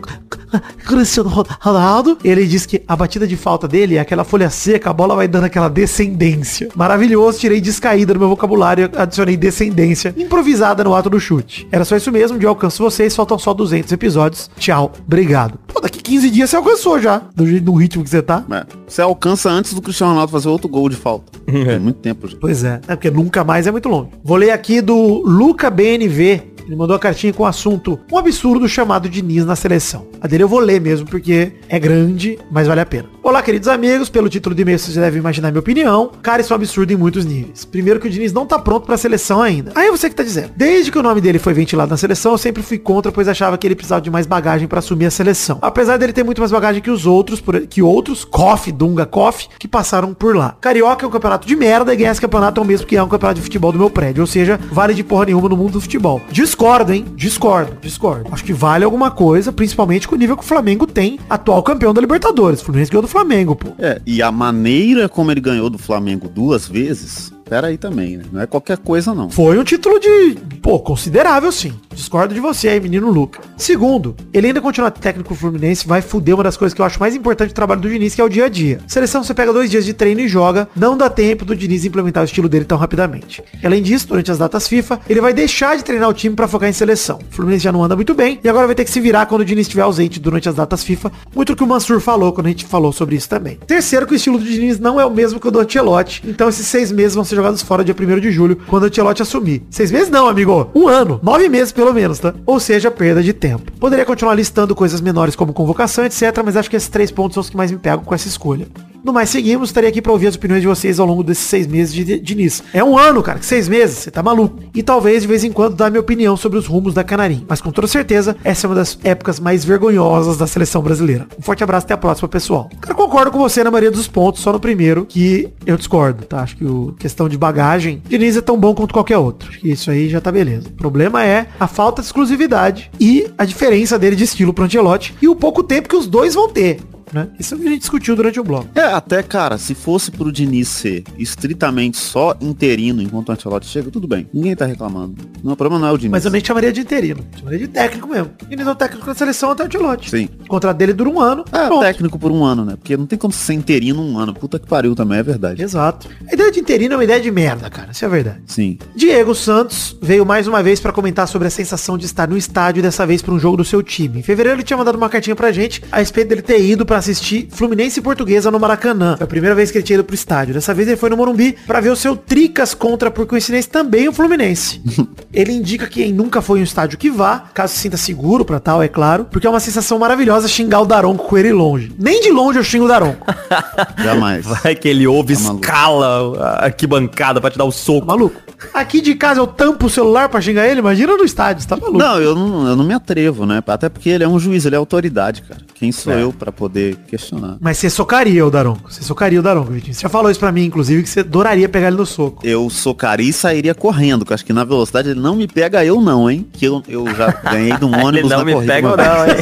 Cristiano 0.86 1.30
Ronaldo. 1.60 2.18
Ele 2.24 2.46
diz 2.46 2.66
que 2.66 2.82
a 2.86 2.96
batida 2.96 3.26
de 3.26 3.36
falta 3.36 3.66
dele 3.66 3.96
é 3.96 4.00
aquela 4.00 4.24
folha 4.24 4.50
seca, 4.50 4.90
a 4.90 4.92
bola 4.92 5.14
vai 5.14 5.28
dando 5.28 5.44
aquela 5.44 5.68
descendência. 5.68 6.68
Maravilhoso, 6.74 7.38
tirei 7.38 7.60
descaída 7.60 8.14
no 8.14 8.20
meu 8.20 8.28
vocabulário 8.28 8.90
e 8.92 8.98
adicionei 8.98 9.36
descendência 9.36 10.14
improvisada 10.16 10.84
no 10.84 10.94
ato 10.94 11.10
do 11.10 11.20
chute. 11.20 11.66
Era 11.70 11.84
só 11.84 11.96
isso 11.96 12.12
mesmo, 12.12 12.38
de 12.38 12.46
alcance 12.46 12.78
vocês, 12.78 13.14
faltam 13.14 13.38
só 13.38 13.52
200 13.52 13.92
episódios. 13.92 14.50
Tchau, 14.58 14.92
obrigado. 15.06 15.58
Pô, 15.76 15.80
daqui 15.80 16.00
15 16.00 16.30
dias 16.30 16.48
você 16.48 16.56
alcançou 16.56 16.98
já, 16.98 17.20
do 17.34 17.46
jeito 17.46 17.64
do 17.64 17.74
ritmo 17.74 18.02
que 18.02 18.08
você 18.08 18.22
tá. 18.22 18.42
É, 18.50 18.64
Você 18.88 19.02
alcança 19.02 19.50
antes 19.50 19.74
do 19.74 19.82
Cristiano 19.82 20.12
Ronaldo 20.12 20.32
fazer 20.32 20.48
outro 20.48 20.70
gol 20.70 20.88
de 20.88 20.96
falta. 20.96 21.38
Tem 21.44 21.78
muito 21.78 21.98
tempo 21.98 22.26
já. 22.26 22.34
Pois 22.40 22.64
é, 22.64 22.80
é 22.88 22.96
porque 22.96 23.10
nunca 23.10 23.44
mais 23.44 23.66
é 23.66 23.70
muito 23.70 23.86
longe. 23.86 24.08
Vou 24.24 24.38
ler 24.38 24.52
aqui 24.52 24.80
do 24.80 24.96
Luca 25.26 25.68
BNV. 25.68 26.54
Ele 26.66 26.74
mandou 26.74 26.96
a 26.96 26.98
cartinha 26.98 27.32
com 27.32 27.44
o 27.44 27.46
assunto 27.46 27.96
Um 28.10 28.18
absurdo 28.18 28.68
chamado 28.68 29.08
Diniz 29.08 29.44
na 29.44 29.54
seleção. 29.54 30.04
A 30.20 30.26
dele 30.26 30.42
eu 30.42 30.48
vou 30.48 30.58
ler 30.58 30.80
mesmo, 30.80 31.06
porque 31.06 31.52
é 31.68 31.78
grande, 31.78 32.40
mas 32.50 32.66
vale 32.66 32.80
a 32.80 32.86
pena. 32.86 33.08
Olá, 33.22 33.40
queridos 33.40 33.68
amigos. 33.68 34.08
Pelo 34.08 34.28
título 34.28 34.52
de 34.52 34.62
e-mail, 34.62 34.76
vocês 34.76 34.92
já 34.92 35.00
devem 35.02 35.20
imaginar 35.20 35.52
minha 35.52 35.60
opinião. 35.60 36.10
Cara, 36.22 36.42
isso 36.42 36.52
é 36.52 36.56
um 36.56 36.58
absurdo 36.58 36.92
em 36.92 36.96
muitos 36.96 37.24
níveis. 37.24 37.64
Primeiro 37.64 38.00
que 38.00 38.08
o 38.08 38.10
Diniz 38.10 38.32
não 38.32 38.44
tá 38.44 38.58
pronto 38.58 38.84
pra 38.84 38.96
seleção 38.96 39.40
ainda. 39.40 39.70
Aí 39.76 39.86
é 39.86 39.90
você 39.92 40.10
que 40.10 40.16
tá 40.16 40.24
dizendo. 40.24 40.50
Desde 40.56 40.90
que 40.90 40.98
o 40.98 41.02
nome 41.04 41.20
dele 41.20 41.38
foi 41.38 41.54
ventilado 41.54 41.88
na 41.92 41.96
seleção, 41.96 42.32
eu 42.32 42.38
sempre 42.38 42.64
fui 42.64 42.78
contra, 42.78 43.12
pois 43.12 43.28
achava 43.28 43.56
que 43.56 43.64
ele 43.64 43.76
precisava 43.76 44.00
de 44.00 44.10
mais 44.10 44.26
bagagem 44.26 44.66
pra 44.66 44.80
assumir 44.80 45.06
a 45.06 45.10
seleção. 45.12 45.58
Apesar 45.66 45.96
dele 45.96 46.12
ter 46.12 46.22
muito 46.22 46.40
mais 46.40 46.52
bagagem 46.52 46.80
que 46.80 46.92
os 46.92 47.06
outros, 47.06 47.42
que 47.68 47.82
outros, 47.82 48.24
Koff, 48.24 48.70
Dunga, 48.70 49.04
Koff, 49.04 49.48
que 49.58 49.66
passaram 49.66 50.14
por 50.14 50.36
lá. 50.36 50.56
Carioca 50.60 51.04
é 51.04 51.08
um 51.08 51.10
campeonato 51.10 51.44
de 51.44 51.56
merda 51.56 51.92
e 51.92 51.96
ganhar 51.96 52.12
esse 52.12 52.20
campeonato 52.20 52.60
é 52.60 52.62
o 52.62 52.66
mesmo 52.66 52.86
que 52.86 52.96
é 52.96 53.02
um 53.02 53.08
campeonato 53.08 53.40
de 53.40 53.42
futebol 53.42 53.72
do 53.72 53.78
meu 53.78 53.90
prédio. 53.90 54.20
Ou 54.20 54.28
seja, 54.28 54.60
vale 54.70 54.94
de 54.94 55.02
porra 55.02 55.24
nenhuma 55.24 55.48
no 55.48 55.56
mundo 55.56 55.72
do 55.72 55.80
futebol. 55.80 56.22
Discordo, 56.30 56.92
hein? 56.92 57.04
Discordo, 57.16 57.78
discordo. 57.80 58.28
Acho 58.30 58.44
que 58.44 58.52
vale 58.52 58.84
alguma 58.84 59.10
coisa, 59.10 59.50
principalmente 59.50 60.06
com 60.06 60.14
o 60.14 60.18
nível 60.18 60.36
que 60.36 60.44
o 60.44 60.46
Flamengo 60.46 60.86
tem, 60.86 61.18
atual 61.28 61.60
campeão 61.64 61.92
da 61.92 62.00
Libertadores. 62.00 62.60
O 62.60 62.64
Fluminense 62.66 62.92
ganhou 62.92 63.02
do 63.02 63.08
Flamengo, 63.08 63.56
pô. 63.56 63.72
É, 63.76 64.00
e 64.06 64.22
a 64.22 64.30
maneira 64.30 65.08
como 65.08 65.32
ele 65.32 65.40
ganhou 65.40 65.68
do 65.68 65.78
Flamengo 65.78 66.28
duas 66.28 66.68
vezes, 66.68 67.32
pera 67.48 67.68
aí 67.68 67.78
também, 67.78 68.16
né? 68.16 68.24
Não 68.32 68.40
é 68.40 68.46
qualquer 68.46 68.78
coisa 68.78 69.14
não. 69.14 69.30
Foi 69.30 69.58
um 69.58 69.64
título 69.64 69.98
de, 69.98 70.36
pô, 70.60 70.78
considerável 70.80 71.50
sim. 71.52 71.72
Discordo 71.94 72.34
de 72.34 72.40
você 72.40 72.68
aí, 72.68 72.80
menino 72.80 73.10
Luca. 73.10 73.40
Segundo, 73.56 74.14
ele 74.32 74.48
ainda 74.48 74.60
continua 74.60 74.90
técnico 74.90 75.34
fluminense, 75.34 75.86
vai 75.86 76.02
fuder 76.02 76.34
uma 76.34 76.44
das 76.44 76.56
coisas 76.56 76.74
que 76.74 76.80
eu 76.80 76.84
acho 76.84 77.00
mais 77.00 77.14
importante 77.14 77.50
do 77.50 77.54
trabalho 77.54 77.80
do 77.80 77.88
Diniz, 77.88 78.14
que 78.14 78.20
é 78.20 78.24
o 78.24 78.28
dia 78.28 78.44
a 78.44 78.48
dia. 78.48 78.80
Seleção, 78.86 79.22
você 79.22 79.32
pega 79.32 79.52
dois 79.52 79.70
dias 79.70 79.84
de 79.84 79.94
treino 79.94 80.20
e 80.20 80.28
joga, 80.28 80.68
não 80.76 80.96
dá 80.96 81.08
tempo 81.08 81.44
do 81.44 81.56
Diniz 81.56 81.84
implementar 81.84 82.22
o 82.22 82.26
estilo 82.26 82.48
dele 82.48 82.64
tão 82.64 82.76
rapidamente. 82.76 83.42
Além 83.64 83.82
disso, 83.82 84.08
durante 84.08 84.30
as 84.30 84.38
datas 84.38 84.68
FIFA, 84.68 85.00
ele 85.08 85.20
vai 85.20 85.32
deixar 85.32 85.76
de 85.76 85.84
treinar 85.84 86.08
o 86.08 86.14
time 86.14 86.34
pra 86.34 86.48
focar 86.48 86.68
em 86.68 86.72
seleção. 86.72 87.18
O 87.30 87.34
Fluminense 87.34 87.64
já 87.64 87.72
não 87.72 87.82
anda 87.82 87.96
muito 87.96 88.12
bem 88.12 88.40
e 88.42 88.48
agora 88.48 88.66
vai 88.66 88.74
ter 88.74 88.84
que 88.84 88.90
se 88.90 89.00
virar 89.00 89.26
quando 89.26 89.40
o 89.40 89.44
Diniz 89.44 89.66
estiver 89.66 89.82
ausente 89.82 90.20
durante 90.20 90.48
as 90.48 90.54
datas 90.54 90.84
FIFA. 90.84 91.10
Muito 91.34 91.52
o 91.52 91.56
que 91.56 91.62
o 91.62 91.66
Mansur 91.66 92.00
falou 92.00 92.32
quando 92.32 92.46
a 92.46 92.50
gente 92.50 92.66
falou 92.66 92.92
sobre 92.92 93.16
isso 93.16 93.28
também. 93.28 93.58
Terceiro, 93.66 94.06
que 94.06 94.12
o 94.12 94.16
estilo 94.16 94.38
do 94.38 94.44
Diniz 94.44 94.78
não 94.78 95.00
é 95.00 95.06
o 95.06 95.10
mesmo 95.10 95.40
que 95.40 95.48
o 95.48 95.50
do 95.50 95.60
Ancelotti, 95.60 96.22
então 96.26 96.48
esses 96.48 96.66
seis 96.66 96.92
meses 96.92 97.14
vão 97.14 97.24
ser 97.24 97.35
jogados 97.36 97.62
fora 97.62 97.84
dia 97.84 97.94
1 97.98 98.20
de 98.20 98.30
julho, 98.32 98.56
quando 98.66 98.84
o 98.84 98.86
Ancelotti 98.86 99.22
assumir. 99.22 99.62
Seis 99.70 99.92
meses 99.92 100.10
não, 100.10 100.26
amigo. 100.26 100.70
Um 100.74 100.88
ano. 100.88 101.20
Nove 101.22 101.48
meses 101.48 101.72
pelo 101.72 101.92
menos, 101.92 102.18
tá? 102.18 102.34
Ou 102.44 102.58
seja, 102.58 102.90
perda 102.90 103.22
de 103.22 103.32
tempo. 103.32 103.70
Poderia 103.78 104.04
continuar 104.04 104.34
listando 104.34 104.74
coisas 104.74 105.00
menores 105.00 105.36
como 105.36 105.52
convocação, 105.52 106.04
etc, 106.04 106.42
mas 106.44 106.56
acho 106.56 106.70
que 106.70 106.76
esses 106.76 106.88
três 106.88 107.10
pontos 107.10 107.34
são 107.34 107.40
os 107.40 107.50
que 107.50 107.56
mais 107.56 107.70
me 107.70 107.78
pegam 107.78 108.04
com 108.04 108.14
essa 108.14 108.28
escolha. 108.28 108.66
No 109.06 109.12
mais, 109.12 109.30
seguimos. 109.30 109.68
Estaria 109.68 109.88
aqui 109.88 110.02
pra 110.02 110.10
ouvir 110.10 110.26
as 110.26 110.34
opiniões 110.34 110.62
de 110.62 110.66
vocês 110.66 110.98
ao 110.98 111.06
longo 111.06 111.22
desses 111.22 111.44
seis 111.44 111.64
meses 111.68 111.94
de 111.94 112.18
Diniz. 112.18 112.60
É 112.72 112.82
um 112.82 112.98
ano, 112.98 113.22
cara. 113.22 113.38
Que 113.38 113.46
seis 113.46 113.68
meses? 113.68 113.98
Você 113.98 114.10
tá 114.10 114.20
maluco. 114.20 114.58
E 114.74 114.82
talvez, 114.82 115.22
de 115.22 115.28
vez 115.28 115.44
em 115.44 115.52
quando, 115.52 115.76
dar 115.76 115.92
minha 115.92 116.00
opinião 116.00 116.36
sobre 116.36 116.58
os 116.58 116.66
rumos 116.66 116.92
da 116.92 117.04
Canarim. 117.04 117.46
Mas 117.48 117.60
com 117.60 117.70
toda 117.70 117.86
certeza, 117.86 118.36
essa 118.42 118.66
é 118.66 118.68
uma 118.68 118.74
das 118.74 118.98
épocas 119.04 119.38
mais 119.38 119.64
vergonhosas 119.64 120.36
da 120.36 120.48
seleção 120.48 120.82
brasileira. 120.82 121.28
Um 121.38 121.42
forte 121.42 121.62
abraço, 121.62 121.86
até 121.86 121.94
a 121.94 121.96
próxima, 121.96 122.28
pessoal. 122.28 122.68
Cara, 122.80 122.96
concordo 122.96 123.30
com 123.30 123.38
você 123.38 123.62
na 123.62 123.70
maioria 123.70 123.92
dos 123.92 124.08
pontos, 124.08 124.42
só 124.42 124.52
no 124.52 124.58
primeiro, 124.58 125.06
que 125.06 125.50
eu 125.64 125.76
discordo, 125.76 126.24
tá? 126.24 126.40
Acho 126.40 126.56
que 126.56 126.64
o 126.64 126.92
questão 126.98 127.28
de 127.28 127.38
bagagem, 127.38 128.02
Diniz 128.08 128.36
é 128.36 128.40
tão 128.40 128.58
bom 128.58 128.74
quanto 128.74 128.92
qualquer 128.92 129.18
outro. 129.18 129.50
Acho 129.50 129.60
que 129.60 129.70
isso 129.70 129.88
aí 129.88 130.08
já 130.08 130.20
tá 130.20 130.32
beleza. 130.32 130.66
O 130.66 130.72
problema 130.72 131.24
é 131.24 131.46
a 131.60 131.68
falta 131.68 132.02
de 132.02 132.08
exclusividade 132.08 132.90
e 132.98 133.30
a 133.38 133.44
diferença 133.44 134.00
dele 134.00 134.16
de 134.16 134.24
estilo 134.24 134.52
pro 134.52 134.64
Ancelotti 134.64 135.14
e 135.22 135.28
o 135.28 135.36
pouco 135.36 135.62
tempo 135.62 135.88
que 135.88 135.96
os 135.96 136.08
dois 136.08 136.34
vão 136.34 136.48
ter. 136.48 136.80
Né? 137.16 137.28
Isso 137.38 137.54
é 137.54 137.56
o 137.56 137.60
que 137.60 137.66
a 137.66 137.70
gente 137.70 137.80
discutiu 137.80 138.14
durante 138.14 138.38
o 138.38 138.44
bloco. 138.44 138.68
É, 138.74 138.82
até, 138.82 139.22
cara, 139.22 139.56
se 139.56 139.74
fosse 139.74 140.10
pro 140.10 140.30
Diniz 140.30 140.68
ser 140.68 141.02
estritamente 141.16 141.96
só 141.96 142.36
interino 142.42 143.00
enquanto 143.00 143.30
o 143.30 143.32
Ancelotti 143.32 143.66
chega, 143.66 143.90
tudo 143.90 144.06
bem. 144.06 144.28
Ninguém 144.34 144.54
tá 144.54 144.66
reclamando. 144.66 145.14
Não, 145.42 145.54
o 145.54 145.56
problema 145.56 145.80
não 145.80 145.88
é 145.88 145.92
o 145.92 145.96
Diniz. 145.96 146.10
Mas 146.10 146.26
eu 146.26 146.30
nem 146.30 146.44
chamaria 146.44 146.70
de 146.70 146.82
interino. 146.82 147.24
Chamaria 147.38 147.60
de 147.60 147.68
técnico 147.68 148.06
mesmo. 148.06 148.30
Diniz 148.46 148.66
é 148.66 148.70
o 148.70 148.74
técnico 148.74 149.06
da 149.06 149.14
seleção 149.14 149.50
até 149.50 149.62
o 149.62 149.66
Ancelotti. 149.66 150.10
Sim. 150.10 150.28
O 150.44 150.48
contrato 150.48 150.76
dele 150.76 150.92
dura 150.92 151.08
um 151.08 151.18
ano. 151.18 151.42
É, 151.50 151.66
pronto. 151.66 151.80
técnico 151.80 152.18
por 152.18 152.30
um 152.30 152.44
ano, 152.44 152.66
né? 152.66 152.76
Porque 152.76 152.98
não 152.98 153.06
tem 153.06 153.18
como 153.18 153.32
ser 153.32 153.54
interino 153.54 154.02
um 154.02 154.18
ano. 154.18 154.34
Puta 154.34 154.58
que 154.58 154.66
pariu 154.66 154.94
também, 154.94 155.18
é 155.18 155.22
verdade. 155.22 155.62
Exato. 155.62 156.10
A 156.30 156.34
ideia 156.34 156.52
de 156.52 156.60
interino 156.60 156.92
é 156.92 156.96
uma 156.98 157.04
ideia 157.04 157.20
de 157.20 157.30
merda, 157.30 157.70
cara. 157.70 157.92
Isso 157.92 158.04
é 158.04 158.08
verdade. 158.08 158.42
Sim. 158.44 158.78
Diego 158.94 159.34
Santos 159.34 159.96
veio 160.02 160.26
mais 160.26 160.46
uma 160.46 160.62
vez 160.62 160.80
pra 160.80 160.92
comentar 160.92 161.26
sobre 161.26 161.48
a 161.48 161.50
sensação 161.50 161.96
de 161.96 162.04
estar 162.04 162.28
no 162.28 162.36
estádio, 162.36 162.82
dessa 162.82 163.06
vez 163.06 163.22
pra 163.22 163.32
um 163.32 163.38
jogo 163.38 163.56
do 163.56 163.64
seu 163.64 163.82
time. 163.82 164.18
Em 164.18 164.22
fevereiro 164.22 164.58
ele 164.58 164.64
tinha 164.64 164.76
mandado 164.76 164.98
uma 164.98 165.08
cartinha 165.08 165.34
pra 165.34 165.50
gente 165.50 165.82
a 165.90 165.98
respeito 165.98 166.28
dele 166.28 166.42
ter 166.42 166.60
ido 166.62 166.84
pra 166.84 167.05
assistir 167.10 167.48
Fluminense 167.50 168.00
e 168.00 168.02
Portuguesa 168.02 168.50
no 168.50 168.58
Maracanã. 168.60 169.16
Foi 169.16 169.24
a 169.24 169.28
primeira 169.28 169.54
vez 169.54 169.70
que 169.70 169.78
ele 169.78 169.84
tinha 169.84 169.94
ido 169.96 170.04
pro 170.04 170.14
estádio. 170.14 170.54
Dessa 170.54 170.72
vez 170.74 170.86
ele 170.88 170.96
foi 170.96 171.10
no 171.10 171.16
Morumbi 171.16 171.56
pra 171.66 171.80
ver 171.80 171.90
o 171.90 171.96
seu 171.96 172.16
Tricas 172.16 172.74
contra, 172.74 173.10
por 173.10 173.26
coincidência, 173.26 173.70
também 173.70 174.08
o 174.08 174.12
Fluminense. 174.12 174.80
ele 175.32 175.52
indica 175.52 175.86
que 175.86 176.02
quem 176.02 176.12
nunca 176.12 176.42
foi 176.42 176.58
em 176.58 176.62
um 176.62 176.64
estádio 176.64 176.98
que 176.98 177.10
vá, 177.10 177.44
caso 177.54 177.72
se 177.74 177.80
sinta 177.80 177.96
seguro 177.96 178.44
pra 178.44 178.60
tal, 178.60 178.82
é 178.82 178.88
claro, 178.88 179.26
porque 179.30 179.46
é 179.46 179.50
uma 179.50 179.60
sensação 179.60 179.98
maravilhosa 179.98 180.46
xingar 180.48 180.80
o 180.80 180.86
Daronco 180.86 181.24
com 181.26 181.38
ele 181.38 181.52
longe. 181.52 181.92
Nem 181.98 182.20
de 182.20 182.30
longe 182.30 182.58
eu 182.58 182.64
xingo 182.64 182.84
o 182.84 182.88
Daronco. 182.88 183.26
Jamais. 184.02 184.44
Vai 184.44 184.74
que 184.74 184.88
ele 184.88 185.06
ouve, 185.06 185.34
Tá 185.36 185.40
escala 185.42 186.38
a 186.38 186.64
arquibancada 186.66 187.40
pra 187.40 187.50
te 187.50 187.58
dar 187.58 187.64
o 187.64 187.68
Tá 187.70 187.76
soco. 187.76 188.06
maluco? 188.06 188.40
Aqui 188.72 189.00
de 189.00 189.14
casa 189.14 189.38
eu 189.40 189.46
tampo 189.46 189.86
o 189.86 189.90
celular 189.90 190.28
pra 190.28 190.40
xingar 190.40 190.66
ele, 190.66 190.80
imagina 190.80 191.14
no 191.16 191.24
estádio, 191.24 191.62
você 191.62 191.68
tá 191.68 191.76
maluco. 191.76 191.98
Não, 191.98 192.18
eu 192.20 192.34
não, 192.34 192.66
eu 192.68 192.76
não 192.76 192.84
me 192.84 192.94
atrevo, 192.94 193.44
né? 193.44 193.62
Até 193.66 193.88
porque 193.88 194.08
ele 194.08 194.24
é 194.24 194.28
um 194.28 194.38
juiz, 194.38 194.64
ele 194.64 194.74
é 194.74 194.78
autoridade, 194.78 195.42
cara. 195.42 195.60
Quem 195.74 195.92
sou 195.92 196.12
É. 196.12 196.22
eu 196.22 196.32
pra 196.32 196.50
poder 196.50 196.85
questionar? 196.94 197.56
Mas 197.60 197.78
você 197.78 197.90
socaria 197.90 198.44
o 198.46 198.50
Daronco. 198.50 198.92
Você 198.92 199.02
socaria 199.02 199.40
o 199.40 199.42
Daronco, 199.42 199.72
Vitinho. 199.72 199.94
Você 199.94 200.02
já 200.02 200.08
falou 200.08 200.30
isso 200.30 200.40
pra 200.40 200.52
mim, 200.52 200.64
inclusive, 200.64 201.02
que 201.02 201.08
você 201.08 201.20
adoraria 201.20 201.68
pegar 201.68 201.88
ele 201.88 201.96
no 201.96 202.06
soco. 202.06 202.46
Eu 202.46 202.68
socaria 202.70 203.28
e 203.28 203.32
sairia 203.32 203.74
correndo, 203.74 204.24
que 204.24 204.32
acho 204.32 204.44
que 204.44 204.52
na 204.52 204.64
velocidade 204.64 205.10
ele 205.10 205.20
não 205.20 205.36
me 205.36 205.48
pega 205.48 205.84
eu 205.84 206.00
não, 206.00 206.30
hein? 206.30 206.46
Que 206.52 206.66
eu, 206.66 206.82
eu 206.88 207.06
já 207.14 207.30
ganhei 207.30 207.76
de 207.76 207.84
um 207.84 207.94
Ele 207.96 208.04
ônibus 208.04 208.30
não 208.30 208.38
na 208.38 208.44
me 208.44 208.52
corrida 208.52 208.72
pega 208.72 208.96
não, 208.96 209.26
hein? 209.26 209.36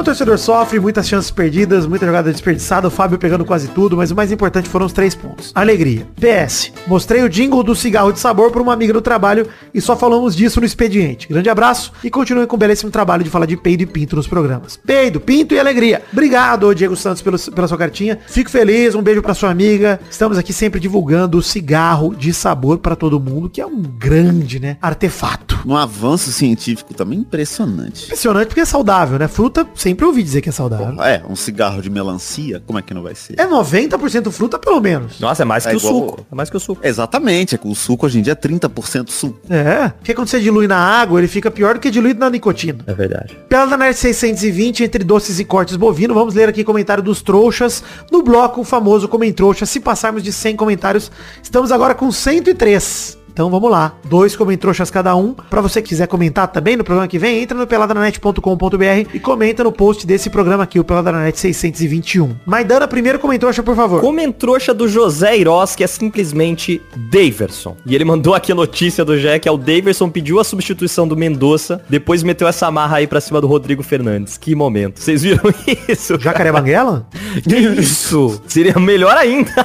Torcedor 0.09 0.39
sofre, 0.39 0.81
muitas 0.81 1.07
chances 1.07 1.31
perdidas, 1.31 1.87
muita 1.87 2.07
jogada 2.07 2.33
desperdiçada, 2.33 2.89
o 2.89 2.91
Fábio 2.91 3.19
pegando 3.19 3.45
quase 3.45 3.69
tudo, 3.69 3.95
mas 3.95 4.11
o 4.11 4.17
mais 4.17 4.33
importante 4.33 4.67
foram 4.67 4.87
os 4.87 4.93
três 4.95 5.15
pontos. 5.15 5.53
Alegria. 5.55 6.07
PS. 6.19 6.73
Mostrei 6.87 7.23
o 7.23 7.29
jingle 7.29 7.63
do 7.63 7.75
cigarro 7.75 8.11
de 8.11 8.19
sabor 8.19 8.51
para 8.51 8.63
uma 8.63 8.73
amiga 8.73 8.95
do 8.95 9.03
trabalho 9.03 9.47
e 9.75 9.83
só 9.83 9.95
falamos 9.95 10.35
disso 10.35 10.61
no 10.61 10.67
expediente. 10.67 11.29
Grande 11.29 11.51
abraço 11.51 11.93
e 12.03 12.09
continue 12.09 12.47
com 12.47 12.57
o 12.57 12.59
belíssimo 12.59 12.91
trabalho 12.91 13.23
de 13.23 13.29
falar 13.29 13.45
de 13.45 13.55
peido 13.55 13.83
e 13.83 13.87
pinto 13.87 14.17
nos 14.17 14.27
programas. 14.27 14.79
Peido, 14.79 15.21
pinto 15.21 15.55
e 15.55 15.59
alegria. 15.59 16.01
Obrigado, 16.11 16.75
Diego 16.75 16.97
Santos, 16.97 17.21
pelo, 17.21 17.39
pela 17.39 17.69
sua 17.69 17.77
cartinha. 17.77 18.19
Fico 18.29 18.49
feliz, 18.49 18.95
um 18.95 19.03
beijo 19.03 19.21
pra 19.21 19.35
sua 19.35 19.51
amiga. 19.51 20.01
Estamos 20.11 20.39
aqui 20.39 20.55
sempre 20.55 20.81
divulgando 20.81 21.37
o 21.37 21.43
cigarro 21.43 22.15
de 22.15 22.33
sabor 22.33 22.79
para 22.79 22.97
todo 22.97 23.21
mundo, 23.21 23.51
que 23.51 23.61
é 23.61 23.67
um 23.67 23.83
grande, 23.83 24.59
né, 24.59 24.79
artefato. 24.81 25.59
Um 25.67 25.77
avanço 25.77 26.33
científico 26.33 26.95
também 26.95 27.19
impressionante. 27.19 28.05
Impressionante 28.07 28.47
porque 28.47 28.63
é 28.63 28.65
saudável, 28.65 29.19
né? 29.19 29.29
Fruta, 29.29 29.69
sempre 29.99 30.07
ouvi 30.07 30.23
dizer 30.23 30.41
que 30.41 30.49
é 30.49 30.53
saudável. 30.53 31.03
É, 31.03 31.23
um 31.29 31.35
cigarro 31.35 31.83
de 31.83 31.91
melancia, 31.91 32.63
como 32.65 32.79
é 32.79 32.83
que 32.83 32.95
não 32.95 33.03
vai 33.03 33.17
ser? 33.17 33.35
É 33.37 33.45
90% 33.45 34.31
fruta, 34.31 34.57
pelo 34.57 34.81
menos. 34.81 35.19
Nossa, 35.19 35.43
é 35.43 35.45
mais 35.45 35.67
É 35.67 35.71
que 35.71 35.77
o 35.77 35.81
suco. 35.81 36.27
É 36.31 36.35
mais 36.35 36.49
que 36.49 36.57
o 36.57 36.61
suco. 36.61 36.81
Exatamente, 36.87 37.57
é 37.57 37.59
que 37.59 37.67
o 37.67 37.75
suco 37.75 38.07
hoje 38.07 38.21
em 38.21 38.23
dia 38.23 38.33
é 38.33 38.37
30% 38.37 39.11
suco. 39.11 39.41
É. 39.51 39.89
Porque 39.89 40.15
quando 40.15 40.29
você 40.29 40.39
dilui 40.39 40.69
na 40.69 40.79
água, 40.79 41.19
ele 41.19 41.27
fica 41.27 41.51
pior 41.51 41.75
do 41.75 41.81
que 41.81 41.91
diluído 41.91 42.21
na 42.21 42.31
nicotina. 42.31 42.79
É 42.87 42.95
verdade. 42.95 43.37
Pelada 43.49 43.77
Nerd 43.77 43.97
620, 43.97 44.85
entre 44.85 45.03
doces 45.03 45.41
e 45.41 45.45
cortes 45.45 45.75
bovino. 45.75 46.15
Vamos 46.15 46.35
ler 46.35 46.49
aqui 46.49 46.63
comentário 46.63 47.03
dos 47.03 47.21
trouxas 47.21 47.83
no 48.13 48.23
bloco 48.23 48.63
famoso 48.63 49.09
Comem 49.09 49.33
Trouxa. 49.33 49.67
Se 49.67 49.81
passarmos 49.81 50.23
de 50.23 50.33
100 50.33 50.55
comentários, 50.55 51.11
estamos 51.43 51.73
agora 51.73 51.95
com 51.95 52.13
103. 52.13 53.18
Então 53.39 53.49
vamos 53.49 53.71
lá, 53.71 53.95
dois 54.07 54.35
comentroxas 54.35 54.91
cada 54.91 55.15
um. 55.15 55.33
Pra 55.33 55.61
você 55.61 55.81
que 55.81 55.91
quiser 55.91 56.09
comentar 56.09 56.49
também 56.49 56.77
no 56.77 56.83
programa 56.83 57.07
que 57.07 57.21
vem, 57.21 57.41
entra 57.41 57.57
no 57.57 57.69
peladranet.com.br 57.69 59.15
e 59.15 59.21
comenta 59.21 59.63
no 59.63 59.71
post 59.71 60.05
desse 60.05 60.29
programa 60.29 60.65
aqui, 60.65 60.81
o 60.81 60.83
Peladranet 60.83 61.39
621. 61.39 62.35
Maidana, 62.45 62.89
primeiro 62.89 63.21
comentroxa, 63.21 63.63
por 63.63 63.77
favor. 63.77 64.01
Comentrouxa 64.01 64.75
do 64.75 64.89
José 64.89 65.39
Iroz, 65.39 65.77
que 65.77 65.85
é 65.85 65.87
simplesmente 65.87 66.83
Daverson. 67.13 67.77
E 67.87 67.95
ele 67.95 68.05
mandou 68.05 68.35
aqui 68.35 68.51
a 68.51 68.57
notícia 68.57 69.05
do 69.05 69.13
que 69.41 69.49
é 69.49 69.53
o 69.53 69.57
Daverson 69.57 70.11
pediu 70.11 70.41
a 70.41 70.45
substituição 70.45 71.07
do 71.07 71.17
Mendonça, 71.17 71.81
depois 71.89 72.25
meteu 72.25 72.49
essa 72.49 72.69
marra 72.73 72.97
aí 72.97 73.07
pra 73.07 73.21
cima 73.21 73.41
do 73.41 73.47
Rodrigo 73.47 73.85
Fernandes. 73.85 74.37
Que 74.37 74.53
momento. 74.53 74.99
Vocês 74.99 75.23
viram 75.23 75.45
isso? 75.89 76.19
Jacaré 76.19 76.51
Banguela? 76.51 77.07
Isso? 77.79 78.43
Seria 78.49 78.81
melhor 78.81 79.17
ainda. 79.17 79.65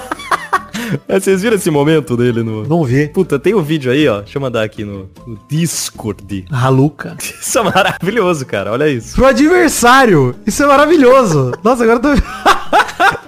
Mas 1.07 1.23
Vocês 1.23 1.41
viram 1.41 1.55
esse 1.55 1.71
momento 1.71 2.15
dele 2.17 2.43
no... 2.43 2.63
Não 2.67 2.83
vi. 2.83 3.07
Puta, 3.07 3.39
tem 3.39 3.53
o 3.53 3.61
vídeo 3.61 3.91
aí, 3.91 4.07
ó. 4.07 4.21
Deixa 4.21 4.37
eu 4.37 4.41
mandar 4.41 4.63
aqui 4.63 4.83
no, 4.83 5.09
no 5.25 5.39
Discord. 5.49 6.45
Raluca. 6.51 7.15
Isso 7.19 7.59
é 7.59 7.63
maravilhoso, 7.63 8.45
cara. 8.45 8.71
Olha 8.71 8.89
isso. 8.89 9.15
Pro 9.15 9.25
adversário. 9.25 10.35
Isso 10.45 10.63
é 10.63 10.67
maravilhoso. 10.67 11.51
Nossa, 11.63 11.83
agora 11.83 11.99
eu 11.99 12.17
tô... 12.17 12.23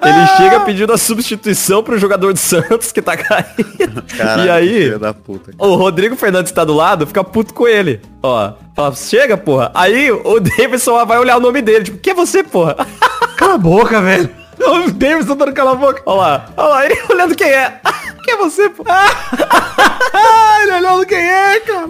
Ele 0.06 0.28
chega 0.38 0.60
pedindo 0.66 0.94
a 0.94 0.98
substituição 0.98 1.84
pro 1.84 1.98
jogador 1.98 2.34
do 2.34 2.40
Santos 2.40 2.92
que 2.92 3.02
tá 3.02 3.18
caído. 3.18 4.04
Caralho, 4.16 4.46
e 4.46 4.50
aí, 4.50 4.84
filho 4.84 5.00
da 5.00 5.14
puta. 5.14 5.52
o 5.58 5.76
Rodrigo 5.76 6.16
Fernandes 6.16 6.52
tá 6.52 6.64
do 6.64 6.74
lado, 6.74 7.08
fica 7.08 7.24
puto 7.24 7.54
com 7.54 7.68
ele. 7.68 8.00
Ó, 8.22 8.54
fala, 8.76 8.96
chega, 8.96 9.36
porra. 9.36 9.72
Aí 9.74 10.12
o 10.12 10.40
Davidson 10.40 11.04
vai 11.06 11.18
olhar 11.18 11.38
o 11.38 11.42
nome 11.42 11.62
dele, 11.62 11.86
tipo, 11.86 11.98
que 11.98 12.12
é 12.12 12.14
você, 12.14 12.44
porra? 12.44 12.76
Cala 13.36 13.56
a 13.56 13.58
boca, 13.58 14.02
velho. 14.02 14.30
O 14.68 14.92
Davidson 14.92 15.36
dando 15.36 15.54
cala 15.54 15.72
a 15.72 15.76
boca. 15.76 16.02
Olha 16.06 16.20
lá, 16.20 16.46
olha 16.58 16.68
lá, 16.68 16.86
ele 16.86 17.02
olhando 17.10 17.36
quem 17.36 17.50
é. 17.50 17.80
Que 18.24 18.32
é 18.32 18.38
você, 18.38 18.68
pô? 18.70 18.84
Ele 20.64 20.72
olhando 20.72 21.06
quem 21.06 21.20
é, 21.20 21.60
cara. 21.60 21.90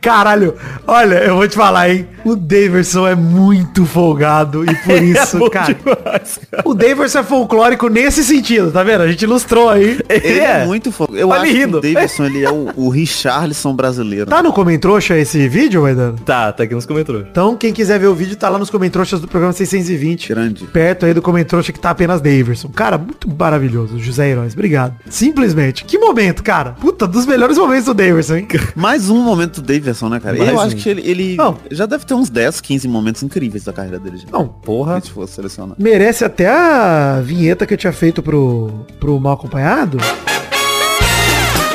Caralho, 0.00 0.58
olha, 0.86 1.16
eu 1.16 1.36
vou 1.36 1.46
te 1.46 1.54
falar, 1.54 1.90
hein? 1.90 2.08
O 2.28 2.36
Daverson 2.36 3.06
é 3.06 3.14
muito 3.14 3.86
folgado 3.86 4.64
e 4.64 4.74
por 4.84 5.00
isso, 5.02 5.44
É 5.46 5.50
cara. 5.50 5.74
demais, 5.74 6.40
cara. 6.50 6.62
O 6.66 6.74
Daverson 6.74 7.18
é 7.20 7.22
folclórico 7.22 7.88
nesse 7.88 8.22
sentido, 8.22 8.70
tá 8.70 8.82
vendo? 8.82 9.02
A 9.02 9.08
gente 9.08 9.22
ilustrou 9.22 9.68
aí. 9.70 9.98
Ele 10.08 10.38
é, 10.40 10.66
muito 10.66 10.92
fogo. 10.92 11.16
Eu 11.16 11.28
Tá 11.28 11.36
acho 11.36 11.52
rindo. 11.52 11.80
que 11.80 11.88
o 11.88 11.94
Davidson, 11.94 12.24
ele 12.26 12.44
é 12.44 12.50
o, 12.50 12.68
o 12.76 12.88
Richarlison 12.90 13.74
brasileiro. 13.74 14.26
Tá 14.26 14.42
no 14.42 14.52
Comentrouxa 14.52 15.16
esse 15.16 15.48
vídeo, 15.48 15.82
Maidana? 15.82 16.16
Tá, 16.24 16.52
tá 16.52 16.64
aqui 16.64 16.74
nos 16.74 16.84
comentários. 16.84 17.26
Então, 17.30 17.56
quem 17.56 17.72
quiser 17.72 17.98
ver 17.98 18.08
o 18.08 18.14
vídeo, 18.14 18.36
tá 18.36 18.48
lá 18.48 18.58
nos 18.58 18.68
Comentrouxas 18.70 19.20
do 19.20 19.28
programa 19.28 19.52
620. 19.52 20.28
Grande. 20.28 20.64
Perto 20.66 21.06
aí 21.06 21.14
do 21.14 21.22
Comentrouxa 21.22 21.72
que 21.72 21.80
tá 21.80 21.90
apenas 21.90 22.20
Daverson. 22.20 22.68
Cara, 22.68 22.98
muito 22.98 23.28
maravilhoso, 23.34 23.98
José 23.98 24.28
Heróis. 24.30 24.52
Obrigado. 24.52 24.94
Simplesmente. 25.08 25.84
Que 25.84 25.96
momento, 25.98 26.42
cara. 26.42 26.72
Puta, 26.72 27.06
dos 27.06 27.24
melhores 27.26 27.56
momentos 27.56 27.86
do 27.86 27.94
Daverson, 27.94 28.36
hein? 28.36 28.48
Mais 28.76 29.08
um 29.08 29.22
momento 29.22 29.60
do 29.60 29.66
Davidson, 29.66 30.08
né, 30.08 30.20
cara? 30.20 30.36
Mais 30.36 30.50
eu 30.50 30.56
um. 30.56 30.60
acho 30.60 30.76
que 30.76 30.88
ele, 30.88 31.02
ele 31.08 31.36
Não. 31.36 31.56
já 31.70 31.86
deve 31.86 32.04
ter 32.04 32.14
uns 32.18 32.30
10, 32.30 32.60
15 32.60 32.88
momentos 32.88 33.22
incríveis 33.22 33.64
da 33.64 33.72
carreira 33.72 33.98
dele. 33.98 34.22
Não, 34.30 34.44
Se 34.44 34.50
porra. 34.62 34.94
gente 34.94 35.12
for 35.12 35.26
selecionar. 35.28 35.76
Merece 35.78 36.24
até 36.24 36.48
a 36.48 37.20
vinheta 37.22 37.66
que 37.66 37.74
eu 37.74 37.78
tinha 37.78 37.92
feito 37.92 38.22
pro, 38.22 38.84
pro 39.00 39.18
Mal 39.20 39.34
Acompanhado. 39.34 39.98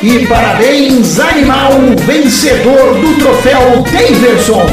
E 0.02 0.26
parabéns, 0.26 1.18
animal 1.18 1.72
vencedor 2.06 2.94
do 3.00 3.18
troféu 3.18 3.82
Daverson. 3.84 4.66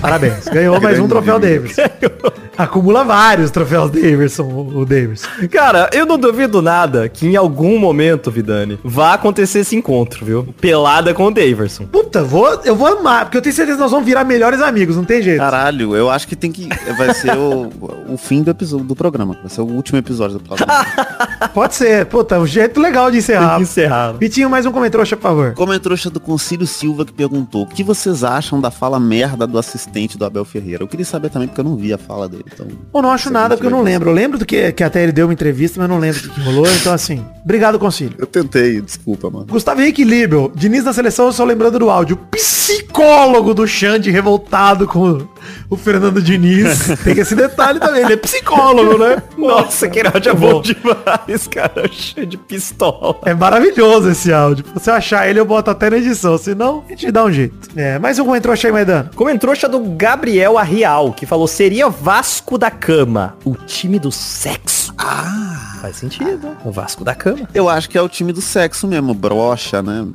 Parabéns. 0.00 0.44
Ganhou 0.46 0.80
mais 0.80 0.98
um 0.98 1.06
troféu 1.08 1.38
nível. 1.38 1.70
Acumula 2.62 3.04
vários 3.04 3.50
troféus 3.50 3.90
Daverson, 3.90 4.42
o 4.42 4.84
Daverson. 4.84 5.26
Cara, 5.50 5.88
eu 5.92 6.04
não 6.04 6.18
duvido 6.18 6.60
nada 6.60 7.08
que 7.08 7.26
em 7.26 7.34
algum 7.36 7.78
momento, 7.78 8.30
Vidani, 8.30 8.78
vá 8.84 9.14
acontecer 9.14 9.60
esse 9.60 9.74
encontro, 9.74 10.26
viu? 10.26 10.54
Pelada 10.60 11.14
com 11.14 11.26
o 11.26 11.30
Daverson. 11.30 11.86
Puta, 11.86 12.22
vou, 12.22 12.60
eu 12.64 12.76
vou 12.76 12.86
amar, 12.86 13.24
porque 13.24 13.38
eu 13.38 13.42
tenho 13.42 13.54
certeza 13.54 13.76
que 13.78 13.82
nós 13.82 13.90
vamos 13.90 14.04
virar 14.04 14.24
melhores 14.24 14.60
amigos, 14.60 14.96
não 14.96 15.04
tem 15.04 15.22
jeito. 15.22 15.38
Caralho, 15.38 15.96
eu 15.96 16.10
acho 16.10 16.28
que 16.28 16.36
tem 16.36 16.52
que. 16.52 16.68
Vai 16.98 17.14
ser 17.14 17.36
o, 17.36 17.70
o 18.08 18.16
fim 18.18 18.42
do 18.42 18.50
episódio 18.50 18.84
do 18.84 18.94
programa. 18.94 19.36
Vai 19.40 19.48
ser 19.48 19.62
o 19.62 19.66
último 19.66 19.98
episódio 19.98 20.38
do 20.38 20.44
programa. 20.44 20.84
Pode 21.54 21.74
ser. 21.74 22.06
Puta, 22.06 22.38
um 22.38 22.46
jeito 22.46 22.80
legal 22.80 23.10
de 23.10 23.18
encerrar. 23.18 23.56
Que 23.56 23.62
encerrar. 23.62 24.12
Vitinho, 24.12 24.50
mais 24.50 24.66
um 24.66 24.72
comentário, 24.72 25.06
por 25.16 25.22
favor. 25.22 25.54
Comentrouxa 25.54 26.10
do 26.10 26.20
Concílio 26.20 26.66
Silva 26.66 27.04
que 27.04 27.12
perguntou: 27.12 27.62
O 27.62 27.66
que 27.66 27.82
vocês 27.82 28.22
acham 28.22 28.60
da 28.60 28.70
fala 28.70 29.00
merda 29.00 29.46
do 29.46 29.58
assistente 29.58 30.18
do 30.18 30.24
Abel 30.24 30.44
Ferreira? 30.44 30.82
Eu 30.82 30.88
queria 30.88 31.06
saber 31.06 31.30
também 31.30 31.48
porque 31.48 31.60
eu 31.60 31.64
não 31.64 31.76
vi 31.76 31.92
a 31.92 31.98
fala 31.98 32.28
dele. 32.28 32.44
Então, 32.52 32.66
Eu 32.94 33.02
não 33.02 33.10
acho 33.10 33.30
nada 33.30 33.56
porque 33.56 33.66
eu 33.66 33.70
não 33.70 33.82
lembro. 33.82 34.10
Eu 34.10 34.14
lembro 34.14 34.38
do 34.38 34.44
que, 34.46 34.72
que 34.72 34.82
até 34.84 35.02
ele 35.02 35.12
deu 35.12 35.26
uma 35.26 35.32
entrevista, 35.32 35.80
mas 35.80 35.88
não 35.88 35.98
lembro 35.98 36.20
o 36.20 36.30
que, 36.30 36.40
rolou. 36.40 36.66
Então, 36.68 36.92
assim, 36.92 37.24
obrigado, 37.44 37.78
Concílio. 37.78 38.14
eu 38.18 38.26
tentei, 38.26 38.80
desculpa, 38.80 39.30
mano. 39.30 39.46
Gustavo 39.46 39.80
Henrique 39.80 40.04
Libel, 40.04 40.52
Diniz 40.54 40.84
na 40.84 40.92
seleção, 40.92 41.30
só 41.32 41.44
lembrando 41.44 41.78
do 41.78 41.90
áudio. 41.90 42.16
Psicólogo 42.30 43.54
do 43.54 43.66
Xande 43.66 44.10
revoltado 44.10 44.86
com 44.86 45.26
o 45.68 45.76
Fernando 45.76 46.20
Diniz. 46.22 46.88
Tem 47.04 47.18
esse 47.18 47.34
detalhe 47.34 47.78
também, 47.80 48.02
ele 48.02 48.12
é 48.14 48.16
psicólogo, 48.16 48.98
né? 48.98 49.22
Nossa, 49.36 49.88
que 49.88 50.00
áudio 50.06 50.30
é 50.30 50.34
bom. 50.34 50.60
demais, 50.60 51.46
cara. 51.48 51.88
Cheio 51.90 52.26
de 52.26 52.36
pistola. 52.36 53.16
É 53.24 53.34
maravilhoso 53.34 54.10
esse 54.10 54.32
áudio. 54.32 54.64
Se 54.80 54.90
eu 54.90 54.94
achar 54.94 55.28
ele, 55.28 55.40
eu 55.40 55.44
boto 55.44 55.70
até 55.70 55.90
na 55.90 55.98
edição. 55.98 56.36
Senão, 56.38 56.84
a 56.86 56.90
gente 56.90 57.10
dá 57.10 57.24
um 57.24 57.32
jeito. 57.32 57.68
É, 57.76 57.98
mais 57.98 58.18
um 58.18 58.24
comentário 58.24 58.52
achei, 58.52 58.70
Maidano. 58.72 59.10
Comentrouxa 59.14 59.68
do 59.68 59.80
Gabriel 59.80 60.58
Arrial, 60.58 61.12
que 61.12 61.26
falou, 61.26 61.46
seria 61.46 61.88
Vasco 61.88 62.56
da 62.58 62.70
Cama, 62.70 63.36
o 63.44 63.54
time 63.54 63.98
do 63.98 64.10
sexo. 64.10 64.92
Ah, 64.98 65.78
faz 65.80 65.96
sentido. 65.96 66.48
O 66.64 66.70
Vasco 66.70 67.04
da 67.04 67.14
Cama. 67.14 67.48
Eu 67.54 67.68
acho 67.68 67.88
que 67.88 67.96
é 67.96 68.02
o 68.02 68.08
time 68.08 68.32
do 68.32 68.40
sexo 68.40 68.86
mesmo, 68.86 69.14
brocha, 69.14 69.82
né? 69.82 70.06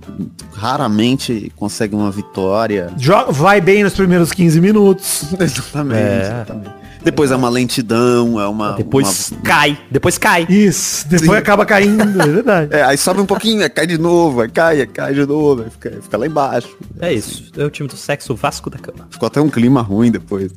Raramente 0.53 1.51
consegue 1.55 1.95
uma 1.95 2.09
vitória. 2.11 2.91
Jo- 2.97 3.31
vai 3.31 3.59
bem 3.61 3.83
nos 3.83 3.93
primeiros 3.93 4.31
15 4.31 4.59
minutos. 4.61 5.14
네, 5.39 5.45
농담이에요. 5.45 6.05
네. 6.05 6.45
농담이. 6.45 6.84
Depois 7.05 7.31
é 7.31 7.35
uma 7.35 7.47
lentidão, 7.49 8.41
é 8.41 8.47
uma. 8.47 8.73
Depois 8.73 9.31
uma- 9.31 9.41
cai, 9.41 9.77
depois 9.91 10.17
cai. 10.17 10.45
Isso, 10.49 11.07
depois 11.07 11.29
Sim. 11.31 11.37
acaba 11.37 11.65
caindo, 11.65 12.21
é 12.21 12.27
verdade. 12.27 12.69
É, 12.75 12.81
aí 12.83 12.97
sobe 12.97 13.21
um 13.21 13.25
pouquinho, 13.25 13.61
aí 13.61 13.69
cai 13.69 13.85
de 13.87 13.97
novo, 13.97 14.41
aí 14.41 14.49
cai, 14.49 14.81
aí 14.81 14.87
cai 14.87 15.13
de 15.13 15.25
novo, 15.25 15.61
aí 15.63 15.69
fica, 15.69 15.91
fica 16.01 16.17
lá 16.17 16.25
embaixo. 16.25 16.75
É 16.99 17.13
isso, 17.13 17.51
é 17.57 17.63
o 17.63 17.69
time 17.69 17.87
do 17.87 17.95
sexo, 17.95 18.33
o 18.33 18.35
Vasco 18.35 18.69
da 18.69 18.77
Cama. 18.79 19.07
Ficou 19.11 19.27
até 19.27 19.39
um 19.39 19.49
clima 19.49 19.81
ruim 19.81 20.09
depois. 20.11 20.51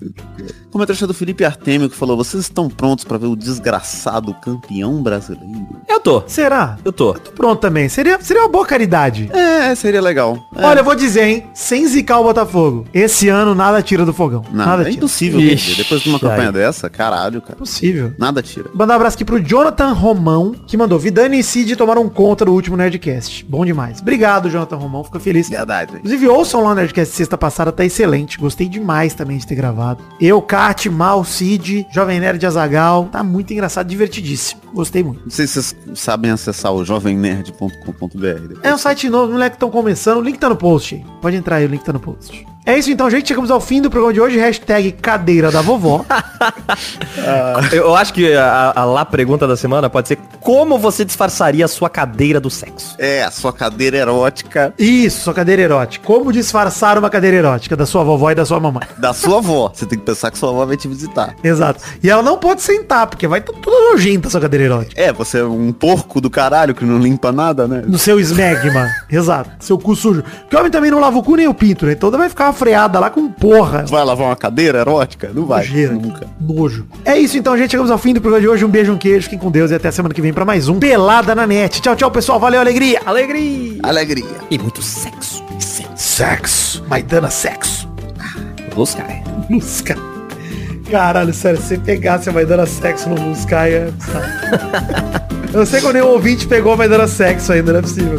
Comentário 0.70 1.06
do 1.06 1.14
Felipe 1.14 1.44
Artemio 1.44 1.88
que 1.90 1.96
falou: 1.96 2.16
Vocês 2.16 2.44
estão 2.44 2.68
prontos 2.68 3.04
pra 3.04 3.18
ver 3.18 3.26
o 3.26 3.36
desgraçado 3.36 4.32
campeão 4.34 5.02
brasileiro? 5.02 5.66
Eu 5.88 6.00
tô, 6.00 6.22
Será? 6.26 6.78
eu 6.84 6.92
tô. 6.92 7.12
Tô 7.14 7.30
pronto 7.32 7.60
também. 7.60 7.88
Seria, 7.88 8.18
seria 8.20 8.42
uma 8.42 8.48
boa 8.48 8.64
caridade. 8.66 9.28
É, 9.32 9.74
seria 9.74 10.00
legal. 10.00 10.38
É, 10.56 10.64
Olha, 10.64 10.80
eu 10.80 10.84
vou 10.84 10.94
dizer, 10.94 11.24
hein? 11.26 11.44
Sem 11.54 11.86
zicar 11.86 12.20
o 12.20 12.24
Botafogo. 12.24 12.86
Esse 12.94 13.28
ano 13.28 13.54
nada 13.54 13.82
tira 13.82 14.04
do 14.04 14.12
fogão. 14.12 14.42
nada, 14.52 14.70
nada 14.70 14.82
é 14.82 14.84
tira. 14.86 14.96
impossível 14.96 15.40
Ixi. 15.40 15.76
Depois 15.76 16.00
de 16.02 16.08
uma 16.08 16.18
campanha 16.38 16.52
dessa, 16.52 16.88
caralho, 16.88 17.40
cara. 17.42 17.56
Possível. 17.56 18.12
Nada 18.18 18.42
tira. 18.42 18.70
Mandar 18.74 18.94
um 18.94 18.96
abraço 18.96 19.16
aqui 19.16 19.24
pro 19.24 19.42
Jonathan 19.42 19.92
Romão, 19.92 20.54
que 20.66 20.76
mandou 20.76 20.98
Vidani 20.98 21.38
e 21.38 21.42
Cid 21.42 21.76
tomaram 21.76 22.08
conta 22.08 22.44
do 22.44 22.52
último 22.52 22.76
Nerdcast. 22.76 23.44
Bom 23.44 23.64
demais. 23.64 24.00
Obrigado, 24.00 24.50
Jonathan 24.50 24.76
Romão. 24.76 25.04
Fico 25.04 25.20
feliz. 25.20 25.48
Verdade. 25.48 25.96
Inclusive, 25.96 26.28
ouçam 26.28 26.62
lá 26.62 26.72
o 26.72 26.74
Nerdcast 26.74 27.14
sexta 27.14 27.36
passada, 27.36 27.72
tá 27.72 27.84
excelente. 27.84 28.38
Gostei 28.38 28.68
demais 28.68 29.14
também 29.14 29.38
de 29.38 29.46
ter 29.46 29.54
gravado. 29.54 30.02
Eu, 30.20 30.40
Kat, 30.40 30.88
Mal, 30.88 31.24
Cid, 31.24 31.86
Jovem 31.92 32.20
Nerd 32.20 32.44
Azagal. 32.46 33.08
Tá 33.10 33.22
muito 33.22 33.52
engraçado, 33.52 33.86
divertidíssimo. 33.86 34.60
Gostei 34.72 35.02
muito. 35.02 35.22
Não 35.24 35.30
sei 35.30 35.46
se 35.46 35.62
vocês 35.62 35.98
sabem 35.98 36.30
acessar 36.30 36.72
o 36.72 36.84
jovemnerd.com.br. 36.84 38.58
É 38.62 38.74
um 38.74 38.78
site 38.78 39.08
novo, 39.08 39.26
os 39.26 39.32
moleques 39.32 39.56
estão 39.56 39.70
começando. 39.70 40.18
O 40.18 40.22
link 40.22 40.38
tá 40.38 40.48
no 40.48 40.56
post. 40.56 41.04
Pode 41.20 41.36
entrar 41.36 41.56
aí, 41.56 41.64
o 41.64 41.68
link 41.68 41.84
tá 41.84 41.92
no 41.92 42.00
post. 42.00 42.47
É 42.68 42.78
isso 42.78 42.90
então, 42.90 43.08
gente. 43.08 43.26
Chegamos 43.26 43.50
ao 43.50 43.62
fim 43.62 43.80
do 43.80 43.88
programa 43.88 44.12
de 44.12 44.20
hoje. 44.20 44.38
Hashtag 44.38 44.92
cadeira 44.92 45.50
da 45.50 45.62
vovó. 45.62 46.04
Eu 47.72 47.96
acho 47.96 48.12
que 48.12 48.34
a, 48.34 48.74
a 48.76 48.84
lá 48.84 49.06
pergunta 49.06 49.46
da 49.46 49.56
semana 49.56 49.88
pode 49.88 50.08
ser 50.08 50.18
como 50.38 50.78
você 50.78 51.02
disfarçaria 51.02 51.64
a 51.64 51.68
sua 51.68 51.88
cadeira 51.88 52.38
do 52.38 52.50
sexo? 52.50 52.94
É, 52.98 53.24
a 53.24 53.30
sua 53.30 53.54
cadeira 53.54 53.96
erótica 53.96 54.74
Isso, 54.78 55.22
sua 55.22 55.32
cadeira 55.32 55.62
erótica. 55.62 56.04
Como 56.06 56.30
disfarçar 56.30 56.98
uma 56.98 57.08
cadeira 57.08 57.38
erótica 57.38 57.74
da 57.74 57.86
sua 57.86 58.04
vovó 58.04 58.30
e 58.30 58.34
da 58.34 58.44
sua 58.44 58.60
mamãe. 58.60 58.86
da 58.98 59.14
sua 59.14 59.38
avó. 59.38 59.72
Você 59.74 59.86
tem 59.86 59.98
que 59.98 60.04
pensar 60.04 60.30
que 60.30 60.36
sua 60.36 60.50
avó 60.50 60.66
vai 60.66 60.76
te 60.76 60.88
visitar. 60.88 61.34
Exato. 61.42 61.82
E 62.02 62.10
ela 62.10 62.22
não 62.22 62.36
pode 62.36 62.60
sentar, 62.60 63.06
porque 63.06 63.26
vai 63.26 63.40
estar 63.40 63.54
toda 63.54 63.92
nojenta 63.92 64.28
a 64.28 64.30
sua 64.30 64.42
cadeira 64.42 64.66
erótica. 64.66 65.00
É, 65.00 65.10
você 65.10 65.38
é 65.38 65.44
um 65.44 65.72
porco 65.72 66.20
do 66.20 66.28
caralho 66.28 66.74
que 66.74 66.84
não 66.84 66.98
limpa 66.98 67.32
nada, 67.32 67.66
né? 67.66 67.82
No 67.86 67.98
seu 67.98 68.20
smegma. 68.20 68.90
Exato. 69.10 69.50
Seu 69.58 69.78
cu 69.78 69.96
sujo. 69.96 70.22
Porque 70.22 70.54
o 70.54 70.58
homem 70.58 70.70
também 70.70 70.90
não 70.90 71.00
lava 71.00 71.16
o 71.16 71.22
cu 71.22 71.34
nem 71.34 71.48
o 71.48 71.54
pinto, 71.54 71.86
né? 71.86 71.92
Então 71.92 72.10
vai 72.10 72.28
ficar 72.28 72.46
uma 72.46 72.57
freada 72.58 72.98
lá 72.98 73.08
com 73.08 73.30
porra. 73.30 73.84
Vai 73.88 74.04
lavar 74.04 74.26
uma 74.26 74.36
cadeira 74.36 74.80
erótica? 74.80 75.30
Não 75.32 75.46
vai. 75.46 75.60
Nojeira. 75.60 75.92
Nunca. 75.92 76.26
Nojo. 76.40 76.86
É 77.04 77.16
isso 77.16 77.38
então, 77.38 77.56
gente. 77.56 77.70
Chegamos 77.70 77.90
ao 77.90 77.98
fim 77.98 78.12
do 78.12 78.20
programa 78.20 78.42
de 78.42 78.48
hoje. 78.48 78.64
Um 78.64 78.68
beijo, 78.68 78.92
um 78.92 78.98
queijo. 78.98 79.24
Fiquem 79.24 79.38
com 79.38 79.50
Deus 79.50 79.70
e 79.70 79.74
até 79.74 79.90
semana 79.90 80.12
que 80.12 80.20
vem 80.20 80.32
pra 80.32 80.44
mais 80.44 80.68
um 80.68 80.78
Pelada 80.78 81.34
na 81.34 81.46
Net. 81.46 81.80
Tchau, 81.80 81.94
tchau, 81.94 82.10
pessoal. 82.10 82.40
Valeu, 82.40 82.60
alegria. 82.60 83.00
Alegria! 83.06 83.78
Alegria. 83.82 84.36
E 84.50 84.58
muito 84.58 84.82
sexo. 84.82 85.44
Sexo. 85.94 86.84
Maidana 86.88 87.30
sexo. 87.30 87.88
Buscar. 88.74 89.08
Musca. 89.48 89.96
Caralho, 90.90 91.34
sério, 91.34 91.60
se 91.60 91.68
você 91.68 91.78
pegasse 91.78 92.30
a 92.30 92.32
Maidana 92.32 92.64
sexo 92.64 93.10
no 93.10 93.20
Musca, 93.20 93.68
é... 93.68 93.92
Eu 95.52 95.64
sei 95.64 95.80
que 95.80 95.92
nenhum 95.92 96.08
ouvinte 96.08 96.46
pegou 96.46 96.72
a 96.72 96.76
Maidana 96.76 97.06
sexo 97.06 97.52
ainda, 97.52 97.72
não 97.72 97.78
é 97.78 97.82
possível. 97.82 98.18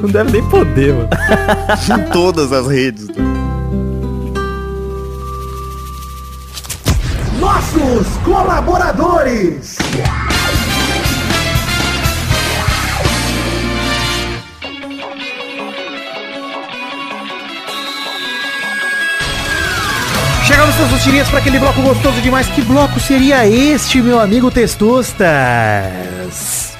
Não 0.00 0.08
deve 0.08 0.32
nem 0.32 0.48
poder, 0.48 0.94
mano. 0.94 1.08
em 1.98 2.12
todas 2.12 2.52
as 2.52 2.66
redes. 2.68 3.08
Nossos 7.40 8.06
colaboradores. 8.24 9.76
Chegamos 20.88 20.92
nas 20.92 21.02
tirinhas 21.02 21.28
para 21.28 21.38
aquele 21.40 21.58
bloco 21.58 21.82
gostoso 21.82 22.20
demais. 22.22 22.46
Que 22.48 22.62
bloco 22.62 22.98
seria 22.98 23.46
este, 23.46 24.00
meu 24.00 24.18
amigo 24.18 24.50
Testostas? 24.50 25.18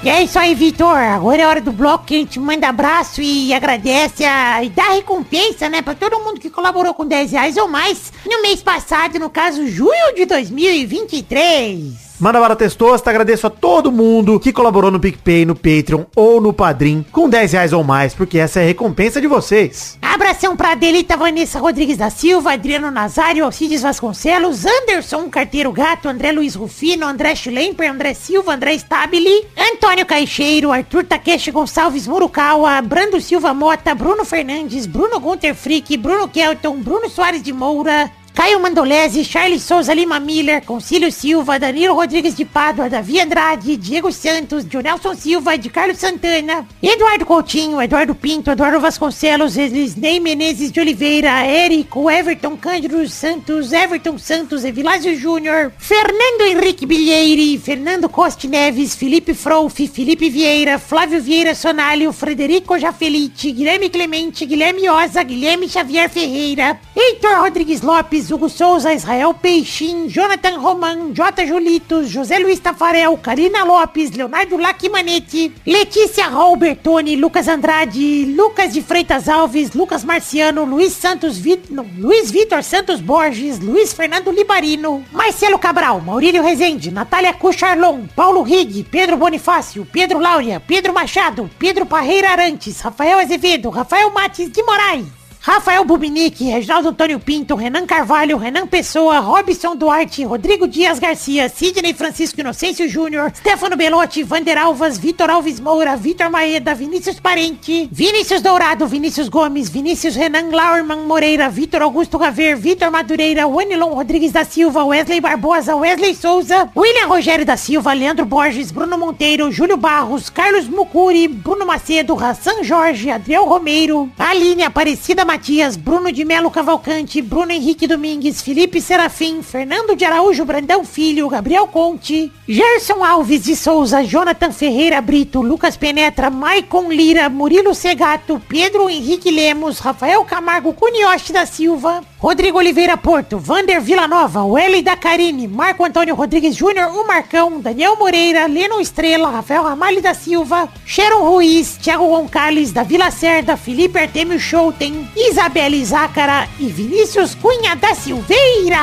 E 0.02 0.08
é 0.08 0.22
isso 0.22 0.38
aí, 0.38 0.54
Vitor. 0.54 0.96
Agora 0.96 1.42
é 1.42 1.46
hora 1.46 1.60
do 1.60 1.72
bloco 1.72 2.06
que 2.06 2.14
a 2.14 2.18
gente 2.18 2.40
manda 2.40 2.68
abraço 2.68 3.20
e 3.20 3.52
agradece 3.52 4.24
a, 4.24 4.64
e 4.64 4.70
dá 4.70 4.94
recompensa, 4.94 5.68
né? 5.68 5.82
Pra 5.82 5.94
todo 5.94 6.20
mundo 6.20 6.40
que 6.40 6.48
colaborou 6.48 6.94
com 6.94 7.04
10 7.04 7.32
reais 7.32 7.58
ou 7.58 7.68
mais 7.68 8.10
no 8.24 8.40
mês 8.40 8.62
passado, 8.62 9.18
no 9.18 9.28
caso, 9.28 9.68
junho 9.68 10.14
de 10.14 10.24
2023. 10.24 12.07
Manda 12.20 12.40
para 12.40 12.56
Testosta, 12.56 13.10
agradeço 13.10 13.46
a 13.46 13.50
todo 13.50 13.92
mundo 13.92 14.40
que 14.40 14.52
colaborou 14.52 14.90
no 14.90 14.98
PicPay, 14.98 15.44
no 15.44 15.54
Patreon 15.54 16.04
ou 16.16 16.40
no 16.40 16.52
Padrim 16.52 17.06
com 17.12 17.28
10 17.28 17.52
reais 17.52 17.72
ou 17.72 17.84
mais, 17.84 18.12
porque 18.12 18.38
essa 18.38 18.58
é 18.58 18.64
a 18.64 18.66
recompensa 18.66 19.20
de 19.20 19.28
vocês. 19.28 19.96
Abração 20.02 20.56
pra 20.56 20.72
Adelita 20.72 21.16
Vanessa 21.16 21.60
Rodrigues 21.60 21.96
da 21.96 22.10
Silva, 22.10 22.54
Adriano 22.54 22.90
Nazário, 22.90 23.44
Alcides 23.44 23.82
Vasconcelos, 23.82 24.66
Anderson 24.66 25.30
Carteiro 25.30 25.70
Gato, 25.70 26.08
André 26.08 26.32
Luiz 26.32 26.56
Rufino, 26.56 27.06
André 27.06 27.36
Schlemper, 27.36 27.88
André 27.88 28.14
Silva, 28.14 28.54
André 28.54 28.74
Stabile, 28.74 29.46
Antônio 29.56 30.04
Caixeiro, 30.04 30.72
Arthur 30.72 31.04
Takeshi 31.04 31.52
Gonçalves 31.52 32.08
Murukawa, 32.08 32.82
Brando 32.82 33.20
Silva 33.20 33.54
Mota, 33.54 33.94
Bruno 33.94 34.24
Fernandes, 34.24 34.86
Bruno 34.86 35.20
Gunter 35.20 35.54
Frick, 35.54 35.96
Bruno 35.96 36.26
Kelton, 36.26 36.80
Bruno 36.80 37.08
Soares 37.08 37.44
de 37.44 37.52
Moura, 37.52 38.10
Caio 38.38 38.60
Mandolese, 38.60 39.24
Charles 39.24 39.64
Souza 39.64 39.92
Lima 39.92 40.20
Miller, 40.20 40.64
Concílio 40.64 41.10
Silva, 41.10 41.58
Danilo 41.58 41.96
Rodrigues 41.96 42.36
de 42.36 42.44
Pádua, 42.44 42.88
Davi 42.88 43.20
Andrade, 43.20 43.76
Diego 43.76 44.12
Santos, 44.12 44.64
Jonelson 44.64 45.16
Silva, 45.16 45.58
de 45.58 45.68
Carlos 45.68 45.98
Santana, 45.98 46.64
Eduardo 46.80 47.26
Coutinho, 47.26 47.82
Eduardo 47.82 48.14
Pinto, 48.14 48.52
Eduardo 48.52 48.78
Vasconcelos, 48.78 49.56
Elisnei 49.56 50.20
Menezes 50.20 50.70
de 50.70 50.78
Oliveira, 50.78 51.44
Érico, 51.44 52.08
Everton 52.08 52.56
Cândido 52.56 53.04
Santos, 53.08 53.72
Everton 53.72 54.16
Santos, 54.20 54.64
Evilásio 54.64 55.18
Júnior, 55.18 55.72
Fernando 55.76 56.44
Henrique 56.44 56.86
Bilheire, 56.86 57.58
Fernando 57.58 58.08
Coste 58.08 58.46
Neves, 58.46 58.94
Felipe 58.94 59.34
Frouf, 59.34 59.80
Felipe 59.92 60.30
Vieira, 60.30 60.78
Flávio 60.78 61.20
Vieira 61.20 61.56
Sonalho, 61.56 62.12
Frederico 62.12 62.78
Jafelite, 62.78 63.50
Guilherme 63.50 63.90
Clemente, 63.90 64.46
Guilherme 64.46 64.88
Oza, 64.88 65.24
Guilherme 65.24 65.68
Xavier 65.68 66.08
Ferreira, 66.08 66.78
Heitor 66.94 67.38
Rodrigues 67.38 67.82
Lopes, 67.82 68.27
Hugo 68.30 68.48
Souza, 68.48 68.92
Israel 68.92 69.34
Peixin, 69.34 70.08
Jonathan 70.08 70.60
Roman, 70.60 71.14
J. 71.14 71.46
Julitos, 71.46 72.12
José 72.12 72.38
Luiz 72.38 72.60
Tafarel, 72.60 73.16
Karina 73.18 73.64
Lopes, 73.64 74.10
Leonardo 74.10 74.58
Lacimanetti, 74.58 75.52
Letícia 75.64 76.28
Robertoni, 76.28 77.16
Lucas 77.16 77.48
Andrade, 77.48 78.26
Lucas 78.26 78.74
de 78.74 78.82
Freitas 78.82 79.28
Alves, 79.28 79.72
Lucas 79.74 80.04
Marciano, 80.04 80.64
Luiz 80.64 80.92
Santos 80.92 81.38
Vit... 81.38 81.70
não, 81.70 81.86
Luiz 81.96 82.30
Vitor 82.30 82.62
Santos 82.62 83.00
Borges, 83.00 83.58
Luiz 83.60 83.92
Fernando 83.92 84.30
Libarino, 84.30 85.04
Marcelo 85.12 85.58
Cabral, 85.58 86.02
Maurílio 86.02 86.42
Rezende, 86.42 86.90
Natália 86.90 87.32
Cucharlon, 87.32 88.08
Paulo 88.14 88.42
Rig, 88.42 88.84
Pedro 88.90 89.16
Bonifácio, 89.16 89.86
Pedro 89.90 90.18
Laura, 90.18 90.60
Pedro 90.60 90.92
Machado, 90.92 91.48
Pedro 91.58 91.86
Parreira 91.86 92.32
Arantes, 92.32 92.80
Rafael 92.80 93.18
Azevedo, 93.20 93.70
Rafael 93.70 94.10
Mates 94.10 94.50
de 94.50 94.62
Moraes, 94.62 95.06
Rafael 95.48 95.82
Bubinic, 95.82 96.44
Reginaldo 96.44 96.90
Antônio 96.90 97.18
Pinto, 97.18 97.56
Renan 97.56 97.86
Carvalho, 97.86 98.36
Renan 98.36 98.66
Pessoa, 98.66 99.18
Robson 99.20 99.74
Duarte, 99.74 100.22
Rodrigo 100.26 100.66
Dias 100.66 100.98
Garcia, 100.98 101.48
Sidney 101.48 101.94
Francisco 101.94 102.38
Inocêncio 102.38 102.86
Júnior, 102.86 103.32
Stefano 103.34 103.74
Belotti, 103.74 104.22
Vander 104.22 104.58
Alvas, 104.58 104.98
Vitor 104.98 105.30
Alves 105.30 105.58
Moura, 105.58 105.96
Vitor 105.96 106.28
Maeda, 106.28 106.74
Vinícius 106.74 107.18
Parente, 107.18 107.88
Vinícius 107.90 108.42
Dourado, 108.42 108.86
Vinícius 108.86 109.30
Gomes, 109.30 109.70
Vinícius 109.70 110.16
Renan 110.16 110.50
Lauerman 110.50 111.06
Moreira, 111.06 111.48
Vitor 111.48 111.80
Augusto 111.80 112.18
Gaver, 112.18 112.54
Vitor 112.54 112.90
Madureira, 112.90 113.46
Wanilon 113.46 113.94
Rodrigues 113.94 114.32
da 114.32 114.44
Silva, 114.44 114.84
Wesley 114.84 115.18
Barbosa, 115.18 115.74
Wesley 115.74 116.14
Souza, 116.14 116.70
William 116.76 117.08
Rogério 117.08 117.46
da 117.46 117.56
Silva, 117.56 117.94
Leandro 117.94 118.26
Borges, 118.26 118.70
Bruno 118.70 118.98
Monteiro, 118.98 119.50
Júlio 119.50 119.78
Barros, 119.78 120.28
Carlos 120.28 120.68
Mucuri, 120.68 121.26
Bruno 121.26 121.64
Macedo, 121.64 122.22
Hassan 122.22 122.62
Jorge, 122.68 123.10
Adriel 123.10 123.46
Romero, 123.46 124.10
Aline 124.18 124.64
Aparecida 124.64 125.24
Matias, 125.38 125.76
Bruno 125.76 126.10
de 126.10 126.24
Melo 126.24 126.50
Cavalcante, 126.50 127.22
Bruno 127.22 127.52
Henrique 127.52 127.86
Domingues, 127.86 128.42
Felipe 128.42 128.80
Serafim, 128.80 129.40
Fernando 129.40 129.94
de 129.94 130.04
Araújo 130.04 130.44
Brandão 130.44 130.84
Filho, 130.84 131.28
Gabriel 131.28 131.68
Conte, 131.68 132.32
Gerson 132.48 133.04
Alves 133.04 133.44
de 133.44 133.54
Souza, 133.54 134.02
Jonathan 134.02 134.50
Ferreira 134.50 135.00
Brito, 135.00 135.40
Lucas 135.40 135.76
Penetra, 135.76 136.28
Maicon 136.28 136.90
Lira, 136.90 137.28
Murilo 137.28 137.72
Segato, 137.72 138.42
Pedro 138.48 138.90
Henrique 138.90 139.30
Lemos, 139.30 139.78
Rafael 139.78 140.24
Camargo 140.24 140.72
Cunioche 140.72 141.32
da 141.32 141.46
Silva, 141.46 142.02
Rodrigo 142.20 142.58
Oliveira 142.58 142.96
Porto, 142.96 143.38
Vander 143.38 143.80
Villanova, 143.80 144.42
Welly 144.44 144.82
da 144.82 144.96
Carine, 144.96 145.46
Marco 145.46 145.84
Antônio 145.84 146.16
Rodrigues 146.16 146.56
Júnior, 146.56 146.88
o 146.88 147.06
Marcão, 147.06 147.60
Daniel 147.60 147.94
Moreira, 147.96 148.48
Leno 148.48 148.80
Estrela, 148.80 149.30
Rafael 149.30 149.62
Ramalho 149.62 150.02
da 150.02 150.12
Silva, 150.14 150.68
Sharon 150.84 151.22
Ruiz, 151.22 151.76
Thiago 151.76 152.08
Gonçalves, 152.08 152.72
da 152.72 152.82
Vila 152.82 153.12
Cerda, 153.12 153.56
Felipe 153.56 154.00
Artemio 154.00 154.40
Schouten, 154.40 155.08
Isabelle 155.16 155.84
Zácara 155.84 156.48
e 156.58 156.66
Vinícius 156.66 157.36
Cunha 157.36 157.76
da 157.76 157.94
Silveira. 157.94 158.78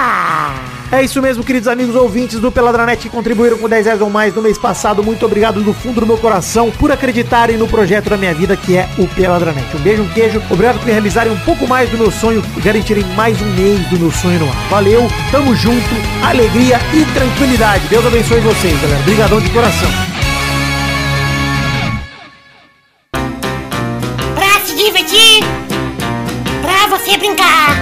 É 0.91 1.01
isso 1.01 1.21
mesmo, 1.21 1.43
queridos 1.43 1.67
amigos 1.67 1.95
ouvintes 1.95 2.39
do 2.39 2.51
Peladranet 2.51 3.01
que 3.01 3.09
contribuíram 3.09 3.57
com 3.57 3.67
10 3.67 3.85
reais 3.85 4.01
ou 4.01 4.09
mais 4.09 4.33
no 4.33 4.41
mês 4.41 4.57
passado. 4.57 5.03
Muito 5.03 5.25
obrigado 5.25 5.61
do 5.61 5.73
fundo 5.73 5.99
do 5.99 6.07
meu 6.07 6.17
coração 6.17 6.71
por 6.71 6.91
acreditarem 6.91 7.57
no 7.57 7.67
projeto 7.67 8.09
da 8.09 8.17
minha 8.17 8.33
vida 8.33 8.55
que 8.55 8.77
é 8.77 8.87
o 8.97 9.07
Peladranet. 9.07 9.75
Um 9.75 9.79
beijo, 9.79 10.03
um 10.03 10.09
queijo. 10.09 10.41
Obrigado 10.49 10.79
por 10.79 10.87
realizarem 10.87 11.33
um 11.33 11.39
pouco 11.39 11.67
mais 11.67 11.89
do 11.89 11.97
meu 11.97 12.11
sonho 12.11 12.43
e 12.55 12.61
garantirem 12.61 13.03
mais 13.15 13.41
um 13.41 13.45
mês 13.53 13.79
do 13.89 13.99
meu 13.99 14.11
sonho 14.11 14.39
no 14.39 14.47
ar. 14.47 14.55
Valeu, 14.69 15.07
tamo 15.31 15.55
junto, 15.55 15.95
alegria 16.23 16.79
e 16.93 17.03
tranquilidade. 17.13 17.87
Deus 17.87 18.05
abençoe 18.05 18.39
vocês, 18.41 18.79
galera. 18.79 18.99
Obrigadão 19.01 19.41
de 19.41 19.49
coração. 19.49 19.89
Pra 23.11 24.59
se 24.63 24.75
divertir, 24.75 25.43
pra 26.61 26.87
você 26.87 27.17
brincar. 27.17 27.75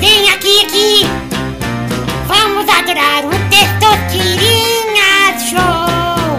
Vem 0.00 0.30
aqui, 0.30 0.64
aqui. 0.64 1.31
Adorar 2.92 3.24
o 3.24 3.30
Testosterinha 3.48 5.38
Show. 5.48 6.36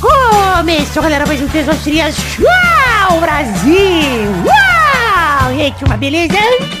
Começou, 0.00 1.02
galera, 1.02 1.26
mais 1.26 1.42
um 1.42 1.48
Testosterinha 1.48 2.10
Show, 2.10 3.20
Brasil. 3.20 4.30
Uau! 4.46 5.54
Gente, 5.54 5.84
uma 5.84 5.98
beleza? 5.98 6.32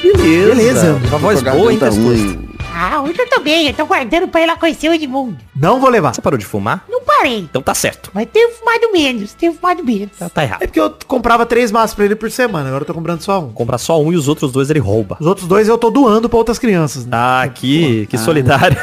Beleza. 0.02 0.54
Beleza. 0.54 1.00
Uma 1.08 1.18
voz 1.18 1.42
boa, 1.42 1.70
hein, 1.70 1.78
Testosta? 1.78 2.49
Ah, 2.82 3.02
hoje 3.02 3.18
eu 3.18 3.28
tô 3.28 3.40
bem, 3.40 3.66
eu 3.66 3.74
tô 3.74 3.84
guardando 3.84 4.26
pra 4.26 4.40
ir 4.40 4.46
lá 4.46 4.56
conhecer 4.56 4.88
o 4.88 4.94
Edmundo. 4.94 5.36
Não 5.54 5.78
vou 5.78 5.90
levar. 5.90 6.14
Você 6.14 6.22
parou 6.22 6.38
de 6.38 6.46
fumar? 6.46 6.82
Não 6.88 7.02
parei, 7.04 7.40
Então 7.40 7.60
tá 7.60 7.74
certo. 7.74 8.10
mas 8.14 8.26
tenho 8.32 8.50
fumado 8.52 8.90
menos, 8.90 9.34
tenho 9.34 9.52
fumado 9.52 9.84
menos. 9.84 10.16
Tá, 10.18 10.30
tá 10.30 10.42
errado. 10.42 10.62
É 10.62 10.66
porque 10.66 10.80
eu 10.80 10.90
comprava 11.06 11.44
três 11.44 11.70
maços 11.70 11.94
pra 11.94 12.06
ele 12.06 12.16
por 12.16 12.30
semana, 12.30 12.68
agora 12.68 12.80
eu 12.80 12.86
tô 12.86 12.94
comprando 12.94 13.20
só 13.20 13.38
um. 13.38 13.52
Comprar 13.52 13.76
só 13.76 14.00
um 14.00 14.10
e 14.10 14.16
os 14.16 14.28
outros 14.28 14.50
dois 14.50 14.70
ele 14.70 14.78
rouba. 14.78 15.18
Os 15.20 15.26
outros 15.26 15.46
dois 15.46 15.68
eu 15.68 15.76
tô 15.76 15.90
doando 15.90 16.26
pra 16.26 16.38
outras 16.38 16.58
crianças. 16.58 17.04
né? 17.04 17.10
Ah, 17.12 17.50
que, 17.54 18.06
que 18.06 18.16
solidário. 18.16 18.78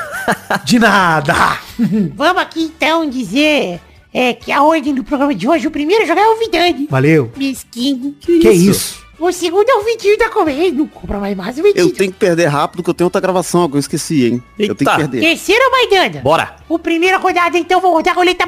De 0.64 0.78
nada! 0.78 1.34
Vamos 2.16 2.40
aqui 2.40 2.72
então 2.76 3.10
dizer 3.10 3.80
é, 4.14 4.32
que 4.34 4.52
a 4.52 4.62
ordem 4.62 4.94
do 4.94 5.04
programa 5.04 5.34
de 5.34 5.48
hoje, 5.50 5.66
o 5.68 5.72
primeiro 5.72 6.04
a 6.04 6.08
jogar 6.08 6.22
é 6.22 6.28
o 6.28 6.38
Vidani. 6.38 6.86
Valeu. 6.88 7.32
Mesquinho. 7.36 8.14
Que 8.22 8.52
isso? 8.52 9.07
O 9.20 9.32
segundo 9.32 9.68
é 9.68 9.76
o 9.76 9.84
Vitinho 9.84 10.18
da 10.18 10.30
Comédia. 10.30 10.72
Não 10.72 10.88
compra 10.88 11.20
mais 11.20 11.36
mais 11.36 11.58
o 11.58 11.64
Vitinho. 11.64 11.88
Eu 11.88 11.94
tenho 11.94 12.12
que 12.12 12.20
perder 12.20 12.46
rápido 12.46 12.84
que 12.84 12.90
eu 12.90 12.94
tenho 12.94 13.08
outra 13.08 13.20
gravação 13.20 13.68
que 13.68 13.76
eu 13.76 13.80
esqueci, 13.80 14.26
hein? 14.26 14.44
Eu 14.60 14.76
tenho 14.76 14.90
Eita. 14.90 14.92
que 14.92 14.98
perder. 14.98 15.20
Terceiro 15.22 15.64
é 15.64 15.68
o 15.68 15.72
Maidana. 15.72 16.22
Bora. 16.22 16.56
O 16.70 16.78
primeiro 16.78 17.20
rodada, 17.20 17.58
então, 17.58 17.82
vou 17.82 17.94
rodar 17.94 18.14
a 18.14 18.16
roleta. 18.16 18.48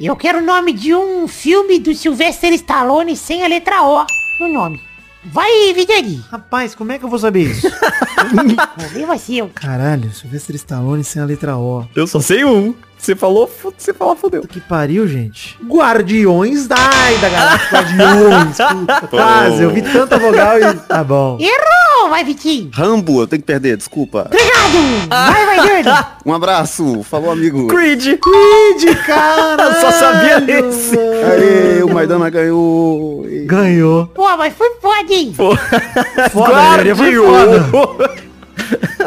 Eu 0.00 0.16
quero 0.16 0.38
o 0.38 0.42
nome 0.42 0.72
de 0.72 0.94
um 0.94 1.26
filme 1.26 1.80
do 1.80 1.92
Sylvester 1.94 2.52
Stallone 2.52 3.16
sem 3.16 3.42
a 3.42 3.48
letra 3.48 3.82
O 3.82 4.06
no 4.38 4.48
nome. 4.52 4.80
Vai, 5.24 5.72
Vidani. 5.74 6.22
Rapaz, 6.30 6.74
como 6.74 6.92
é 6.92 6.98
que 6.98 7.04
eu 7.04 7.08
vou 7.08 7.18
saber 7.18 7.50
isso? 7.50 7.68
Problema 8.78 9.18
seu. 9.18 9.50
Caralho, 9.52 10.12
Sylvester 10.12 10.54
Stallone 10.54 11.02
sem 11.02 11.20
a 11.20 11.24
letra 11.24 11.56
O. 11.56 11.84
Eu 11.96 12.06
só 12.06 12.20
sei 12.20 12.44
um. 12.44 12.74
Você 13.06 13.14
falou, 13.14 13.48
você 13.78 13.94
falou, 13.94 14.16
fodeu. 14.16 14.42
Que 14.42 14.58
pariu, 14.58 15.06
gente. 15.06 15.56
Guardiões 15.64 16.66
da... 16.66 16.74
Ai, 16.76 17.16
da 17.18 17.28
Galáxia. 17.28 17.70
Guardiões. 17.70 18.56
Puta, 18.56 19.00
quase. 19.06 19.62
Eu 19.62 19.70
vi 19.70 19.80
tanta 19.80 20.18
vogal 20.18 20.58
e... 20.58 20.74
Tá 20.74 21.04
bom. 21.04 21.38
Errou! 21.40 22.10
Vai, 22.10 22.24
Vitinho. 22.24 22.68
Rambo, 22.74 23.20
eu 23.20 23.28
tenho 23.28 23.42
que 23.42 23.46
perder, 23.46 23.76
desculpa. 23.76 24.26
Obrigado. 24.26 25.08
Vai, 25.08 25.46
Maidana. 25.46 26.08
Um 26.26 26.34
abraço, 26.34 27.04
falou 27.04 27.30
amigo. 27.30 27.68
Creed. 27.68 28.18
Creed, 28.18 28.96
cara. 29.06 29.62
Eu 29.62 29.72
só 29.80 29.92
sabia 29.92 30.58
esse. 30.58 30.98
Aê, 30.98 31.84
o 31.84 31.94
Maidana 31.94 32.28
ganhou. 32.28 33.24
Ganhou. 33.44 34.08
Pô, 34.08 34.36
mas 34.36 34.52
foi 34.52 34.70
foda, 34.82 35.14
hein? 35.14 35.32
Foda, 35.32 36.82
né? 36.82 38.26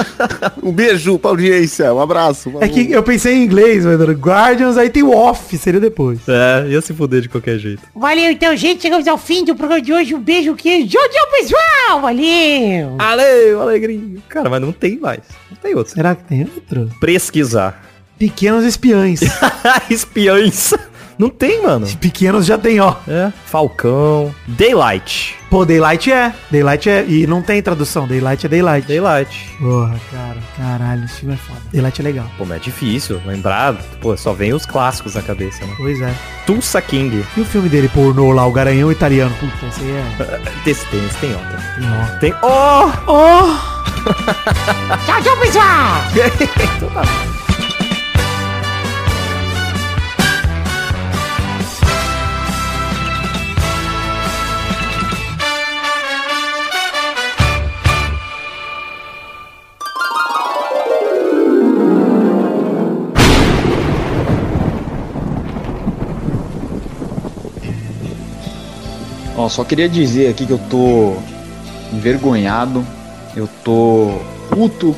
Um 0.61 0.71
beijo 0.71 1.17
pra 1.19 1.31
audiência, 1.31 1.93
um 1.93 2.01
abraço. 2.01 2.51
É 2.59 2.67
que 2.67 2.91
eu 2.91 3.01
pensei 3.03 3.35
em 3.35 3.43
inglês, 3.43 3.85
mas 3.85 3.99
Guardians, 4.17 4.77
aí 4.77 4.89
tem 4.89 5.03
o 5.03 5.11
off, 5.11 5.57
seria 5.57 5.79
depois. 5.79 6.19
É, 6.27 6.67
ia 6.69 6.81
se 6.81 6.93
fuder 6.93 7.21
de 7.21 7.29
qualquer 7.29 7.57
jeito. 7.57 7.81
Valeu, 7.95 8.31
então, 8.31 8.55
gente. 8.55 8.81
Chegamos 8.81 9.07
ao 9.07 9.17
fim 9.17 9.43
do 9.45 9.55
programa 9.55 9.81
de 9.81 9.93
hoje. 9.93 10.15
Um 10.15 10.19
beijo, 10.19 10.55
queijo. 10.55 10.87
Tchau, 10.87 11.01
tchau, 11.09 11.27
pessoal. 11.31 12.01
Valeu. 12.01 12.97
Valeu, 12.97 13.61
alegria. 13.61 14.01
Cara, 14.27 14.49
mas 14.49 14.61
não 14.61 14.71
tem 14.71 14.97
mais. 14.99 15.21
Não 15.49 15.57
tem 15.57 15.75
outro. 15.75 15.93
Será 15.93 16.15
que 16.15 16.23
tem 16.23 16.41
outro? 16.41 16.89
Pesquisar. 16.99 17.83
Pequenos 18.17 18.65
espiães. 18.65 19.21
Espiões. 19.89 20.73
Não 21.19 21.29
tem, 21.29 21.61
mano. 21.61 21.85
Pequenos 21.99 22.45
já 22.45 22.57
tem, 22.57 22.79
ó. 22.79 22.95
É. 23.05 23.33
Falcão. 23.45 24.33
Daylight. 24.47 25.35
Pô, 25.49 25.65
Daylight 25.65 26.09
é. 26.09 26.33
Daylight 26.49 26.89
é. 26.89 27.03
E 27.05 27.27
não 27.27 27.41
tem 27.41 27.61
tradução. 27.61 28.07
Daylight 28.07 28.45
é 28.45 28.49
Daylight. 28.49 28.87
Daylight. 28.87 29.49
Porra, 29.59 29.99
cara. 30.09 30.37
Caralho, 30.55 31.03
esse 31.03 31.15
filme 31.15 31.33
é 31.33 31.37
foda. 31.37 31.59
Daylight 31.73 31.99
é 31.99 32.03
legal. 32.03 32.25
Pô, 32.37 32.45
mas 32.45 32.57
é 32.57 32.59
difícil 32.61 33.21
lembrar. 33.25 33.73
Pô, 33.99 34.15
só 34.15 34.31
vem 34.31 34.53
os 34.53 34.65
clássicos 34.65 35.15
na 35.15 35.21
cabeça, 35.21 35.65
né? 35.65 35.73
Pois 35.75 35.99
é. 35.99 36.13
Tulsa 36.45 36.81
King. 36.81 37.25
E 37.35 37.41
o 37.41 37.45
filme 37.45 37.67
dele 37.67 37.89
pornô 37.89 38.31
lá, 38.31 38.45
o 38.45 38.53
Garanhão 38.53 38.89
Italiano? 38.89 39.35
Puta, 39.39 39.65
esse 39.67 39.81
aí 39.81 39.91
é. 39.91 40.69
Esse 40.69 40.85
tem, 40.89 41.05
esse 41.05 41.17
tem 41.17 41.33
outra. 41.33 41.59
Tem 41.75 41.89
ó. 41.89 42.19
Tem. 42.19 42.33
Oh! 42.41 42.89
Oh! 43.11 43.57
Tchau, 45.05 45.21
tchau, 45.21 45.35
pessoal. 45.37 46.01
Ó, 69.39 69.47
só 69.47 69.63
queria 69.63 69.87
dizer 69.87 70.27
aqui 70.27 70.45
que 70.45 70.51
eu 70.51 70.59
tô 70.69 71.13
envergonhado, 71.93 72.85
eu 73.37 73.47
tô 73.63 74.11
puto, 74.49 74.93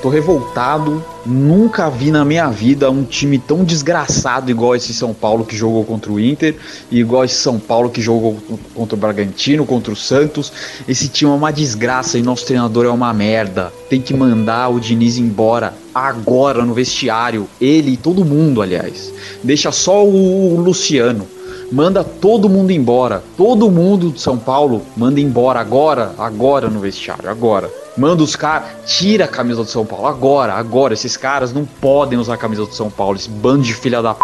tô 0.00 0.08
revoltado. 0.08 1.04
Nunca 1.26 1.90
vi 1.90 2.10
na 2.10 2.24
minha 2.24 2.48
vida 2.48 2.90
um 2.90 3.04
time 3.04 3.38
tão 3.38 3.62
desgraçado 3.62 4.50
igual 4.50 4.74
esse 4.74 4.94
São 4.94 5.12
Paulo 5.12 5.44
que 5.44 5.54
jogou 5.54 5.84
contra 5.84 6.10
o 6.10 6.18
Inter, 6.18 6.56
e 6.90 7.00
igual 7.00 7.22
esse 7.22 7.34
São 7.34 7.58
Paulo 7.58 7.90
que 7.90 8.00
jogou 8.00 8.38
contra 8.74 8.96
o 8.96 8.98
Bragantino, 8.98 9.66
contra 9.66 9.92
o 9.92 9.96
Santos. 9.96 10.50
Esse 10.88 11.08
time 11.08 11.30
é 11.30 11.34
uma 11.34 11.52
desgraça 11.52 12.16
e 12.16 12.22
nosso 12.22 12.46
treinador 12.46 12.86
é 12.86 12.90
uma 12.90 13.12
merda. 13.12 13.70
Tem 13.90 14.00
que 14.00 14.14
mandar 14.14 14.70
o 14.70 14.80
Diniz 14.80 15.18
embora 15.18 15.74
agora 15.94 16.64
no 16.64 16.72
vestiário. 16.72 17.46
Ele 17.60 17.90
e 17.90 17.96
todo 17.98 18.24
mundo, 18.24 18.62
aliás. 18.62 19.12
Deixa 19.44 19.70
só 19.70 20.02
o 20.02 20.58
Luciano. 20.58 21.28
Manda 21.72 22.04
todo 22.04 22.50
mundo 22.50 22.70
embora. 22.70 23.24
Todo 23.34 23.70
mundo 23.70 24.10
de 24.10 24.20
São 24.20 24.36
Paulo 24.36 24.82
manda 24.94 25.18
embora 25.18 25.58
agora, 25.58 26.14
agora 26.18 26.68
no 26.68 26.78
vestiário, 26.78 27.30
agora. 27.30 27.70
Manda 27.96 28.22
os 28.22 28.36
caras, 28.36 28.68
tira 28.84 29.24
a 29.24 29.28
camisa 29.28 29.64
do 29.64 29.70
São 29.70 29.86
Paulo 29.86 30.06
agora, 30.06 30.52
agora. 30.52 30.92
Esses 30.92 31.16
caras 31.16 31.50
não 31.50 31.64
podem 31.64 32.18
usar 32.18 32.34
a 32.34 32.36
camisa 32.36 32.66
do 32.66 32.74
São 32.74 32.90
Paulo, 32.90 33.16
esse 33.16 33.30
bando 33.30 33.62
de 33.62 33.72
filha 33.72 34.02
da 34.02 34.12
p... 34.12 34.20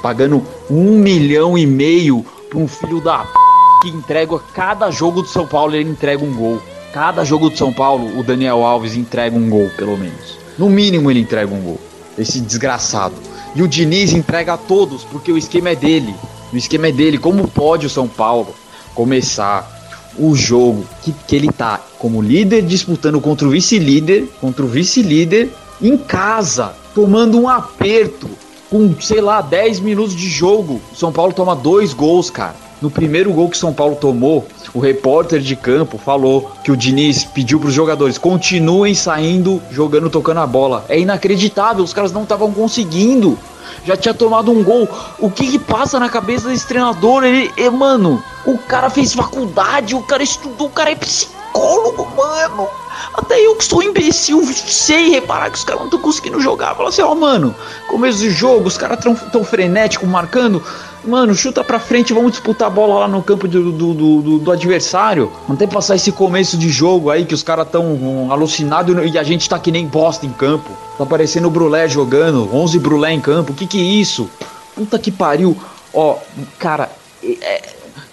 pagando 0.00 0.42
um 0.70 0.96
milhão 0.96 1.58
e 1.58 1.66
meio 1.66 2.24
pra 2.48 2.58
um 2.58 2.66
filho 2.66 3.02
da 3.02 3.18
p... 3.18 3.28
que 3.82 3.88
entrega 3.90 4.38
cada 4.54 4.90
jogo 4.90 5.20
do 5.20 5.28
São 5.28 5.46
Paulo, 5.46 5.74
ele 5.74 5.90
entrega 5.90 6.24
um 6.24 6.34
gol. 6.34 6.58
Cada 6.94 7.22
jogo 7.22 7.50
do 7.50 7.58
São 7.58 7.70
Paulo, 7.70 8.18
o 8.18 8.22
Daniel 8.22 8.64
Alves 8.64 8.96
entrega 8.96 9.36
um 9.36 9.50
gol, 9.50 9.68
pelo 9.76 9.98
menos. 9.98 10.38
No 10.58 10.70
mínimo 10.70 11.10
ele 11.10 11.20
entrega 11.20 11.54
um 11.54 11.60
gol. 11.60 11.78
Esse 12.16 12.40
desgraçado. 12.40 13.14
E 13.54 13.62
o 13.62 13.68
Diniz 13.68 14.12
entrega 14.12 14.54
a 14.54 14.56
todos, 14.56 15.04
porque 15.04 15.32
o 15.32 15.38
esquema 15.38 15.70
é 15.70 15.74
dele. 15.74 16.14
O 16.52 16.56
esquema 16.56 16.88
é 16.88 16.92
dele. 16.92 17.18
Como 17.18 17.48
pode 17.48 17.86
o 17.86 17.90
São 17.90 18.06
Paulo 18.06 18.54
começar 18.94 19.78
o 20.18 20.34
jogo 20.34 20.84
que, 21.02 21.12
que 21.12 21.36
ele 21.36 21.48
tá 21.50 21.80
como 21.98 22.20
líder 22.20 22.62
disputando 22.62 23.20
contra 23.20 23.46
o 23.46 23.50
vice-líder, 23.50 24.28
contra 24.40 24.64
o 24.64 24.68
vice-líder 24.68 25.50
em 25.80 25.96
casa, 25.96 26.74
tomando 26.94 27.40
um 27.40 27.48
aperto 27.48 28.28
com, 28.70 28.94
sei 29.00 29.20
lá, 29.20 29.40
10 29.40 29.80
minutos 29.80 30.14
de 30.14 30.28
jogo. 30.28 30.80
O 30.92 30.96
São 30.96 31.12
Paulo 31.12 31.32
toma 31.32 31.56
dois 31.56 31.92
gols, 31.92 32.30
cara. 32.30 32.69
No 32.80 32.90
primeiro 32.90 33.30
gol 33.32 33.50
que 33.50 33.58
São 33.58 33.74
Paulo 33.74 33.94
tomou, 33.94 34.46
o 34.72 34.80
repórter 34.80 35.40
de 35.40 35.54
campo 35.54 35.98
falou 35.98 36.50
que 36.64 36.72
o 36.72 36.76
Diniz 36.76 37.24
pediu 37.24 37.60
para 37.60 37.68
os 37.68 37.74
jogadores 37.74 38.16
continuem 38.16 38.94
saindo, 38.94 39.60
jogando, 39.70 40.08
tocando 40.08 40.40
a 40.40 40.46
bola. 40.46 40.86
É 40.88 40.98
inacreditável, 40.98 41.84
os 41.84 41.92
caras 41.92 42.10
não 42.10 42.22
estavam 42.22 42.50
conseguindo. 42.52 43.38
Já 43.84 43.96
tinha 43.96 44.14
tomado 44.14 44.50
um 44.50 44.64
gol. 44.64 44.88
O 45.18 45.30
que, 45.30 45.46
que 45.46 45.58
passa 45.58 46.00
na 46.00 46.08
cabeça 46.08 46.48
desse 46.48 46.66
treinador? 46.66 47.22
Ele, 47.24 47.50
mano, 47.70 48.22
o 48.46 48.56
cara 48.56 48.88
fez 48.88 49.12
faculdade, 49.12 49.94
o 49.94 50.02
cara 50.02 50.22
estudou, 50.22 50.68
o 50.68 50.70
cara 50.70 50.90
é 50.90 50.94
psicólogo, 50.94 52.08
mano. 52.16 52.66
Até 53.14 53.40
eu 53.40 53.56
que 53.56 53.64
sou 53.64 53.82
imbecil, 53.82 54.42
sei 54.46 55.10
reparar 55.10 55.50
que 55.50 55.58
os 55.58 55.64
caras 55.64 55.80
não 55.80 55.86
estão 55.86 56.00
conseguindo 56.00 56.40
jogar. 56.40 56.74
Fala 56.74 56.88
assim, 56.88 57.02
ó, 57.02 57.14
mano, 57.14 57.54
começo 57.88 58.20
do 58.20 58.30
jogo, 58.30 58.68
os 58.68 58.76
caras 58.76 59.00
tão, 59.00 59.14
tão 59.14 59.44
frenéticos, 59.44 60.08
marcando. 60.08 60.62
Mano, 61.04 61.34
chuta 61.34 61.64
pra 61.64 61.80
frente, 61.80 62.12
vamos 62.12 62.32
disputar 62.32 62.68
a 62.68 62.70
bola 62.70 63.00
lá 63.00 63.08
no 63.08 63.22
campo 63.22 63.48
do, 63.48 63.72
do, 63.72 63.94
do, 63.94 64.38
do, 64.38 64.52
adversário. 64.52 65.32
Não 65.48 65.56
tem 65.56 65.66
passar 65.66 65.96
esse 65.96 66.12
começo 66.12 66.58
de 66.58 66.68
jogo 66.68 67.08
aí 67.08 67.24
que 67.24 67.34
os 67.34 67.42
caras 67.42 67.68
tão 67.70 67.86
um, 67.86 68.30
alucinados 68.30 68.94
e 69.10 69.18
a 69.18 69.22
gente 69.22 69.48
tá 69.48 69.58
que 69.58 69.72
nem 69.72 69.86
bosta 69.86 70.26
em 70.26 70.30
campo. 70.30 70.70
Tá 70.98 71.06
parecendo 71.06 71.48
o 71.48 71.50
Brulé 71.50 71.88
jogando, 71.88 72.54
11 72.54 72.78
Brulé 72.78 73.12
em 73.12 73.20
campo. 73.20 73.54
Que 73.54 73.66
que 73.66 73.78
é 73.78 73.82
isso? 73.82 74.28
Puta 74.74 74.98
que 74.98 75.10
pariu. 75.10 75.56
Ó, 75.94 76.18
cara, 76.58 76.90
é, 77.22 77.62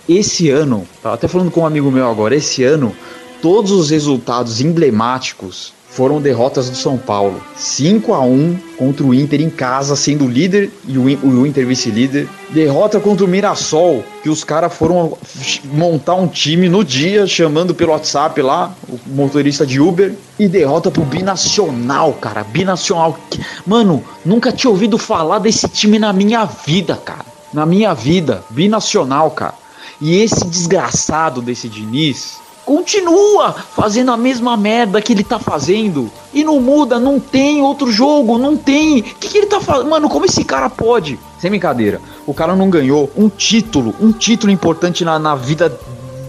esse 0.08 0.50
ano, 0.50 0.88
tava 1.04 1.16
até 1.16 1.28
falando 1.28 1.52
com 1.52 1.62
um 1.62 1.66
amigo 1.66 1.92
meu 1.92 2.10
agora, 2.10 2.36
esse 2.36 2.64
ano, 2.64 2.96
todos 3.42 3.72
os 3.72 3.90
resultados 3.90 4.62
emblemáticos 4.62 5.74
foram 5.98 6.22
derrotas 6.22 6.70
do 6.70 6.76
São 6.76 6.96
Paulo. 6.96 7.42
5 7.56 8.14
a 8.14 8.22
1 8.22 8.60
contra 8.78 9.04
o 9.04 9.16
Inter 9.16 9.42
em 9.42 9.50
casa, 9.50 9.96
sendo 9.96 10.28
líder 10.28 10.70
e 10.88 10.96
o, 10.96 11.48
Inter 11.48 11.66
vice-líder. 11.66 12.30
Derrota 12.52 13.00
contra 13.00 13.26
o 13.26 13.28
Mirassol, 13.28 14.04
que 14.22 14.30
os 14.30 14.44
caras 14.44 14.76
foram 14.76 15.18
montar 15.66 16.14
um 16.14 16.28
time 16.28 16.70
no 16.70 16.84
dia, 16.84 17.26
chamando 17.26 17.74
pelo 17.74 17.94
WhatsApp 17.94 18.40
lá, 18.44 18.76
o 18.88 19.00
motorista 19.08 19.66
de 19.66 19.82
Uber. 19.82 20.14
E 20.38 20.48
derrota 20.48 20.92
pro 20.92 21.04
Binacional, 21.04 22.14
cara. 22.14 22.44
Binacional. 22.44 23.18
Mano, 23.66 24.04
nunca 24.24 24.52
tinha 24.52 24.70
ouvido 24.70 25.00
falar 25.00 25.40
desse 25.40 25.68
time 25.68 25.98
na 25.98 26.14
minha 26.14 26.46
vida, 26.46 26.96
cara. 26.96 27.26
Na 27.52 27.66
minha 27.66 27.96
vida. 27.96 28.44
Binacional, 28.52 29.32
cara. 29.32 29.56
E 30.00 30.18
esse 30.18 30.46
desgraçado 30.46 31.42
desse 31.42 31.68
Diniz 31.68 32.38
continua 32.68 33.54
fazendo 33.54 34.12
a 34.12 34.18
mesma 34.18 34.58
merda 34.58 35.02
que 35.02 35.14
ele 35.14 35.24
tá 35.24 35.40
fazendo. 35.40 36.12
E 36.34 36.44
não 36.44 36.60
muda, 36.60 37.00
não 37.00 37.18
tem 37.18 37.62
outro 37.62 37.90
jogo, 37.90 38.38
não 38.38 38.58
tem. 38.58 39.00
O 39.00 39.04
que, 39.04 39.30
que 39.30 39.38
ele 39.38 39.48
tá 39.48 39.62
fazendo? 39.62 39.90
Mano, 39.90 40.10
como 40.10 40.26
esse 40.26 40.44
cara 40.44 40.70
pode? 40.70 41.18
Sem 41.40 41.50
brincadeira, 41.50 42.02
o 42.26 42.34
cara 42.34 42.58
não 42.58 42.70
ganhou 42.70 43.10
um 43.16 43.30
título, 43.30 43.96
um 44.02 44.12
título 44.12 44.52
importante 44.52 45.06
na, 45.06 45.18
na 45.18 45.34
vida 45.34 45.80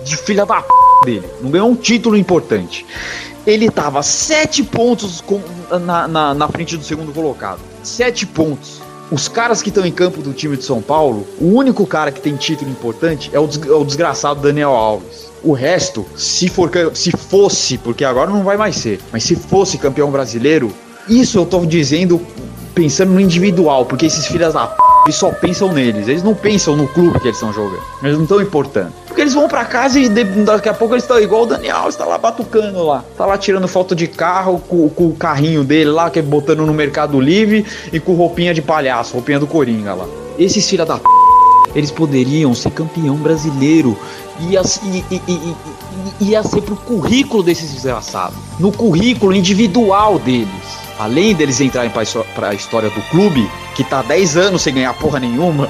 de 0.04 0.16
filha 0.16 0.46
da 0.46 0.62
p 0.62 0.68
dele. 1.04 1.28
Não 1.40 1.50
ganhou 1.50 1.68
um 1.68 1.74
título 1.74 2.16
importante. 2.16 2.86
Ele 3.44 3.68
tava 3.68 4.00
sete 4.04 4.62
pontos 4.62 5.20
com, 5.20 5.40
na, 5.84 6.06
na, 6.06 6.34
na 6.34 6.48
frente 6.48 6.76
do 6.76 6.84
segundo 6.84 7.12
colocado. 7.12 7.58
Sete 7.82 8.24
pontos. 8.26 8.77
Os 9.10 9.26
caras 9.26 9.62
que 9.62 9.70
estão 9.70 9.86
em 9.86 9.92
campo 9.92 10.20
do 10.20 10.32
time 10.34 10.56
de 10.56 10.64
São 10.64 10.82
Paulo, 10.82 11.26
o 11.40 11.46
único 11.54 11.86
cara 11.86 12.12
que 12.12 12.20
tem 12.20 12.36
título 12.36 12.70
importante 12.70 13.30
é 13.32 13.38
o, 13.40 13.46
des- 13.46 13.66
é 13.66 13.72
o 13.72 13.84
desgraçado 13.84 14.40
Daniel 14.40 14.70
Alves. 14.70 15.28
O 15.42 15.52
resto, 15.52 16.04
se 16.16 16.48
for 16.48 16.70
se 16.94 17.10
fosse, 17.12 17.78
porque 17.78 18.04
agora 18.04 18.30
não 18.30 18.42
vai 18.44 18.56
mais 18.56 18.76
ser, 18.76 19.00
mas 19.12 19.22
se 19.24 19.34
fosse 19.36 19.78
campeão 19.78 20.10
brasileiro, 20.10 20.70
isso 21.08 21.38
eu 21.38 21.46
tô 21.46 21.64
dizendo 21.64 22.20
pensando 22.74 23.12
no 23.12 23.20
individual, 23.20 23.86
porque 23.86 24.06
esses 24.06 24.26
filhos 24.26 24.52
da 24.52 24.66
p 24.66 24.87
eles 25.08 25.16
só 25.16 25.30
pensam 25.30 25.72
neles, 25.72 26.06
eles 26.06 26.22
não 26.22 26.34
pensam 26.34 26.76
no 26.76 26.86
clube 26.86 27.18
que 27.18 27.26
eles 27.26 27.38
estão 27.38 27.50
jogando, 27.50 27.82
eles 28.02 28.16
não 28.16 28.24
estão 28.24 28.42
importando. 28.42 28.92
Porque 29.06 29.22
eles 29.22 29.32
vão 29.32 29.48
pra 29.48 29.64
casa 29.64 29.98
e 29.98 30.06
daqui 30.08 30.68
a 30.68 30.74
pouco 30.74 30.94
eles 30.94 31.02
estão 31.02 31.18
igual 31.18 31.44
o 31.44 31.46
Daniel, 31.46 31.88
está 31.88 32.04
lá 32.04 32.18
batucando 32.18 32.84
lá, 32.84 33.02
tá 33.16 33.24
lá 33.24 33.38
tirando 33.38 33.66
foto 33.66 33.96
de 33.96 34.06
carro 34.06 34.60
com, 34.68 34.86
com 34.90 35.06
o 35.06 35.14
carrinho 35.14 35.64
dele 35.64 35.90
lá, 35.90 36.10
que 36.10 36.18
é 36.18 36.22
botando 36.22 36.66
no 36.66 36.74
Mercado 36.74 37.18
Livre 37.18 37.64
e 37.90 37.98
com 37.98 38.12
roupinha 38.14 38.52
de 38.52 38.60
palhaço, 38.60 39.14
roupinha 39.14 39.40
do 39.40 39.46
Coringa 39.46 39.94
lá. 39.94 40.04
Esses 40.38 40.68
filha 40.68 40.84
da 40.84 40.98
p 40.98 41.08
eles 41.74 41.90
poderiam 41.90 42.54
ser 42.54 42.70
campeão 42.70 43.16
brasileiro. 43.16 43.96
E, 44.40 44.56
e, 44.56 45.04
e, 45.10 45.32
e- 45.32 45.54
ia 46.20 46.42
ser 46.42 46.62
pro 46.62 46.76
currículo 46.76 47.42
desses 47.42 47.72
desgraçados. 47.72 48.36
No 48.58 48.72
currículo 48.72 49.34
individual 49.34 50.18
deles. 50.18 50.87
Além 50.98 51.34
deles 51.34 51.60
entrarem 51.60 51.92
histó- 52.02 52.24
pra 52.34 52.54
história 52.54 52.90
do 52.90 53.00
clube, 53.10 53.48
que 53.74 53.84
tá 53.84 54.00
há 54.00 54.02
10 54.02 54.36
anos 54.36 54.62
sem 54.62 54.74
ganhar 54.74 54.92
porra 54.94 55.20
nenhuma, 55.20 55.68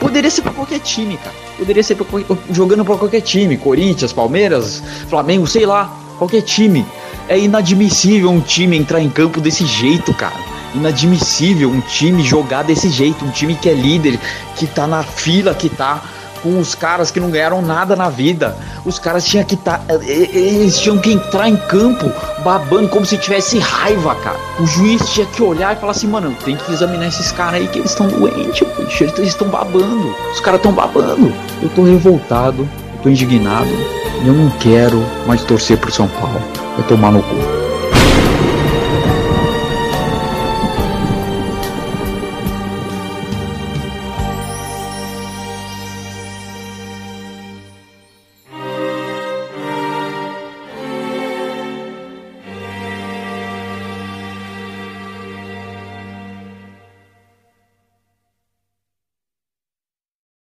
poderia 0.00 0.30
ser 0.30 0.42
pra 0.42 0.52
qualquer 0.52 0.80
time, 0.80 1.16
cara. 1.16 1.34
Poderia 1.56 1.82
ser 1.82 1.94
pra, 1.94 2.06
jogando 2.50 2.84
pra 2.84 2.96
qualquer 2.96 3.20
time. 3.20 3.56
Corinthians, 3.56 4.12
Palmeiras, 4.12 4.82
Flamengo, 5.08 5.46
sei 5.46 5.64
lá. 5.66 5.92
Qualquer 6.18 6.42
time. 6.42 6.84
É 7.28 7.38
inadmissível 7.38 8.30
um 8.30 8.40
time 8.40 8.76
entrar 8.76 9.00
em 9.00 9.08
campo 9.10 9.40
desse 9.40 9.64
jeito, 9.64 10.12
cara 10.14 10.54
inadmissível 10.74 11.70
um 11.70 11.80
time 11.80 12.22
jogar 12.24 12.64
desse 12.64 12.90
jeito, 12.90 13.24
um 13.24 13.30
time 13.30 13.54
que 13.54 13.68
é 13.68 13.74
líder, 13.74 14.18
que 14.56 14.66
tá 14.66 14.88
na 14.88 15.04
fila, 15.04 15.54
que 15.54 15.68
tá 15.68 16.02
com 16.44 16.60
os 16.60 16.74
caras 16.74 17.10
que 17.10 17.18
não 17.18 17.30
ganharam 17.30 17.62
nada 17.62 17.96
na 17.96 18.10
vida. 18.10 18.54
Os 18.84 18.98
caras 18.98 19.24
tinham 19.24 19.44
que 19.44 19.54
estar. 19.54 19.82
eles 19.88 20.78
tinham 20.78 20.98
que 20.98 21.10
entrar 21.10 21.48
em 21.48 21.56
campo 21.56 22.12
babando 22.44 22.88
como 22.88 23.06
se 23.06 23.16
tivesse 23.16 23.58
raiva, 23.58 24.14
cara. 24.16 24.36
O 24.60 24.66
juiz 24.66 25.08
tinha 25.08 25.26
que 25.26 25.42
olhar 25.42 25.74
e 25.74 25.80
falar 25.80 25.92
assim, 25.92 26.06
mano, 26.06 26.36
tem 26.44 26.54
que 26.54 26.70
examinar 26.70 27.08
esses 27.08 27.32
caras 27.32 27.54
aí 27.54 27.66
que 27.66 27.78
eles 27.78 27.90
estão 27.90 28.06
doentes, 28.06 28.68
bicho. 28.78 29.04
Eles 29.04 29.30
estão 29.30 29.48
babando. 29.48 30.14
Os 30.30 30.40
caras 30.40 30.60
estão 30.60 30.72
babando. 30.72 31.32
Eu 31.62 31.70
tô 31.70 31.82
revoltado, 31.82 32.68
eu 32.96 33.02
tô 33.02 33.08
indignado. 33.08 33.70
Eu 34.24 34.34
não 34.34 34.50
quero 34.50 35.02
mais 35.26 35.42
torcer 35.42 35.78
pro 35.78 35.90
São 35.90 36.06
Paulo. 36.06 36.42
Eu 36.76 36.84
tomar 36.84 37.10
no 37.10 37.22
cu. 37.22 37.63